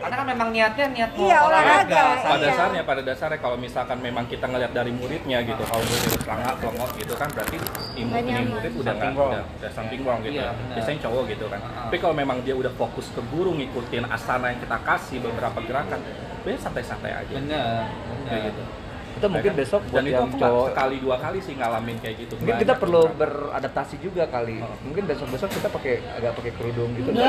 Karena 0.00 0.16
kan 0.16 0.26
memang 0.26 0.48
niatnya 0.48 0.86
niat 0.88 1.10
mau 1.12 1.28
Iya, 1.28 1.38
olahraga. 1.44 2.02
pada 2.24 2.32
Iya. 2.34 2.46
dasarnya 2.48 2.82
pada 2.82 3.02
dasarnya 3.04 3.38
kalau 3.38 3.56
misalkan 3.56 4.00
memang 4.00 4.24
kita 4.24 4.48
ngelihat 4.48 4.72
dari 4.72 4.90
muridnya 4.90 5.44
gitu 5.44 5.60
kalau 5.60 5.84
murid 5.84 6.12
pelangak 6.18 6.54
pelongok 6.56 6.90
gitu 6.96 7.14
kan 7.14 7.28
berarti 7.28 7.56
ini, 7.94 8.08
Nggak 8.08 8.20
ini 8.24 8.42
murid 8.48 8.72
udah 8.80 8.94
nggak 8.96 9.12
udah, 9.12 9.42
udah 9.60 9.70
something 9.70 10.00
wrong 10.00 10.24
gitu 10.24 10.40
Iya, 10.40 10.56
benar. 10.56 10.74
biasanya 10.74 10.98
cowok 11.04 11.22
gitu 11.28 11.44
kan 11.46 11.60
tapi 11.60 11.96
kalau 12.00 12.14
memang 12.16 12.38
dia 12.40 12.54
udah 12.56 12.72
fokus 12.72 13.06
ke 13.12 13.20
guru 13.28 13.52
ngikutin 13.52 14.04
asana 14.08 14.46
yang 14.48 14.60
kita 14.64 14.78
kasih 14.80 15.18
beberapa 15.20 15.58
gerakan 15.60 15.98
biasanya 16.40 16.60
santai-santai 16.64 17.12
aja 17.12 17.32
Bener, 17.36 17.84
kayak 18.24 18.42
bener. 18.50 18.66
Gitu 19.20 19.28
Itu 19.28 19.34
mungkin 19.36 19.52
besok 19.52 19.80
buat 19.84 19.92
dan 19.92 20.02
itu 20.02 20.14
yang 20.16 20.26
nggak 20.26 20.40
cowok 20.40 20.66
sekali 20.72 20.96
dua 20.96 21.16
kali 21.20 21.38
sih 21.38 21.54
ngalamin 21.54 21.96
kayak 22.00 22.16
gitu 22.18 22.32
mungkin 22.40 22.56
kita 22.56 22.74
perlu 22.74 23.02
kan. 23.04 23.12
beradaptasi 23.20 23.94
juga 24.00 24.24
kali 24.26 24.56
mungkin 24.80 25.02
besok 25.04 25.28
besok 25.28 25.48
kita 25.52 25.68
pakai 25.68 25.94
agak 26.10 26.32
pakai 26.32 26.52
kerudung 26.56 26.90
gitu 26.96 27.10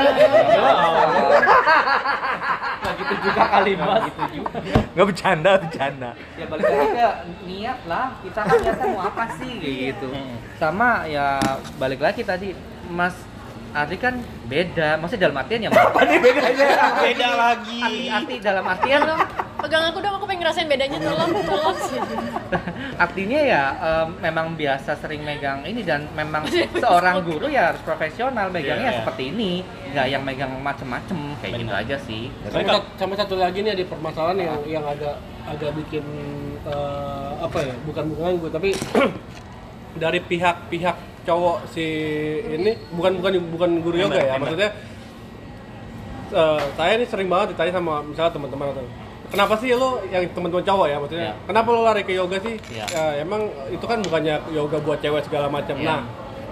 Nggak 2.82 2.94
gitu 2.98 3.14
juga 3.22 3.42
kali 3.46 3.72
mas. 3.78 4.02
gitu 4.10 4.22
juga. 4.34 4.58
nggak 4.92 5.06
bercanda 5.06 5.50
bercanda 5.54 6.10
Ya 6.34 6.44
balik 6.50 6.66
lagi 6.66 6.88
ke 6.90 7.08
niat 7.46 7.78
lah. 7.86 8.06
Kita 8.18 8.40
kan 8.42 8.56
niatnya 8.58 8.86
mau 8.90 9.02
apa 9.06 9.24
sih 9.38 9.52
kayak 9.62 9.76
gitu. 9.94 10.08
Sama 10.58 11.06
ya 11.06 11.38
balik 11.78 12.00
lagi 12.02 12.22
tadi 12.22 12.48
Mas 12.90 13.14
Arti 13.72 13.96
kan 13.96 14.14
beda, 14.46 15.00
maksudnya 15.00 15.32
dalam 15.32 15.40
artian 15.40 15.60
ya 15.66 15.70
Mas. 15.72 15.84
Beda 17.00 17.28
lagi. 17.32 17.80
Arti, 17.80 18.00
arti 18.08 18.34
dalam 18.38 18.64
artian 18.68 19.00
Pegang 19.62 19.94
aku 19.94 20.02
dong, 20.02 20.18
aku 20.18 20.26
pengen 20.26 20.42
ngerasain 20.42 20.66
bedanya 20.66 20.98
tolong, 20.98 21.30
tolong. 21.46 21.76
artinya 23.04 23.40
ya 23.40 23.62
em, 23.78 24.08
memang 24.18 24.58
biasa 24.58 24.98
sering 24.98 25.22
megang 25.22 25.62
ini 25.62 25.86
dan 25.86 26.10
memang 26.12 26.44
seorang 26.82 27.22
guru 27.22 27.46
ya 27.46 27.70
harus 27.70 27.78
profesional 27.86 28.50
megangnya 28.50 28.90
Iya, 28.90 28.92
iya. 28.92 28.98
seperti 29.06 29.22
ini 29.30 29.62
nggak 29.94 30.06
yang 30.10 30.22
megang 30.26 30.52
macem-macem 30.58 31.14
kayak 31.38 31.62
gitu 31.62 31.72
aja 31.72 31.96
sih 32.02 32.22
Sama, 32.50 32.82
sama 32.98 33.14
satu 33.14 33.38
lagi 33.38 33.62
nih 33.62 33.78
ada 33.78 33.84
permasalahan 33.86 34.38
yang 34.42 34.82
yang 34.82 34.84
agak 34.84 35.14
agak 35.46 35.70
bikin 35.78 36.04
eh, 36.66 37.30
apa 37.38 37.58
ya 37.62 37.74
bukan 37.86 38.04
bukan 38.18 38.30
gue 38.42 38.50
tapi 38.50 38.68
dari 40.02 40.18
pihak-pihak 40.18 40.96
cowok 41.22 41.70
si 41.70 41.86
ini 42.44 42.74
bukan 42.90 43.22
bukan 43.22 43.32
bukan 43.50 43.70
guru 43.78 43.96
yoga 44.00 44.18
ya 44.18 44.34
maksudnya 44.36 44.70
eh, 46.32 46.62
saya 46.74 46.92
ini 46.96 47.04
sering 47.06 47.28
banget 47.28 47.54
ditanya 47.54 47.72
sama 47.74 48.02
misalnya 48.02 48.32
teman-teman 48.32 48.66
atau 48.70 48.84
kenapa 49.28 49.54
sih 49.56 49.72
lo 49.72 50.02
yang 50.06 50.28
teman-teman 50.28 50.60
cowok 50.62 50.86
ya? 50.86 50.96
Maksudnya 50.98 51.30
Ya. 51.30 51.34
kenapa 51.46 51.68
lo 51.68 51.80
lari 51.82 52.02
ke 52.02 52.12
yoga 52.12 52.36
sih? 52.38 52.60
Ya. 52.68 52.84
Ya, 52.86 53.04
emang 53.18 53.48
itu 53.68 53.80
kan 53.82 53.98
bukannya 54.00 54.44
yoga 54.50 54.76
buat 54.76 55.00
cewek 55.00 55.24
segala 55.24 55.48
macam. 55.48 55.76
Ya. 55.78 55.86
nah 55.88 56.00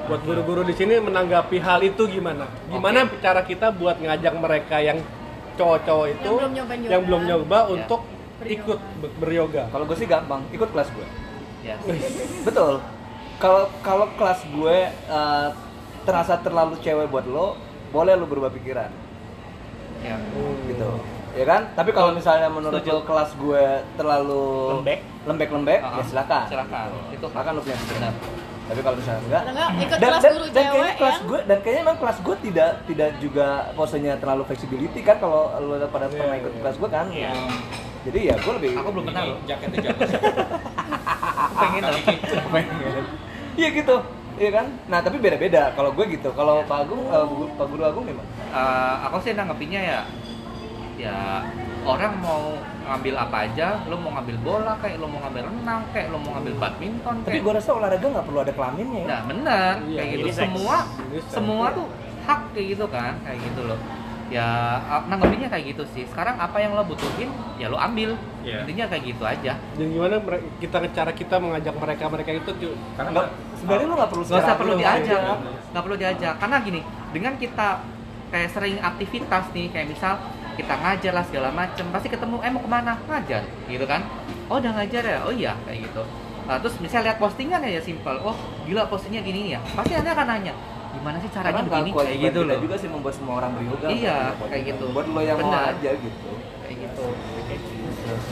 buat 0.09 0.25
guru-guru 0.25 0.65
di 0.65 0.73
sini 0.73 0.97
menanggapi 0.99 1.61
hal 1.61 1.83
itu 1.83 2.03
gimana? 2.09 2.49
Gimana 2.67 3.05
cara 3.21 3.45
kita 3.45 3.69
buat 3.71 4.01
ngajak 4.01 4.33
mereka 4.35 4.81
yang 4.81 4.99
cowok-cowok 5.55 6.07
itu 6.09 6.25
Yang 6.25 6.37
belum 6.37 6.53
nyoba 6.57 6.73
yang 6.89 7.03
belum 7.05 7.23
nyoba 7.27 7.59
Ya. 7.59 7.67
untuk 7.71 8.01
ikut 8.41 8.79
ber- 8.97 9.15
beryoga. 9.21 9.69
Kalau 9.69 9.85
gue 9.85 9.97
sih 9.97 10.09
gampang 10.09 10.41
ikut 10.51 10.69
kelas 10.73 10.89
gue 10.91 11.07
ya. 11.63 11.77
Betul 12.43 12.81
kalau 13.41 13.73
kalau 13.81 14.07
kelas 14.15 14.41
gue 14.47 14.77
eh, 14.87 15.49
terasa 16.03 16.37
terlalu 16.39 16.77
cewek 16.79 17.09
buat 17.09 17.25
lo 17.25 17.57
boleh 17.91 18.15
lo 18.15 18.29
berubah 18.29 18.53
pikiran. 18.53 18.93
Ya. 20.01 20.17
Gitu. 20.65 20.91
Ya 21.31 21.45
kan? 21.45 21.63
Tapi 21.73 21.91
kalau 21.91 22.11
misalnya 22.13 22.47
menurut 22.49 22.81
Setuju. 22.81 22.93
lo 22.93 23.03
kelas 23.03 23.31
gue 23.35 23.65
terlalu 23.95 24.45
Lembek. 24.77 25.01
lembek 25.23 25.49
lembek 25.51 25.81
Ah, 25.81 25.99
ya 25.99 26.05
silakan. 26.05 26.45
Silakan. 26.47 26.87
Gitu. 26.87 27.17
Itu 27.17 27.27
silakan 27.29 27.53
lo 27.57 27.61
punya 27.61 27.79
benar 27.81 28.15
tapi 28.71 28.87
kalau 28.87 28.97
misalnya 29.03 29.21
enggak 29.27 29.43
Atau 29.43 29.51
enggak 29.51 29.71
ikut 29.83 29.99
dan, 29.99 30.07
kelas 30.07 30.23
dan, 30.23 30.31
guru 30.31 30.45
dan 30.47 30.55
cewek 30.55 30.71
kayaknya 30.71 30.95
kelas 30.95 31.11
yang 31.11 31.27
gue 31.27 31.41
dan 31.43 31.59
kayaknya 31.59 31.83
memang 31.83 31.99
kelas 31.99 32.19
gue 32.23 32.37
tidak 32.39 32.71
tidak 32.87 33.11
juga 33.19 33.47
posenya 33.75 34.13
terlalu 34.23 34.43
flexibility 34.47 35.01
kan 35.03 35.17
kalau 35.19 35.43
lo 35.59 35.75
pada 35.91 36.07
Iya, 36.07 36.15
pernah 36.15 36.37
ikut 36.39 36.53
iya. 36.55 36.61
kelas 36.63 36.77
gue 36.79 36.89
kan? 36.89 37.07
Iya. 37.11 37.33
jadi 38.07 38.19
ya 38.31 38.35
gue 38.39 38.53
lebih 38.63 38.71
aku 38.79 38.89
belum 38.95 39.05
pernah 39.11 39.23
loh 39.27 39.39
jaketnya 39.43 39.91
aku 41.43 41.55
pengen 41.59 41.83
loh 41.83 42.01
iya 43.55 43.69
gitu 43.71 43.97
iya 44.37 44.51
kan? 44.53 44.67
Nah 44.87 44.99
tapi 44.99 45.17
beda 45.17 45.37
beda 45.37 45.63
kalau 45.73 45.91
gue 45.91 46.07
gitu 46.11 46.31
kalau 46.33 46.65
pak 46.65 46.85
agung 46.85 47.03
Bu- 47.05 47.53
pak 47.55 47.67
guru 47.67 47.83
agung 47.83 48.05
gimana? 48.05 48.29
Eh, 48.51 48.95
aku 49.05 49.17
sih 49.21 49.33
nanggepinnya 49.33 49.81
ya 49.81 50.01
ya 50.97 51.17
orang 51.81 52.13
mau 52.19 52.53
ngambil 52.83 53.15
apa 53.17 53.37
aja 53.47 53.81
lo 53.85 53.97
mau 53.97 54.13
ngambil 54.13 54.37
bola 54.39 54.77
kayak 54.77 54.97
lo 54.97 55.07
mau 55.07 55.21
ngambil 55.23 55.43
renang 55.47 55.83
kayak 55.91 56.09
lo 56.09 56.19
mau 56.19 56.37
ngambil 56.37 56.55
badminton 56.59 57.15
tapi 57.21 57.31
kayak. 57.31 57.43
gue 57.43 57.53
rasa 57.55 57.71
olahraga 57.73 58.07
nggak 58.07 58.27
perlu 58.27 58.41
ada 58.41 58.53
kelaminnya 58.53 59.01
ya. 59.01 59.09
Nah 59.09 59.21
bener 59.25 59.75
Iya, 59.83 59.97
kayak 59.97 60.11
gitu. 60.15 60.29
semua 60.35 60.77
semua 61.27 61.65
tuh 61.73 61.87
hak 62.21 62.41
kayak 62.53 62.67
gitu 62.71 62.85
kan 62.87 63.13
kayak 63.23 63.39
gitu 63.41 63.61
loh 63.65 63.81
ya 64.31 64.79
nanggepinnya 65.11 65.51
kayak 65.51 65.75
gitu 65.75 65.85
sih. 65.91 66.07
Sekarang 66.07 66.39
apa 66.39 66.57
yang 66.57 66.73
lo 66.73 66.87
butuhin 66.87 67.29
ya 67.59 67.67
lo 67.67 67.77
ambil. 67.77 68.15
Iya. 68.41 68.65
intinya 68.65 68.89
kayak 68.89 69.05
gitu 69.05 69.21
aja. 69.29 69.53
Dan 69.77 69.87
gimana 69.93 70.17
kita 70.57 70.81
cara 70.97 71.13
kita 71.13 71.37
mengajak 71.37 71.77
mereka 71.77 72.09
mereka 72.09 72.31
itu 72.33 72.51
cu- 72.57 72.79
karena 72.97 73.11
Nggak, 73.13 73.29
sebenarnya 73.61 73.85
lo 73.85 73.95
nggak 74.01 74.11
perlu 74.11 74.25
nggak 74.25 74.41
usah 74.41 74.55
perlu 74.57 74.73
diajak. 74.81 75.21
Nggak 75.71 75.83
perlu 75.85 75.97
diajak. 76.01 76.35
Karena 76.41 76.57
gini 76.65 76.81
dengan 77.13 77.33
kita 77.37 77.69
kayak 78.31 78.49
sering 78.49 78.79
aktivitas 78.81 79.45
nih 79.53 79.67
kayak 79.69 79.87
misal 79.93 80.15
kita 80.57 80.73
ngajar 80.73 81.13
lah 81.13 81.25
segala 81.29 81.49
macem 81.53 81.85
pasti 81.93 82.09
ketemu 82.09 82.37
eh 82.41 82.49
mau 82.49 82.63
ke 82.65 82.71
mana? 82.71 82.93
Ngajar 83.05 83.43
gitu 83.69 83.85
kan. 83.85 84.01
Oh 84.49 84.57
udah 84.57 84.73
ngajar 84.81 85.03
ya? 85.05 85.19
Oh 85.27 85.35
iya 85.35 85.53
kayak 85.69 85.85
gitu. 85.91 86.03
Nah, 86.49 86.57
terus 86.59 86.81
misalnya 86.81 87.13
lihat 87.13 87.19
postingan 87.21 87.61
ya 87.61 87.77
ya 87.77 87.83
simpel. 87.85 88.17
Oh 88.25 88.35
gila 88.65 88.89
postingnya 88.89 89.21
gini 89.21 89.53
nih 89.53 89.53
ya. 89.55 89.61
Pasti 89.77 89.93
anda 89.93 90.17
akan 90.17 90.27
nanya 90.27 90.55
gimana 90.93 91.17
sih 91.19 91.29
caranya 91.29 91.55
Karena 91.57 91.71
begini 91.73 91.91
kayak 91.93 92.19
gitu 92.25 92.41
loh 92.43 92.57
juga 92.59 92.75
sih 92.77 92.89
membuat 92.89 93.15
semua 93.15 93.35
orang 93.39 93.51
beryoga 93.55 93.87
Iya, 93.89 94.19
Bukan 94.35 94.49
kayak 94.49 94.65
gitu. 94.69 94.85
buat 94.91 95.07
lo 95.07 95.21
yang 95.21 95.39
mau 95.39 95.49
Benar. 95.49 95.73
aja 95.73 95.91
gitu 95.93 96.31
kayak 96.61 96.77
gitu 96.81 97.05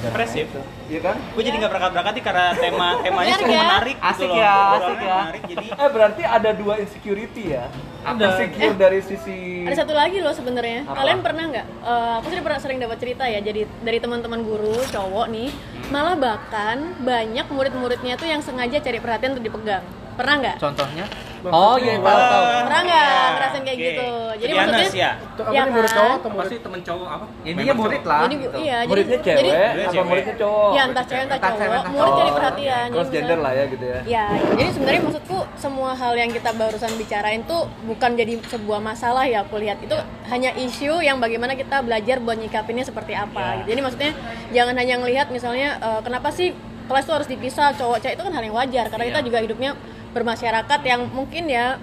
Impresif. 0.00 0.46
iya 0.86 1.00
kan 1.00 1.16
Gue 1.32 1.42
jadi 1.42 1.56
nggak 1.56 1.70
berangkat-berangkat 1.70 2.12
nih 2.12 2.24
karena 2.24 2.44
tema 2.52 2.88
temanya 3.04 3.14
Menarik 3.28 3.38
cukup 3.40 3.50
ya? 3.52 3.62
menarik 3.64 3.96
gitu 3.96 4.08
Asik 4.08 4.26
loh. 4.26 4.36
ya, 4.36 4.54
asik 4.72 4.98
ya. 4.98 5.14
Menarik, 5.14 5.42
jadi 5.46 5.66
eh 5.82 5.90
berarti 5.90 6.22
ada 6.24 6.50
dua 6.52 6.74
insecurity 6.76 7.44
ya 7.48 7.64
Apa? 8.00 8.18
insecure 8.24 8.74
dari 8.76 9.00
sisi 9.00 9.38
Ada 9.64 9.76
satu 9.78 9.92
lagi 9.92 10.18
loh 10.18 10.32
sebenarnya. 10.32 10.80
Kalian 10.84 11.20
pernah 11.20 11.44
nggak? 11.46 11.66
eh, 11.84 12.12
aku 12.16 12.26
sih 12.28 12.40
pernah 12.40 12.58
sering 12.58 12.78
dapat 12.78 12.96
cerita 12.96 13.24
ya. 13.24 13.38
Jadi 13.38 13.60
dari 13.78 13.98
teman-teman 13.98 14.40
guru 14.40 14.74
cowok 14.86 15.26
nih, 15.28 15.48
malah 15.88 16.16
bahkan 16.16 16.76
banyak 16.98 17.46
murid-muridnya 17.46 18.14
tuh 18.14 18.26
yang 18.26 18.40
sengaja 18.40 18.78
cari 18.78 18.96
perhatian 18.96 19.30
untuk 19.32 19.44
dipegang. 19.44 19.84
Pernah 20.18 20.34
nggak? 20.36 20.56
contohnya 20.58 21.04
oh 21.40 21.78
iya 21.78 21.94
tahu 21.96 22.18
tahu 22.20 22.42
Pernah 22.60 22.80
nggak 22.82 23.06
ngerasain 23.30 23.62
kayak 23.62 23.78
Oke. 23.78 23.86
gitu? 23.86 24.08
Jadi 24.28 24.42
Jadi 24.44 24.52
maksudnya, 24.52 24.88
ya? 24.98 25.10
itu 25.14 25.40
apa 25.40 25.50
ya 25.50 25.60
nih 25.60 25.70
murid 25.70 25.86
kan? 25.86 25.94
cowok 25.94 26.10
atau 26.10 26.18
apa 26.20 26.34
murid 26.36 26.50
sih 26.50 26.58
temen 26.58 26.80
cowok 26.80 27.08
apa 27.08 27.24
intinya 27.40 27.64
Member 27.68 27.78
murid 27.80 28.02
lah 28.02 28.18
Jadi 28.18 28.34
gitu. 28.36 28.56
iya, 28.58 28.76
jadi 28.76 28.88
muridnya 28.88 29.18
jadi 29.18 29.26
cewek 29.28 29.42
Dia 29.48 29.62
apa 29.78 29.92
cewek. 29.94 30.06
muridnya 30.08 30.34
cowok 30.36 30.68
ya 30.68 30.82
entah 30.84 31.04
cewek 31.04 31.22
entah 31.22 31.38
cowok, 31.38 31.82
murid 31.88 32.12
cari 32.12 32.30
perhatian. 32.32 32.82
Jadi 32.82 32.92
cross 32.92 33.08
gender 33.08 33.22
misalnya- 33.30 33.44
lah 33.44 33.52
ya 33.54 33.64
gitu 33.68 33.84
ya 33.84 33.98
Ya, 34.08 34.24
jadi 34.50 34.70
sebenarnya 34.72 35.00
maksudku 35.00 35.38
semua 35.56 35.90
hal 35.92 36.12
yang 36.12 36.30
kita 36.30 36.50
barusan 36.52 36.92
bicarain 36.96 37.42
tuh 37.44 37.60
bukan 37.84 38.10
jadi 38.12 38.34
sebuah 38.44 38.80
masalah 38.80 39.24
ya 39.24 39.38
aku 39.40 39.56
lihat 39.56 39.78
itu 39.78 39.94
hanya 40.26 40.50
isu 40.56 40.98
yang 41.00 41.18
bagaimana 41.18 41.54
kita 41.54 41.78
belajar 41.80 42.18
buat 42.18 42.34
nyikapinnya 42.36 42.82
seperti 42.82 43.14
apa. 43.14 43.62
gitu. 43.62 43.68
Jadi 43.68 43.80
maksudnya 43.80 44.10
jangan 44.50 44.74
hanya 44.74 44.94
ngelihat 44.98 45.26
misalnya 45.28 45.78
eh, 45.78 46.00
kenapa 46.00 46.28
sih 46.28 46.50
kelas 46.84 47.04
tuh 47.04 47.14
harus 47.14 47.28
dipisah 47.28 47.70
cowok 47.72 48.00
cewek 48.00 48.16
itu 48.16 48.22
kan 48.22 48.32
hal 48.32 48.42
yang 48.42 48.56
wajar 48.56 48.84
karena 48.88 49.04
kita 49.06 49.20
juga 49.22 49.38
hidupnya 49.40 49.70
bermasyarakat 50.12 50.80
yang 50.84 51.06
mungkin 51.12 51.46
ya 51.48 51.76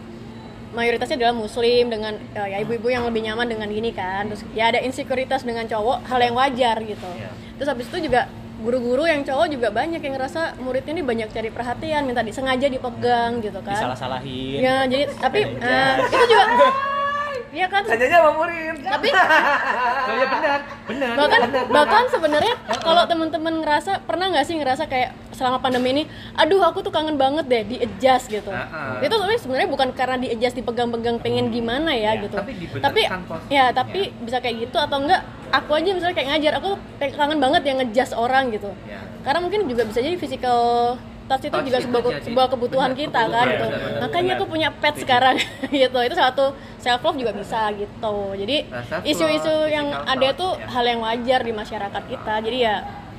mayoritasnya 0.76 1.15
adalah 1.15 1.35
muslim 1.35 1.88
dengan 1.88 2.19
eh, 2.35 2.47
ya 2.52 2.57
ibu-ibu 2.61 2.91
yang 2.91 3.07
lebih 3.07 3.23
nyaman 3.26 3.47
dengan 3.47 3.68
gini 3.72 3.95
kan. 3.95 4.27
Terus 4.27 4.43
ya 4.52 4.69
ada 4.69 4.80
insekuritas 4.84 5.47
dengan 5.47 5.65
cowok 5.65 6.03
hal 6.06 6.19
yang 6.19 6.35
wajar 6.35 6.77
gitu. 6.84 7.10
Terus 7.56 7.68
habis 7.72 7.88
itu 7.88 8.11
juga 8.11 8.27
guru-guru 8.56 9.03
yang 9.06 9.22
cowok 9.23 9.47
juga 9.52 9.68
banyak 9.72 9.99
yang 9.99 10.15
ngerasa 10.15 10.57
muridnya 10.64 10.95
ini 10.95 11.03
banyak 11.03 11.27
cari 11.31 11.49
perhatian 11.52 12.07
minta 12.07 12.23
disengaja 12.23 12.68
dipegang 12.68 13.39
gitu 13.43 13.60
kan. 13.64 13.77
Disalah-salahin. 13.77 14.57
ya 14.60 14.76
jadi 14.88 15.03
tapi 15.15 15.39
eh, 15.47 15.93
itu 16.03 16.26
juga 16.27 16.43
Iya 17.56 17.72
kan 17.72 17.82
Tanyanya 17.88 18.18
sama 18.19 18.32
murid 18.36 18.76
tapi 18.84 19.07
oh 19.15 20.14
iya 20.19 20.26
benar 20.27 20.60
benar 20.86 21.11
bahkan 21.15 21.40
benar, 21.41 21.64
benar. 21.64 21.72
bahkan 21.72 22.03
sebenarnya 22.11 22.56
kalau 22.84 23.03
teman-teman 23.07 23.53
ngerasa 23.64 23.91
pernah 24.03 24.27
nggak 24.30 24.45
sih 24.45 24.56
ngerasa 24.60 24.84
kayak 24.86 25.15
selama 25.32 25.64
pandemi 25.64 25.90
ini 25.95 26.03
aduh 26.36 26.60
aku 26.61 26.84
tuh 26.84 26.91
kangen 26.91 27.15
banget 27.15 27.48
deh 27.48 27.64
di 27.64 27.76
adjust 27.80 28.27
gitu 28.27 28.52
Ah, 28.52 28.99
ah. 28.99 28.99
itu 28.99 29.11
tapi 29.11 29.36
sebenarnya 29.40 29.69
bukan 29.72 29.90
karena 29.95 30.19
di 30.19 30.27
adjust 30.36 30.56
dipegang-pegang 30.56 31.18
pengen 31.19 31.48
gimana 31.49 31.95
ya, 31.95 32.19
gitu 32.19 32.36
tapi 32.36 32.52
tapi 32.76 33.02
posisinya. 33.07 33.48
ya 33.48 33.65
tapi 33.72 34.11
bisa 34.19 34.38
kayak 34.44 34.56
gitu 34.68 34.77
atau 34.77 34.98
enggak 34.99 35.22
aku 35.49 35.72
aja 35.76 35.90
misalnya 35.95 36.15
kayak 36.15 36.30
ngajar 36.36 36.53
aku 36.60 36.69
kangen 36.99 37.40
banget 37.40 37.61
yang 37.64 37.77
ngejust 37.80 38.14
orang 38.15 38.52
gitu 38.52 38.68
Ya. 38.86 38.99
karena 39.23 39.40
mungkin 39.40 39.65
juga 39.72 39.88
bisa 39.88 40.03
jadi 40.03 40.19
physical 40.19 40.60
touch 41.26 41.43
itu 41.43 41.57
juga 41.60 41.77
itu 41.77 41.85
sebuah, 41.85 42.02
jadi- 42.06 42.23
sebuah 42.23 42.47
kebutuhan 42.47 42.89
benar, 42.89 43.02
kita 43.02 43.11
kan 43.14 43.26
kebutuhan, 43.26 43.47
gitu. 43.47 43.65
benar, 43.65 43.80
benar, 43.81 43.99
makanya 43.99 44.26
benar. 44.27 44.38
aku 44.38 44.45
punya 44.47 44.69
pet 44.72 44.95
sekarang 44.95 45.35
gitu. 45.81 45.97
Itu 45.99 46.15
satu 46.15 46.45
self 46.77 47.02
love 47.02 47.18
juga 47.18 47.31
bisa 47.31 47.61
gitu. 47.73 48.15
Jadi 48.35 48.57
Nah, 48.65 49.02
isu-isu 49.02 49.53
yang 49.68 49.88
ada 49.91 50.27
tuh 50.31 50.53
ya. 50.56 50.65
hal 50.69 50.85
yang 50.85 50.99
wajar 50.99 51.39
di 51.41 51.52
masyarakat 51.52 52.03
kita. 52.06 52.34
Jadi 52.39 52.60
ya 52.60 52.76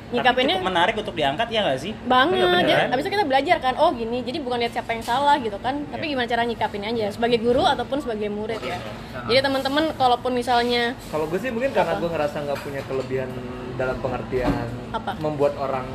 Tapi 0.06 0.14
nyikapinnya 0.14 0.54
cukup 0.56 0.70
menarik 0.70 0.94
untuk 0.94 1.14
diangkat 1.14 1.48
ya 1.48 1.60
nggak 1.60 1.80
sih? 1.80 1.92
banget. 2.00 2.38
Iya, 2.62 2.76
kan? 2.78 2.88
habis 2.88 3.02
itu 3.02 3.10
kita 3.10 3.24
belajar 3.24 3.56
kan 3.58 3.74
oh 3.74 3.90
gini 3.90 4.22
jadi 4.22 4.38
bukan 4.38 4.56
lihat 4.56 4.72
siapa 4.72 4.90
yang 4.92 5.02
salah 5.02 5.34
gitu 5.36 5.58
kan. 5.58 5.82
Tapi 5.84 6.04
Iya. 6.04 6.10
gimana 6.14 6.26
cara 6.28 6.42
nyikapin 6.42 6.82
aja 6.84 7.10
sebagai 7.10 7.38
guru 7.38 7.62
ataupun 7.64 7.98
sebagai 7.98 8.28
murid 8.28 8.62
ya. 8.62 8.78
Jadi 9.24 9.40
teman-teman 9.40 9.90
kalaupun 9.92 10.30
misalnya 10.30 10.94
kalau 11.10 11.26
gue 11.26 11.36
sih 11.36 11.50
mungkin 11.50 11.70
karena 11.72 11.94
gue 11.96 12.06
ngerasa 12.08 12.36
nggak 12.40 12.58
punya 12.60 12.80
kelebihan 12.82 13.30
dalam 13.74 13.98
pengertian 13.98 14.54
Apa? 14.88 15.18
membuat 15.18 15.58
orang 15.58 15.90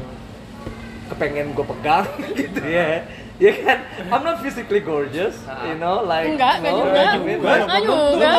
kepengen 1.12 1.52
gue 1.52 1.66
pegang 1.68 2.08
gitu 2.40 2.62
ya 2.64 3.04
ya 3.36 3.52
kan 3.58 3.78
I'm 4.08 4.22
not 4.22 4.38
physically 4.40 4.80
gorgeous 4.80 5.34
you 5.66 5.76
know 5.76 6.02
like 6.02 6.30
Enggak, 6.30 6.62
enggak 6.62 6.72
no, 6.72 6.80
juga. 6.80 7.02
Enggak 7.18 7.82
juga. 7.82 8.32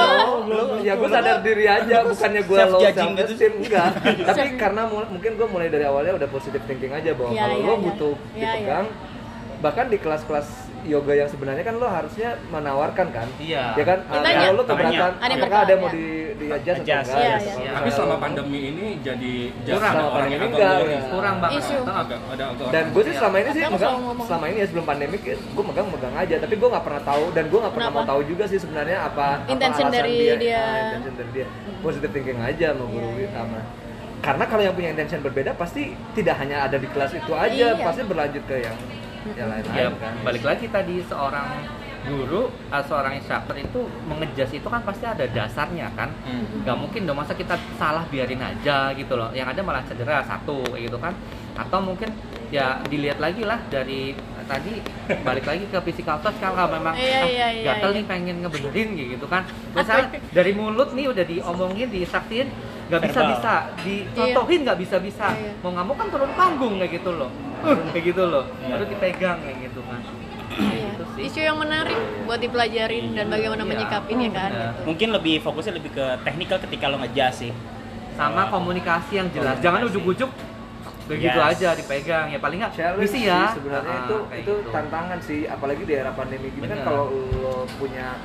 lu- 0.46 0.46
lu- 0.46 0.80
ya 0.80 0.92
gue 0.94 1.08
sadar 1.10 1.36
diri 1.42 1.66
aja 1.66 1.96
bukannya 2.02 2.42
gue 2.42 2.58
low 2.64 2.80
self 2.80 2.92
gitu. 3.12 3.22
esteem 3.28 3.52
enggak 3.60 3.90
tapi 4.28 4.46
karena 4.56 4.82
mungkin 4.88 5.30
gue 5.34 5.48
mulai 5.50 5.68
dari 5.68 5.84
awalnya 5.84 6.16
udah 6.16 6.28
positive 6.30 6.62
thinking 6.64 6.94
aja 6.94 7.12
bahwa 7.12 7.30
Iya, 7.30 7.42
kalau 7.42 7.56
iya, 7.56 7.66
lo 7.66 7.72
iya. 7.72 7.82
butuh 7.82 8.14
dipegang 8.32 8.86
bahkan 9.58 9.86
di 9.86 9.98
kelas-kelas 9.98 10.48
yoga 10.84 11.12
yang 11.14 11.26
sebenarnya 11.26 11.62
kan 11.62 11.74
lo 11.74 11.86
harusnya 11.86 12.34
menawarkan 12.46 13.06
kan 13.08 13.28
Iya. 13.36 13.74
ya 13.74 13.84
kan 13.84 13.98
Ah, 14.04 14.14
Ditanya. 14.16 14.38
kalau 14.42 14.52
lo 14.52 14.62
keberatan 14.64 15.12
Ada 15.16 15.34
bertanya. 15.36 15.62
ada 15.62 15.74
mau 15.76 15.88
di 15.88 16.06
di 16.32 16.46
adjust 16.48 16.78
atau 16.78 16.82
enggak 16.82 17.04
iya, 17.14 17.36
iya. 17.38 17.70
Tapi 17.72 17.88
selama 17.88 18.16
pandemi 18.18 18.60
ini 18.66 18.86
jadi 18.98 19.34
Kurang. 19.46 19.62
jarang 19.62 19.92
Selama 19.92 20.10
orang 20.12 20.28
yang 20.28 20.40
agak 20.40 20.50
enggak, 20.50 20.76
ya. 20.82 21.00
kurang 21.06 21.36
banget 21.38 21.60
Isu. 21.60 21.76
Kita 21.76 21.92
agak 21.94 22.18
ada 22.26 22.44
agak 22.48 22.66
dan 22.68 22.84
gue 22.88 23.02
sih 23.02 23.14
selama 23.14 23.36
ini 23.38 23.50
sih 23.50 23.62
megang 23.64 23.94
selama 24.20 24.44
ini 24.46 24.58
ya 24.58 24.66
sebelum 24.66 24.84
pandemi 24.84 25.16
gue 25.22 25.64
megang 25.64 25.86
megang 25.88 26.14
aja 26.16 26.34
tapi 26.36 26.54
gue 26.56 26.68
nggak 26.68 26.84
pernah 26.84 27.02
tahu 27.02 27.24
dan 27.30 27.44
gue 27.46 27.58
nggak 27.58 27.72
pernah 27.72 27.88
Kenapa? 27.88 28.02
mau 28.02 28.10
tahu 28.10 28.20
juga 28.26 28.44
sih 28.44 28.58
sebenarnya 28.58 28.98
apa 29.00 29.26
apa 29.38 29.46
Intention 29.46 29.86
alasan 29.86 29.94
dari 29.94 30.14
dia, 30.16 30.34
dia. 30.36 30.58
ah, 30.58 30.82
intention 30.88 31.14
dari 31.14 31.30
dia 31.32 31.46
positive 31.78 32.10
thinking 32.10 32.38
aja 32.38 32.66
sama 32.70 32.84
guru 32.86 33.08
sama 33.28 33.60
karena 34.18 34.44
kalau 34.46 34.62
yang 34.62 34.72
punya 34.72 34.90
intention 34.90 35.20
berbeda 35.20 35.50
pasti 35.52 35.82
tidak 36.12 36.38
hanya 36.38 36.64
ada 36.64 36.74
di 36.74 36.86
kelas 36.86 37.12
itu 37.12 37.32
aja 37.32 37.66
Iya. 37.70 37.82
pasti 37.82 38.02
berlanjut 38.02 38.42
ke 38.44 38.56
yang 38.56 38.76
yang 39.38 39.48
lain-lain 39.50 39.78
ya 39.78 39.88
kan. 39.94 40.14
balik 40.26 40.44
lagi 40.44 40.66
tadi 40.68 41.00
seorang 41.06 41.48
guru 42.02 42.50
atau 42.66 42.98
seorang 42.98 43.14
instructor 43.14 43.54
itu 43.54 43.86
mengejas 44.10 44.50
itu 44.50 44.66
kan 44.66 44.82
pasti 44.82 45.06
ada 45.06 45.22
dasarnya 45.30 45.86
kan. 45.94 46.10
Nggak 46.66 46.76
mungkin 46.78 47.06
dong 47.06 47.14
masa 47.14 47.30
kita 47.38 47.54
salah 47.78 48.02
biarin 48.10 48.42
aja 48.42 48.90
gitu 48.98 49.14
loh. 49.14 49.30
Yang 49.30 49.54
ada 49.54 49.60
malah 49.62 49.86
cedera 49.86 50.26
satu 50.26 50.66
gitu 50.74 50.98
kan. 50.98 51.14
Atau 51.54 51.78
mungkin 51.78 52.10
ya 52.50 52.82
dilihat 52.90 53.22
lagi 53.22 53.46
lah 53.46 53.62
dari 53.70 54.18
eh, 54.18 54.31
tadi 54.44 54.72
balik 55.20 55.44
lagi 55.44 55.64
ke 55.64 55.78
physical 55.82 56.16
touch 56.18 56.36
kalau 56.36 56.68
memang 56.68 56.94
Iya, 56.94 57.18
ah, 57.18 57.26
iya, 57.26 57.48
iya, 57.50 57.64
gatel 57.68 57.90
iya. 57.90 57.96
nih 57.96 58.04
pengen 58.04 58.36
ngebenerin 58.40 58.88
gitu 58.94 59.26
kan 59.26 59.42
misalnya 59.74 60.06
dari 60.28 60.52
mulut 60.52 60.90
nih 60.92 61.06
udah 61.08 61.24
diomongin 61.24 61.88
disaktiin 61.88 62.48
nggak 62.86 63.02
bisa 63.02 63.20
bisa 63.24 63.52
dicontohin 63.80 64.60
nggak 64.62 64.78
bisa 64.78 64.96
bisa 64.98 65.26
Iya, 65.30 65.48
iya. 65.48 65.52
mau 65.58 65.70
nggak 65.70 65.84
mau 65.84 65.94
kan 65.94 66.06
turun 66.08 66.30
panggung 66.32 66.74
kayak 66.76 66.92
gitu 66.94 67.10
loh 67.12 67.30
kayak 67.90 68.04
gitu 68.04 68.22
loh 68.24 68.44
baru 68.60 68.84
dipegang 68.84 69.38
kayak 69.40 69.58
gitu 69.62 69.80
kan 69.82 70.00
Iya. 70.52 70.84
Gitu 70.92 71.04
sih. 71.16 71.22
Isu 71.24 71.40
yang 71.40 71.56
menarik 71.56 71.96
buat 72.22 72.36
dipelajarin 72.36 73.16
dan 73.16 73.32
bagaimana 73.32 73.64
Iya. 73.64 73.70
menyikapinya 73.72 74.28
kan. 74.30 74.50
Gitu. 74.52 74.80
Mungkin 74.84 75.08
lebih 75.10 75.34
fokusnya 75.40 75.80
lebih 75.80 75.96
ke 75.96 76.04
teknikal 76.20 76.60
ketika 76.60 76.92
lo 76.92 77.00
ngejas 77.00 77.40
sih. 77.40 77.52
sama 78.12 78.44
komunikasi 78.46 79.16
yang 79.16 79.32
jelas 79.32 79.56
jangan 79.58 79.88
ujuk-ujuk 79.88 80.28
begitu 81.12 81.38
Yes. 81.38 81.50
aja 81.52 81.68
dipegang 81.74 82.26
ya 82.28 82.38
paling 82.38 82.58
nggak 82.58 82.72
misi 82.96 83.12
sih 83.12 83.22
ya 83.24 83.52
sebenarnya 83.52 83.92
Ah, 83.92 84.02
itu 84.02 84.16
itu 84.34 84.52
gitu. 84.58 84.70
tantangan 84.72 85.18
sih 85.20 85.40
apalagi 85.44 85.82
di 85.84 85.94
era 85.94 86.12
pandemi 86.12 86.48
gini 86.48 86.64
kan 86.64 86.80
kalau 86.82 87.04
lo 87.36 87.68
punya 87.76 88.16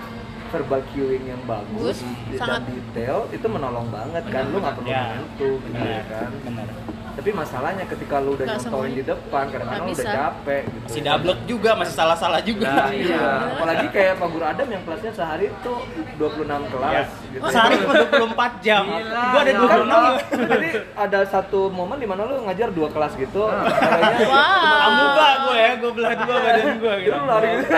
verbal 0.49 0.81
cueing 0.89 1.25
yang 1.25 1.41
bagus 1.43 1.97
Bagus, 1.97 1.99
dan 2.31 2.39
sangat. 2.39 2.61
detail 2.67 3.17
itu 3.29 3.45
menolong 3.45 3.87
banget 3.87 4.23
kan 4.25 4.43
lo 4.45 4.57
nggak 4.57 4.75
perlu 4.75 4.87
Ya. 4.87 5.03
menentu 5.09 5.49
gitu 5.59 5.73
Benar. 5.73 6.03
kan 6.07 6.29
Benar. 6.41 6.67
tapi 7.13 7.33
masalahnya 7.33 7.81
ketika 7.83 8.15
lo 8.19 8.29
udah 8.31 8.45
semuanya. 8.55 8.93
di 8.93 9.03
depan 9.03 9.43
kadang-kadang 9.47 9.83
Nggak 9.83 9.97
lo 9.97 10.03
udah 10.03 10.13
capek 10.13 10.61
gitu 10.63 10.85
Masih 10.87 11.01
double 11.03 11.33
juga, 11.43 11.69
masih 11.73 11.95
salah-salah 11.95 12.41
juga. 12.41 12.69
Nah, 12.69 12.89
iya. 12.91 13.25
Apalagi 13.51 13.85
kayak 13.89 14.13
Pak 14.15 14.27
Guru 14.29 14.45
Adam 14.45 14.67
yang 14.69 14.83
kelasnya 14.83 15.11
sehari 15.11 15.45
itu 15.49 15.73
26 16.15 16.45
kelas 16.69 16.93
Ya. 16.93 17.03
gitu. 17.27 17.41
Sehari 17.49 17.73
cuma 17.75 17.93
24 17.97 18.53
jam. 18.61 18.83
Gila, 18.85 19.23
Gua 19.25 19.39
ada 19.39 19.49
ya 19.49 19.57
26 19.57 19.81
Allah. 19.89 20.13
Jadi 20.47 20.69
ada 20.93 21.19
satu 21.25 21.59
momen 21.69 21.97
di 21.97 22.05
mana 22.05 22.21
lu 22.23 22.37
ngajar 22.43 22.69
dua 22.69 22.87
kelas 22.87 23.13
gitu. 23.15 23.43
Kayaknya 23.49 24.27
Wow. 24.27 25.35
Gue 25.39 25.55
ya, 25.55 25.71
gue 25.75 25.91
belah 25.91 26.13
dua 26.15 26.35
badan 26.37 26.65
gue 26.77 26.93
gitu. 27.01 27.09
Itu 27.09 27.25
lari 27.25 27.47
gitu. 27.55 27.71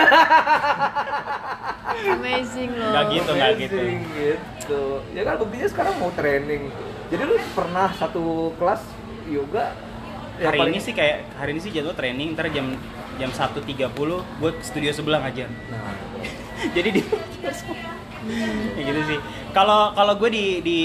Amazing 1.90 2.70
loh. 2.72 2.90
Nggak 2.90 3.04
gitu, 3.10 3.30
nggak 3.30 3.52
gitu. 3.58 3.78
Gitu. 4.10 4.82
Ya 5.12 5.22
kan 5.22 5.34
buktinya 5.36 5.68
sekarang 5.68 5.94
mau 5.98 6.10
training. 6.10 6.62
Jadi 7.10 7.22
lu 7.22 7.36
pernah 7.52 7.90
satu 7.92 8.54
kelas 8.54 8.82
yoga 9.26 9.74
Hari 10.40 10.56
paling- 10.56 10.72
ini 10.72 10.80
sih 10.80 10.94
kayak 10.96 11.28
hari 11.36 11.52
ini 11.52 11.60
sih 11.60 11.68
jadwal 11.68 11.92
training, 11.92 12.32
ntar 12.32 12.48
jam 12.48 12.72
jam 13.20 13.28
1.30 13.28 13.92
gue 14.40 14.50
ke 14.50 14.62
studio 14.64 14.88
sebelah 14.88 15.20
ngajar. 15.20 15.52
Nah, 15.68 15.92
jadi 16.76 16.88
di 16.96 17.02
ya 18.76 18.82
gitu 18.84 19.00
sih 19.06 19.18
kalau 19.50 19.96
kalau 19.96 20.12
gue 20.16 20.28
di 20.28 20.44
di 20.60 20.80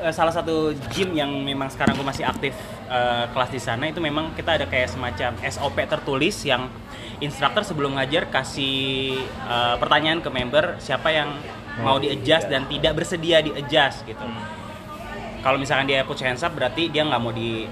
eh, 0.00 0.14
salah 0.14 0.34
satu 0.34 0.72
gym 0.90 1.14
yang 1.14 1.30
memang 1.30 1.70
sekarang 1.70 1.94
gue 1.94 2.06
masih 2.06 2.24
aktif 2.26 2.54
eh, 2.88 3.24
kelas 3.30 3.50
di 3.50 3.60
sana 3.60 3.84
itu 3.86 3.98
memang 4.02 4.34
kita 4.34 4.58
ada 4.58 4.66
kayak 4.66 4.90
semacam 4.90 5.34
SOP 5.44 5.76
tertulis 5.86 6.36
yang 6.42 6.66
instruktur 7.18 7.62
sebelum 7.62 7.94
ngajar 7.98 8.26
kasih 8.30 9.18
eh, 9.24 9.74
pertanyaan 9.78 10.18
ke 10.18 10.30
member 10.30 10.78
siapa 10.82 11.10
yang 11.10 11.30
mau 11.82 11.98
di 11.98 12.10
adjust 12.10 12.46
dan 12.46 12.66
tidak 12.70 13.02
bersedia 13.02 13.42
di 13.42 13.50
adjust 13.50 14.06
gitu 14.06 14.22
kalau 15.42 15.60
misalkan 15.60 15.84
dia 15.84 16.06
put 16.06 16.16
hands 16.22 16.40
up 16.40 16.54
berarti 16.54 16.88
dia 16.88 17.04
nggak 17.04 17.20
mau 17.20 17.34
di 17.34 17.68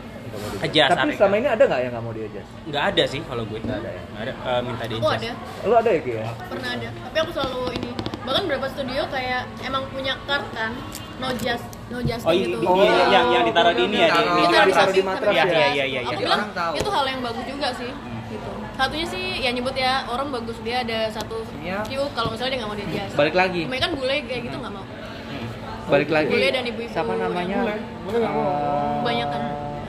adjust 0.61 0.93
Tapi 0.93 1.13
selama 1.17 1.35
ini 1.41 1.49
ada 1.49 1.63
nggak 1.69 1.81
yang 1.81 1.93
nggak 1.93 2.05
mau 2.05 2.15
diajak? 2.15 2.45
nggak 2.69 2.85
ada 2.93 3.03
sih 3.05 3.21
kalau 3.29 3.45
gue. 3.45 3.59
Nggak 3.61 3.79
ada 3.85 3.91
ya? 3.93 4.03
Nggak 4.03 4.23
ada. 4.23 4.33
Eh, 4.33 4.61
minta 4.65 4.85
di 4.89 4.95
Aku 4.97 5.09
adjust 5.09 5.37
ada, 5.37 5.69
Lu 5.69 5.75
ada 5.77 5.91
ya 5.93 6.01
Ki 6.01 6.13
ya? 6.17 6.25
pernah 6.49 6.71
ada. 6.73 6.89
Tapi 6.89 7.17
aku 7.21 7.31
selalu 7.33 7.61
ini. 7.77 7.91
Bahkan 8.23 8.43
beberapa 8.49 8.67
studio 8.73 9.03
kayak 9.13 9.43
emang 9.61 9.83
punya 9.93 10.15
card 10.25 10.47
kan, 10.57 10.73
no 11.19 11.29
just, 11.37 11.67
no 11.93 12.01
just 12.01 12.25
Oh, 12.25 12.33
gitu. 12.33 12.57
iya, 12.57 12.89
iya, 12.89 13.05
yang 13.13 13.27
yang 13.31 13.45
ditaruh 13.45 13.73
di 13.73 13.83
ini 13.85 13.97
ya 13.99 14.07
di, 14.07 14.11
Taruh. 14.11 14.33
di 14.33 14.43
ditaruh 14.43 14.73
di 14.91 15.03
matras 15.03 15.29
ya. 15.31 15.45
belas. 15.45 15.53
Iya, 15.53 15.67
iya, 15.69 15.85
iya, 15.87 16.01
Aku 16.01 16.11
iya. 16.11 16.19
bilang 16.19 16.41
Orang 16.41 16.53
tahu. 16.53 16.73
itu 16.75 16.89
hal 16.91 17.05
yang 17.07 17.21
bagus 17.23 17.45
juga 17.47 17.69
sih. 17.75 17.91
Gitu. 18.25 18.51
Satunya 18.73 19.07
sih 19.07 19.25
ya 19.39 19.51
nyebut 19.53 19.77
ya 19.77 19.93
orang 20.07 20.29
bagus 20.31 20.57
dia 20.61 20.77
ada 20.81 20.99
satu 21.09 21.37
Iya. 21.59 21.85
view 21.85 22.03
kalau 22.11 22.33
misalnya 22.33 22.51
dia 22.51 22.59
nggak 22.59 22.71
mau 22.71 22.79
di 22.79 22.85
adjust. 22.87 23.13
balik 23.15 23.35
lagi 23.35 23.61
Kebanyakan 23.63 23.93
bule 23.95 24.17
kayak 24.25 24.41
gitu 24.43 24.57
nggak 24.57 24.73
mau. 24.73 24.85
balik 25.85 26.09
lagi 26.09 26.31
Bule 26.31 26.49
dan 26.49 26.65
ibu-ibu 26.65 26.89
siapa 26.89 27.13
namanya 27.13 27.57
Eh, 27.69 27.79
Kebanyakan. 28.99 29.41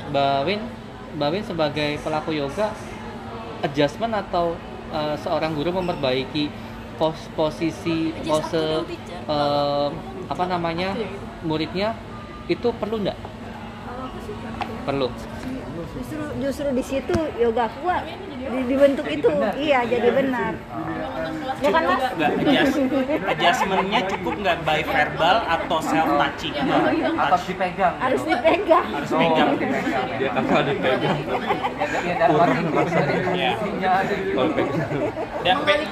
Mbak 0.10 0.38
Win 0.44 0.62
Mbak 1.14 1.30
Win 1.30 1.44
sebagai 1.46 1.92
pelaku 1.98 2.32
yoga 2.34 2.68
adjustment 3.62 4.14
atau 4.14 4.60
eh, 4.90 5.16
seorang 5.18 5.54
guru 5.54 5.72
memperbaiki 5.74 6.52
pos 6.94 7.18
posisi 7.34 8.12
pose 8.22 8.84
eh, 9.26 9.88
apa 10.26 10.44
namanya 10.46 10.94
Iya, 10.94 11.06
gitu. 11.06 11.26
muridnya 11.44 11.90
itu 12.46 12.68
perlu 12.72 12.96
nggak? 13.00 13.18
Perlu. 14.84 15.08
Justru 15.94 16.22
justru 16.40 16.68
di 16.72 16.84
situ 16.84 17.14
yoga 17.38 17.70
gua 17.80 18.02
di- 18.04 18.66
dibentuk 18.66 19.06
itu. 19.06 19.30
Iya, 19.56 19.80
jadi 19.86 20.10
benar. 20.12 20.54
Ya 21.56 21.70
kan 21.70 21.82
Mas? 21.86 22.02
nggak. 22.12 22.32
Adjust. 22.36 22.76
Adjustmentnya 23.26 24.00
cukup 24.06 24.34
nggak 24.38 24.58
by 24.62 24.82
verbal 24.84 25.38
atau 25.46 25.78
self 25.80 26.10
touching? 26.12 26.54
Atau 27.16 27.38
dipegang. 27.46 27.94
Harus 27.98 28.22
dipegang. 28.22 28.86
harus 28.86 29.12
pegang 29.12 29.50
Dia 30.18 30.30
tanpa 30.34 30.58
dipegang. 30.62 31.18
ya 33.34 33.52
dan 35.44 35.58
pe- 35.60 35.84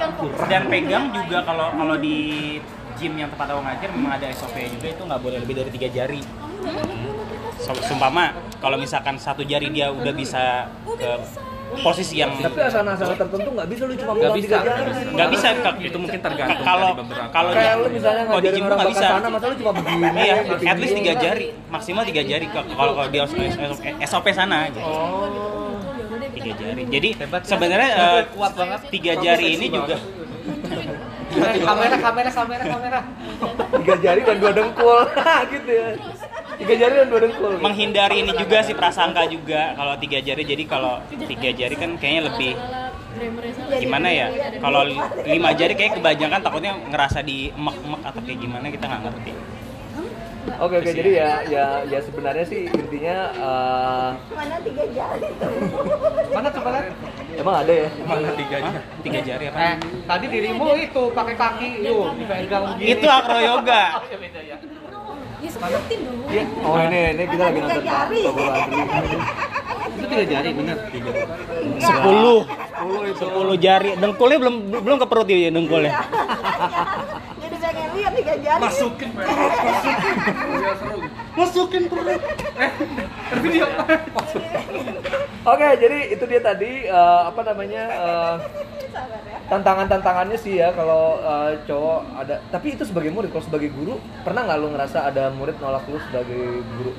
dan 0.46 0.62
pegang 0.66 1.04
juga 1.12 1.38
kalau 1.42 1.66
kalau 1.72 1.96
di 1.96 2.16
gym 3.02 3.14
yang 3.16 3.26
tempat 3.28 3.50
aku 3.50 3.60
ngajar 3.60 3.88
memang 3.90 4.12
ada 4.14 4.26
SOP 4.30 4.54
juga 4.70 4.86
itu 4.88 5.02
nggak 5.02 5.20
boleh 5.20 5.38
lebih 5.40 5.54
dari 5.58 5.70
tiga 5.70 5.88
jari 5.90 6.22
So, 7.58 7.70
sumpama 7.80 8.30
kalau 8.58 8.74
misalkan 8.74 9.14
satu 9.16 9.42
jari 9.42 9.70
dia 9.70 9.86
udah 9.88 10.10
bisa 10.10 10.66
ke 10.92 11.10
posisi 11.78 12.18
yang 12.18 12.34
Tapi 12.34 12.58
asana-asana 12.58 13.14
tertentu 13.14 13.48
nggak 13.48 13.68
bisa 13.70 13.82
lu 13.86 13.94
cuma 13.94 14.12
Nggak 14.12 14.32
bisa. 14.34 14.44
tiga 14.44 14.58
jari. 14.60 14.90
nggak 15.08 15.28
bisa 15.30 15.46
Kak. 15.56 15.74
Itu 15.80 15.96
mungkin 15.96 16.20
tergantung 16.20 16.58
kalau 16.60 16.90
dari 16.90 17.00
beberapa. 17.00 17.28
kalau 17.30 17.50
Kayak 17.50 17.74
lu 17.74 17.86
misalnya 17.88 18.24
kalau 18.26 18.40
di 18.40 18.48
gym 18.50 18.62
orang 18.62 18.76
nggak 18.76 18.90
bisa 18.90 19.06
bakasana, 19.06 19.28
masa 19.30 19.46
lu 19.46 19.54
cuma 19.56 19.70
begini? 19.72 20.06
iya 20.18 20.34
at 20.42 20.76
least 20.76 20.94
tiga 20.96 21.12
jari 21.16 21.44
maksimal 21.68 22.02
tiga 22.02 22.22
jari 22.24 22.46
Kak. 22.46 22.64
kalau 22.68 22.92
kalau 22.92 23.08
dia 23.08 23.22
SOP 24.04 24.26
sana 24.32 24.58
gitu. 24.66 24.80
tiga 26.34 26.52
jari 26.58 26.82
jadi 26.90 27.08
sebenarnya 27.42 27.90
eh, 27.94 28.22
kuat 28.32 28.52
banget 28.52 28.80
tiga 28.90 29.12
jari 29.16 29.46
ini 29.54 29.66
juga 29.68 29.96
kamera 31.32 31.96
kamera 31.98 32.30
kamera 32.30 32.64
kamera. 32.68 33.00
Tiga 33.80 33.94
jari 33.98 34.20
dan 34.22 34.36
dua 34.38 34.52
dengkul, 34.52 34.98
gitu 35.52 35.70
ya. 35.72 35.88
Tiga 36.60 36.74
jari 36.78 36.94
dan 37.00 37.08
dua 37.08 37.20
dengkul. 37.24 37.52
menghindari 37.58 38.22
ini 38.22 38.32
juga 38.36 38.60
sih 38.62 38.76
prasangka 38.76 39.24
juga 39.26 39.72
kalau 39.74 39.94
tiga 39.98 40.18
jari. 40.20 40.42
Jadi 40.44 40.64
kalau 40.68 41.00
tiga 41.08 41.50
jari 41.50 41.74
kan 41.74 41.90
kayaknya 41.96 42.22
lebih 42.28 42.52
gimana 43.78 44.08
ya? 44.08 44.26
Kalau 44.60 44.84
li- 44.84 45.00
lima 45.26 45.50
jari 45.52 45.74
kayak 45.74 45.98
kebanyakan 45.98 46.40
takutnya 46.40 46.72
ngerasa 46.88 47.20
di 47.20 47.50
emek-emek 47.52 48.00
atau 48.04 48.20
kayak 48.22 48.38
gimana 48.40 48.66
kita 48.68 48.84
nggak 48.88 49.02
ngerti 49.08 49.32
Oke 50.60 50.74
oke 50.78 50.90
jadi 50.90 51.10
ya 51.14 51.30
ya 51.46 51.64
ya 51.86 51.98
sebenarnya 52.00 52.44
sih 52.44 52.66
intinya 52.66 53.16
eh, 53.32 54.08
Mana 54.32 54.56
tiga 54.60 54.84
jari? 54.90 55.28
mana 56.28 56.48
coba 56.48 56.68
lihat 56.70 56.86
emang 57.32 57.56
ada 57.60 57.72
ya. 57.72 57.88
Mana 58.02 58.28
tiganya? 58.34 58.70
Hah? 58.72 58.82
tiga 59.00 59.20
jari 59.20 59.44
apa? 59.48 59.58
Eh 59.58 59.74
tadi 60.04 60.24
dirimu 60.28 60.66
itu 60.76 61.02
pakai 61.10 61.34
kaki 61.34 61.68
yuk 61.80 62.06
dipegang 62.16 62.62
begini 62.74 62.88
itu 62.92 63.06
akro 63.06 63.38
yoga 63.38 63.82
Ya, 64.12 64.16
beda 64.18 64.40
ya. 64.42 64.56
Iya. 66.30 66.44
Oh 66.62 66.78
ini 66.78 66.98
ini 67.12 67.22
kita 67.26 67.42
lagi 67.42 67.58
nonton 67.58 67.82
jari. 67.82 68.20
Itu 69.92 70.06
tiga 70.06 70.24
jari 70.24 70.48
bener 70.52 70.76
sepuluh. 71.78 72.40
Sepuluh 73.12 73.56
jari. 73.56 73.90
Dengkulnya 73.96 74.38
belum 74.38 74.54
belum 74.82 74.96
ke 74.98 75.06
perut 75.06 75.26
ya 75.26 75.50
dengkulnya? 75.50 75.92
Jadi 75.92 77.31
pengen 77.72 77.90
lihat 77.94 78.10
nih 78.10 78.22
pegang 78.22 78.40
jari. 78.40 78.60
Masukin. 78.60 79.08
Masukin 81.34 81.82
perut. 81.88 82.20
Oke, 85.42 85.66
jadi 85.74 85.96
itu 86.08 86.24
dia 86.24 86.40
tadi 86.40 86.84
eh, 86.84 87.20
apa 87.24 87.40
namanya 87.42 87.82
eh, 87.88 88.34
tantangan-tantangannya 89.48 90.36
sih 90.36 90.56
ya 90.56 90.70
kalau 90.70 91.18
eh, 91.18 91.58
cowok 91.62 91.98
ada. 92.16 92.34
Tapi 92.48 92.72
itu 92.72 92.84
sebagai 92.84 93.08
murid, 93.08 93.28
kalau 93.28 93.42
sebagai 93.42 93.68
guru 93.68 93.98
pernah 94.22 94.44
nggak 94.44 94.56
lu 94.56 94.66
ngerasa 94.70 95.04
ada 95.04 95.28
murid 95.30 95.56
nolak 95.58 95.84
lu 95.86 95.96
sebagai 96.04 96.62
guru? 96.76 96.92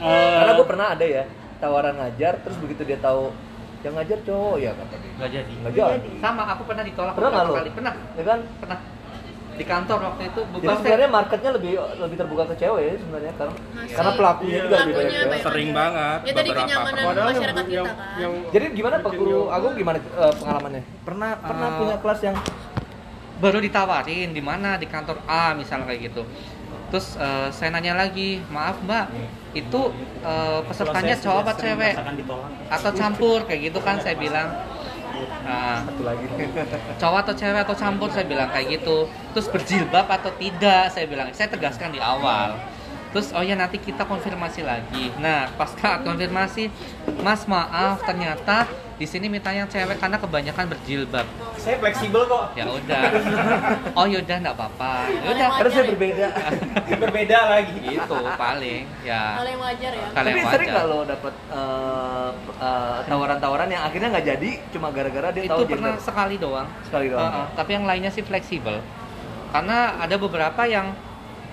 Karena 0.00 0.52
gue 0.54 0.66
pernah 0.66 0.86
ada 0.90 1.04
ya 1.04 1.22
tawaran 1.58 1.94
ngajar, 1.94 2.40
terus 2.40 2.56
begitu 2.56 2.82
dia 2.82 2.96
tahu 2.96 3.30
yang 3.80 3.94
ngajar 3.94 4.18
cowok 4.22 4.56
ya 4.56 4.70
kata 4.72 4.94
dia. 4.94 5.10
nggak 5.14 5.30
jadi 5.30 5.52
Nggak 5.56 5.72
jadi. 5.72 6.10
sama 6.20 6.42
aku 6.46 6.62
pernah 6.64 6.84
ditolak 6.84 7.12
Pernah 7.12 7.30
nggak 7.30 7.44
lu? 7.44 7.52
kali 7.54 7.70
pernah 7.70 7.92
Ya 8.12 8.22
kan? 8.22 8.38
pernah 8.60 8.78
di 9.60 9.66
kantor 9.68 9.98
waktu 10.00 10.22
itu 10.26 10.40
Jadi 10.40 10.52
bukan 10.56 10.74
sebenarnya 10.80 11.08
marketnya 11.12 11.50
lebih 11.52 11.72
lebih 12.00 12.16
terbuka 12.16 12.44
ke 12.48 12.54
cewek 12.56 12.82
ya 12.82 12.92
sebenarnya 12.96 13.32
karena 13.36 13.54
karena 13.92 14.12
pelakunya 14.16 14.58
juga 14.64 14.76
lebih 14.80 14.94
banyak. 14.96 15.12
cewek. 15.12 15.40
Sering 15.44 15.68
banget 15.76 16.18
Ya 16.20 16.32
tadi 16.32 16.48
beberapa 16.48 16.64
kenyamanan 16.64 17.02
Padahal 17.04 17.28
yang, 17.28 17.36
masyarakat 17.36 17.64
kita 17.64 17.76
yang, 17.76 17.86
kan. 17.86 17.96
yang 18.16 18.32
Jadi 18.48 18.64
gimana 18.72 18.96
Pak 18.98 19.12
Guru 19.12 19.40
Agung 19.48 19.74
gimana 19.76 19.96
eh, 20.00 20.34
pengalamannya? 20.40 20.82
pernah 21.04 21.30
Pernah 21.36 21.68
eh, 21.68 21.76
punya 21.76 21.96
kelas 22.00 22.20
yang 22.24 22.36
baru 23.40 23.58
ditawarin 23.58 24.28
di 24.32 24.42
mana? 24.44 24.70
Di 24.76 24.86
kantor 24.86 25.16
A 25.24 25.52
misalnya 25.52 25.84
kayak 25.88 26.00
gitu. 26.08 26.22
Terus 26.88 27.06
eh, 27.16 27.48
saya 27.52 27.68
nanya 27.70 27.92
lagi 27.94 28.40
maaf 28.48 28.80
mbak 28.80 29.06
itu 29.52 29.80
eh, 30.22 30.60
pesertanya 30.64 31.14
cowok 31.16 31.40
apa 31.42 31.52
cewek? 31.54 31.94
atau 32.70 32.90
campur 32.92 33.38
kayak 33.44 33.60
gitu 33.68 33.78
kan 33.80 34.00
saya 34.00 34.16
bilang 34.16 34.48
nah, 35.50 35.82
satu 35.82 36.02
lagi. 36.06 36.24
cowok 37.02 37.18
atau 37.26 37.34
cewek 37.34 37.60
atau 37.66 37.76
campur 37.76 38.08
saya 38.14 38.26
bilang 38.30 38.48
kayak 38.54 38.78
gitu. 38.78 39.10
Terus 39.34 39.46
berjilbab 39.50 40.06
atau 40.06 40.30
tidak 40.38 40.94
saya 40.94 41.06
bilang. 41.10 41.26
Saya 41.34 41.50
tegaskan 41.50 41.90
di 41.90 41.98
awal 41.98 42.54
terus 43.10 43.30
oh 43.30 43.42
ya 43.42 43.54
nanti 43.54 43.76
kita 43.76 44.02
konfirmasi 44.02 44.62
lagi 44.62 45.10
nah 45.16 45.50
pas 45.52 45.70
saat 45.72 46.00
konfirmasi 46.00 46.70
mas 47.20 47.42
maaf 47.44 48.02
ternyata 48.02 48.64
di 48.94 49.08
sini 49.08 49.26
mintanya 49.26 49.64
cewek 49.64 49.96
karena 49.96 50.20
kebanyakan 50.20 50.68
berjilbab 50.68 51.24
Saya 51.56 51.80
fleksibel 51.80 52.20
kok. 52.22 52.52
ya 52.52 52.68
udah 52.68 53.02
oh 53.96 54.04
yaudah 54.04 54.36
nggak 54.38 54.52
apa-apa 54.52 55.08
ya 55.08 55.20
udah 55.26 55.46
Karena 55.56 55.70
saya 55.72 55.84
berbeda. 55.88 56.26
Berbeda 57.00 57.38
lagi. 57.48 57.80
gitu 57.80 58.16
paling 58.36 58.84
ya 59.00 59.40
Hal 59.40 59.46
yang 59.48 59.60
wajar 59.64 59.92
ya. 59.96 60.06
kalian 60.12 60.34
Tapi 60.36 60.52
sering 60.52 60.68
nggak 60.68 60.84
wajar 60.84 60.92
lo 60.92 61.08
dapet 61.08 61.34
eh, 61.48 62.30
eh, 62.60 62.98
tawaran-tawaran 63.08 63.68
yang 63.72 63.82
akhirnya 63.82 64.08
nggak 64.12 64.26
jadi 64.36 64.50
cuma 64.68 64.86
gara-gara 64.92 65.28
dia 65.32 65.42
itu 65.42 65.50
tahu 65.50 65.64
pernah 65.64 65.90
gender? 65.90 66.04
sekali 66.04 66.34
doang 66.36 66.68
sekali 66.84 67.06
doang. 67.08 67.24
Heeh, 67.26 67.46
tapi 67.56 67.70
yang 67.72 67.84
lainnya 67.88 68.12
sih 68.12 68.20
fleksibel 68.20 68.76
karena 69.48 69.96
ada 69.96 70.14
beberapa 70.14 70.62
yang 70.68 70.92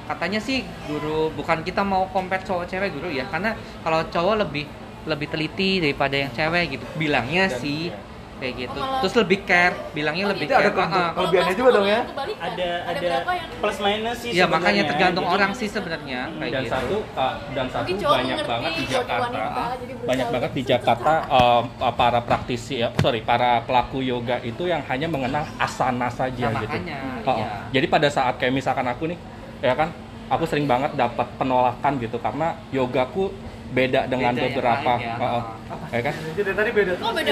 katanya 0.08 0.40
sih 0.40 0.58
guru 0.86 1.30
bukan 1.32 1.62
kita 1.62 1.84
mau 1.84 2.08
compare 2.08 2.42
cowok 2.42 2.66
cewek 2.66 2.90
guru 2.92 3.10
ya. 3.10 3.28
Karena 3.28 3.52
kalau 3.80 4.02
cowok 4.04 4.36
lebih 4.40 4.66
lebih 5.04 5.28
teliti 5.28 5.80
daripada 5.80 6.16
yang 6.16 6.32
cewek 6.32 6.64
gitu. 6.74 6.86
Bilangnya 6.96 7.48
sih 7.50 7.92
kayak 8.38 8.54
gitu. 8.60 8.78
Malah- 8.78 9.02
terus 9.02 9.16
lebih 9.18 9.40
care 9.42 9.74
bilangnya 9.92 10.30
lebih 10.30 10.46
Itu 10.46 10.54
ada 10.54 10.70
care 10.70 10.78
Heeh. 10.78 10.94
Kalau 10.94 11.14
Kelebihannya 11.18 11.56
juga 11.58 11.70
dong 11.74 11.88
ya? 11.88 12.02
kebalikan. 12.06 12.46
Ada 12.46 12.70
ada 12.86 13.10
plus 13.58 13.78
minus 13.80 14.18
sih 14.22 14.30
ya 14.32 14.46
makanya 14.46 14.84
tergantung 14.86 15.26
Jadi- 15.26 15.34
orang 15.34 15.52
sih 15.58 15.66
sebenarnya 15.68 16.20
kayak 16.30 16.52
dan 16.52 16.62
gitu. 16.62 16.70
satu 16.72 16.96
uh, 17.18 17.36
dan 17.50 17.66
satu 17.68 17.88
cowok 17.90 18.14
banyak 18.14 18.38
banget 18.46 18.72
di 18.72 18.84
body 18.84 18.94
Jakarta. 18.94 19.64
banyak 20.06 20.28
banget 20.30 20.52
di 20.54 20.62
Jakarta 20.64 21.14
uh, 21.28 21.62
para 21.92 22.20
praktisi 22.22 22.76
ya 22.78 22.94
sorry 22.96 23.20
para 23.22 23.66
pelaku 23.66 24.06
yoga 24.06 24.38
itu 24.42 24.64
yang 24.66 24.86
hanya 24.86 25.08
mengenal 25.08 25.42
asana 25.58 26.06
saja 26.08 26.46
Nah, 26.48 26.62
gitu. 26.62 26.78
makanya, 26.78 26.98
Oh, 27.26 27.42
iya. 27.42 27.50
jadi 27.74 27.86
pada 27.90 28.08
saat 28.08 28.38
kayak 28.38 28.54
misalkan 28.54 28.86
aku 28.86 29.10
nih 29.10 29.18
ya 29.62 29.74
kan 29.74 29.90
aku 30.28 30.44
sering 30.46 30.68
banget 30.68 30.92
dapat 30.94 31.28
penolakan 31.40 31.94
gitu 32.04 32.18
karena 32.20 32.58
yogaku 32.70 33.32
beda 33.68 34.08
dengan 34.08 34.32
Beda 34.32 34.44
beberapa 34.48 34.94
ya. 34.96 35.16
oh, 35.20 35.44
oh. 35.44 35.44
ya 35.92 36.00
kan 36.00 36.14
jadi 36.40 36.52
tadi 36.56 36.72
beda. 36.72 36.92
Oh 37.04 37.12
beda. 37.12 37.32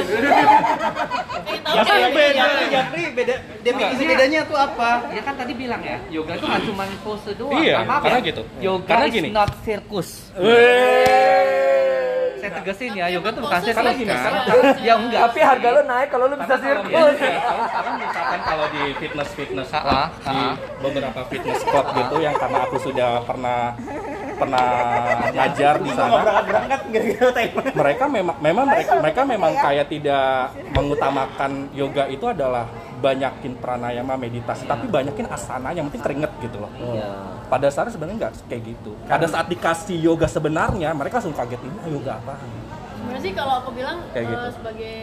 Apa 1.64 1.84
deh. 1.88 2.00
yang 2.04 2.12
beda? 2.12 2.44
Japri 2.68 3.04
beda. 3.16 3.36
Definisi 3.64 4.04
bedanya 4.04 4.40
tuh 4.44 4.58
apa? 4.60 4.90
ya 5.16 5.22
kan 5.24 5.34
tadi 5.40 5.54
bilang 5.56 5.80
ya 5.80 5.96
yoga 6.12 6.36
itu 6.36 6.44
nggak 6.44 6.64
cuma 6.68 6.84
pose 7.08 7.32
doang 7.40 7.64
Iya, 7.64 7.88
karena 7.88 8.20
ya, 8.20 8.28
gitu. 8.28 8.44
yoga 8.60 8.84
Karena 8.92 9.06
is 9.08 9.16
gini. 9.16 9.30
not 9.32 9.50
circus 9.64 10.10
saya 12.36 12.52
tegasin 12.54 12.92
ya 12.94 13.06
yoga 13.10 13.30
itu 13.32 13.40
bukan 13.42 13.60
sih, 13.62 13.74
kan 13.74 13.86
ya 14.82 14.94
enggak 14.96 15.22
Tapi 15.28 15.40
harga 15.42 15.68
lo 15.72 15.82
naik 15.84 16.08
kalau 16.10 16.26
lo 16.28 16.36
bisa 16.36 16.56
sirkus. 16.58 16.92
kalau 16.92 17.12
sekarang 17.66 17.96
misalkan 17.98 18.40
kalau 18.44 18.66
di 18.70 18.82
fitness 18.98 19.30
fitness 19.34 19.70
Ah, 19.72 19.82
club, 19.82 19.92
ah, 19.94 20.08
di 20.26 20.38
ah. 20.40 20.54
beberapa 20.80 21.22
fitness 21.28 21.62
club 21.64 21.86
gitu 21.92 22.16
yang 22.20 22.36
karena 22.36 22.60
aku 22.64 22.78
sudah 22.80 23.12
pernah 23.24 23.60
pernah 24.36 24.68
ngajar 25.32 25.76
di 25.80 25.92
sana 25.92 26.44
berangkat 26.44 26.82
tema. 27.32 27.62
mereka 27.72 28.06
memang 28.08 28.36
memang 28.40 28.66
mereka, 28.68 28.92
mereka 29.00 29.22
memang 29.24 29.52
kayak 29.56 29.88
tidak 29.88 30.28
mengutamakan 30.72 31.52
yoga 31.72 32.04
itu 32.08 32.26
adalah 32.28 32.68
banyakin 33.06 33.54
pranayama 33.62 34.18
meditasi 34.18 34.66
tapi 34.66 34.90
banyakin 34.90 35.30
asana 35.30 35.70
yang 35.70 35.86
penting 35.90 36.02
keringet 36.02 36.32
gitu 36.42 36.58
loh. 36.58 36.72
Pada 37.46 37.70
saat 37.70 37.94
sebenarnya 37.94 38.18
nggak 38.26 38.34
kayak 38.50 38.64
gitu. 38.66 38.98
Pada 39.06 39.30
saat 39.30 39.46
dikasih 39.46 40.02
yoga 40.02 40.26
sebenarnya 40.26 40.90
mereka 40.98 41.22
langsung 41.22 41.38
kaget 41.38 41.62
ini 41.62 41.94
yoga 41.94 42.18
apa 42.18 42.34
Sebenarnya 43.06 43.22
sih 43.22 43.34
kalau 43.38 43.54
aku 43.62 43.70
bilang 43.78 44.02
Kayak 44.10 44.26
eh, 44.26 44.32
gitu. 44.34 44.48
sebagai 44.58 44.94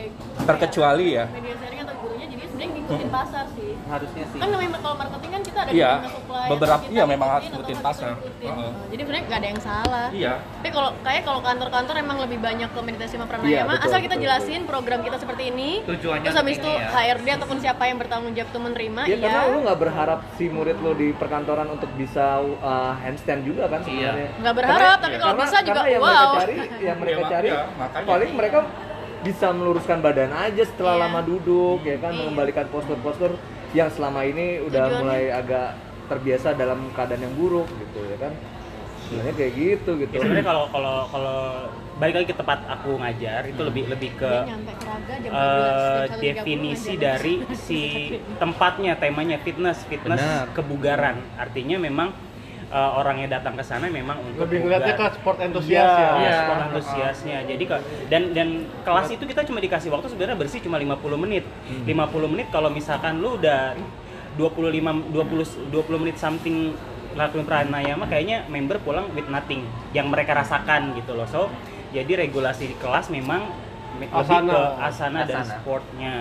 terkecuali 0.43 1.07
ya. 1.15 1.25
media 1.31 1.55
sharing 1.55 1.82
sebenarnya 2.53 2.71
ngikutin 2.75 3.09
pasar 3.11 3.45
sih. 3.51 3.73
harusnya 3.83 4.25
sih 4.27 4.39
Kan 4.39 4.49
namanya 4.49 4.79
kalau 4.79 4.95
marketing 4.95 5.31
kan 5.31 5.43
kita 5.43 5.59
ada 5.59 5.71
Iya, 5.73 5.91
di 5.97 6.11
supply. 6.13 6.47
beberapa- 6.49 6.85
iya, 6.87 7.05
memang 7.05 7.29
harus 7.31 7.47
ngikutin 7.49 7.79
pasar. 7.81 8.11
ngikutin. 8.13 8.47
Heeh. 8.47 8.71
Nah, 8.71 8.85
Jadi 8.87 9.01
sebenarnya 9.03 9.25
nggak 9.25 9.39
ada 9.39 9.49
yang 9.49 9.63
salah. 9.63 10.07
iya 10.13 10.33
Tapi 10.55 10.69
kalau 10.71 10.91
kayak 11.01 11.23
kalau 11.23 11.41
kantor-kantor 11.43 11.95
emang 11.97 12.19
lebih 12.21 12.39
banyak 12.39 12.69
ke 12.69 12.81
meditasi 12.81 13.13
sama 13.13 13.25
Iya, 13.25 13.31
pranayama, 13.33 13.73
betul, 13.73 13.85
asal 13.85 13.99
kita 13.99 14.09
betul, 14.13 14.25
jelasin 14.25 14.61
program 14.63 15.01
kita 15.01 15.17
seperti 15.19 15.43
ini. 15.49 15.71
Tujuannya 15.83 16.25
Terus 16.25 16.39
habis 16.39 16.57
itu 16.57 16.71
ya. 16.71 16.89
HRD 16.93 17.29
ataupun 17.33 17.57
siapa 17.59 17.83
yang 17.85 17.97
bertanggung 17.97 18.33
jawab 18.33 18.51
tuh 18.51 18.63
menerima, 18.63 19.03
Ya 19.03 19.09
iya. 19.09 19.17
karena 19.19 19.41
lo 19.45 19.59
nggak 19.63 19.79
berharap 19.81 20.19
si 20.33 20.45
murid 20.47 20.77
lo 20.79 20.93
di 20.93 21.09
perkantoran 21.13 21.69
untuk 21.69 21.91
bisa 21.95 22.25
uh, 22.39 22.93
handstand 22.97 23.43
juga 23.43 23.67
kan 23.67 23.81
sebenarnya. 23.81 24.29
Nggak 24.37 24.55
berharap, 24.55 24.97
tapi 24.99 25.17
kalau 25.17 25.33
Karena- 25.33 25.45
bisa 25.47 25.59
juga 25.61 25.73
karena 25.75 25.91
yang 25.91 26.01
wow. 26.01 26.11
mereka 26.13 26.37
cari, 26.37 26.55
yang 26.81 26.99
mereka 27.03 27.19
Iya, 27.19 27.31
cari, 27.31 27.49
iya, 27.49 27.63
makanya. 27.75 28.07
paling 28.07 28.31
mereka 28.33 28.59
bisa 29.23 29.51
meluruskan 29.51 29.99
badan 29.99 30.31
aja 30.31 30.63
setelah 30.63 30.95
Iya. 30.97 31.03
lama 31.05 31.21
duduk, 31.23 31.79
ya 31.83 31.97
kan, 31.97 32.11
Iya. 32.11 32.19
mengembalikan 32.21 32.67
postur-postur 32.69 33.39
yang 33.73 33.89
selama 33.89 34.23
ini 34.23 34.61
udah 34.61 34.83
Tujuannya. 34.85 35.01
mulai 35.01 35.23
agak 35.31 35.69
terbiasa 36.05 36.53
dalam 36.53 36.93
keadaan 36.93 37.23
yang 37.23 37.35
buruk 37.35 37.67
gitu 37.71 38.05
ya 38.05 38.19
kan. 38.19 38.33
Sebenarnya 39.03 39.35
kayak 39.35 39.53
gitu 39.55 39.91
gitu. 39.99 40.11
Ya, 40.11 40.21
sebenarnya 40.21 40.47
kalau 40.47 40.65
kalau 40.69 40.97
kalau 41.07 41.39
balik 41.95 42.15
lagi 42.15 42.29
ke 42.29 42.37
tempat 42.37 42.59
aku 42.67 42.91
ngajar 42.97 43.41
itu 43.45 43.61
lebih 43.61 43.85
lebih 43.87 44.11
ke 44.17 44.27
Dia 44.27 44.49
nyampe 44.49 44.73
ke 44.73 44.85
Raga 44.85 45.15
jam 45.15 45.31
12, 45.31 45.37
eh, 45.37 46.03
jam 46.03 46.19
1.30 46.19 46.19
definisi 46.19 46.93
dari 46.97 47.35
si 47.55 47.81
tempatnya 48.43 48.93
temanya 48.97 49.37
fitness 49.39 49.85
fitness 49.87 50.19
Benar. 50.19 50.51
kebugaran 50.53 51.17
artinya 51.37 51.77
memang 51.79 52.11
eh, 52.73 52.91
orang 52.97 53.21
yang 53.21 53.31
datang 53.31 53.55
ke 53.55 53.63
sana 53.63 53.87
memang 53.87 54.17
untuk 54.25 54.49
Lebih 54.49 54.59
ngeliatnya 54.65 54.95
ke 54.97 55.07
sport 55.21 55.39
entusias 55.45 55.85
Iya, 55.85 56.01
ya. 56.01 56.11
Iya. 56.17 56.37
sport 56.41 56.61
antusiasnya. 56.73 57.39
Jadi 57.45 57.65
ke, 57.69 57.77
dan 58.09 58.23
dan 58.33 58.49
kelas 58.83 59.09
itu 59.13 59.25
kita 59.29 59.45
cuma 59.45 59.61
dikasih 59.61 59.93
waktu 59.93 60.09
sebenarnya 60.09 60.37
bersih 60.41 60.61
cuma 60.65 60.81
50 60.81 61.21
menit. 61.21 61.45
50 61.85 62.33
menit 62.33 62.49
kalau 62.49 62.73
misalkan 62.73 63.21
lu 63.21 63.37
udah 63.37 63.77
25 64.41 65.13
20 65.13 65.69
20 65.69 66.03
menit 66.03 66.17
something 66.17 66.73
lakuin 67.13 67.45
pranayama 67.45 68.09
kayaknya 68.09 68.49
member 68.49 68.81
pulang 68.81 69.05
with 69.13 69.29
nothing 69.29 69.69
yang 69.93 70.09
mereka 70.09 70.33
rasakan 70.33 70.97
gitu 70.97 71.13
loh. 71.13 71.29
So, 71.29 71.53
jadi 71.93 72.25
regulasi 72.25 72.73
di 72.73 72.77
kelas 72.81 73.13
memang 73.13 73.53
Asana. 74.13 74.53
ke 74.53 74.61
asana, 74.83 75.19
dan 75.23 75.37
Asana. 75.39 75.55
sportnya. 75.57 76.15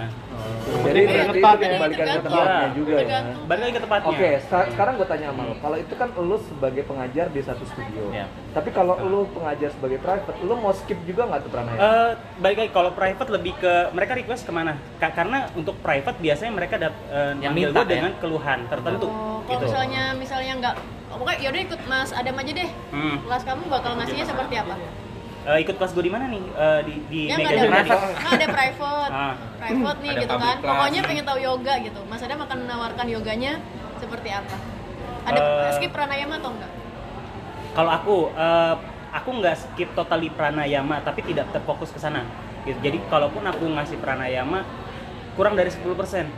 Jadi 0.82 1.00
Tapi 1.02 1.02
berarti 1.04 1.22
itu 1.22 1.34
ketat 1.34 1.52
ya. 1.52 1.62
dikembalikan 1.62 2.06
ke 2.06 2.22
tempatnya 2.22 2.62
Iya, 2.62 2.68
juga 2.72 2.94
ya. 2.98 3.20
Balik 3.44 3.62
lagi 3.62 3.74
ke 3.74 3.82
tempatnya. 3.82 4.10
Oke, 4.10 4.30
sa- 4.44 4.68
sekarang 4.68 4.94
gue 4.96 5.08
tanya 5.08 5.26
sama 5.28 5.42
lo. 5.44 5.54
Kalau 5.58 5.78
itu 5.78 5.94
kan 5.94 6.10
lo 6.14 6.38
sebagai 6.38 6.84
pengajar 6.84 7.26
di 7.28 7.42
satu 7.42 7.64
studio. 7.66 8.04
Iya. 8.10 8.26
Tapi 8.52 8.70
kalau 8.70 8.94
lo 8.98 9.20
pengajar 9.30 9.70
sebagai 9.72 9.98
private, 9.98 10.38
lo 10.42 10.54
mau 10.56 10.72
skip 10.72 11.00
juga 11.04 11.22
nggak 11.26 11.40
tuh 11.42 11.52
pranayama? 11.52 11.80
Eh, 11.80 12.12
balik 12.38 12.58
lagi 12.58 12.72
kalau 12.72 12.92
private 12.92 13.30
lebih 13.32 13.54
ke 13.56 13.74
mereka 13.92 14.12
request 14.14 14.44
ke 14.44 14.52
mana? 14.52 14.74
Ka- 14.98 15.12
karena 15.12 15.50
untuk 15.54 15.76
private 15.80 16.18
biasanya 16.18 16.52
mereka 16.52 16.76
dat, 16.78 16.94
eh, 17.08 17.34
Yang 17.40 17.54
minta 17.54 17.82
ya? 17.82 17.88
dengan 17.88 18.12
keluhan 18.18 18.60
tertentu. 18.68 19.08
Oh, 19.08 19.40
kalau 19.42 19.58
gitu. 19.58 19.66
misalnya 19.68 20.04
misalnya 20.14 20.54
nggak, 20.58 20.76
oh, 21.10 21.18
pokoknya 21.18 21.40
yaudah 21.42 21.62
ikut 21.62 21.82
Mas 21.86 22.12
Adam 22.12 22.36
aja 22.36 22.52
deh. 22.54 22.70
Hmm. 22.92 23.16
Kelas 23.22 23.44
kamu 23.44 23.62
bakal 23.68 23.92
ngasihnya 23.96 24.26
seperti 24.26 24.56
apa? 24.58 24.76
Eh, 25.42 25.58
ikut 25.60 25.74
kelas 25.74 25.92
gue 25.92 26.04
di 26.06 26.14
mana 26.14 26.30
nih? 26.30 26.44
Eh, 26.46 26.80
di 26.86 26.94
di 27.10 27.20
Ya 27.26 27.34
Mega 27.34 27.50
nggak 27.50 27.82
ada 27.82 27.96
nggak 28.14 28.34
ada 28.36 28.48
private, 28.48 29.10
Ah. 29.10 29.34
private 29.58 30.00
nih 30.00 30.12
Ada 30.12 30.22
gitu 30.22 30.36
kan. 30.36 30.56
class. 30.56 30.70
Pokoknya 30.70 31.02
pengen 31.02 31.26
tahu 31.26 31.40
yoga 31.40 31.74
gitu. 31.82 32.00
Mas 32.06 32.22
Adam 32.22 32.40
akan 32.42 32.58
menawarkan 32.62 33.06
yoganya 33.10 33.52
seperti 33.98 34.30
apa? 34.30 34.56
Ada 35.22 35.40
Eh, 35.40 35.72
skip 35.78 35.92
pranayama 35.92 36.38
atau 36.38 36.52
enggak? 36.52 36.72
Kalau 37.72 37.92
aku, 37.92 38.16
eh, 38.32 38.76
aku 39.12 39.30
nggak 39.34 39.56
skip 39.58 39.90
totally 39.92 40.30
pranayama, 40.30 41.02
tapi 41.02 41.22
tidak 41.24 41.50
terfokus 41.50 41.90
ke 41.90 41.98
sana. 41.98 42.22
Gitu. 42.62 42.78
Jadi 42.78 43.02
kalaupun 43.08 43.42
aku 43.42 43.66
ngasih 43.66 43.98
pranayama 43.98 44.62
kurang 45.34 45.58
dari 45.58 45.74
10% 45.74 46.30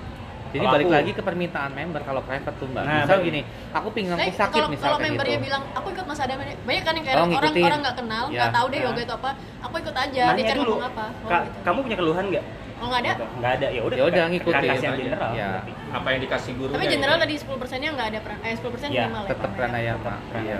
Jadi 0.54 0.66
balik 0.68 0.86
aku- 0.86 0.94
lagi 0.94 1.12
ke 1.12 1.22
permintaan 1.22 1.72
member 1.72 2.02
kalau 2.02 2.22
private 2.22 2.56
tuh 2.56 2.68
mbak. 2.68 2.84
Nah, 2.84 3.02
misal 3.02 3.18
gini, 3.20 3.42
aku 3.72 3.88
pinggang 3.90 4.16
Nah, 4.16 4.24
aku 4.24 4.38
sakit 4.38 4.54
kalau 4.56 4.70
misal 4.70 4.86
kalau 4.88 5.00
membernya 5.02 5.36
gitu. 5.36 5.46
bilang 5.50 5.64
aku 5.74 5.88
ikut 5.90 6.06
Mas 6.06 6.20
Adam 6.20 6.38
ini 6.40 6.54
banyak 6.60 6.84
kan 6.84 6.94
yang 6.94 7.04
kayak 7.04 7.16
Oh, 7.16 7.20
orang 7.20 7.32
ngikutin. 7.34 7.64
orang 7.64 7.80
nggak 7.82 7.96
kenal 7.98 8.24
Ya. 8.26 8.38
nggak 8.38 8.52
tahu 8.54 8.66
deh 8.66 8.78
Ya. 8.78 8.86
yoga 8.86 9.02
itu 9.02 9.14
apa 9.16 9.30
aku 9.60 9.76
ikut 9.76 9.96
aja 9.98 10.12
dia 10.14 10.26
Nanya 10.30 10.44
cari 10.46 10.60
dulu, 10.60 10.74
apa 10.78 11.06
oh, 11.10 11.28
Kak, 11.28 11.42
gitu. 11.44 11.58
kamu 11.64 11.78
punya 11.82 11.98
keluhan 11.98 12.26
nggak? 12.30 12.46
oh 12.76 12.86
nggak 12.86 13.02
ada 13.02 13.12
Nggak 13.34 13.52
ada, 13.54 13.68
ya 13.70 13.82
udah. 13.82 13.96
Ya 13.96 14.04
udah, 14.04 14.20
ka- 14.20 14.30
ngikutin 14.30 14.54
kasih 14.62 14.84
yang 14.84 14.94
aja. 14.94 15.02
general. 15.02 15.32
Ya. 15.34 15.50
apa 15.94 16.08
yang 16.10 16.22
dikasih 16.22 16.52
guru 16.54 16.72
tapi 16.72 16.86
general 16.88 17.18
tadi 17.18 17.34
10 17.36 17.58
persennya 17.58 17.90
nggak 17.94 18.08
ada 18.08 18.20
peran 18.20 18.38
eh 18.40 18.54
10 18.54 18.70
persen 18.70 18.88
Iya, 18.90 19.02
minimal 19.04 19.22
ya 19.22 19.30
Tetap 19.32 19.50
pranayama. 19.54 20.14
Iya. 20.36 20.58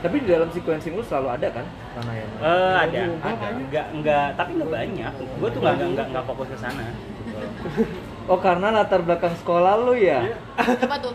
Tapi 0.00 0.16
di 0.18 0.26
dalam 0.26 0.48
sequencing 0.48 0.92
lu 0.92 1.02
selalu 1.02 1.28
ada 1.30 1.48
kan 1.50 1.64
pranayama? 1.92 2.36
Eh, 2.38 2.74
ada, 2.78 3.00
Ada. 3.20 3.46
Enggak, 3.54 3.86
enggak, 3.90 4.26
tapi 4.32 4.50
enggak 4.54 4.70
banyak. 4.70 5.12
Gue 5.36 5.48
tuh 5.50 5.60
enggak, 5.60 5.76
enggak, 5.82 6.06
enggak 6.08 6.24
fokus 6.24 6.48
ke 6.48 6.58
sana. 6.58 6.84
Oh 8.26 8.36
karena 8.36 8.68
latar 8.70 9.00
belakang 9.00 9.34
sekolah 9.36 9.76
lu 9.80 9.94
ya? 9.94 10.36
apa 10.56 10.96
tuh 10.98 11.14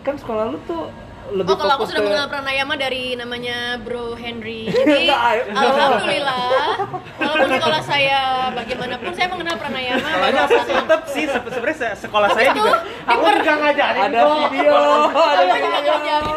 Kan 0.00 0.14
sekolah 0.14 0.44
lu 0.46 0.58
tuh 0.64 0.88
lebih 1.30 1.46
Oh 1.46 1.54
kalau 1.54 1.72
aku 1.76 1.86
sudah 1.86 1.98
ke- 1.98 2.06
mengenal 2.06 2.26
pranayama 2.26 2.74
dari 2.74 3.14
namanya 3.14 3.56
Bro 3.78 4.14
Henry 4.14 4.66
Jadi 4.72 5.06
alhamdulillah 5.06 6.74
Walaupun 7.16 7.48
sekolah 7.52 7.80
saya 7.80 8.20
bagaimanapun 8.50 9.10
saya 9.12 9.26
mengenal 9.28 9.54
pranayama 9.54 10.08
dari 10.10 10.34
sana. 10.34 10.74
tetap 10.80 11.00
sih 11.06 11.24
se- 11.24 11.38
sebenarnya 11.44 11.76
se- 11.76 11.98
sekolah 12.00 12.28
saya 12.30 12.48
Itu 12.48 12.58
juga. 12.60 12.78
aku 13.06 13.24
juga 13.32 13.52
ngajarin 13.58 14.02
Ada 14.02 14.20
video, 14.48 14.74
ada 14.74 15.06
Aku 15.06 15.46
juga 15.46 15.54
video. 15.54 15.78
ngajarin. 15.86 16.36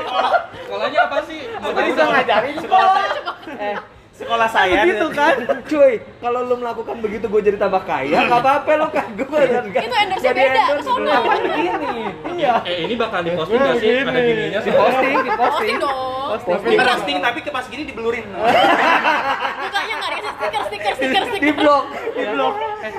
sekolahnya 0.63 0.99
apa 1.01 1.17
sih 1.23 1.39
Aku 1.55 1.79
bisa 1.79 2.03
ngajarin 2.05 2.55
sekolah 2.59 2.93
saya. 2.93 3.21
Eh, 3.55 3.75
sekolah 4.13 4.45
saya 4.45 4.85
Begitu 4.85 5.07
kan? 5.09 5.35
Cuy, 5.69 5.93
kalau 6.21 6.45
lu 6.45 6.55
melakukan 6.55 7.01
begitu 7.01 7.25
gue 7.25 7.41
jadi 7.43 7.57
tambah 7.57 7.81
kaya, 7.81 8.17
nggak 8.23 8.39
apa-apa 8.39 8.71
lu 8.75 8.87
kan 8.87 9.07
gue 9.11 9.25
Itu 9.25 9.95
endorse-nya 9.95 10.33
beda, 10.33 10.61
kesono. 10.71 11.13
begini. 11.25 11.93
Iya. 12.33 12.53
eh 12.63 12.77
ini 12.83 12.93
bakal 12.93 13.19
diposting 13.21 13.57
nggak 13.57 13.77
sih 13.77 13.89
ada 13.99 14.19
gininya 14.19 14.59
Di 14.59 14.71
posting, 14.71 15.15
di 15.17 15.31
Posting 15.31 15.35
posting. 15.35 15.75
dong 15.79 15.97
Posting, 16.23 16.77
posting 16.79 17.17
tapi 17.19 17.39
ke 17.41 17.49
pas 17.49 17.65
gini 17.67 17.83
dibelurin. 17.83 18.25
Mukanya 19.63 19.93
nggak 19.95 20.11
dikasih 20.11 20.31
stiker, 20.33 20.61
stiker, 20.63 20.93
stiker, 20.93 21.21
Di 21.23 21.29
stiker 21.31 21.53
blog. 21.55 21.83
Di 22.11 22.23
blog. 22.27 22.53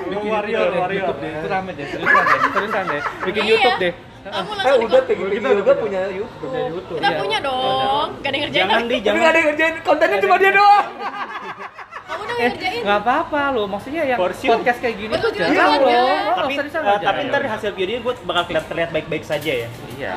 Bikin 0.05 0.27
warrior, 0.27 0.67
YouTube 0.89 1.19
deh. 1.19 1.31
Itu 1.33 1.47
rame 1.47 1.71
deh, 1.73 1.85
seriusan 1.85 2.23
deh, 2.23 2.39
seriusan 2.49 2.83
deh. 2.85 3.01
Bikin 3.23 3.41
Iya. 3.41 3.51
YouTube 3.51 3.77
deh. 3.81 3.93
Kamu 4.25 4.49
Eh 4.49 4.55
langsung 4.57 4.81
udah 4.83 5.01
Peggy 5.05 5.23
Peggy 5.29 5.53
Yoga 5.55 5.73
punya 5.75 6.01
YouTube. 6.09 6.51
Kita 6.91 7.09
punya 7.15 7.37
dong 7.39 8.07
Gak 8.17 8.25
ada 8.25 8.35
yang 8.35 8.43
ngerjain 8.43 8.65
Jangan 8.65 8.81
di 8.83 8.95
jangan. 8.97 9.15
nggak 9.15 9.29
ada 9.29 9.37
yang 9.37 9.47
ngerjain 9.47 9.75
kontennya 9.81 10.17
cuma 10.19 10.35
dia 10.35 10.51
doang. 10.51 10.87
Kamu 12.05 12.21
udah 12.21 12.35
Eh, 12.35 12.49
ngerjain 12.51 12.81
apa-apa 12.85 13.41
loh. 13.51 13.65
Maksudnya 13.67 14.01
yang 14.03 14.17
Porsi. 14.17 14.45
podcast 14.45 14.79
kayak 14.79 14.95
gini 14.95 15.11
Betul 15.11 15.29
tuh 15.31 15.39
juga, 15.39 15.45
jarang 15.47 15.71
loh. 15.79 15.89
Oh, 15.89 16.35
Tapi 16.35 16.53
eh, 16.53 16.81
loh, 16.81 16.97
tapi 16.99 17.19
ntar 17.23 17.41
hasil 17.47 17.69
videonya 17.71 18.01
gue 18.01 18.13
bakal 18.23 18.43
terlihat, 18.45 18.65
terlihat 18.65 18.89
baik-baik 18.91 19.23
saja 19.23 19.51
ya. 19.55 19.69
Iya. 19.95 20.11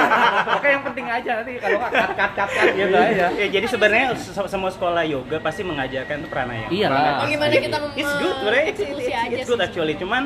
Oke 0.56 0.66
yang 0.68 0.82
penting 0.84 1.06
aja 1.08 1.30
nanti 1.36 1.52
kalau 1.58 1.78
nggak 1.78 1.92
cut 1.92 2.12
cut 2.14 2.48
cut 2.48 2.68
gitu 2.72 2.96
aja. 2.96 3.26
Ya, 3.32 3.46
jadi 3.48 3.66
sebenarnya 3.66 4.06
se- 4.14 4.48
semua 4.48 4.70
sekolah 4.70 5.02
yoga 5.02 5.38
pasti 5.38 5.62
mengajarkan 5.62 6.16
tuh 6.20 6.30
pranayama. 6.30 6.70
Iya 6.70 6.86
lah. 6.88 7.22
Bagaimana 7.22 7.52
kita 7.52 7.76
mem- 7.76 7.96
It's 7.96 8.14
good, 8.16 8.34
sebenarnya 8.36 8.64
it's, 8.64 8.80
it's, 8.80 9.06
it's, 9.34 9.46
good 9.46 9.60
actually. 9.60 9.94
Cuman 9.94 10.22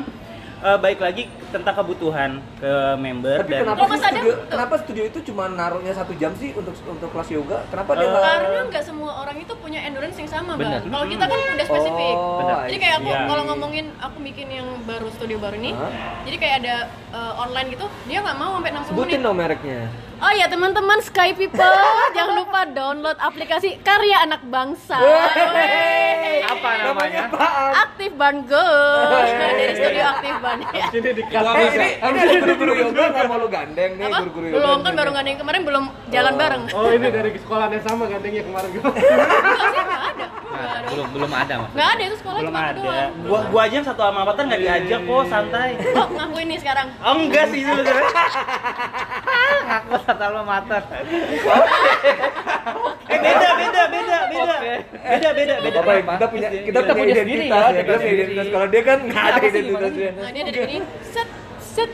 eh, 0.63 0.77
baik 0.77 0.99
lagi 0.99 1.23
tentang 1.49 1.75
kebutuhan 1.75 2.31
ke 2.55 2.71
member 2.97 3.37
Tapi 3.37 3.51
dan 3.51 3.61
kenapa 3.63 3.83
sih 3.85 3.99
Adam 4.01 4.13
studio, 4.17 4.33
kenapa 4.47 4.73
studio 4.79 5.03
itu 5.03 5.19
cuma 5.23 5.43
naruhnya 5.45 5.91
satu 5.91 6.13
jam 6.15 6.31
sih 6.33 6.49
untuk 6.51 6.71
untuk 6.83 7.09
kelas 7.09 7.29
yoga? 7.29 7.57
Kenapa 7.67 7.91
dia 7.93 8.01
Eh, 8.01 8.09
nggak? 8.09 8.23
Karena 8.23 8.59
nggak 8.65 8.83
semua 8.83 9.11
orang 9.19 9.37
itu 9.37 9.53
punya 9.55 9.79
endurance 9.81 10.15
yang 10.15 10.31
sama, 10.31 10.55
Bener. 10.55 10.79
Bang. 10.79 10.89
Kalau 10.89 11.05
kita 11.05 11.25
kan 11.25 11.37
udah 11.37 11.65
spesifik. 11.65 12.15
Oh, 12.15 12.37
Bener. 12.39 12.55
Jadi 12.63 12.77
kayak 12.79 12.95
aku 12.95 13.09
Iya. 13.09 13.21
kalau 13.27 13.43
ngomongin 13.45 13.85
aku 13.97 14.17
bikin 14.23 14.47
yang 14.49 14.67
baru 14.83 15.07
studio 15.11 15.37
baru 15.37 15.55
ini, 15.55 15.71
Hah? 15.71 15.91
jadi 16.23 16.37
kayak 16.37 16.55
ada 16.59 16.75
eh, 17.11 17.33
online 17.37 17.67
gitu, 17.69 17.85
dia 18.05 18.17
nggak 18.19 18.37
mau 18.37 18.51
sampai 18.55 18.71
60 18.71 18.87
Sebutin 18.87 19.09
menit. 19.11 19.21
dong 19.21 19.35
mereknya. 19.35 19.81
Oh 20.23 20.31
ya 20.31 20.47
teman-teman 20.47 21.03
Sky 21.03 21.35
People, 21.35 21.59
jangan 22.15 22.35
lupa 22.39 22.63
download 22.65 23.19
aplikasi 23.19 23.75
karya 23.83 24.23
anak 24.23 24.39
bangsa. 24.47 24.95
Wey. 24.95 26.39
Apa 26.47 26.69
namanya? 26.79 27.27
Aktif 27.75 28.15
Banget 28.15 28.55
dari 29.51 29.73
studio 29.75 30.03
Aktif 30.07 30.35
Ban. 30.39 30.57
Ya. 30.63 30.85
Sini 30.87 31.09
di 31.11 31.23
Eh, 31.27 31.67
sih? 31.67 31.91
ini, 31.99 32.19
ini 32.23 32.39
ada 32.39 32.53
guru-guru 32.55 32.71
yoga 32.87 33.03
nggak 33.11 33.25
mau 33.27 33.35
lu 33.35 33.47
gandeng 33.51 33.91
nih 33.99 34.07
guru-guru 34.07 34.45
yoga. 34.47 34.55
Belum 34.55 34.79
kan 34.79 34.93
baru 34.95 35.11
yang 35.19 35.39
kemarin 35.43 35.61
belum 35.67 35.83
jalan 36.07 36.33
bareng. 36.39 36.63
Oh 36.71 36.87
ini 36.87 37.07
dari 37.11 37.29
sekolah 37.35 37.65
yang 37.67 37.83
sama 37.83 38.03
gandengnya 38.07 38.43
kemarin. 38.47 38.69
Enggak 38.79 39.99
ada. 40.07 40.25
Nah, 40.53 40.85
belum 40.85 41.07
belum 41.11 41.31
ada 41.33 41.53
mas. 41.57 41.69
Nggak 41.73 41.89
ada 41.89 42.03
itu 42.05 42.17
sekolah 42.21 42.39
belum 42.39 42.55
ada. 42.55 42.71
doang. 42.77 43.11
Gua 43.25 43.39
gua 43.49 43.61
aja 43.65 43.77
satu 43.81 44.01
sama 44.05 44.19
angkatan 44.23 44.43
nggak 44.47 44.61
diajak 44.61 44.99
kok 45.03 45.23
santai. 45.27 45.69
Oh, 45.97 46.07
ngaku 46.07 46.37
ini 46.39 46.55
sekarang. 46.61 46.87
Oh 47.01 47.13
enggak 47.17 47.45
sih 47.49 47.59
sebenarnya. 47.59 48.09
Aku 49.73 49.93
satu 50.13 50.23
alma 50.29 50.43
mater. 50.45 50.81
Eh 53.03 53.19
beda 53.19 53.49
beda 53.59 53.83
beda 53.91 54.17
beda. 54.31 54.55
Beda 55.03 55.29
beda 55.35 55.55
beda. 55.59 55.79
Apa, 55.83 55.91
kita 56.15 56.25
punya 56.31 56.47
kita 56.49 56.63
Kita 56.63 56.79
punya 56.79 56.93
punya 56.95 57.13
sendiri 57.19 57.43
identitas 57.43 57.67
ya, 57.67 57.75
ya, 57.75 57.81
kita 57.83 57.83
kita 57.83 57.97
punya 57.99 58.13
identitas. 58.13 58.45
Kalau 58.53 58.67
dia 58.71 58.81
kan 58.85 58.97
nggak 59.03 59.23
ada 59.27 59.39
identitasnya. 59.43 60.09
Nah, 60.13 60.29
dia 60.31 60.43
dari 60.47 60.59
ini 60.63 60.77
set 61.03 61.29
set. 61.59 61.89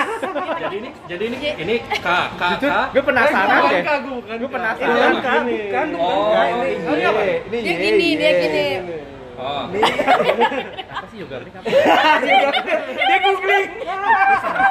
jadi 0.62 0.76
ini 0.76 0.90
jadi 1.08 1.24
ini 1.32 1.36
ini 1.64 1.74
K 1.80 2.08
K 2.36 2.42
K 2.60 2.64
Gue 2.92 3.02
penasaran 3.02 3.58
deh. 3.64 3.82
Gue 3.82 4.12
bukan. 4.20 4.34
Gue 4.36 4.48
Kak. 4.50 4.54
penasaran. 4.58 5.12
Kak. 5.22 5.38
Ini. 5.42 5.56
Bukan, 5.62 5.86
Oh, 5.96 6.12
bukan. 6.28 6.46
ini 7.48 7.58
Dia 7.64 7.74
gini, 7.80 8.08
dia 8.20 8.30
gini. 8.36 8.66
oh 9.40 9.62
Apa 10.92 11.06
sih 11.08 11.16
yoga? 11.24 11.36
Ini? 11.40 11.50
Dia 13.08 13.16
googling. 13.24 13.66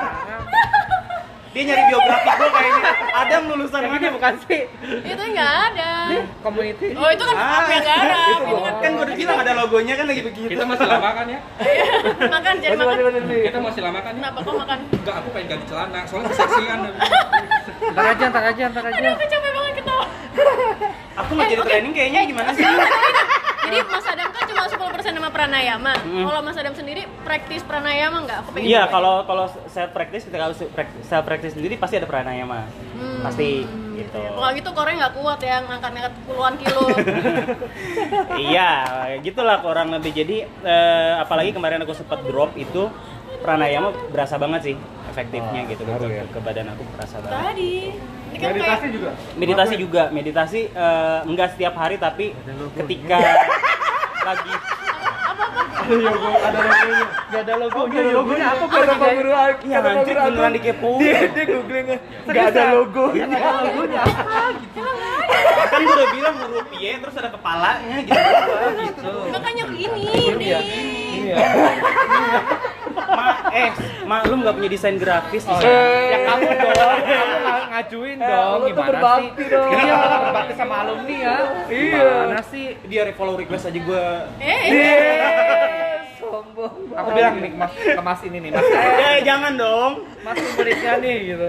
Dia 1.52 1.68
nyari 1.68 1.84
biografi 1.86 2.30
gua 2.32 2.50
kayaknya. 2.50 2.84
Adam 3.12 3.42
lulusan 3.52 3.82
mana 3.84 4.08
bukan 4.10 4.34
sih? 4.48 4.62
Itu 5.04 5.24
nggak 5.26 5.52
ada. 5.68 5.92
Community. 6.40 6.88
Oh 6.96 7.10
itu 7.12 7.24
kan 7.24 7.36
apa 7.36 7.70
yang 7.70 7.84
garap? 7.84 8.28
itu 8.32 8.44
gua 8.48 8.72
kan 8.74 8.90
gua 8.90 9.04
udah 9.04 9.16
bilang 9.16 9.38
ada 9.38 9.52
logonya 9.54 9.94
kan 9.94 10.06
lagi 10.08 10.22
begitu. 10.24 10.48
kita 10.50 10.64
masih 10.64 10.86
lama 10.88 11.10
kan 11.12 11.26
ya 11.28 11.40
Makan 12.24 12.54
jangan 12.58 12.78
makan. 12.82 13.24
kita 13.28 13.60
masih 13.60 13.82
lama 13.82 14.00
kan 14.00 14.14
ya 14.14 14.20
Kenapa 14.22 14.40
kok 14.42 14.56
makan? 14.56 14.78
enggak 14.92 15.16
aku 15.18 15.28
pengen 15.32 15.48
ganti 15.50 15.66
celana 15.68 16.00
soalnya 16.08 16.30
keseksian 16.32 16.80
Ntar 17.82 18.06
aja, 18.14 18.26
ntar 18.30 18.44
aja, 18.54 18.64
ntar 18.70 18.84
aja. 18.94 19.02
Aku 19.18 19.26
capek 19.26 19.52
banget 19.58 19.74
ketawa. 19.82 20.06
Aku 21.26 21.32
mau 21.34 21.44
jadi 21.50 21.64
training 21.66 21.94
kayaknya 21.98 22.22
gimana 22.30 22.50
sih? 22.54 22.64
Jadi 23.62 23.88
Mas 23.88 24.04
Adam 24.04 24.30
kan 24.36 24.44
cuma 24.52 24.62
10% 24.68 25.16
sama 25.16 25.30
pranayama. 25.32 25.94
Kalau 26.04 26.40
Mas 26.44 26.58
Adam 26.60 26.76
sendiri 26.76 27.08
praktis 27.24 27.64
pranayama 27.64 28.28
nggak? 28.28 28.38
Aku 28.44 28.50
pengen 28.52 28.68
Iya, 28.68 28.84
kalau 28.92 29.24
kalau 29.24 29.48
self 29.72 29.96
practice 29.96 30.28
ketika 30.28 30.52
harus 30.52 30.60
self 31.08 31.24
practice 31.24 31.56
sendiri 31.56 31.80
pasti 31.80 31.96
ada 31.96 32.10
pranayama. 32.10 32.68
Hmm. 33.00 33.22
Pasti 33.24 33.64
gitu. 33.96 34.20
Kalau 34.20 34.52
gitu 34.58 34.70
Korea 34.76 34.96
nggak 34.98 35.14
kuat 35.14 35.40
ya 35.40 35.64
ngangkat-ngangkat 35.64 36.14
puluhan 36.28 36.54
kilo. 36.60 36.84
iya, 38.52 38.72
gitulah 39.24 39.64
kurang 39.64 39.94
lebih. 39.94 40.12
Jadi 40.20 40.38
eh, 40.44 41.14
apalagi 41.22 41.56
kemarin 41.56 41.86
aku 41.86 41.96
sempat 41.96 42.20
drop 42.28 42.52
itu 42.60 42.92
pranayama 43.42 43.90
berasa 44.10 44.38
banget 44.38 44.62
sih 44.64 44.76
efektifnya 45.12 45.62
gitu 45.68 45.82
ke, 45.84 45.92
ke, 45.92 46.24
ke 46.32 46.40
badan 46.40 46.72
aku 46.72 46.84
berasa 46.96 47.20
banget. 47.20 47.36
Tadi. 47.36 47.74
Ini 48.32 48.38
kan 48.40 48.50
Meditasi 48.56 48.80
kayak 48.80 48.94
juga. 48.96 49.12
Meditasi 49.36 49.76
juga, 49.76 50.04
meditasi 50.08 50.62
eh, 50.72 51.20
enggak 51.28 51.48
setiap 51.58 51.74
hari 51.76 52.00
tapi 52.00 52.32
ketika 52.78 53.18
lagi 54.30 54.54
Iya, 55.82 56.14
ada 56.40 56.60
logonya. 56.62 57.04
Gak 57.28 57.42
ada 57.42 57.54
logonya. 57.58 58.00
Ada 58.00 58.12
logonya 58.14 58.46
apa? 58.48 58.64
Kata 58.70 58.94
Pak 58.96 59.10
Guru 59.12 59.32
Iya, 59.34 59.50
kata 59.52 59.82
Pak 59.82 59.92
anjir, 59.92 60.16
Guru 60.16 60.28
beneran 60.30 60.52
dikepoin. 60.54 61.00
Dia 61.02 61.20
dia 61.28 61.46
googling 61.50 61.86
nggak 62.22 62.46
ada 62.48 62.64
logonya. 62.78 63.26
Gak 63.28 63.42
ada 63.42 63.60
logonya. 63.66 64.02
kan 65.72 65.80
gue 65.82 65.94
udah 65.96 66.10
bilang 66.12 66.36
huruf 66.38 66.68
Y 66.76 67.00
terus 67.00 67.16
ada 67.16 67.30
kepalanya 67.32 67.96
gitu. 68.04 68.12
gitu. 68.12 69.12
makanya 69.32 69.64
begini 69.72 70.04
Iya. 70.04 70.60
nih. 70.60 71.36
Ma, 73.12 73.26
eh, 73.52 73.70
maklum 74.04 74.40
nggak 74.42 74.56
punya 74.56 74.70
desain 74.70 74.96
grafis 74.96 75.44
Oh, 75.44 75.54
di 75.54 75.64
ya. 75.64 75.82
ya 76.08 76.18
kamu 76.26 76.42
dong, 76.48 77.00
kamu 77.02 77.36
nga- 77.38 77.66
ngajuin 77.70 78.18
Eh, 78.18 78.26
dong, 78.26 78.52
lu 78.54 78.66
gimana 78.68 78.88
berbakti 78.88 79.28
sih? 79.38 79.46
dong. 79.48 79.72
Iya, 79.74 79.96
berbakti 80.22 80.54
sama 80.56 80.76
alumni 80.82 81.16
ya. 81.18 81.36
Iya. 81.68 82.06
Gimana 82.22 82.44
sih? 82.46 82.66
Dia 82.86 83.02
follow 83.14 83.36
request 83.36 83.64
aja 83.66 83.80
gue. 83.82 84.06
Eh, 84.40 84.60
Iya. 84.66 84.96
eh. 84.96 85.96
Sombong. 86.18 86.76
Aku 86.94 87.10
bilang 87.12 87.36
nih, 87.38 87.52
mas, 87.52 87.72
ke 87.74 88.02
mas 88.02 88.22
ini 88.22 88.38
nih, 88.40 88.50
mas. 88.52 88.64
Eh, 88.64 89.18
jangan 89.22 89.54
dong. 89.54 89.94
Mas 90.22 90.38
muridnya 90.56 90.94
nih, 90.98 91.18
gitu. 91.28 91.48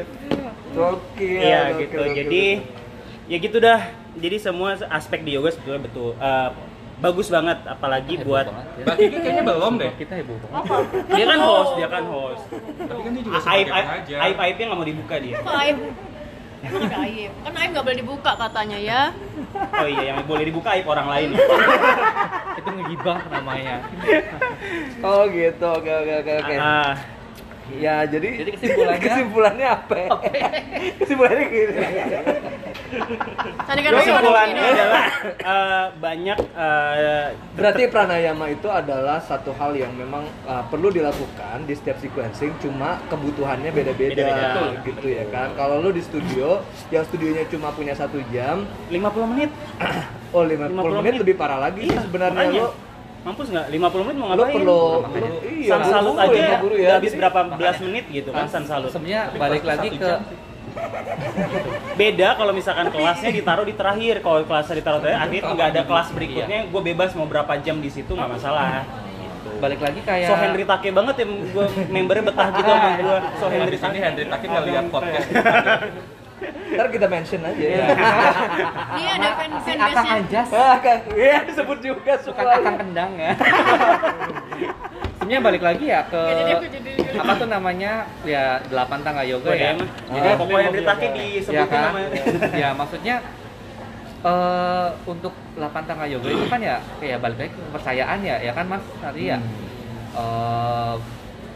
Oke. 0.75 1.31
Iya 1.39 1.61
gitu. 1.77 2.01
Jadi 2.03 2.45
ya 3.27 3.37
gitu 3.39 3.59
dah. 3.59 3.81
Jadi 4.13 4.37
semua 4.37 4.77
aspek 4.89 5.21
di 5.21 5.33
yoga 5.33 5.49
sebetulnya 5.49 5.83
betul 5.83 6.13
eh, 6.15 6.49
bagus 7.03 7.27
banget 7.29 7.59
apalagi 7.67 8.15
Heboh 8.15 8.27
buat 8.31 8.47
banget 8.47 8.67
ya. 8.71 8.85
Mbak 8.85 8.97
Kiki 8.97 9.17
kayaknya 9.19 9.43
belum 9.45 9.73
deh 9.75 9.93
Kita 9.99 10.13
heboh 10.15 10.37
banget. 10.39 10.63
dia 11.11 11.25
kan 11.27 11.39
host, 11.41 11.71
dia 11.75 11.89
kan 11.89 12.05
host. 12.07 12.43
tapi 12.79 13.01
kan 13.03 13.11
dia 13.11 13.23
juga 13.23 13.39
Aib 13.45 13.67
aib 14.09 14.37
aibnya 14.39 14.65
nggak 14.65 14.79
mau 14.79 14.87
dibuka 14.87 15.15
dia. 15.19 15.35
Aib? 15.43 15.77
Ada 16.63 16.97
aib. 17.03 17.31
Kan 17.43 17.53
aib 17.53 17.71
nggak 17.75 17.85
boleh 17.85 17.99
dibuka 17.99 18.31
katanya 18.39 18.79
ya. 18.79 19.01
Oh 19.75 19.89
iya 19.89 20.03
yang 20.09 20.23
boleh 20.23 20.45
dibuka 20.47 20.69
aib 20.73 20.87
orang 20.87 21.09
lain. 21.11 21.29
Itu 22.55 22.69
ngegibah 22.71 23.19
namanya. 23.29 23.77
Oh 25.03 25.27
gitu. 25.27 25.67
Oke 25.69 25.91
oke 25.91 26.13
oke 26.17 26.33
oke. 26.39 26.55
Ah, 26.55 26.95
Ya, 27.79 28.05
jadi 28.05 28.29
Jadi 28.43 28.51
kesimpulannya- 28.57 29.03
kesimpulannya 29.07 29.67
apa? 29.69 29.97
kesimpulannya 31.01 31.45
gini. 31.49 31.75
Tadi 33.63 33.81
kan 33.81 33.91
Kesimpulannya 33.97 34.63
adalah 34.63 35.05
eh, 35.25 35.87
banyak 35.97 36.39
eh, 36.53 37.27
Berarti 37.57 37.83
pranayama 37.89 38.47
itu 38.53 38.69
adalah 38.69 39.19
satu 39.21 39.53
hal 39.57 39.73
yang 39.77 39.93
memang 39.97 40.25
uh, 40.45 40.65
perlu 40.69 40.89
dilakukan 40.89 41.65
di 41.65 41.73
setiap 41.73 42.01
sequencing, 42.01 42.53
cuma 42.59 43.01
kebutuhannya 43.09 43.71
beda-beda 43.71 44.29
gitu 44.83 45.09
ya 45.09 45.25
kan. 45.29 45.53
Kalau 45.55 45.81
lu 45.81 45.93
di 45.93 46.01
studio, 46.01 46.61
yang 46.89 47.05
studionya 47.05 47.45
cuma 47.49 47.73
punya 47.73 47.93
satu 47.93 48.21
jam, 48.29 48.65
50 48.89 49.33
menit. 49.33 49.51
oh 50.37 50.45
50, 50.45 50.73
50 50.73 50.73
menit 50.73 50.93
menit. 51.01 51.15
lebih 51.21 51.35
parah 51.37 51.61
lagi 51.61 51.89
Iya, 51.89 52.01
sebenarnya 52.09 52.47
makanya. 52.49 52.67
Mampus 53.23 53.47
nggak? 53.49 53.67
50 53.69 54.03
menit 54.03 54.17
mau 54.17 54.27
lu 54.27 54.35
ngapain? 54.35 54.55
perlu 54.57 54.83
Makanya. 55.01 55.23
lu- 55.23 55.43
iya, 55.49 55.71
San 55.71 55.83
salut 55.85 56.17
aja 56.17 56.35
ya, 56.35 56.57
guru 56.59 56.75
ya. 56.77 56.91
habis 56.97 57.13
berapa 57.13 57.41
belas 57.53 57.77
menit 57.81 58.05
gitu 58.09 58.31
kan 58.31 58.47
San 58.47 58.65
salut. 58.65 58.91
sebenarnya 58.91 59.23
balik 59.33 59.63
lagi 59.63 59.89
ke 59.93 60.11
Beda 61.95 62.33
kalau 62.33 62.51
misalkan 62.51 62.89
kelasnya 62.89 63.31
ditaruh 63.31 63.63
di 63.63 63.75
terakhir. 63.75 64.15
Kalau 64.19 64.41
kelasnya 64.43 64.75
ditaruh 64.75 64.99
di 64.99 65.05
terakhir, 65.05 65.23
artinya 65.23 65.43
nggak 65.53 65.69
ada 65.71 65.83
kelas 65.85 66.09
berikutnya, 66.11 66.59
gue 66.67 66.83
bebas 66.83 67.11
mau 67.13 67.27
berapa 67.27 67.53
jam 67.59 67.77
di 67.77 67.89
situ 67.89 68.09
nggak 68.11 68.31
masalah. 68.33 68.83
Gitu. 69.13 69.59
balik 69.59 69.79
lagi 69.79 70.01
kayak 70.01 70.27
So 70.27 70.35
Henry 70.35 70.65
Take 70.65 70.91
banget 70.91 71.15
ya, 71.19 71.27
gue 71.27 71.65
membernya 71.89 72.25
betah 72.25 72.49
gitu 72.53 72.67
sama 72.69 72.89
gue. 73.01 73.19
So 73.37 73.45
Henry 73.47 73.59
Henry 73.61 73.77
sini 73.77 73.91
Take. 73.93 74.03
Henry 74.03 74.25
Taki 74.25 74.47
ngeliat 74.49 74.85
podcast 74.89 75.27
Ntar 76.73 76.87
kita 76.89 77.07
mention 77.07 77.43
aja 77.43 77.65
ya. 77.65 77.87
Dia 78.93 79.11
ada 79.21 79.29
fan 79.37 79.51
si 79.55 79.71
fanbase 79.73 79.93
Akang 79.93 80.07
nya. 80.07 80.15
Anjas 80.17 80.49
Ah. 80.51 80.77
Iya, 81.13 81.37
disebut 81.47 81.79
juga 81.79 82.13
suka 82.19 82.43
akang 82.43 82.77
kendang 82.79 83.13
ya. 83.17 83.33
Sebenarnya 85.23 85.41
balik 85.41 85.63
lagi 85.63 85.85
ya 85.87 86.01
ke 86.05 86.19
apa 87.15 87.33
tuh 87.39 87.47
namanya 87.47 87.93
ya 88.27 88.59
delapan 88.67 88.99
tangga 89.01 89.23
yoga 89.23 89.49
Gue 89.49 89.57
ya. 89.57 89.71
emang. 89.73 89.89
Jadi 90.11 90.29
pokoknya 90.35 90.65
Henry 90.67 90.83
Take 90.83 91.07
ya 91.07 91.13
disebutin 91.15 91.69
kan? 91.71 91.83
namanya. 91.87 92.09
ya 92.59 92.69
maksudnya 92.75 93.17
eh 94.23 94.89
untuk 95.05 95.35
delapan 95.55 95.83
tangga 95.83 96.07
yoga 96.07 96.27
itu 96.27 96.47
kan 96.47 96.59
ya 96.59 96.77
kayak 96.99 97.19
balik 97.19 97.39
lagi 97.39 97.51
ke 97.51 97.61
kepercayaan 97.71 98.19
ya, 98.23 98.37
ya 98.39 98.53
kan 98.53 98.67
Mas 98.67 98.83
tadi 98.99 99.23
ya. 99.31 99.39
Eh, 100.13 100.95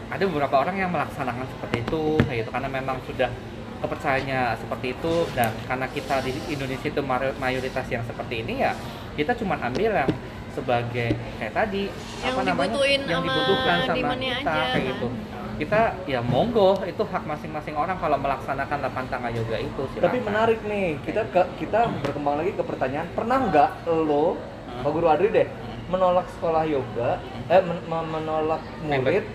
ada 0.07 0.23
beberapa 0.23 0.55
orang 0.57 0.75
yang 0.79 0.89
melaksanakan 0.89 1.43
seperti 1.51 1.83
itu 1.83 2.01
kayak 2.23 2.37
gitu 2.41 2.49
karena 2.49 2.69
memang 2.71 2.95
sudah 3.03 3.27
kepercayaannya 3.77 4.41
seperti 4.57 4.87
itu 4.91 5.13
dan 5.31 5.51
karena 5.63 5.85
kita 5.87 6.15
di 6.21 6.31
Indonesia 6.49 6.87
itu 6.87 7.01
mayoritas 7.37 7.85
yang 7.87 8.03
seperti 8.03 8.41
ini 8.41 8.61
ya 8.61 8.73
kita 9.13 9.33
cuma 9.33 9.57
ambil 9.57 9.93
yang 9.95 10.11
sebagai 10.49 11.13
kayak 11.37 11.53
tadi 11.53 11.83
Yang 12.17 12.33
apa 12.33 12.41
namanya 12.43 12.65
dibutuhin 12.73 13.01
yang 13.05 13.21
sama 13.21 13.25
dibutuhkan 13.29 13.77
sama 13.85 13.95
kita 13.95 14.09
aja, 14.17 14.43
kayak 14.43 14.73
kan. 14.73 14.89
gitu 14.89 15.07
kita 15.57 15.79
ya 16.05 16.19
monggo 16.21 16.69
itu 16.85 17.01
hak 17.01 17.23
masing-masing 17.25 17.73
orang 17.73 17.97
kalau 17.97 18.17
melaksanakan 18.17 18.77
delapan 18.77 19.05
tangga 19.09 19.29
yoga 19.33 19.57
itu 19.57 19.83
Tapi 19.89 19.97
silakan. 19.97 20.21
menarik 20.21 20.59
nih, 20.61 21.01
kita 21.01 21.25
ke, 21.33 21.41
kita 21.57 21.89
berkembang 21.97 22.37
lagi 22.37 22.53
ke 22.53 22.61
pertanyaan, 22.61 23.09
pernah 23.09 23.41
nggak 23.41 23.69
lo, 23.89 24.37
Pak 24.85 24.91
Guru 24.93 25.09
Adri 25.09 25.33
deh, 25.33 25.49
menolak 25.89 26.29
sekolah 26.29 26.61
yoga, 26.61 27.17
eh 27.49 27.61
men- 27.65 27.85
men- 27.89 28.05
menolak 28.05 28.61
murid 28.85 29.25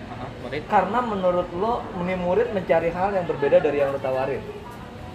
murid 0.43 0.63
karena 0.67 0.99
menurut 1.01 1.47
lo 1.53 1.73
ini 1.97 2.15
murid 2.15 2.51
mencari 2.51 2.89
hal 2.89 3.09
yang 3.11 3.25
berbeda 3.25 3.57
dari 3.57 3.77
yang 3.77 3.89
lo 3.89 3.99
tawarin? 3.99 4.43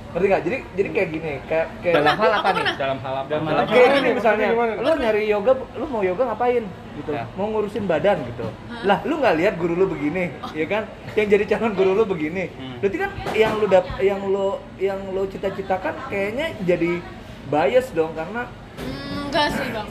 Ngerti 0.09 0.25
nggak? 0.27 0.43
Jadi 0.43 0.57
jadi 0.73 0.89
kayak 0.91 1.09
gini, 1.11 1.33
kayak 1.45 1.67
kayak 1.79 1.95
dalam 1.95 2.17
hal 2.17 2.31
apa 2.33 2.49
nih 2.51 2.65
dalam 2.75 2.99
hal 2.99 3.15
apa? 3.15 3.29
Dalam 3.29 3.45
hal 3.45 3.57
apa? 3.59 3.69
kayak 3.69 3.89
gini 3.93 4.09
misalnya, 4.11 4.47
lo 4.57 4.91
nyari 4.97 5.23
yoga, 5.29 5.53
lo 5.53 5.85
mau 5.87 6.01
yoga 6.01 6.23
ngapain? 6.27 6.65
Gitu, 6.97 7.11
Ya. 7.13 7.25
mau 7.37 7.47
ngurusin 7.47 7.85
badan 7.85 8.25
gitu. 8.25 8.49
Lah, 8.83 8.99
lu 9.05 9.15
nggak 9.17 9.37
lihat 9.37 9.55
guru 9.55 9.77
lu 9.77 9.87
begini, 9.87 10.33
ya 10.51 10.67
kan? 10.67 10.83
Yang 11.13 11.27
jadi 11.31 11.45
calon 11.51 11.73
guru 11.75 11.93
lu 11.93 12.05
begini. 12.05 12.49
Berarti 12.81 12.97
kan 12.97 13.11
yang 13.33 13.53
lu 13.55 13.67
dap, 13.67 13.85
yang 14.01 14.21
lo 14.25 14.49
yang 14.79 15.13
lo 15.13 15.23
cita-citakan 15.25 15.95
kayaknya 16.09 16.57
jadi 16.65 17.05
bias 17.47 17.93
dong 17.93 18.13
karena 18.13 18.49
Hmm, 18.79 19.27
enggak 19.27 19.47
sih 19.51 19.69
bang. 19.69 19.89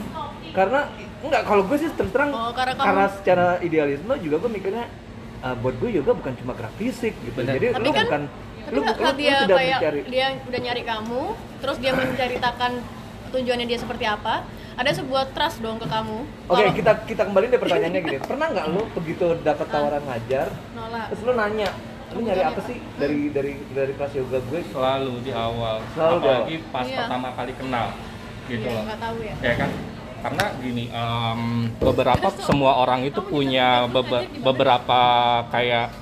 karena 0.50 0.80
enggak 1.20 1.42
kalau 1.44 1.62
gue 1.62 1.76
sih 1.76 1.90
terus 1.90 2.08
terang 2.08 2.30
Oh, 2.30 2.50
karena 2.50 2.72
kamu- 2.74 3.14
secara 3.14 3.46
idealisme 3.60 4.14
juga 4.16 4.36
gue 4.38 4.50
mikirnya 4.50 4.86
ah, 5.40 5.54
buat 5.54 5.74
gue 5.76 5.90
yoga 5.92 6.12
bukan 6.12 6.32
cuma 6.36 6.52
gerak 6.52 6.74
fisik 6.76 7.14
gitu. 7.18 7.34
Bener. 7.34 7.54
Jadi 7.54 7.66
Tapi 7.70 7.80
lu 7.80 7.90
kan- 7.90 8.04
bukan 8.04 8.22
Tapi 8.58 8.68
lu, 8.68 8.80
lu, 8.80 8.92
lu 8.92 9.10
dia 9.14 9.34
tidak 9.38 9.56
kayak 9.56 9.78
mencari 9.78 10.00
dia 10.06 10.26
udah 10.42 10.60
nyari 10.60 10.82
kamu, 10.84 11.22
terus 11.58 11.76
dia 11.78 11.92
menceritakan 11.94 12.72
tujuannya 13.28 13.66
dia 13.66 13.78
seperti 13.78 14.04
apa, 14.04 14.34
ada 14.74 14.90
sebuah 14.90 15.32
trust 15.32 15.58
dong 15.58 15.76
ke 15.76 15.86
kamu. 15.86 16.18
Oke, 16.46 16.52
Kalau 16.54 16.72
kita 16.72 16.92
kita 17.04 17.22
kembali 17.24 17.46
deh 17.48 17.58
pertanyaannya 17.58 18.00
gini. 18.02 18.18
Pernah 18.30 18.46
nggak 18.50 18.66
lu 18.68 18.82
begitu 18.92 19.24
dapat 19.40 19.66
tawaran 19.66 20.02
ngajar, 20.02 20.48
nolak. 20.72 21.06
terus 21.08 21.22
lu 21.24 21.32
nanya, 21.32 21.68
lu 22.10 22.18
nyari 22.22 22.42
apa 22.42 22.60
sih 22.62 22.76
dari 22.94 23.20
dari 23.28 23.52
dari 23.68 23.92
kelas 23.94 24.12
yoga 24.14 24.38
gue? 24.42 24.60
Selalu 24.68 25.12
di 25.20 25.32
awal, 25.32 25.76
Selalu 25.92 26.12
di 26.14 26.24
apalagi 26.24 26.56
pas 26.68 26.84
Iya. 26.84 26.98
pertama 27.02 27.28
kali 27.32 27.52
kenal, 27.56 27.86
gitu 28.46 28.64
Iya, 28.64 28.76
loh. 28.80 28.96
tahu 28.96 29.16
ya. 29.20 29.34
ya 29.40 29.54
kan 29.56 29.70
karena 30.18 30.44
gini 30.58 30.84
em, 30.90 31.40
beberapa 31.78 32.28
semua 32.42 32.78
orang 32.82 33.06
itu 33.06 33.22
punya 33.22 33.86
bebe- 33.86 34.28
beberapa 34.42 35.00
kayak 35.50 35.94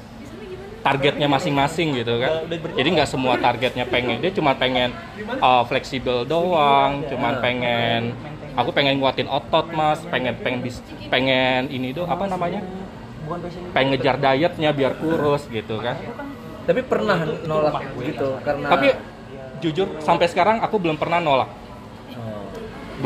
targetnya 0.86 1.26
masing-masing 1.26 1.98
gitu 1.98 2.22
kan. 2.22 2.46
Jadi 2.78 2.88
nggak 2.94 3.10
semua 3.10 3.34
targetnya 3.42 3.90
pengen. 3.90 4.22
Dia 4.22 4.30
cuma 4.30 4.54
pengen 4.54 4.94
uh, 5.42 5.66
fleksibel 5.66 6.22
doang 6.22 7.02
cuman 7.10 7.42
pengen 7.42 8.14
aku 8.54 8.70
pengen 8.70 9.02
nguatin 9.02 9.26
otot 9.26 9.66
mas. 9.74 9.98
Pengen 10.06 10.38
pengen 10.38 10.62
bis, 10.62 10.78
pengen 11.10 11.66
ini 11.74 11.90
tuh 11.90 12.06
apa 12.06 12.30
namanya? 12.30 12.62
Pengen 13.74 13.98
ngejar 13.98 14.16
dietnya 14.22 14.70
biar 14.70 14.94
kurus 15.02 15.50
gitu 15.50 15.82
kan. 15.82 15.98
Tapi 16.70 16.80
pernah 16.86 17.18
nolak 17.46 17.82
gitu 18.06 18.38
karena 18.46 18.66
tapi 18.70 18.86
jujur 19.58 19.98
sampai 19.98 20.26
sekarang 20.30 20.62
aku 20.62 20.76
belum 20.78 21.00
pernah 21.00 21.18
nolak 21.18 21.50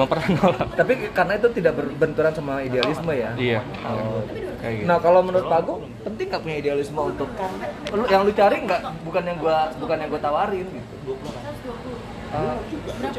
belum 0.01 0.09
pernah 0.09 0.29
nolak 0.41 0.69
tapi 0.81 0.93
karena 1.13 1.33
itu 1.37 1.49
tidak 1.53 1.73
berbenturan 1.77 2.33
sama 2.33 2.53
idealisme 2.65 3.13
ya. 3.13 3.31
iya 3.37 3.61
Oh. 3.85 4.25
kayak 4.61 4.75
gitu 4.81 4.89
Nah 4.89 4.97
kalau 5.01 5.21
menurut 5.21 5.45
Pak 5.45 5.59
Agung 5.61 5.81
penting 6.01 6.27
nggak 6.33 6.41
punya 6.41 6.57
idealisme 6.57 7.01
untuk 7.01 7.29
lu 7.93 8.05
yang 8.09 8.25
lu 8.25 8.33
cari 8.33 8.57
nggak 8.65 8.81
bukan 9.05 9.23
yang 9.29 9.39
gua 9.41 9.69
bukan 9.77 9.97
yang 10.01 10.09
gua 10.09 10.21
tawarin 10.21 10.67
gitu. 10.69 11.13
Eh, 12.31 12.57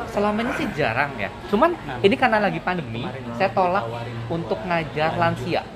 selama 0.08 0.40
ini 0.40 0.52
sih 0.56 0.68
jarang 0.72 1.12
ya. 1.20 1.28
Cuman 1.52 1.76
ini 2.00 2.16
karena 2.16 2.40
lagi 2.40 2.64
pandemi, 2.64 3.04
saya 3.36 3.52
tolak 3.52 3.84
untuk 4.32 4.56
ngajar 4.64 5.20
lansia. 5.20 5.68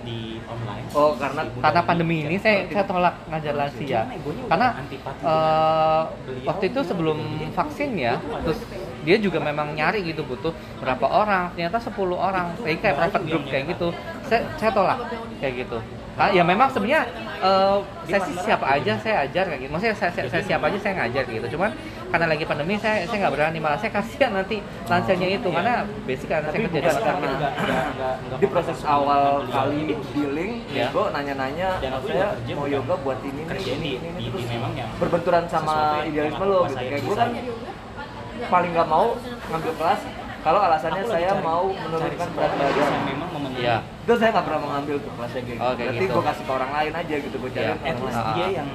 Oh 0.96 1.12
karena 1.20 1.44
Karena 1.60 1.82
pandemi 1.84 2.24
ini 2.24 2.40
saya 2.40 2.64
saya 2.72 2.88
tolak 2.88 3.28
ngajar 3.28 3.54
lansia. 3.60 4.02
Karena 4.48 4.68
eh, 5.04 6.04
waktu 6.48 6.64
itu 6.72 6.80
sebelum 6.88 7.20
vaksin 7.52 8.00
ya, 8.00 8.16
terus 8.48 8.64
dia 9.06 9.18
juga 9.22 9.38
memang 9.40 9.78
nyari 9.78 10.02
gitu 10.02 10.26
butuh 10.26 10.52
berapa 10.82 11.06
orang, 11.06 11.54
ternyata 11.54 11.78
10 11.78 12.18
orang. 12.18 12.58
Kayak 12.66 12.78
kayak 12.82 12.96
private 12.98 13.26
group 13.30 13.44
kayak 13.46 13.66
gitu. 13.78 13.88
Saya 14.26 14.42
saya 14.58 14.72
tolak 14.74 15.00
kayak 15.38 15.54
gitu. 15.66 15.78
Ah, 16.16 16.32
ya 16.32 16.48
memang 16.48 16.72
sebenarnya 16.72 17.04
eh, 17.44 17.78
saya 18.08 18.20
sih 18.24 18.36
siapa 18.40 18.64
aja 18.72 18.96
saya 19.04 19.28
ajar 19.28 19.52
kayak 19.52 19.68
gitu. 19.68 19.72
Maksudnya 19.76 19.96
saya, 20.00 20.12
saya, 20.16 20.26
saya 20.32 20.44
siapa 20.48 20.72
aja 20.72 20.78
saya 20.80 20.94
ngajar 21.04 21.22
kayak 21.28 21.38
gitu. 21.44 21.60
Cuman 21.60 21.76
karena 22.08 22.26
lagi 22.32 22.48
pandemi 22.48 22.80
saya 22.80 23.04
saya 23.04 23.28
nggak 23.28 23.34
berani 23.36 23.60
malah 23.60 23.76
saya 23.76 23.92
kasihan 23.92 24.32
nanti 24.32 24.64
lansianya 24.88 25.28
itu 25.36 25.48
karena 25.52 25.84
basic 26.08 26.32
karena 26.32 26.48
saya 26.48 26.60
kerja 26.72 26.80
di 26.80 26.88
karena 27.04 27.32
di 28.40 28.48
proses 28.48 28.80
awal 28.88 29.44
kali 29.52 29.92
dealing, 30.16 30.64
Ya. 30.72 30.88
gue 30.96 31.04
nanya-nanya, 31.12 31.84
saya 31.84 32.28
mau 32.56 32.68
yoga 32.68 32.96
buat 33.04 33.20
ini 33.20 33.44
nih, 33.44 33.60
ini, 33.76 33.92
ini, 34.00 34.08
ini, 34.16 34.24
terus 34.32 34.48
berbenturan 35.04 35.44
sama 35.52 36.08
idealisme 36.08 36.46
lo 36.48 36.64
gitu. 36.72 36.80
Kayak 36.80 37.02
gue 37.04 37.16
kan 37.16 37.30
paling 38.46 38.72
nggak 38.72 38.88
mau 38.88 39.06
ngambil 39.50 39.74
kelas 39.78 40.02
kalau 40.42 40.60
alasannya 40.62 41.04
saya 41.10 41.32
mau 41.42 41.66
menurunkan 41.74 42.28
berat 42.38 42.52
badan. 42.54 43.02
Iya. 43.56 43.76
Itu 44.06 44.14
saya 44.20 44.30
nggak 44.30 44.46
pernah 44.46 44.62
mengambil 44.62 44.96
tuh 45.02 45.12
kelasnya 45.18 45.42
kayak 45.42 45.58
gitu. 45.58 45.66
Oh, 45.66 45.74
Berarti 45.74 45.98
gitu. 45.98 46.14
gue 46.14 46.24
kasih 46.24 46.44
ke 46.46 46.52
orang 46.54 46.72
lain 46.72 46.92
aja 46.94 47.16
gitu, 47.18 47.36
gue 47.36 47.50
cari 47.50 47.66
Iya. 47.66 47.74
ke 47.74 47.86
orang 47.90 48.14
lain. 48.14 48.36
dia 48.36 48.50
yang 48.62 48.70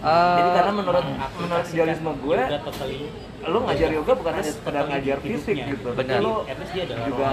Eh, 0.00 0.08
Jadi 0.08 0.50
karena 0.56 0.72
menurut 0.72 1.04
menurut 1.36 1.66
idealisme 1.68 2.10
gue, 2.24 2.38
lu 3.44 3.58
ngajar 3.60 3.88
yoga 3.92 4.12
bukan 4.16 4.32
hanya 4.32 4.48
sekedar 4.48 4.84
ngajar 4.88 5.16
fisik 5.20 5.56
gitu, 5.60 5.88
tapi 5.92 6.08
Benar. 6.08 6.20
lu 6.24 6.32
juga 7.04 7.26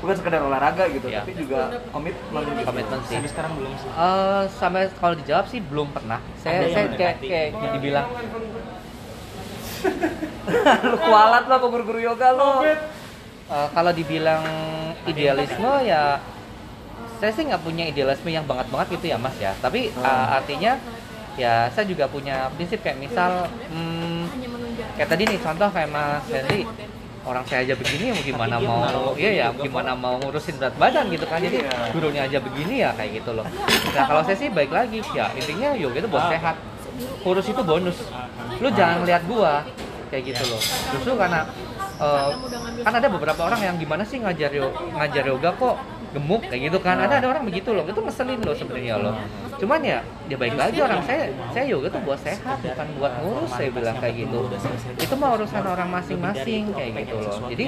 bukan 0.00 0.14
sekedar 0.16 0.40
olahraga 0.40 0.84
gitu, 0.88 1.04
Iya. 1.04 1.20
tapi 1.20 1.32
juga 1.36 1.60
komitmen. 1.92 2.42
gitu. 2.48 2.64
komitmen 2.64 2.98
sih. 3.04 3.12
Sampai 3.12 3.28
sekarang 3.28 3.52
belum 3.60 3.72
sih. 3.76 3.90
Eh, 3.92 4.42
sampai 4.56 4.82
kalau 4.96 5.14
dijawab 5.20 5.46
sih 5.52 5.60
belum 5.60 5.88
pernah. 5.92 6.16
Saya 6.40 6.72
saya 6.72 6.86
kayak 6.96 7.16
kayak 7.20 7.48
dibilang 7.76 8.08
lu 10.90 10.96
kualat 10.98 11.44
lah 11.46 11.56
pak 11.60 11.68
guru-guru 11.68 12.00
yoga 12.00 12.28
lo. 12.34 12.64
eh, 12.64 13.68
kalau 13.72 13.92
dibilang 13.92 14.44
idealisme 15.04 15.72
ya 15.84 16.20
saya 17.18 17.30
sih 17.34 17.50
nggak 17.50 17.62
punya 17.66 17.84
idealisme 17.90 18.30
yang 18.30 18.46
banget 18.46 18.70
banget 18.70 18.86
gitu 18.98 19.06
ya 19.10 19.16
mas 19.18 19.36
ya. 19.38 19.52
Tapi 19.58 19.90
eh, 19.90 20.26
artinya 20.32 20.78
ya 21.38 21.70
saya 21.70 21.86
juga 21.86 22.10
punya 22.10 22.50
prinsip 22.58 22.82
kayak 22.82 22.98
misal 22.98 23.46
hmm, 23.70 24.26
kayak 24.98 25.08
tadi 25.08 25.22
nih 25.22 25.38
contoh 25.38 25.70
kayak 25.70 25.90
mas 25.90 26.26
Henry 26.26 26.66
orang 27.28 27.44
saya 27.44 27.60
aja 27.60 27.74
begini 27.76 28.10
mau 28.14 28.24
gimana 28.24 28.54
mau 28.56 29.12
iya 29.14 29.30
ya 29.36 29.46
gimana 29.52 29.92
mau 29.92 30.16
ngurusin 30.18 30.56
berat 30.58 30.74
badan 30.80 31.06
gitu 31.12 31.26
kan. 31.28 31.38
Jadi 31.42 31.60
gurunya 31.92 32.24
aja 32.26 32.38
begini 32.40 32.82
ya 32.82 32.90
kayak 32.96 33.22
gitu 33.22 33.36
loh. 33.36 33.46
Nah 33.94 34.04
kalau 34.08 34.22
saya 34.24 34.36
sih 34.38 34.48
baik 34.50 34.72
lagi 34.72 34.98
ya 35.14 35.30
intinya 35.36 35.76
yoga 35.76 35.98
itu 36.02 36.08
buat 36.10 36.26
sehat 36.32 36.56
kurus 37.22 37.46
itu 37.48 37.62
bonus. 37.62 37.98
Lu 38.58 38.68
jangan 38.72 39.04
lihat 39.04 39.22
gua 39.28 39.62
kayak 40.08 40.34
gitu 40.34 40.42
loh. 40.48 40.62
Justru 40.96 41.12
karena 41.14 41.46
eh, 42.00 42.30
kan 42.82 42.92
ada 42.96 43.08
beberapa 43.10 43.40
orang 43.44 43.60
yang 43.62 43.76
gimana 43.76 44.02
sih 44.06 44.18
ngajar 44.22 44.50
yo 44.54 44.72
ngajar 44.96 45.24
yoga 45.28 45.50
kok 45.56 45.76
gemuk 46.16 46.42
kayak 46.48 46.72
gitu 46.72 46.78
kan. 46.80 46.96
Ada 46.98 47.20
ada 47.20 47.26
orang 47.36 47.44
begitu 47.44 47.70
loh. 47.76 47.84
Itu 47.84 48.00
ngeselin 48.00 48.40
loh 48.40 48.56
sebenarnya 48.56 48.96
loh. 48.96 49.14
Cuman 49.60 49.80
ya 49.84 50.00
ya 50.30 50.36
baik 50.40 50.54
lagi 50.56 50.78
orang. 50.80 51.04
Saya 51.04 51.34
saya 51.52 51.64
yoga 51.68 51.92
tuh 51.92 52.00
buat 52.02 52.20
sehat 52.22 52.58
bukan 52.64 52.86
buat 52.96 53.12
ngurus 53.20 53.50
saya 53.52 53.68
bilang 53.68 53.96
kayak 54.00 54.26
gitu. 54.26 54.48
Itu 54.96 55.14
mah 55.20 55.36
urusan 55.36 55.64
orang 55.66 55.88
masing-masing 55.92 56.72
kayak 56.72 57.04
gitu 57.04 57.16
loh. 57.20 57.46
Jadi 57.52 57.66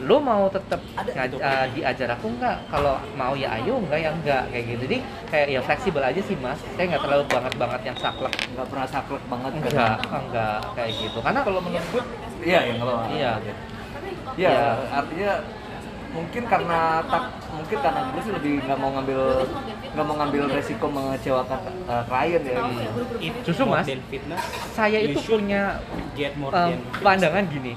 lu 0.00 0.16
mau 0.18 0.48
tetap 0.48 0.80
ngaj- 0.96 1.36
eh, 1.36 1.66
diajar 1.72 2.08
aku 2.10 2.32
nggak? 2.32 2.56
Kalau 2.66 2.96
mau 3.12 3.32
ya 3.34 3.52
ayo 3.54 3.76
enggak 3.76 4.00
ya 4.00 4.10
enggak 4.10 4.42
kayak 4.48 4.64
gitu. 4.66 4.82
Jadi 4.84 4.96
kayak 5.28 5.46
ya 5.50 5.60
fleksibel 5.60 6.00
aja 6.00 6.20
sih 6.20 6.36
mas. 6.36 6.56
Saya 6.72 6.84
nggak 6.88 7.02
terlalu 7.04 7.24
banget 7.28 7.52
banget 7.54 7.80
yang 7.84 7.96
saklek. 7.96 8.32
Nggak 8.50 8.66
pernah 8.66 8.86
saklek 8.86 9.24
banget 9.26 9.52
enggak 9.54 9.96
enggak 10.08 10.58
kayak 10.72 10.92
gitu. 10.96 11.18
Karena 11.20 11.40
kalau 11.40 11.60
menurut 11.60 11.88
gue 11.90 12.02
iya 12.40 12.60
ya 12.62 12.74
kalau 12.76 12.94
iya. 13.08 13.32
Iya, 14.36 14.48
Iya. 14.48 14.68
artinya 14.90 15.32
mungkin 16.10 16.42
karena 16.42 16.80
tak 17.06 17.22
mungkin 17.54 17.78
karena 17.78 18.00
gue 18.08 18.20
sih 18.20 18.32
lebih 18.32 18.52
nggak 18.64 18.78
mau 18.78 18.90
ngambil 18.90 19.20
nggak 19.90 20.06
mau 20.06 20.16
ngambil 20.18 20.42
resiko 20.50 20.86
mengecewakan 20.86 21.60
uh, 21.86 22.02
klien 22.02 22.42
ya. 22.42 22.58
Justru, 23.42 23.64
Mas, 23.66 23.86
saya 24.72 24.98
itu 24.98 25.18
punya 25.20 25.78
get 26.14 26.34
more 26.34 26.50
em, 26.50 26.74
than 26.74 26.80
pandangan 26.98 27.44
gini 27.46 27.74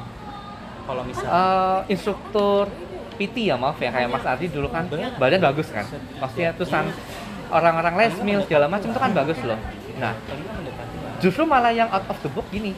kalau 0.83 1.01
Eh, 1.07 1.79
instruktur 1.93 2.67
PT 3.15 3.35
ya 3.49 3.55
maaf 3.55 3.77
ya 3.77 3.89
kayak 3.93 4.09
Mas 4.09 4.25
Ardi 4.25 4.49
dulu 4.49 4.67
kan. 4.67 4.89
Badan 4.89 5.39
bagus 5.41 5.67
kan? 5.69 5.85
Maksudnya 6.19 6.51
terusan 6.57 6.89
orang-orang 7.53 7.93
les 8.01 8.15
meal 8.25 8.41
segala 8.43 8.65
macam 8.65 8.89
itu 8.89 8.99
kan 8.99 9.11
bagus 9.13 9.39
loh. 9.45 9.59
Nah 10.01 10.13
justru 11.21 11.43
malah 11.47 11.71
yang 11.71 11.87
out 11.93 12.03
of 12.09 12.17
the 12.25 12.29
box 12.31 12.47
gini. 12.51 12.73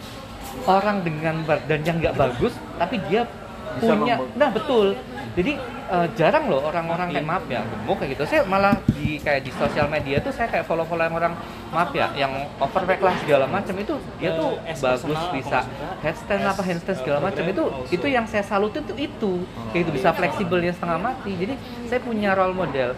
Orang 0.66 1.04
dengan 1.04 1.44
badan 1.44 1.82
yang 1.84 2.00
nggak 2.00 2.16
bagus 2.16 2.56
tapi 2.80 2.96
dia 3.12 3.28
Bisa 3.76 3.92
punya 3.92 4.16
nah 4.40 4.48
betul 4.56 4.96
jadi 5.36 5.60
eh, 5.92 6.08
jarang 6.16 6.48
loh 6.48 6.64
orang-orang 6.64 7.12
kayak 7.12 7.28
maaf 7.28 7.44
ya 7.46 7.60
gemuk 7.62 8.00
kayak 8.00 8.16
gitu. 8.16 8.24
Saya 8.24 8.42
malah 8.48 8.80
di 8.96 9.20
kayak 9.20 9.44
di 9.44 9.52
sosial 9.52 9.92
media 9.92 10.24
tuh 10.24 10.32
saya 10.32 10.48
kayak 10.48 10.64
follow-follow 10.64 11.04
yang 11.04 11.16
orang 11.20 11.34
maaf 11.70 11.92
ya 11.92 12.08
yang 12.16 12.32
overweight 12.58 13.04
lah 13.04 13.16
segala 13.20 13.46
macam 13.46 13.76
itu 13.76 14.00
dia 14.16 14.32
tuh 14.34 14.56
es 14.64 14.80
bagus 14.80 15.20
bisa 15.36 15.68
headstand 16.00 16.42
apa 16.48 16.62
handstand 16.64 16.98
segala 17.04 17.20
macam 17.20 17.44
itu 17.44 17.64
itu 17.92 18.08
yang 18.08 18.24
saya 18.26 18.48
salutin 18.48 18.88
tuh 18.88 18.96
itu. 18.96 19.44
Kayak 19.76 19.84
itu 19.84 19.92
bisa 19.92 20.10
fleksibelnya 20.16 20.72
setengah 20.72 21.00
mati. 21.04 21.32
Jadi 21.36 21.54
saya 21.86 22.00
punya 22.00 22.32
role 22.32 22.56
model. 22.56 22.96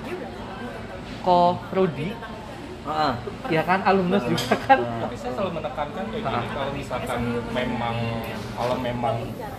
Ko 1.26 1.58
Rudi. 1.74 2.14
Heeh. 2.88 3.14
ya 3.52 3.62
kan 3.68 3.84
alumnus 3.84 4.24
juga 4.24 4.56
kan. 4.64 4.80
Tapi 4.80 5.16
saya 5.20 5.36
selalu 5.36 5.60
menekankan 5.60 6.04
kayak 6.08 6.24
gini, 6.24 6.40
Ah. 6.40 6.44
kalau 6.56 6.72
misalkan 6.72 7.20
memang 7.52 7.96
kalau 8.56 8.76
memang 8.80 9.16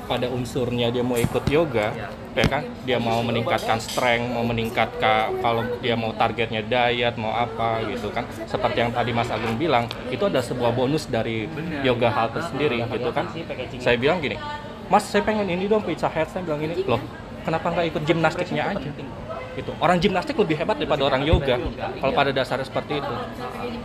pada 0.09 0.27
unsurnya 0.33 0.89
dia 0.89 1.05
mau 1.05 1.21
ikut 1.21 1.45
yoga, 1.53 1.93
ya 2.39 2.47
kan, 2.47 2.63
dia 2.87 2.99
mau 3.03 3.19
meningkatkan 3.27 3.83
strength, 3.83 4.31
mau 4.31 4.47
meningkatkan 4.47 5.43
kalau 5.43 5.67
dia 5.83 5.99
mau 5.99 6.15
targetnya 6.15 6.63
diet, 6.63 7.19
mau 7.19 7.35
apa 7.35 7.83
gitu 7.91 8.15
kan. 8.15 8.23
Seperti 8.47 8.79
yang 8.87 8.95
tadi 8.95 9.11
Mas 9.11 9.29
Agung 9.29 9.59
bilang, 9.59 9.91
itu 10.09 10.23
ada 10.23 10.39
sebuah 10.39 10.71
bonus 10.71 11.11
dari 11.11 11.51
yoga 11.83 12.09
hal 12.15 12.31
itu 12.31 12.41
sendiri 12.47 12.79
gitu 12.87 13.11
kan. 13.11 13.27
Saya 13.83 13.99
bilang 13.99 14.23
gini, 14.23 14.39
Mas 14.87 15.11
saya 15.11 15.27
pengen 15.27 15.51
ini 15.51 15.67
dong 15.67 15.83
pizza 15.83 16.07
head, 16.07 16.31
saya 16.31 16.47
bilang 16.47 16.63
ini, 16.63 16.87
loh 16.87 17.03
kenapa 17.43 17.67
nggak 17.75 17.87
ikut 17.91 18.03
gimnastiknya 18.07 18.63
aja? 18.71 18.91
gitu. 19.59 19.75
Orang 19.83 19.99
gimnastik 19.99 20.39
lebih 20.39 20.55
hebat 20.55 20.79
daripada 20.79 21.03
orang 21.03 21.27
yoga 21.27 21.59
kalau 21.99 22.13
pada 22.15 22.31
dasarnya 22.31 22.67
seperti 22.71 23.03
itu. 23.03 23.15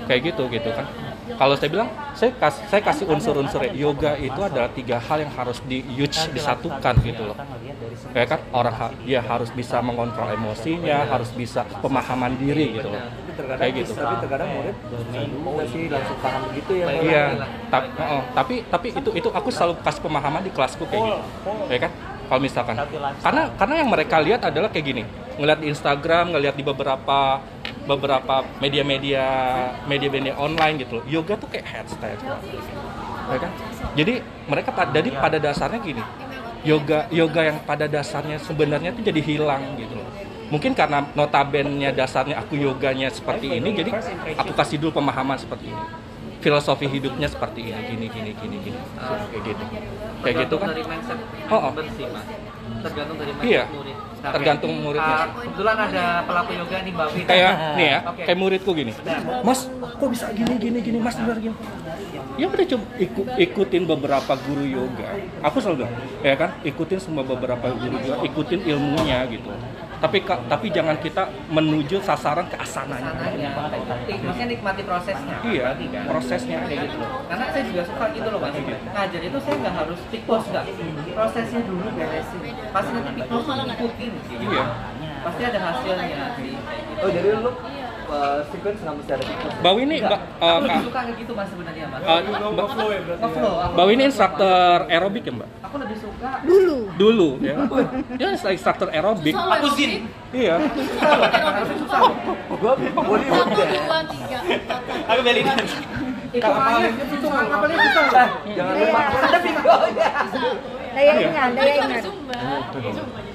Kayak 0.05 0.21
gitu 0.33 0.43
gitu 0.53 0.69
kan. 0.69 0.85
Kalau 1.23 1.55
saya 1.55 1.69
bilang, 1.71 1.89
saya 2.11 2.31
kasih 2.35 2.63
saya 2.67 2.81
kasih 2.83 3.05
unsur-unsur 3.07 3.63
yoga 3.71 4.19
itu 4.19 4.39
adalah 4.43 4.67
tiga 4.75 4.99
hal 4.99 5.23
yang 5.23 5.31
harus 5.31 5.63
di 5.63 5.79
huge 5.79 6.19
disatukan 6.35 6.93
gitu 6.99 7.23
loh. 7.31 7.37
Kayak 8.11 8.27
kan 8.35 8.39
orang 8.51 8.75
ha- 8.75 8.95
dia 9.07 9.23
harus 9.23 9.49
bisa 9.55 9.79
mengontrol 9.79 10.27
emosinya, 10.35 11.07
harus 11.07 11.31
bisa 11.31 11.63
pemahaman 11.79 12.35
diri 12.35 12.75
gitu 12.75 12.91
loh. 12.91 13.01
Kayak 13.33 13.71
gitu. 13.81 13.91
tapi 13.97 14.15
terkadang 14.21 14.49
murid 14.53 14.75
sih 15.71 15.83
langsung 15.89 16.17
paham 16.21 16.41
begitu 16.51 16.71
ya. 16.77 16.85
Iya, 16.91 17.25
tapi, 17.71 17.87
tapi 18.35 18.55
tapi 18.69 18.87
itu 18.93 19.09
itu 19.15 19.29
aku 19.33 19.49
selalu 19.49 19.73
kasih 19.81 20.01
pemahaman 20.05 20.41
di 20.43 20.51
kelasku 20.53 20.83
kayak 20.85 21.01
gitu, 21.01 21.23
ya 21.71 21.79
kan? 21.87 21.91
Kalau 22.23 22.39
misalkan, 22.39 22.75
karena 23.19 23.43
karena 23.59 23.75
yang 23.83 23.89
mereka 23.91 24.15
lihat 24.23 24.41
adalah 24.47 24.69
kayak 24.71 24.85
gini, 24.85 25.03
ngeliat 25.37 25.59
di 25.59 25.67
Instagram, 25.69 26.33
ngeliat 26.33 26.55
di 26.55 26.63
beberapa 26.63 27.41
beberapa 27.83 28.47
media-media 28.63 29.25
media-media 29.87 30.33
online 30.39 30.83
gitu 30.83 30.99
loh. 30.99 31.05
Yoga 31.07 31.35
tuh 31.35 31.51
kayak 31.51 31.67
headstand, 31.67 32.19
ya 33.27 33.37
kan? 33.39 33.51
Jadi 33.93 34.13
mereka 34.47 34.69
jadi 34.89 35.09
pada 35.19 35.37
dasarnya 35.37 35.79
gini, 35.83 36.03
yoga 36.63 37.05
yoga 37.11 37.41
yang 37.43 37.57
pada 37.67 37.85
dasarnya 37.91 38.39
sebenarnya 38.39 38.95
tuh 38.95 39.03
jadi 39.03 39.19
hilang 39.19 39.75
gitu 39.75 39.99
loh. 39.99 40.07
Mungkin 40.51 40.77
karena 40.77 41.01
notabennya 41.17 41.89
dasarnya 41.91 42.37
aku 42.39 42.55
yoganya 42.55 43.09
seperti 43.09 43.57
ini, 43.57 43.73
jadi 43.73 43.91
aku 44.37 44.53
kasih 44.53 44.77
dulu 44.79 45.01
pemahaman 45.01 45.35
seperti 45.35 45.71
ini. 45.71 45.85
Filosofi 46.43 46.91
hidupnya 46.91 47.31
seperti 47.31 47.71
ini 47.71 47.81
gini 47.87 48.05
gini 48.11 48.31
gini 48.35 48.57
gini. 48.59 48.79
Kayak 48.99 49.43
gitu. 49.47 49.63
kayak 50.23 50.35
gitu 50.43 50.55
kan? 50.59 50.67
Dari 50.75 50.83
mindset 50.83 51.19
Oh, 51.47 51.55
oh. 51.55 51.71
member 51.71 51.87
sih 51.95 52.05
mas. 52.11 52.25
Tergantung 52.83 53.15
dari 53.15 53.31
mindset 53.31 53.47
Iya, 53.47 53.63
Nah, 54.23 54.31
tergantung 54.31 54.71
muridnya. 54.79 55.15
ah, 55.19 55.27
kebetulan 55.35 55.75
ada 55.83 56.03
pelaku 56.23 56.51
yoga 56.55 56.77
nih 56.79 56.91
mbak 56.95 57.07
Wita 57.11 57.27
kayak 57.27 57.53
nih 57.75 57.87
ya 57.91 57.99
Oke. 58.07 58.23
kayak 58.23 58.37
muridku 58.39 58.71
gini. 58.71 58.91
Mas 59.43 59.59
kok 59.67 60.07
bisa 60.07 60.25
gini 60.31 60.53
gini 60.55 60.79
gini? 60.79 60.97
Mas 61.03 61.19
benar 61.19 61.37
gini. 61.43 61.55
Ya 62.39 62.47
udah 62.47 62.65
coba 62.65 62.85
ikut 62.97 63.25
ikutin 63.35 63.83
beberapa 63.83 64.33
guru 64.47 64.63
yoga. 64.63 65.11
Aku 65.43 65.59
selalu 65.59 65.83
bilang 65.83 65.93
ya 66.23 66.35
kan? 66.39 66.55
Ikutin 66.63 67.03
semua 67.03 67.27
beberapa 67.27 67.67
guru 67.67 67.99
yoga 67.99 68.23
ikutin 68.23 68.63
ilmunya 68.63 69.27
gitu 69.27 69.51
tapi 70.03 70.19
ka- 70.19 70.43
tapi 70.45 70.67
jangan 70.67 70.99
kita 70.99 71.23
menuju 71.47 72.03
sasaran 72.03 72.43
ke 72.45 72.59
asananya. 72.59 73.15
Sananya, 73.15 73.49
Nik- 74.03 74.19
maksudnya 74.19 74.47
nikmati 74.51 74.81
prosesnya. 74.83 75.35
Iya 75.41 75.61
kan? 75.71 76.05
prosesnya 76.05 76.57
kayak 76.67 76.79
gitu. 76.83 76.95
Loh 76.99 77.23
karena 77.23 77.45
saya 77.47 77.63
juga 77.63 77.81
suka 77.87 78.05
gitu 78.11 78.27
loh 78.27 78.39
mas 78.43 78.51
ngajar 78.83 79.21
itu 79.23 79.37
saya 79.39 79.55
nggak 79.57 79.75
harus 79.79 79.99
pose 80.27 80.47
nggak 80.51 80.65
prosesnya 81.15 81.61
dulu 81.63 81.87
beresin. 81.95 82.39
Pasti 82.75 82.91
nanti 82.91 83.09
pick 83.15 83.27
pose 83.31 83.47
tuh 83.47 83.65
ikutin 83.71 84.11
sih 84.27 84.35
iya. 84.43 84.65
Pasti 85.23 85.41
ada 85.41 85.59
hasilnya 85.63 86.05
gitu. 86.35 86.59
Oh 86.99 87.09
jadi 87.09 87.27
lu 87.39 87.51
uh, 88.13 88.37
sequence 88.53 88.79
nggak 88.85 88.95
mesti 89.01 89.11
ada 89.17 89.23
tikus. 89.25 89.53
Bau 89.65 89.77
ini 89.81 89.95
Enggak, 89.97 90.21
aku 90.21 90.45
eh, 90.45 90.59
lebih 90.61 90.85
suka 90.85 90.99
kayak 91.01 91.17
gitu 91.17 91.31
mas 91.33 91.47
sebenarnya 91.49 91.85
mas. 91.89 92.01
Eh, 92.03 92.19
Mbak, 92.29 92.51
Ngeflow, 92.53 93.55
aku 93.57 93.73
Bau 93.73 93.89
ini 93.89 94.03
suka 94.03 94.09
instruktur 94.13 94.79
aerobik 94.87 95.23
ya 95.25 95.33
Mbak? 95.33 95.49
aku 95.63 95.75
lebih 95.81 95.97
suka 95.97 96.29
dulu. 96.45 96.77
Dulu 97.01 97.29
ya. 97.41 97.55
Dia 98.19 98.27
instruktur 98.37 98.87
aerobik. 98.93 99.33
Aku 99.33 99.67
zin. 99.73 100.05
Iya. 100.29 100.55
Gua 102.53 102.73
deh. 102.77 102.89
dua, 102.93 103.99
tiga. 104.05 104.39
Aku 105.09 105.19
beli 105.25 105.41
itu 105.41 105.51
aja. 105.53 105.65
itu 106.33 107.27
kapalnya 107.29 107.77
susah. 107.77 108.27
Eh, 108.45 108.53
jangan 108.57 108.73
lupa. 108.77 109.01
Ada 109.05 109.37
videonya. 109.41 110.09
daya 110.93 111.13
ingat 111.25 111.49
daya 111.57 111.73
ingat. 111.73 112.01
Zumba. 112.05 112.37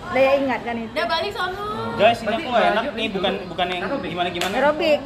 Daya 0.09 0.30
ingat 0.36 0.60
kan 0.62 0.74
itu. 0.76 0.93
Udah 0.93 1.06
balik 1.06 1.30
sono. 1.32 1.66
guys 1.98 2.18
ini 2.20 2.35
aku 2.39 2.51
enak 2.55 2.85
nih 2.94 3.06
bukan 3.10 3.32
bukan 3.48 3.66
yang 3.68 3.82
gimana 4.01 4.28
gimana. 4.30 4.55
Aerobik. 4.55 5.01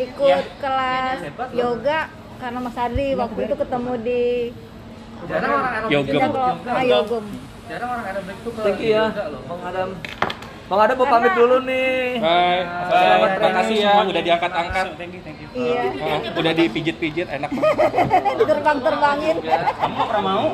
Ikut 0.00 0.30
Ya. 0.30 0.38
kelas 0.56 1.18
yoga 1.52 2.00
karena 2.40 2.58
Mas 2.58 2.72
Adri 2.74 3.08
waktu 3.12 3.40
itu 3.44 3.54
ketemu 3.54 3.92
di 4.00 4.22
jarang 5.28 5.52
orang 5.52 5.72
aerobik 5.76 5.92
yoga. 5.92 7.18
jarang 7.68 7.88
orang 7.90 8.04
aerobik 8.08 8.36
tuh 8.40 8.50
ke 8.50 8.60
Thank 8.64 8.80
you 8.80 8.90
ya, 8.90 9.04
Bang 9.44 9.62
Adam. 9.62 9.90
Bang 10.70 10.80
Adam 10.80 10.96
mau 10.96 11.08
pamit 11.10 11.32
dulu 11.34 11.56
nih. 11.66 12.22
Bye. 12.22 12.62
Selamat 12.86 13.30
Bye. 13.34 13.42
Makasih 13.42 13.76
ya 13.76 13.92
udah 14.00 14.22
diangkat-angkat. 14.22 14.86
thank 14.94 15.12
you 15.12 15.22
thank 15.26 15.38
you. 15.42 15.48
Iya. 15.50 15.82
Udah 16.30 16.52
dipijit-pijit 16.54 17.26
enak 17.26 17.50
banget. 17.50 18.46
terbang 18.54 18.78
terbangin 18.78 19.36
kamu 19.42 20.02
pernah 20.06 20.22
mau? 20.22 20.46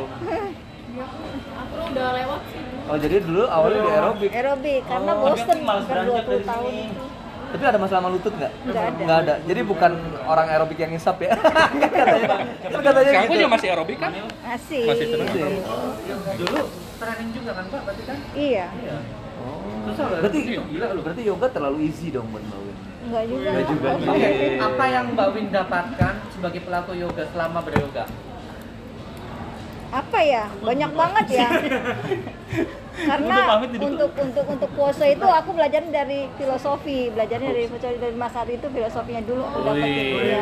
Aku 0.96 1.76
udah 1.92 2.08
lewat 2.16 2.40
sih. 2.48 2.55
Oh 2.86 2.96
jadi 2.96 3.18
dulu 3.18 3.42
awalnya 3.44 3.80
di 3.80 3.90
aerobik. 3.90 4.30
aerobik 4.30 4.82
karena 4.84 5.10
Oh, 5.10 5.20
bosen 5.24 5.58
kan 5.58 5.58
beranjak 5.82 6.22
20 6.22 6.28
dari 6.28 6.44
tahun 6.44 6.70
sini. 6.70 6.84
itu 6.86 7.04
Tapi 7.46 7.62
ada 7.64 7.78
masalah 7.78 8.00
sama 8.00 8.10
lutut 8.10 8.32
nggak? 8.32 8.52
Nggak 8.60 8.84
ada. 8.84 9.00
Nggak 9.00 9.18
ada. 9.18 9.34
Jadi 9.42 9.60
bukan 9.62 9.92
orang 10.24 10.46
aerobik 10.48 10.76
yang 10.76 10.90
ngisap 10.90 11.16
ya. 11.20 11.30
Katanya. 11.96 12.36
Kan 12.60 12.80
katanya 12.80 13.06
Sekarang 13.08 13.24
gitu. 13.24 13.34
juga 13.36 13.50
masih 13.50 13.68
aerobik 13.68 13.96
kan? 13.96 14.10
asik 14.48 14.86
Masih 14.86 15.06
terus. 15.08 15.30
dulu 16.36 16.60
training 16.96 17.30
juga 17.30 17.50
kan 17.52 17.64
pak 17.66 17.80
berarti 17.82 18.02
kan 18.04 18.18
iya 18.32 18.66
susah 19.84 20.04
loh 20.06 20.18
Berarti 20.18 20.38
gila 20.48 20.86
loh 20.90 21.02
berarti 21.04 21.22
yoga 21.22 21.46
terlalu 21.48 21.78
easy 21.84 22.08
dong 22.08 22.26
buat 22.30 22.40
Mbak 22.42 22.58
Win. 22.58 22.76
enggak 23.04 23.24
juga 23.28 23.48
Nggak 23.48 23.64
juga. 23.68 23.88
Oke, 24.08 24.28
apa 24.58 24.84
yang 24.88 25.04
Mbak 25.12 25.28
Win 25.30 25.46
dapatkan 25.50 26.14
sebagai 26.30 26.60
pelaku 26.62 26.92
yoga 26.94 27.22
selama 27.26 27.58
beryoga? 27.60 28.04
apa 29.86 30.18
ya 30.18 30.44
banyak 30.58 30.90
banget 30.92 31.26
ya 31.32 31.48
karena 32.96 33.60
Untuk 33.60 33.76
untuk 33.76 34.10
untuk 34.16 34.46
untuk 34.48 34.70
pose 34.72 35.04
itu 35.06 35.26
aku 35.26 35.52
belajar 35.52 35.84
dari 35.84 36.32
filosofi 36.34 37.12
belajarnya 37.12 37.50
dari 37.52 37.68
dari 37.68 38.16
Mas 38.16 38.32
Ari 38.32 38.56
itu 38.56 38.66
filosofinya 38.66 39.20
dulu 39.20 39.42
aku 39.44 39.58
dapat 39.62 39.84
gitu 39.84 40.16
ya. 40.16 40.40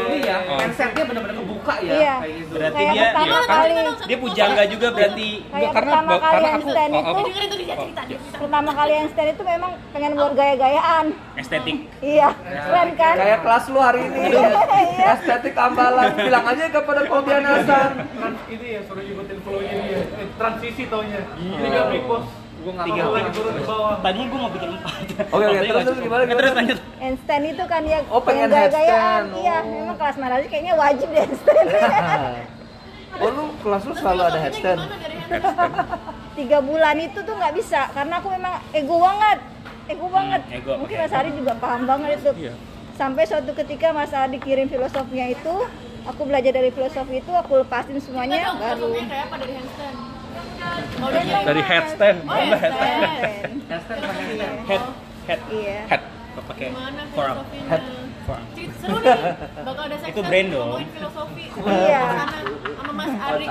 Ini 0.00 0.18
ya, 0.22 0.36
mindsetnya 0.48 1.04
benar-benar 1.04 1.36
kebuka 1.36 1.74
ya. 1.80 1.92
Iya. 1.92 2.14
Kayak 2.16 2.34
gitu. 2.34 2.52
Berarti 2.56 2.74
Kayak 2.80 2.92
dia 2.92 3.04
pertama 3.04 3.36
dia, 3.36 3.50
kali 3.52 3.72
dia 4.00 4.18
pujangga 4.18 4.62
juga 4.64 4.88
berarti. 4.90 5.28
kayak 5.44 5.52
karena- 5.52 5.74
pertama 5.76 6.14
kali 6.14 6.24
karena 6.24 6.48
yang 6.48 6.56
aku- 6.56 6.70
stand 6.70 6.90
oh, 6.90 7.00
itu 7.00 7.12
oh. 7.12 8.40
pertama 8.40 8.70
kali 8.72 8.92
yang 8.94 9.08
stand 9.12 9.30
itu 9.30 9.42
memang 9.44 9.72
pengen 9.92 10.12
buat 10.16 10.32
gaya-gayaan 10.32 11.04
Estetik. 11.36 11.76
iya 12.00 12.28
keren 12.40 12.90
kan 12.96 13.14
Kayak 13.20 13.40
kelas 13.44 13.64
lu 13.68 13.78
hari 13.78 14.00
ini. 14.02 14.18
Iya. 14.30 15.12
Estetik 15.14 15.54
ambalan. 15.54 16.08
Bilang 16.16 16.44
aja 16.46 16.64
kepada 16.70 17.00
Kobian 17.04 17.44
Hasan. 17.44 17.90
ini 18.48 18.66
ya 18.72 18.80
suruh 18.82 19.04
ikutin 19.04 19.38
flow-nya 19.44 19.74
dia 19.84 20.00
Transisi 20.60 20.92
taunya. 20.92 21.24
Ini 21.40 21.66
gak 21.66 21.86
repost 21.88 22.28
Gua 22.60 22.72
nggak 22.76 22.86
Tiga 22.92 23.02
lagi 23.08 23.30
turun 23.32 23.52
ke 23.56 23.64
bawah 23.64 23.94
Tadinya 24.04 24.26
gue 24.28 24.36
mau 24.36 24.50
bikin 24.52 24.70
empat. 24.76 24.92
Oke, 25.32 25.44
oke, 25.48 25.58
terus, 25.64 25.82
terus 25.82 25.98
gimana, 25.98 26.20
Oke, 26.20 26.34
Terus 26.36 26.52
lanjut. 26.52 26.78
handstand 27.00 27.44
itu 27.48 27.64
kan 27.64 27.82
ya 27.82 27.98
Oh, 28.12 28.20
pengen 28.20 28.46
gaya-gayaan. 28.46 29.00
handstand. 29.00 29.26
iya 29.40 29.56
Oh. 29.56 29.72
memang 29.80 29.96
kelas 29.96 30.16
mana 30.20 30.34
sih 30.36 30.48
kayaknya 30.52 30.74
wajib 30.76 31.08
deh 31.08 31.22
handstand 31.24 31.64
Oh 33.24 33.28
lu 33.32 33.44
kelas 33.58 33.82
lu 33.82 33.94
selalu 33.96 34.22
ada 34.22 34.38
headstand. 34.38 34.80
tiga 36.38 36.58
bulan 36.60 36.96
itu 37.00 37.18
tuh 37.18 37.34
nggak 37.34 37.54
bisa 37.54 37.80
karena 37.90 38.14
aku 38.14 38.28
memang 38.28 38.54
ego 38.70 38.96
banget. 39.00 39.38
Ego 39.88 40.06
banget. 40.06 40.40
ego, 40.52 40.72
mungkin. 40.76 40.96
Mas 41.00 41.14
Ari 41.16 41.30
juga 41.32 41.52
paham 41.56 41.82
banget 41.88 42.20
itu. 42.20 42.30
Sampai 42.92 43.24
suatu 43.24 43.56
ketika 43.56 43.90
Mas 43.90 44.12
Ari 44.12 44.36
kirim 44.36 44.68
filosofinya 44.68 45.26
itu 45.26 45.54
aku 46.02 46.22
belajar 46.22 46.52
dari 46.52 46.68
filosofi 46.68 47.18
itu 47.18 47.32
aku 47.32 47.56
lepasin 47.56 47.96
semuanya 47.98 48.52
baru 48.54 48.92
kayak 48.94 49.24
apa 49.26 49.36
dari 49.36 49.52
handstand 49.54 49.96
Dari 51.42 51.62
headstand. 51.62 52.18
Oh, 52.22 52.30
Apa 52.30 52.56
headstand. 52.56 53.00
headstand? 53.66 54.00
Head 54.66 54.82
head 55.26 55.40
iya 55.50 55.78
Head. 55.86 56.02
pakai 56.40 56.68
filosofinya? 56.70 57.04
Forearm. 58.20 58.46
Cik, 58.54 58.68
Seru 58.78 58.96
nih, 58.96 59.18
bakal 59.58 59.82
ada 59.84 59.96
Itu 60.06 60.20
brand 60.22 60.48
dong. 60.48 60.70
filosofi 60.88 61.44
Iya. 61.50 62.02
Sama 62.70 62.92
Mas 62.94 63.12
Arik 63.18 63.50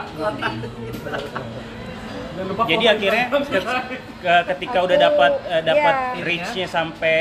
Jadi 2.65 2.85
akhirnya 2.87 3.25
ke- 4.23 4.43
ketika 4.47 4.77
udah 4.79 4.97
dapat 4.97 5.31
eh, 5.45 5.61
dapat 5.61 5.95
Iya. 6.15 6.23
reach-nya 6.23 6.67
sampai 6.67 7.19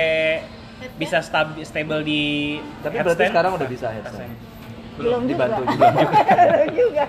bisa 0.95 1.19
stab- 1.19 1.59
stable 1.61 2.03
di 2.03 2.23
Tapi 2.81 2.95
berarti 2.97 3.11
headstand. 3.19 3.31
sekarang 3.33 3.53
udah 3.53 3.69
bisa 3.69 3.87
headstand. 3.91 4.31
belum 5.03 5.23
juga 5.25 5.45
Dibantu 5.47 5.63
juga. 5.73 5.89
belum 5.89 6.71
juga. 6.75 7.05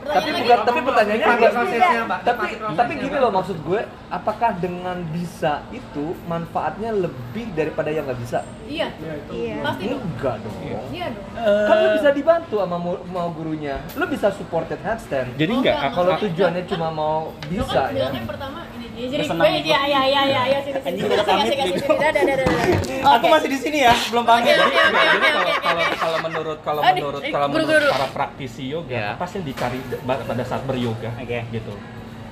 Tapi 0.00 0.30
bukan 0.32 0.58
tapi 0.66 0.80
pertanyaannya 0.82 1.26
Tapi 1.28 1.38
bukan 1.38 2.06
tapi 2.24 2.46
tapi 2.74 2.92
gini 2.98 3.16
loh 3.20 3.30
maksud 3.30 3.56
gue 3.62 3.80
apakah 4.10 4.50
dengan 4.58 4.96
bisa 5.14 5.62
itu 5.70 6.16
manfaatnya 6.26 6.90
lebih 6.90 7.46
daripada 7.54 7.94
yang 7.94 8.08
nggak 8.10 8.18
bisa? 8.18 8.42
Iya, 8.66 8.90
iya 9.30 9.62
pasti 9.62 9.86
dong. 9.86 10.02
enggak 10.02 10.36
dong. 10.42 10.56
Iya 10.90 11.06
dong. 11.14 11.26
Kan 11.38 11.76
lu 11.78 11.88
bisa 12.00 12.08
dibantu 12.10 12.56
sama 12.58 12.76
mau 13.06 13.28
gurunya. 13.30 13.76
Lu 13.94 14.04
bisa 14.10 14.34
supported 14.34 14.80
handstand. 14.82 15.36
Jadi 15.38 15.52
enggak 15.52 15.94
kalau 15.94 16.18
tujuannya 16.18 16.64
cuma 16.66 16.88
mau 16.90 17.30
Lu 17.46 17.62
bisa 17.62 17.92
kan 17.92 17.94
ya 17.94 18.24
pertama 18.26 18.58
dia 19.00 19.08
jadi 19.10 19.24
gue 19.26 19.48
ya 19.64 19.80
ya 19.86 20.02
ya 20.04 20.22
ya 20.26 20.42
ya 20.46 20.58
sini 20.60 20.78
sini 20.78 20.98
sini 21.00 21.74
sini 21.80 23.00
Aku 23.00 23.26
masih 23.26 23.48
di 23.48 23.58
sini 23.58 23.78
ya, 23.80 23.94
belum 24.06 24.22
pamit. 24.22 24.52
Oke, 24.52 24.60
oke, 24.60 24.76
oke, 24.78 25.00
Jadi 25.00 25.28
oke, 25.32 25.52
kalau 25.58 25.82
kalau 25.96 26.18
menurut 26.20 26.58
kalau 26.60 26.80
Ah, 26.80 26.92
menurut 26.92 27.20
eh, 27.20 27.32
kalau 27.32 27.46
menurut 27.48 27.68
guru. 27.70 27.88
para 27.90 28.06
praktisi 28.10 28.64
yoga 28.66 28.92
Ya. 28.92 29.08
pasti 29.16 29.40
dicari 29.40 29.80
pada 30.04 30.42
saat 30.42 30.62
beryoga 30.62 31.10
Oke. 31.16 31.40
gitu. 31.48 31.72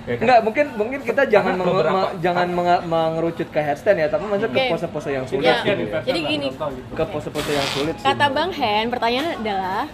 Ya 0.04 0.14
kan? 0.14 0.22
Enggak, 0.22 0.40
mungkin 0.42 0.66
mungkin 0.74 0.98
kita 1.02 1.22
jangan 1.26 1.52
Karena 1.52 1.60
menge- 1.62 1.72
beberapa- 1.74 2.00
me- 2.06 2.14
jangan 2.18 2.46
menga- 2.50 2.82
mengerucut 2.82 3.48
ke 3.48 3.60
headstand 3.62 3.96
ya, 3.98 4.08
tapi 4.08 4.22
maksudnya 4.22 4.50
ke 4.50 4.58
Oke. 4.58 4.70
pose-pose 4.70 5.08
yang 5.10 5.24
sulit 5.24 5.44
Ya, 5.46 5.56
gitu 5.62 5.82
ya. 5.86 6.00
jadi 6.02 6.20
gini 6.22 6.46
Ke 6.90 7.04
pose-pose 7.06 7.50
yang 7.50 7.68
sulit 7.70 7.94
sih. 7.94 8.04
kata 8.04 8.26
Bang 8.28 8.50
Hen 8.50 8.86
pertanyaannya 8.86 9.34
adalah 9.38 9.84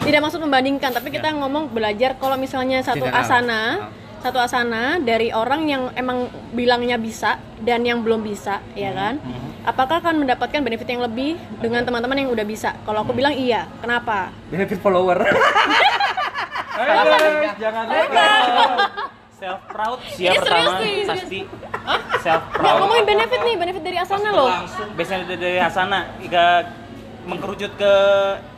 tidak 0.00 0.20
maksud 0.22 0.40
membandingkan 0.40 0.90
tapi 0.90 1.08
kita 1.08 1.28
ngomong 1.32 1.68
belajar 1.68 2.16
kalau 2.16 2.34
misalnya 2.34 2.80
satu 2.80 3.04
General. 3.04 3.20
asana 3.20 3.62
satu 4.20 4.36
asana 4.36 5.00
dari 5.00 5.32
orang 5.32 5.64
yang 5.64 5.82
emang 5.96 6.28
bilangnya 6.52 7.00
bisa 7.00 7.40
dan 7.64 7.84
yang 7.84 8.04
belum 8.04 8.20
bisa 8.20 8.60
ya 8.76 8.92
kan? 8.92 9.16
Apakah 9.64 10.00
akan 10.00 10.24
mendapatkan 10.24 10.60
benefit 10.64 10.88
yang 10.88 11.04
lebih 11.04 11.36
dengan 11.60 11.84
teman-teman 11.84 12.16
yang 12.16 12.30
udah 12.32 12.46
bisa? 12.48 12.76
Kalau 12.84 13.04
aku 13.04 13.12
bilang 13.12 13.36
iya. 13.36 13.68
Kenapa? 13.80 14.32
Benefit 14.48 14.80
follower. 14.80 15.20
Ayo 16.80 16.92
guys, 16.96 17.54
jangan 17.60 17.84
lupa. 17.92 18.28
Self 19.40 19.60
proud 19.72 20.00
sih 20.16 20.28
ya 20.28 20.36
Ini 20.36 20.40
pertama 20.40 20.70
serius. 20.84 21.08
pasti. 21.08 21.40
Self 22.20 22.42
proud. 22.52 22.76
ngomongin 22.84 23.04
benefit 23.08 23.40
nih 23.40 23.54
benefit 23.56 23.82
dari 23.84 23.96
asana 24.00 24.28
loh. 24.32 24.48
Langsung 24.52 24.88
biasanya 24.96 25.24
dari, 25.32 25.60
asana 25.60 25.98
ke 26.20 26.44
mengkerucut 27.24 27.72
ke 27.76 27.94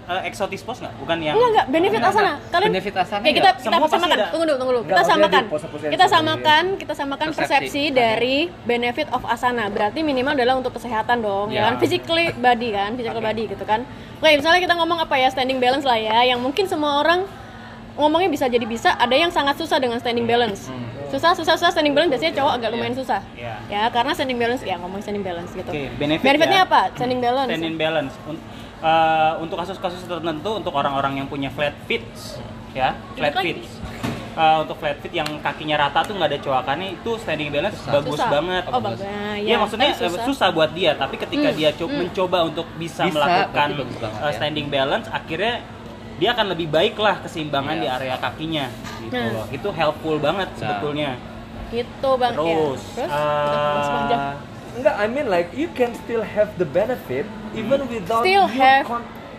eh, 0.04 0.22
eksotis 0.26 0.62
pos 0.62 0.78
nggak? 0.78 0.94
Bukan 0.98 1.16
yang 1.18 1.34
enggak 1.34 1.50
enggak 1.52 1.66
benefit 1.68 2.00
asana 2.00 2.32
kalian 2.48 2.70
Benefit 2.70 2.94
asana 2.96 3.22
kita 3.22 3.38
ya? 3.40 3.52
kita 3.54 3.76
pasti 3.76 3.92
samakan. 3.92 4.16
ada. 4.16 4.26
tunggu 4.30 4.44
dulu 4.44 4.56
tunggu. 4.56 4.72
Dulu 4.72 4.82
kita 4.84 5.02
samakan. 5.04 5.42
kita 5.88 6.06
samakan 6.06 6.64
kita 6.76 6.94
samakan 6.94 7.26
Persepsi. 7.28 7.42
persepsi 7.42 7.82
dari 7.90 8.36
benefit 8.62 9.08
of 9.10 9.22
asana. 9.24 9.64
Berarti 9.68 10.00
minimal 10.00 10.32
adalah 10.32 10.54
untuk 10.56 10.72
kesehatan 10.72 11.20
dong 11.20 11.48
ya, 11.48 11.54
Ya. 11.54 11.62
kan? 11.68 11.74
Physically 11.78 12.34
body 12.34 12.68
kan? 12.70 12.90
Physical 12.94 13.20
body 13.20 13.44
gitu 13.48 13.62
kan? 13.62 13.86
Oke 14.18 14.34
misalnya 14.34 14.60
kita 14.60 14.74
ngomong 14.74 14.98
apa 14.98 15.14
ya? 15.14 15.28
Standing 15.28 15.58
balance 15.58 15.82
lah 15.82 15.96
ya. 15.96 16.22
Yang 16.24 16.40
mungkin 16.40 16.64
semua 16.64 16.98
orang 16.98 17.22
ngomongnya 17.92 18.30
bisa 18.30 18.48
jadi 18.48 18.64
bisa 18.64 18.96
ada 18.96 19.12
yang 19.12 19.28
sangat 19.28 19.54
susah 19.54 19.76
dengan 19.76 20.00
standing 20.00 20.24
balance. 20.24 20.72
Susah 21.08 21.36
susah 21.36 21.54
susah 21.54 21.70
standing 21.70 21.92
balance 21.92 22.08
biasanya 22.10 22.32
cowok 22.34 22.52
agak 22.56 22.68
lumayan 22.72 22.96
susah. 22.96 23.20
Iya. 23.34 23.54
ya 23.68 23.82
karena 23.88 24.16
standing 24.16 24.40
balance 24.40 24.64
ya 24.64 24.80
ngomong 24.80 24.98
standing 24.98 25.20
balance 25.20 25.52
gitu. 25.52 25.68
Oke, 25.68 25.92
benefit 25.94 26.24
benefitnya 26.24 26.60
ya. 26.60 26.66
apa? 26.66 26.80
Standing 26.94 27.20
balance. 27.20 27.50
Standing 27.52 27.76
balance. 27.76 28.12
Eh, 28.82 29.32
untuk 29.38 29.54
kasus-kasus 29.56 30.02
tertentu 30.02 30.50
untuk 30.52 30.74
orang-orang 30.74 31.14
yang 31.16 31.26
punya 31.26 31.46
flat 31.48 31.70
feet 31.86 32.02
ya, 32.72 32.98
flat 33.14 33.30
lagi. 33.32 33.54
feet. 33.54 33.58
Eh, 34.32 34.56
untuk 34.58 34.74
flat 34.74 34.98
feet 34.98 35.14
yang 35.14 35.28
kakinya 35.38 35.78
rata 35.78 36.02
tuh 36.02 36.18
nggak 36.18 36.26
ada 36.26 36.38
coakannya 36.40 36.98
itu 36.98 37.14
standing 37.14 37.48
balance 37.48 37.78
bagus 37.86 38.18
Susah. 38.18 38.30
banget. 38.32 38.62
Oh, 38.66 38.82
bagus. 38.82 38.98
Nah, 39.00 39.38
Iya 39.38 39.54
ya, 39.54 39.56
maksudnya 39.56 39.88
eh, 39.88 39.94
susah. 39.94 40.24
susah. 40.26 40.48
buat 40.50 40.70
dia, 40.72 40.98
tapi 40.98 41.14
ketika 41.14 41.54
dia 41.54 41.70
co- 41.70 41.86
mencoba 41.86 42.42
untuk 42.42 42.66
bisa, 42.74 43.06
Bisa, 43.06 43.14
melakukan 43.14 43.68
banget 43.70 43.86
eh, 44.02 44.18
ya. 44.20 44.30
standing 44.34 44.66
balance, 44.66 45.06
akhirnya 45.06 45.62
dia 46.18 46.28
akan 46.32 46.46
lebih 46.50 46.66
baik 46.66 46.98
lah 46.98 47.22
keseimbangan 47.22 47.76
di 47.76 47.86
area 47.86 48.18
kakinya 48.18 48.66
gitu 49.00 49.14
Nah. 49.14 49.30
loh. 49.32 49.46
Itu 49.48 49.68
helpful 49.70 50.18
banget 50.18 50.50
sebetulnya. 50.58 51.14
gitu 51.70 52.10
bang 52.16 52.34
Terus, 52.34 52.82
ya. 52.98 53.08
terus 53.08 53.88
eh, 54.12 54.32
Enggak, 54.72 54.94
I 54.96 55.06
mean 55.06 55.26
like 55.28 55.52
you 55.52 55.68
can 55.76 55.92
still 55.92 56.24
have 56.24 56.48
the 56.56 56.64
benefit 56.64 57.28
even 57.52 57.84
without 57.86 58.24
still 58.24 58.48
have. 58.48 58.88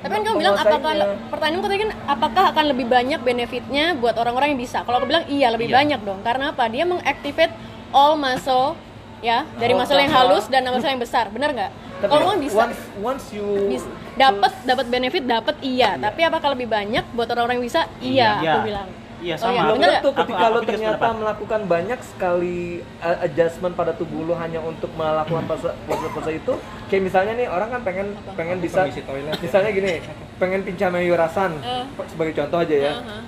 tapi 0.03 0.19
kan 0.19 0.23
kamu 0.27 0.35
bilang 0.35 0.55
apakah 0.60 0.91
pertanyaan 1.31 1.64
tadi 1.64 1.77
kan 1.80 1.91
apakah 2.11 2.43
akan 2.51 2.65
lebih 2.76 2.91
banyak 2.91 3.23
benefitnya 3.23 3.95
buat 3.95 4.19
orang-orang 4.19 4.51
yang 4.51 4.60
bisa? 4.60 4.84
Kalau 4.84 4.99
aku 4.99 5.07
bilang 5.07 5.23
iya 5.31 5.47
lebih 5.47 5.72
Iya. 5.72 5.80
banyak 5.80 5.99
dong. 6.03 6.19
Karena 6.19 6.51
apa? 6.51 6.68
Dia 6.68 6.84
mengactivate 6.84 7.55
all 7.95 8.19
muscle 8.19 8.76
ya 9.23 9.47
dari 9.55 9.72
muscle 9.72 9.95
yang 9.95 10.11
halus 10.11 10.51
dan 10.51 10.68
muscle 10.68 10.91
yang 10.91 10.99
besar. 10.99 11.31
Benar 11.31 11.55
nggak? 11.55 11.72
Kalau 12.03 12.35
orang 12.35 12.43
bisa 12.43 12.68
once 12.68 12.80
once 12.99 13.26
you 13.31 13.80
dapat 14.19 14.51
dapat 14.68 14.85
benefit 14.91 15.23
dapat 15.23 15.55
iya. 15.64 15.95
Tapi 15.95 16.19
apakah 16.27 16.51
lebih 16.51 16.68
banyak 16.68 17.07
buat 17.15 17.31
orang-orang 17.31 17.64
yang 17.64 17.68
bisa? 17.72 17.88
Iya, 18.03 18.30
Iya. 18.43 18.51
aku 18.53 18.60
bilang 18.68 18.88
Iya 19.23 19.35
Oh, 19.35 19.39
sama. 19.39 19.49
iya. 19.49 19.61
Belum 19.63 19.77
Bener 19.77 19.89
tentu 19.93 20.09
Aku- 20.09 20.19
ketika 20.19 20.43
aku 20.43 20.53
lo 20.53 20.59
ternyata 20.61 21.05
melakukan 21.13 21.61
banyak 21.65 21.99
sekali 22.03 22.57
uh, 22.99 23.17
adjustment 23.21 23.73
pada 23.73 23.91
tubuh 23.91 24.21
lo 24.21 24.35
hanya 24.35 24.59
untuk 24.61 24.91
melakukan 24.93 25.43
pose 25.47 25.69
pose 26.11 26.31
itu 26.33 26.53
kayak 26.85 27.01
misalnya 27.01 27.33
nih 27.33 27.47
orang 27.47 27.69
kan 27.69 27.81
pengen 27.81 28.07
pengen 28.33 28.57
bisa 28.59 28.83
permisi 28.83 29.01
toilet 29.01 29.31
ya. 29.31 29.39
misalnya 29.39 29.69
gini 29.71 29.93
pengen 30.37 30.61
pincang 30.61 30.91
mayurasan 30.91 31.51
Eh. 31.57 31.83
sebagai 32.05 32.33
contoh 32.35 32.59
aja 32.59 32.75
ya 32.77 32.93
Uh-huh. 32.93 33.21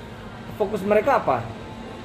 fokus 0.57 0.81
mereka 0.84 1.17
apa 1.17 1.41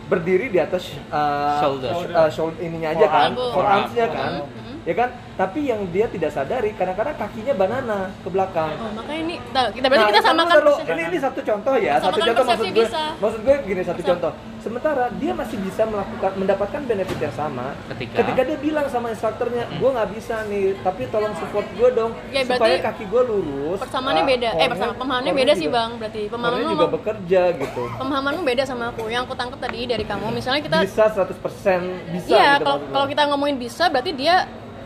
berdiri 0.07 0.49
di 0.49 0.59
atas 0.59 0.91
uh, 1.09 1.59
Shoulder. 1.61 1.91
uh, 2.09 2.27
shoulder 2.29 2.59
ininya 2.59 2.91
aja 2.91 3.07
kan 3.07 3.31
Forearm. 3.31 3.53
forearmsnya 3.53 4.07
Forearm. 4.07 4.17
kan 4.17 4.33
Mhm. 4.41 4.70
Ya 4.81 4.95
kan 4.97 5.09
tapi 5.37 5.69
yang 5.69 5.85
dia 5.93 6.09
tidak 6.09 6.33
sadari 6.33 6.73
kadang-kadang 6.73 7.13
kakinya 7.15 7.53
banana 7.53 7.99
ke 8.25 8.29
belakang 8.29 8.73
oh 8.81 8.91
makanya 8.97 9.21
ini 9.21 9.35
nah, 9.53 9.69
kita 9.69 9.87
berarti 9.87 10.05
kita 10.09 10.21
Nah, 10.21 10.29
samakan 10.33 10.57
bentar 10.57 10.65
lo, 10.65 10.75
ini 10.81 11.03
ini 11.07 11.19
satu 11.21 11.41
contoh 11.41 11.75
ya, 11.77 11.93
satu 11.97 12.05
Samakan 12.17 12.27
contoh 12.33 12.45
maksud 12.49 12.67
gue. 12.67 12.77
bisa. 12.81 13.03
Maksud 13.19 13.41
gue 13.41 13.57
gini 13.67 13.83
satu 13.83 14.01
Bisa. 14.01 14.11
contoh. 14.15 14.33
Sementara 14.61 15.09
dia 15.13 15.33
masih 15.33 15.57
bisa 15.57 15.83
melakukan 15.83 16.37
mendapatkan 16.37 16.81
benefit 16.83 17.17
yang 17.19 17.33
sama 17.33 17.73
Ketika? 17.89 18.21
dia 18.21 18.59
bilang 18.59 18.87
sama 18.87 19.09
instrukturnya, 19.09 19.65
gue 19.71 19.91
nggak 19.91 20.09
bisa 20.11 20.45
nih, 20.47 20.77
tapi 20.81 21.09
tolong 21.09 21.33
support 21.35 21.65
gue 21.73 21.89
dong 21.91 22.13
Ya, 22.29 22.45
supaya 22.45 22.77
kaki 22.79 23.05
gue 23.05 23.23
lurus. 23.23 23.79
persamaannya 23.81 24.25
beda 24.27 24.49
eh 24.55 24.69
persama 24.69 24.93
pemahamannya 24.93 25.33
beda 25.33 25.53
sih 25.55 25.67
juga- 25.67 25.77
bang 25.79 25.91
berarti 25.97 26.21
core-nya 26.21 26.35
pemahamanmu 26.35 26.71
juga 26.71 26.87
bekerja 26.91 27.43
gitu. 27.55 27.83
pemahamanmu 27.97 28.43
beda 28.43 28.63
sama 28.65 28.85
aku 28.89 29.03
yang 29.07 29.23
aku 29.23 29.35
tangkap 29.35 29.59
tadi 29.59 29.81
dari 29.87 30.05
kamu 30.05 30.27
misalnya 30.31 30.61
kita 30.61 30.77
Bisa 30.83 31.05
100% 31.09 31.81
bisa 32.11 32.29
iya 32.29 32.51
gitu 32.55 32.65
kalau 32.65 32.79
kalau 32.87 33.07
kita 33.07 33.23
ngomongin 33.27 33.57
bisa 33.57 33.89
berarti 33.89 34.13
dia 34.13 34.45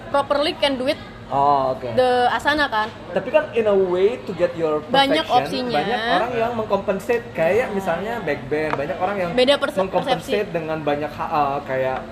properly 0.09 0.55
can 0.55 0.77
do 0.77 0.87
it 0.87 0.99
Oh, 1.33 1.73
oke. 1.73 1.89
the 1.97 2.29
asana 2.29 2.69
kan 2.69 2.89
Tapi 3.17 3.29
kan 3.33 3.49
in 3.57 3.65
a 3.65 3.73
way 3.73 4.21
to 4.29 4.37
get 4.37 4.53
your 4.55 4.85
Banyak 4.93 5.25
opsinya. 5.25 5.73
Banyak 5.73 6.01
orang 6.13 6.31
yang 6.37 6.53
mengcompensate 6.53 7.25
kayak 7.33 7.73
misalnya 7.73 8.21
backband, 8.21 8.77
banyak 8.77 8.97
orang 9.01 9.17
yang 9.17 9.31
Beda 9.33 9.57
persepsi. 9.57 10.45
dengan 10.53 10.85
banyak 10.85 11.09
ha- 11.09 11.33
uh, 11.33 11.59
kayak 11.65 12.05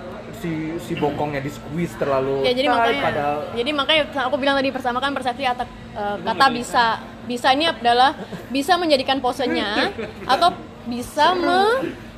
si 0.43 0.75
si 0.83 0.93
bokongnya 0.99 1.39
di 1.39 1.47
squeeze 1.47 1.95
terlalu 1.95 2.43
ya 2.43 2.51
jadi 2.51 2.67
tight, 2.67 2.75
makanya 2.75 2.99
padahal 2.99 3.37
jadi 3.55 3.71
makanya 3.71 4.03
aku 4.27 4.35
bilang 4.35 4.55
tadi 4.59 4.69
pertama 4.75 4.99
kan 4.99 5.15
persepsi 5.15 5.43
atau 5.47 5.63
eh, 5.95 6.15
kata 6.19 6.45
bisa 6.51 6.85
bisa 7.23 7.47
ini 7.55 7.71
adalah 7.71 8.11
bisa 8.51 8.75
menjadikan 8.75 9.23
posenya 9.23 9.87
atau 10.35 10.51
bisa 10.83 11.31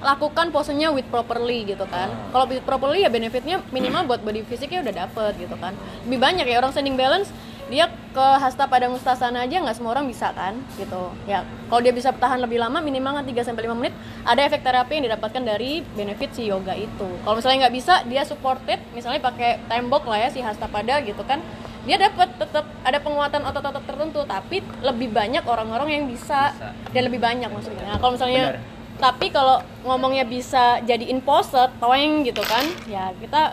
melakukan 0.06 0.54
posenya 0.54 0.94
with 0.94 1.10
properly 1.10 1.66
gitu 1.66 1.82
kan. 1.90 2.14
Kalau 2.30 2.46
with 2.46 2.62
properly 2.62 3.02
ya 3.02 3.10
benefitnya 3.10 3.58
minimal 3.74 4.06
buat 4.06 4.22
body 4.22 4.46
fisiknya 4.46 4.86
udah 4.86 4.94
dapet 5.10 5.34
gitu 5.42 5.58
kan. 5.58 5.74
Lebih 6.06 6.22
banyak 6.22 6.46
ya 6.46 6.62
orang 6.62 6.70
standing 6.70 6.94
balance 6.94 7.34
dia 7.66 7.90
ke 7.90 8.28
hasta 8.38 8.70
pada 8.70 8.86
mustasana 8.86 9.50
aja 9.50 9.58
nggak 9.58 9.74
semua 9.74 9.98
orang 9.98 10.06
bisa 10.06 10.30
kan 10.38 10.54
gitu. 10.78 11.10
Ya 11.26 11.42
kalau 11.74 11.82
dia 11.82 11.90
bisa 11.90 12.14
tahan 12.14 12.38
lebih 12.38 12.62
lama 12.62 12.78
minimal 12.86 13.18
kan 13.18 13.26
3 13.26 13.42
sampai 13.42 13.66
5 13.66 13.74
menit 13.82 13.98
ada 14.22 14.46
efek 14.46 14.62
terapi 14.62 15.02
yang 15.02 15.10
didapatkan 15.10 15.42
dari 15.42 15.82
benefit 15.98 16.38
si 16.38 16.46
yoga 16.46 16.78
itu. 16.78 17.10
Kalau 17.26 17.42
misalnya 17.42 17.66
nggak 17.66 17.74
bisa 17.74 18.06
dia 18.06 18.22
supported 18.22 18.78
misalnya 18.94 19.26
pakai 19.26 19.58
tembok 19.66 20.06
lah 20.06 20.22
ya 20.22 20.30
si 20.30 20.46
hasta 20.46 20.70
pada 20.70 21.02
gitu 21.02 21.26
kan 21.26 21.42
dia 21.86 21.98
dapat 22.02 22.38
tetap 22.38 22.66
ada 22.82 22.98
penguatan 22.98 23.42
otot-otot 23.46 23.86
tertentu 23.86 24.22
tapi 24.26 24.62
lebih 24.82 25.14
banyak 25.14 25.46
orang-orang 25.46 25.90
yang 25.90 26.06
bisa, 26.10 26.50
dan 26.90 27.02
lebih 27.06 27.22
banyak 27.22 27.46
maksudnya. 27.46 27.86
Nah, 27.86 27.98
kalau 28.02 28.18
misalnya 28.18 28.58
tapi 28.96 29.28
kalau 29.28 29.60
ngomongnya 29.84 30.24
bisa 30.24 30.80
jadi 30.82 31.04
imposter 31.06 31.68
toeng 31.78 32.24
gitu 32.24 32.40
kan 32.42 32.64
ya 32.86 33.12
kita 33.20 33.52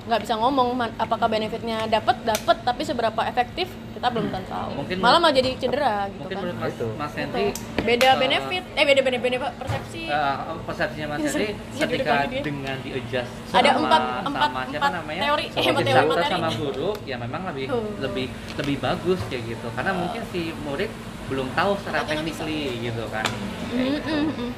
nggak 0.00 0.20
bisa 0.24 0.34
ngomong 0.34 0.72
man- 0.72 0.96
apakah 0.96 1.28
benefitnya 1.28 1.84
dapat 1.86 2.24
dapat 2.24 2.56
tapi 2.64 2.82
seberapa 2.82 3.20
efektif 3.22 3.68
kita 3.92 4.08
belum 4.08 4.32
tentu 4.32 4.48
tahu. 4.48 4.80
Mungkin 4.80 4.96
malah 4.96 5.20
malah 5.20 5.34
jadi 5.36 5.52
cedera 5.54 6.08
gitu 6.08 6.24
Mungkin 6.24 6.34
kan. 6.34 6.42
Menurut 6.42 6.56
Mas. 6.56 6.74
Mas 6.96 7.12
Henry 7.14 7.46
beda 7.84 8.08
eh, 8.08 8.14
benefit 8.16 8.64
eh 8.72 8.84
beda 8.88 9.00
beda 9.04 9.18
benefit 9.20 9.52
persepsi. 9.60 10.02
Eh, 10.08 10.34
persepsinya 10.64 11.06
Mas 11.06 11.20
Henry? 11.20 11.48
Ketika 11.84 12.14
dengan 12.40 12.76
di 12.80 12.90
adjust 12.96 13.32
Ada 13.52 13.70
sama, 13.70 13.84
empat- 13.84 14.08
empat- 14.24 14.40
sama 14.48 14.60
siapa 14.64 14.80
empat 14.80 14.92
namanya? 14.96 15.22
teori. 15.22 15.44
Eh, 15.44 15.52
sama 15.52 15.68
empat 15.68 15.84
teori, 15.84 16.08
teori. 16.08 16.32
sama 16.32 16.50
guru 16.56 16.90
ya 17.04 17.16
memang 17.20 17.42
lebih 17.52 17.64
Tuh. 17.68 17.84
lebih 18.00 18.26
lebih 18.56 18.76
bagus 18.80 19.18
kayak 19.28 19.42
gitu. 19.46 19.66
Karena 19.76 19.92
mungkin 19.92 20.22
si 20.32 20.40
murid 20.64 20.90
belum 21.28 21.46
tahu 21.52 21.70
secara 21.76 22.02
technically 22.02 22.60
gitu 22.80 23.04
kan. 23.12 23.22
Mm, 23.70 24.00
mm, 24.00 24.50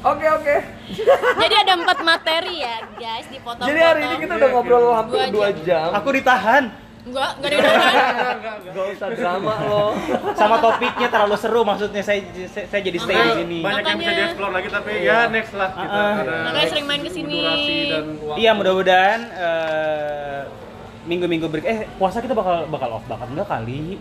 Oke 0.00 0.26
oke. 0.26 0.56
jadi 1.36 1.54
ada 1.60 1.72
empat 1.76 1.98
materi 2.00 2.56
ya 2.58 2.76
guys 2.90 3.28
di 3.28 3.36
foto 3.38 3.62
Jadi 3.62 3.78
hari 3.78 4.00
ini 4.02 4.16
kita 4.18 4.32
udah 4.34 4.48
ngobrol 4.50 4.84
hampir 4.90 5.28
Dua 5.28 5.52
2 5.52 5.60
jam. 5.60 5.92
Aku 5.92 6.08
ditahan 6.10 6.64
enggak 7.00 7.30
enggak 7.34 7.48
ada 7.50 8.52
Gak 8.70 8.86
usah 8.92 9.08
drama 9.10 9.54
lo. 9.62 9.84
sama 10.34 10.56
topiknya 10.56 11.08
terlalu 11.08 11.36
seru 11.36 11.60
maksudnya 11.62 12.00
saya 12.00 12.20
saya, 12.46 12.64
saya 12.66 12.80
jadi 12.82 12.98
stay 12.98 13.16
di 13.16 13.32
sini. 13.38 13.58
Banyak 13.60 13.82
yang 13.82 13.98
bisa 13.98 14.04
Makanya- 14.06 14.20
dieksplor 14.22 14.50
lagi 14.50 14.68
tapi 14.68 14.90
ya 15.00 15.18
next 15.28 15.52
lah 15.54 15.68
kita 15.70 15.84
Ah. 15.92 16.12
karena 16.14 16.36
Makanya 16.44 16.68
sering 16.68 16.86
main 16.86 17.00
dan 17.00 17.12
waktu. 18.20 18.36
Iya 18.36 18.50
mudah-mudahan 18.52 19.20
eh, 19.32 20.40
minggu-minggu 21.02 21.46
berikut 21.46 21.68
eh 21.68 21.78
puasa 21.94 22.20
kita 22.20 22.32
bakal 22.32 22.68
bakal 22.68 22.88
off 22.94 23.04
bakal 23.04 23.26
enggak 23.26 23.48
kali. 23.48 23.96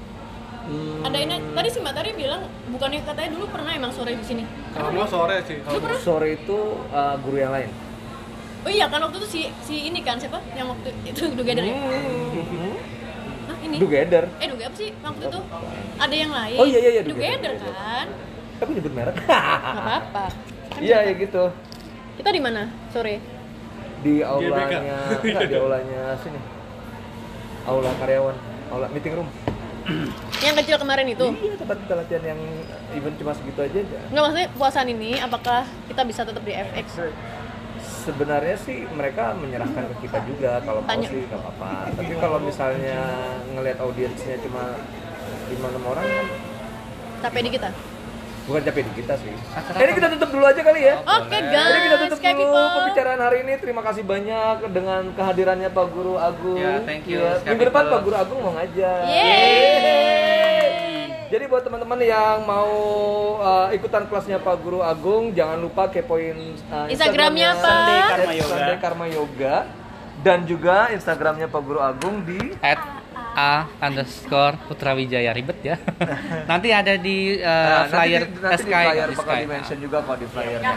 Ada 0.99 1.17
ini 1.17 1.35
tadi 1.49 1.67
si 1.67 1.79
Mbak 1.79 1.93
Tari 1.93 2.11
bilang 2.13 2.41
bukannya 2.69 3.01
katanya 3.01 3.29
dulu 3.31 3.45
pernah 3.47 3.71
emang 3.71 3.89
sore 3.89 4.11
di 4.11 4.23
sini 4.23 4.43
Kalau 4.69 4.89
gua 4.91 5.05
sore 5.05 5.37
sih. 5.43 5.57
Kalau 5.61 5.79
gua- 5.79 5.97
Sore 5.99 6.27
itu 6.35 6.57
uh, 6.89 7.15
guru 7.19 7.37
yang 7.37 7.51
lain. 7.51 7.69
oh 8.59 8.69
iya 8.69 8.85
kan 8.85 8.99
waktu 8.99 9.17
itu 9.17 9.27
si 9.27 9.41
si 9.61 9.87
ini 9.87 9.99
kan 9.99 10.15
siapa 10.15 10.37
yang 10.51 10.67
waktu 10.67 10.91
itu 11.03 11.31
Together 11.31 11.63
ya 11.63 11.73
Hah, 13.45 13.57
ini 13.61 13.75
Together. 13.77 14.23
eh 14.35 14.47
Duga 14.47 14.63
apa 14.65 14.75
sih 14.75 14.89
waktu 14.99 15.23
itu 15.25 15.39
ada 15.97 16.15
yang 16.15 16.29
lain 16.29 16.57
Oh, 16.57 16.65
iya, 16.65 16.79
iya, 16.79 16.91
iya, 16.91 17.01
Together 17.01 17.51
Together. 17.53 17.73
kan 17.73 18.07
Tapi 18.59 18.69
nyebut 18.73 18.93
merek. 18.93 19.15
apa-apa 19.23 20.25
Kan 20.69 20.79
Iya 20.85 20.97
ya 21.01 21.13
gitu. 21.15 21.43
kita 22.15 22.29
di 22.29 22.41
mana 22.41 22.61
sore 22.89 23.23
Di 23.99 24.19
aulanya, 24.21 25.19
enggak 25.19 25.43
di 25.45 25.55
aulanya 25.55 26.15
sini. 26.17 26.39
Aula 27.65 27.91
karyawan, 27.95 28.31
aula 28.69 28.87
meeting 28.89 29.11
room. 29.13 29.27
yang 30.45 30.55
kecil 30.63 30.77
kemarin 30.79 31.07
itu 31.09 31.27
Iya 31.29 31.55
tempat 31.59 31.77
kita 31.83 31.93
latihan 31.97 32.23
yang 32.35 32.39
even 32.95 33.13
cuma 33.19 33.31
segitu 33.35 33.59
aja. 33.65 33.79
nggak 33.83 34.23
maksudnya 34.23 34.49
puasan 34.55 34.87
ini 34.89 35.11
apakah 35.19 35.65
kita 35.89 36.01
bisa 36.05 36.21
tetap 36.23 36.43
di 36.45 36.53
FX 36.53 36.87
Sebenarnya 37.79 38.57
sih 38.57 38.89
mereka 38.89 39.37
menyerahkan 39.37 39.85
ke 39.93 39.95
kita 40.07 40.23
juga 40.25 40.51
kalau 40.63 40.81
mau 40.81 41.01
sih 41.03 41.29
nggak 41.29 41.41
apa-apa. 41.45 41.93
Tapi 41.93 42.13
kalau 42.17 42.39
misalnya 42.41 42.99
ngelihat 43.53 43.77
audiensnya 43.85 44.39
cuma 44.41 44.73
lima 45.49 45.67
enam 45.69 45.83
orang 45.85 46.05
kan 46.05 46.25
capek 47.19 47.41
di 47.45 47.51
kita 47.59 47.69
bukan 48.49 48.61
capek 48.65 48.81
di 48.81 48.93
kita 49.05 49.13
sih. 49.21 49.29
Ini 49.77 49.91
kita 49.93 50.07
tutup 50.17 50.29
dulu 50.33 50.45
aja 50.49 50.61
kali 50.65 50.81
ya. 50.81 50.95
oke 51.05 51.37
Jadi 51.37 51.77
kita 51.85 51.95
guys 51.95 52.01
tutup 52.09 52.19
kayak 52.19 52.35
dulu 52.35 52.49
people 52.49 52.73
pembicaraan 52.73 53.21
hari 53.21 53.37
ini. 53.45 53.53
Terima 53.61 53.81
kasih 53.85 54.03
banyak 54.03 54.55
dengan 54.73 55.01
kehadirannya 55.13 55.69
Pak 55.69 55.87
Guru 55.93 56.17
Agung. 56.17 56.57
Ya, 56.57 56.81
thank 56.81 57.05
you, 57.05 57.21
Ya, 57.21 57.37
Minggu 57.45 57.69
depan. 57.69 57.85
Pak 57.93 58.01
Guru 58.01 58.15
Agung 58.17 58.41
mau 58.41 58.57
ngajar. 58.57 59.05
Yeay. 59.05 60.89
Jadi 61.29 61.45
buat 61.45 61.61
teman-teman 61.61 62.01
yang 62.01 62.41
mau 62.41 62.73
uh, 63.37 63.69
ikutan 63.69 64.09
kelasnya 64.09 64.41
Pak 64.41 64.65
Guru 64.65 64.81
Agung, 64.81 65.29
jangan 65.37 65.61
lupa 65.61 65.85
kepoin 65.85 66.57
uh, 66.73 66.89
Instagramnya 66.89 67.53
apa? 67.53 67.69
Sunday 67.69 68.01
Karma 68.01 68.33
Yoga. 68.33 68.49
Sunday 68.49 68.77
Karma 68.81 69.05
Yoga 69.05 69.55
dan 70.25 70.39
juga 70.49 70.89
Instagramnya 70.89 71.45
Pak 71.45 71.61
Guru 71.61 71.77
Agung 71.85 72.25
di 72.25 72.57
at 72.65 72.81
a 73.31 73.53
underscore 73.79 74.57
Putra 74.63 74.91
Wijaya 74.91 75.29
ribet 75.29 75.59
ya 75.61 75.75
nanti 76.45 76.69
ada 76.69 76.93
di 76.93 77.35
uh, 77.35 77.45
Nah, 77.45 77.83
flyer 77.87 78.21
nanti 78.21 78.31
di, 78.31 78.39
nanti 78.39 78.55
di 78.55 78.63
Sky 78.63 78.85
flyer 78.85 79.07
di 79.07 79.15
bakal 79.15 79.25
Sky. 79.25 79.39
di 79.39 79.47
mention 79.47 79.77
juga 79.79 79.97
kok 79.99 80.15
di 80.15 80.27
flyernya. 80.27 80.71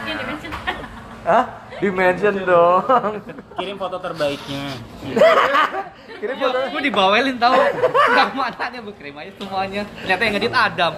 Hah? 1.23 1.45
Di 1.73 1.89
mention 1.89 2.35
dong. 2.43 2.83
Kirim 3.55 3.77
foto 3.77 3.97
terbaiknya. 3.97 4.65
Kirim 6.19 6.37
foto. 6.37 6.59
gue 6.69 6.83
dibawelin 6.83 7.37
tau 7.37 7.55
yang 8.12 8.31
mananya 8.33 8.79
gue 8.81 8.95
kirim 8.95 9.15
aja 9.16 9.33
semuanya 9.35 9.83
ternyata 9.97 10.23
yang 10.23 10.35
ngedit 10.35 10.55
Adam 10.55 10.93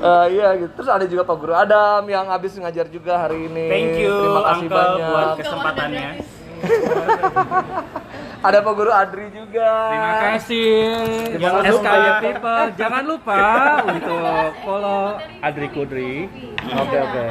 Eh, 0.00 0.26
iya 0.32 0.56
gitu. 0.56 0.72
Terus 0.74 0.88
ada 0.88 1.04
juga 1.04 1.22
Pak 1.22 1.36
Guru 1.36 1.52
Adam 1.52 2.00
yang 2.06 2.24
habis 2.26 2.56
ngajar 2.56 2.88
juga 2.88 3.20
hari 3.20 3.44
ini. 3.44 3.68
Thank 3.68 4.00
you 4.00 4.16
Terima 4.16 4.40
kasih 4.42 4.64
Uncle 4.64 4.72
banyak. 4.72 5.04
buat 5.04 5.28
kesempatannya. 5.36 6.08
Ada 8.40 8.64
Pak 8.64 8.72
Guru 8.72 8.88
Adri 8.88 9.26
juga. 9.36 9.68
Terima 9.92 10.14
kasih. 10.32 10.72
Jangan 11.36 11.62
lupa. 11.68 11.92
People. 12.24 12.64
Jangan 12.80 13.02
lupa 13.04 13.40
untuk 13.84 14.48
follow 14.64 15.04
Adri 15.44 15.68
Kudri. 15.68 16.14
Oke 16.72 16.96
oke. 16.96 17.24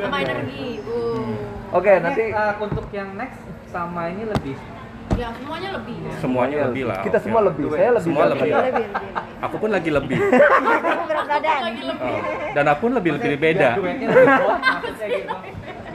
sama 0.00 0.18
energi 0.22 0.66
uh. 0.86 1.74
Oke 1.74 1.92
nanti 2.02 2.24
uh, 2.34 2.54
untuk 2.62 2.86
yang 2.94 3.14
next 3.18 3.42
sama 3.70 4.10
ini 4.10 4.26
lebih 4.26 4.54
ya 5.16 5.28
semuanya 5.34 5.68
lebih 5.74 5.94
Semuanya 6.20 6.56
lebih 6.68 6.84
lah. 6.84 7.00
Kita 7.00 7.16
oke. 7.16 7.24
semua 7.24 7.40
lebih. 7.42 7.64
Saya 7.70 7.90
lebih. 7.96 8.04
Semua 8.04 8.24
lebih. 8.28 8.50
lebih 8.50 8.84
lebih 8.84 8.86
Aku 9.40 9.56
pun 9.56 9.70
lagi 9.72 9.90
lebih. 9.90 10.18
berat 11.08 11.26
badan 11.26 11.60
Oh, 12.00 12.18
Dan 12.52 12.64
aku 12.66 12.80
pun 12.82 12.92
lebih 12.94 13.10
lebih 13.16 13.38
beda. 13.38 13.68
gitu 13.76 14.18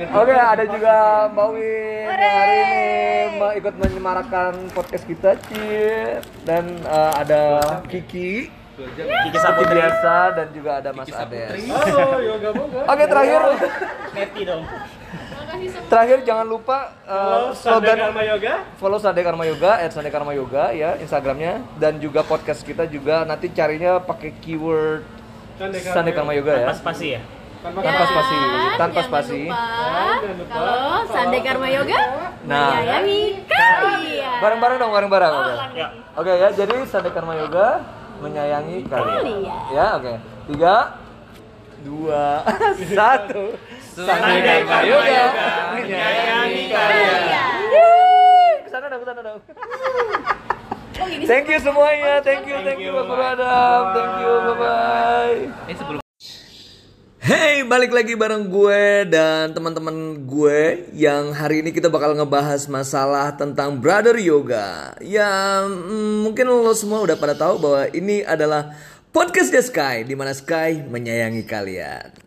Oke, 0.19 0.35
ada 0.35 0.63
juga 0.67 0.95
Mbak 1.31 1.47
Win 1.55 2.07
yang 2.11 2.35
hari 2.35 2.55
ini 2.59 2.83
mau 3.37 3.51
ikut 3.53 3.73
menyemarakan 3.79 4.53
podcast 4.75 5.07
kita, 5.07 5.39
Ci. 5.47 5.63
Dan 6.43 6.83
eh, 6.83 7.11
ada 7.15 7.41
Kiki, 7.87 8.51
Kiki 8.75 9.37
Saputri 9.37 9.79
biasa 9.79 10.15
dan 10.33 10.47
juga 10.51 10.71
ada 10.77 10.89
Mas 10.91 11.07
Ades. 11.07 11.49
Oh, 11.65 12.19
yoga 12.19 12.49
boga. 12.51 12.79
Oke, 12.91 13.03
terakhir 13.05 13.41
Neti 14.11 14.41
dong. 14.43 14.63
terakhir 15.87 16.19
jangan 16.21 16.43
lupa 16.43 16.91
eh, 17.01 17.47
slogan 17.55 17.95
Karma 17.95 18.23
Yoga. 18.25 18.53
follow 18.75 18.99
Sande 18.99 19.23
Karma 19.23 19.45
Yoga, 19.45 19.79
at 19.79 19.87
Sande 19.89 20.11
Karma 20.11 20.35
Yoga 20.35 20.75
ya 20.75 20.99
Instagramnya 20.99 21.63
dan 21.77 21.95
juga 21.95 22.21
podcast 22.21 22.59
kita 22.59 22.83
juga 22.85 23.23
nanti 23.23 23.47
carinya 23.49 23.95
pakai 23.97 24.35
keyword 24.35 25.07
Sande 25.85 26.11
Karma 26.11 26.35
Yoga 26.35 26.53
ya. 26.53 26.67
Pas 26.67 26.81
pasti 26.83 27.07
ya. 27.09 27.21
Tanpa 27.63 27.81
spasi, 28.05 28.35
tanpa 28.77 28.93
jangan 28.93 29.07
spasi. 29.07 29.41
lupa 29.47 29.63
kalau 30.45 30.77
Sande 31.07 31.39
Karma 31.39 31.67
Yoga 31.71 31.99
Nah. 32.45 32.77
menyayangi 32.77 33.21
kalian 33.41 34.37
Bareng-bareng 34.37 34.77
dong, 34.77 34.91
bareng-bareng. 34.91 35.33
oke. 35.33 35.53
Ya. 35.73 35.87
Oke 36.13 36.31
ya, 36.35 36.49
jadi 36.51 36.75
Sande 36.83 37.09
Karma 37.09 37.33
Yoga 37.33 37.79
menyayangi 38.21 38.83
kalian. 38.87 39.23
Ya, 39.71 39.87
oke. 39.97 40.13
Tiga, 40.47 40.75
dua, 41.81 42.43
satu. 42.97 43.55
Sande 43.95 44.39
Karma 44.43 44.77
Yoga 44.83 45.23
menyayangi 45.73 46.63
kalian. 46.67 47.21
Yeay, 47.71 48.51
Ke 48.63 48.69
sana 48.69 48.85
dong, 48.91 49.01
ke 49.01 49.07
sana 49.07 49.21
dong. 49.23 49.39
Thank 51.27 51.51
you 51.51 51.59
semuanya, 51.59 52.23
thank 52.23 52.47
you, 52.47 52.55
thank 52.63 52.79
you, 52.79 52.91
Bapak 52.95 53.35
Adam, 53.35 53.81
thank 53.93 54.13
you, 54.23 54.31
bye 54.47 54.55
bye. 54.57 56.04
Hey, 57.25 57.65
balik 57.65 57.89
lagi 57.89 58.13
bareng 58.13 58.53
gue 58.53 59.09
dan 59.09 59.49
teman-teman 59.49 60.29
gue 60.29 60.93
yang 60.93 61.33
hari 61.33 61.65
ini 61.65 61.73
kita 61.73 61.89
bakal 61.89 62.13
ngebahas 62.13 62.69
masalah 62.69 63.33
tentang 63.33 63.81
brother 63.81 64.13
yoga. 64.21 64.93
Ya, 65.01 65.65
mungkin 66.21 66.45
lo 66.45 66.69
semua 66.77 67.01
udah 67.01 67.17
pada 67.17 67.33
tahu 67.33 67.57
bahwa 67.57 67.89
ini 67.97 68.21
adalah 68.21 68.77
podcast 69.09 69.49
The 69.49 69.65
Sky 69.65 70.05
di 70.05 70.13
mana 70.13 70.37
Sky 70.37 70.85
menyayangi 70.85 71.41
kalian. 71.49 72.24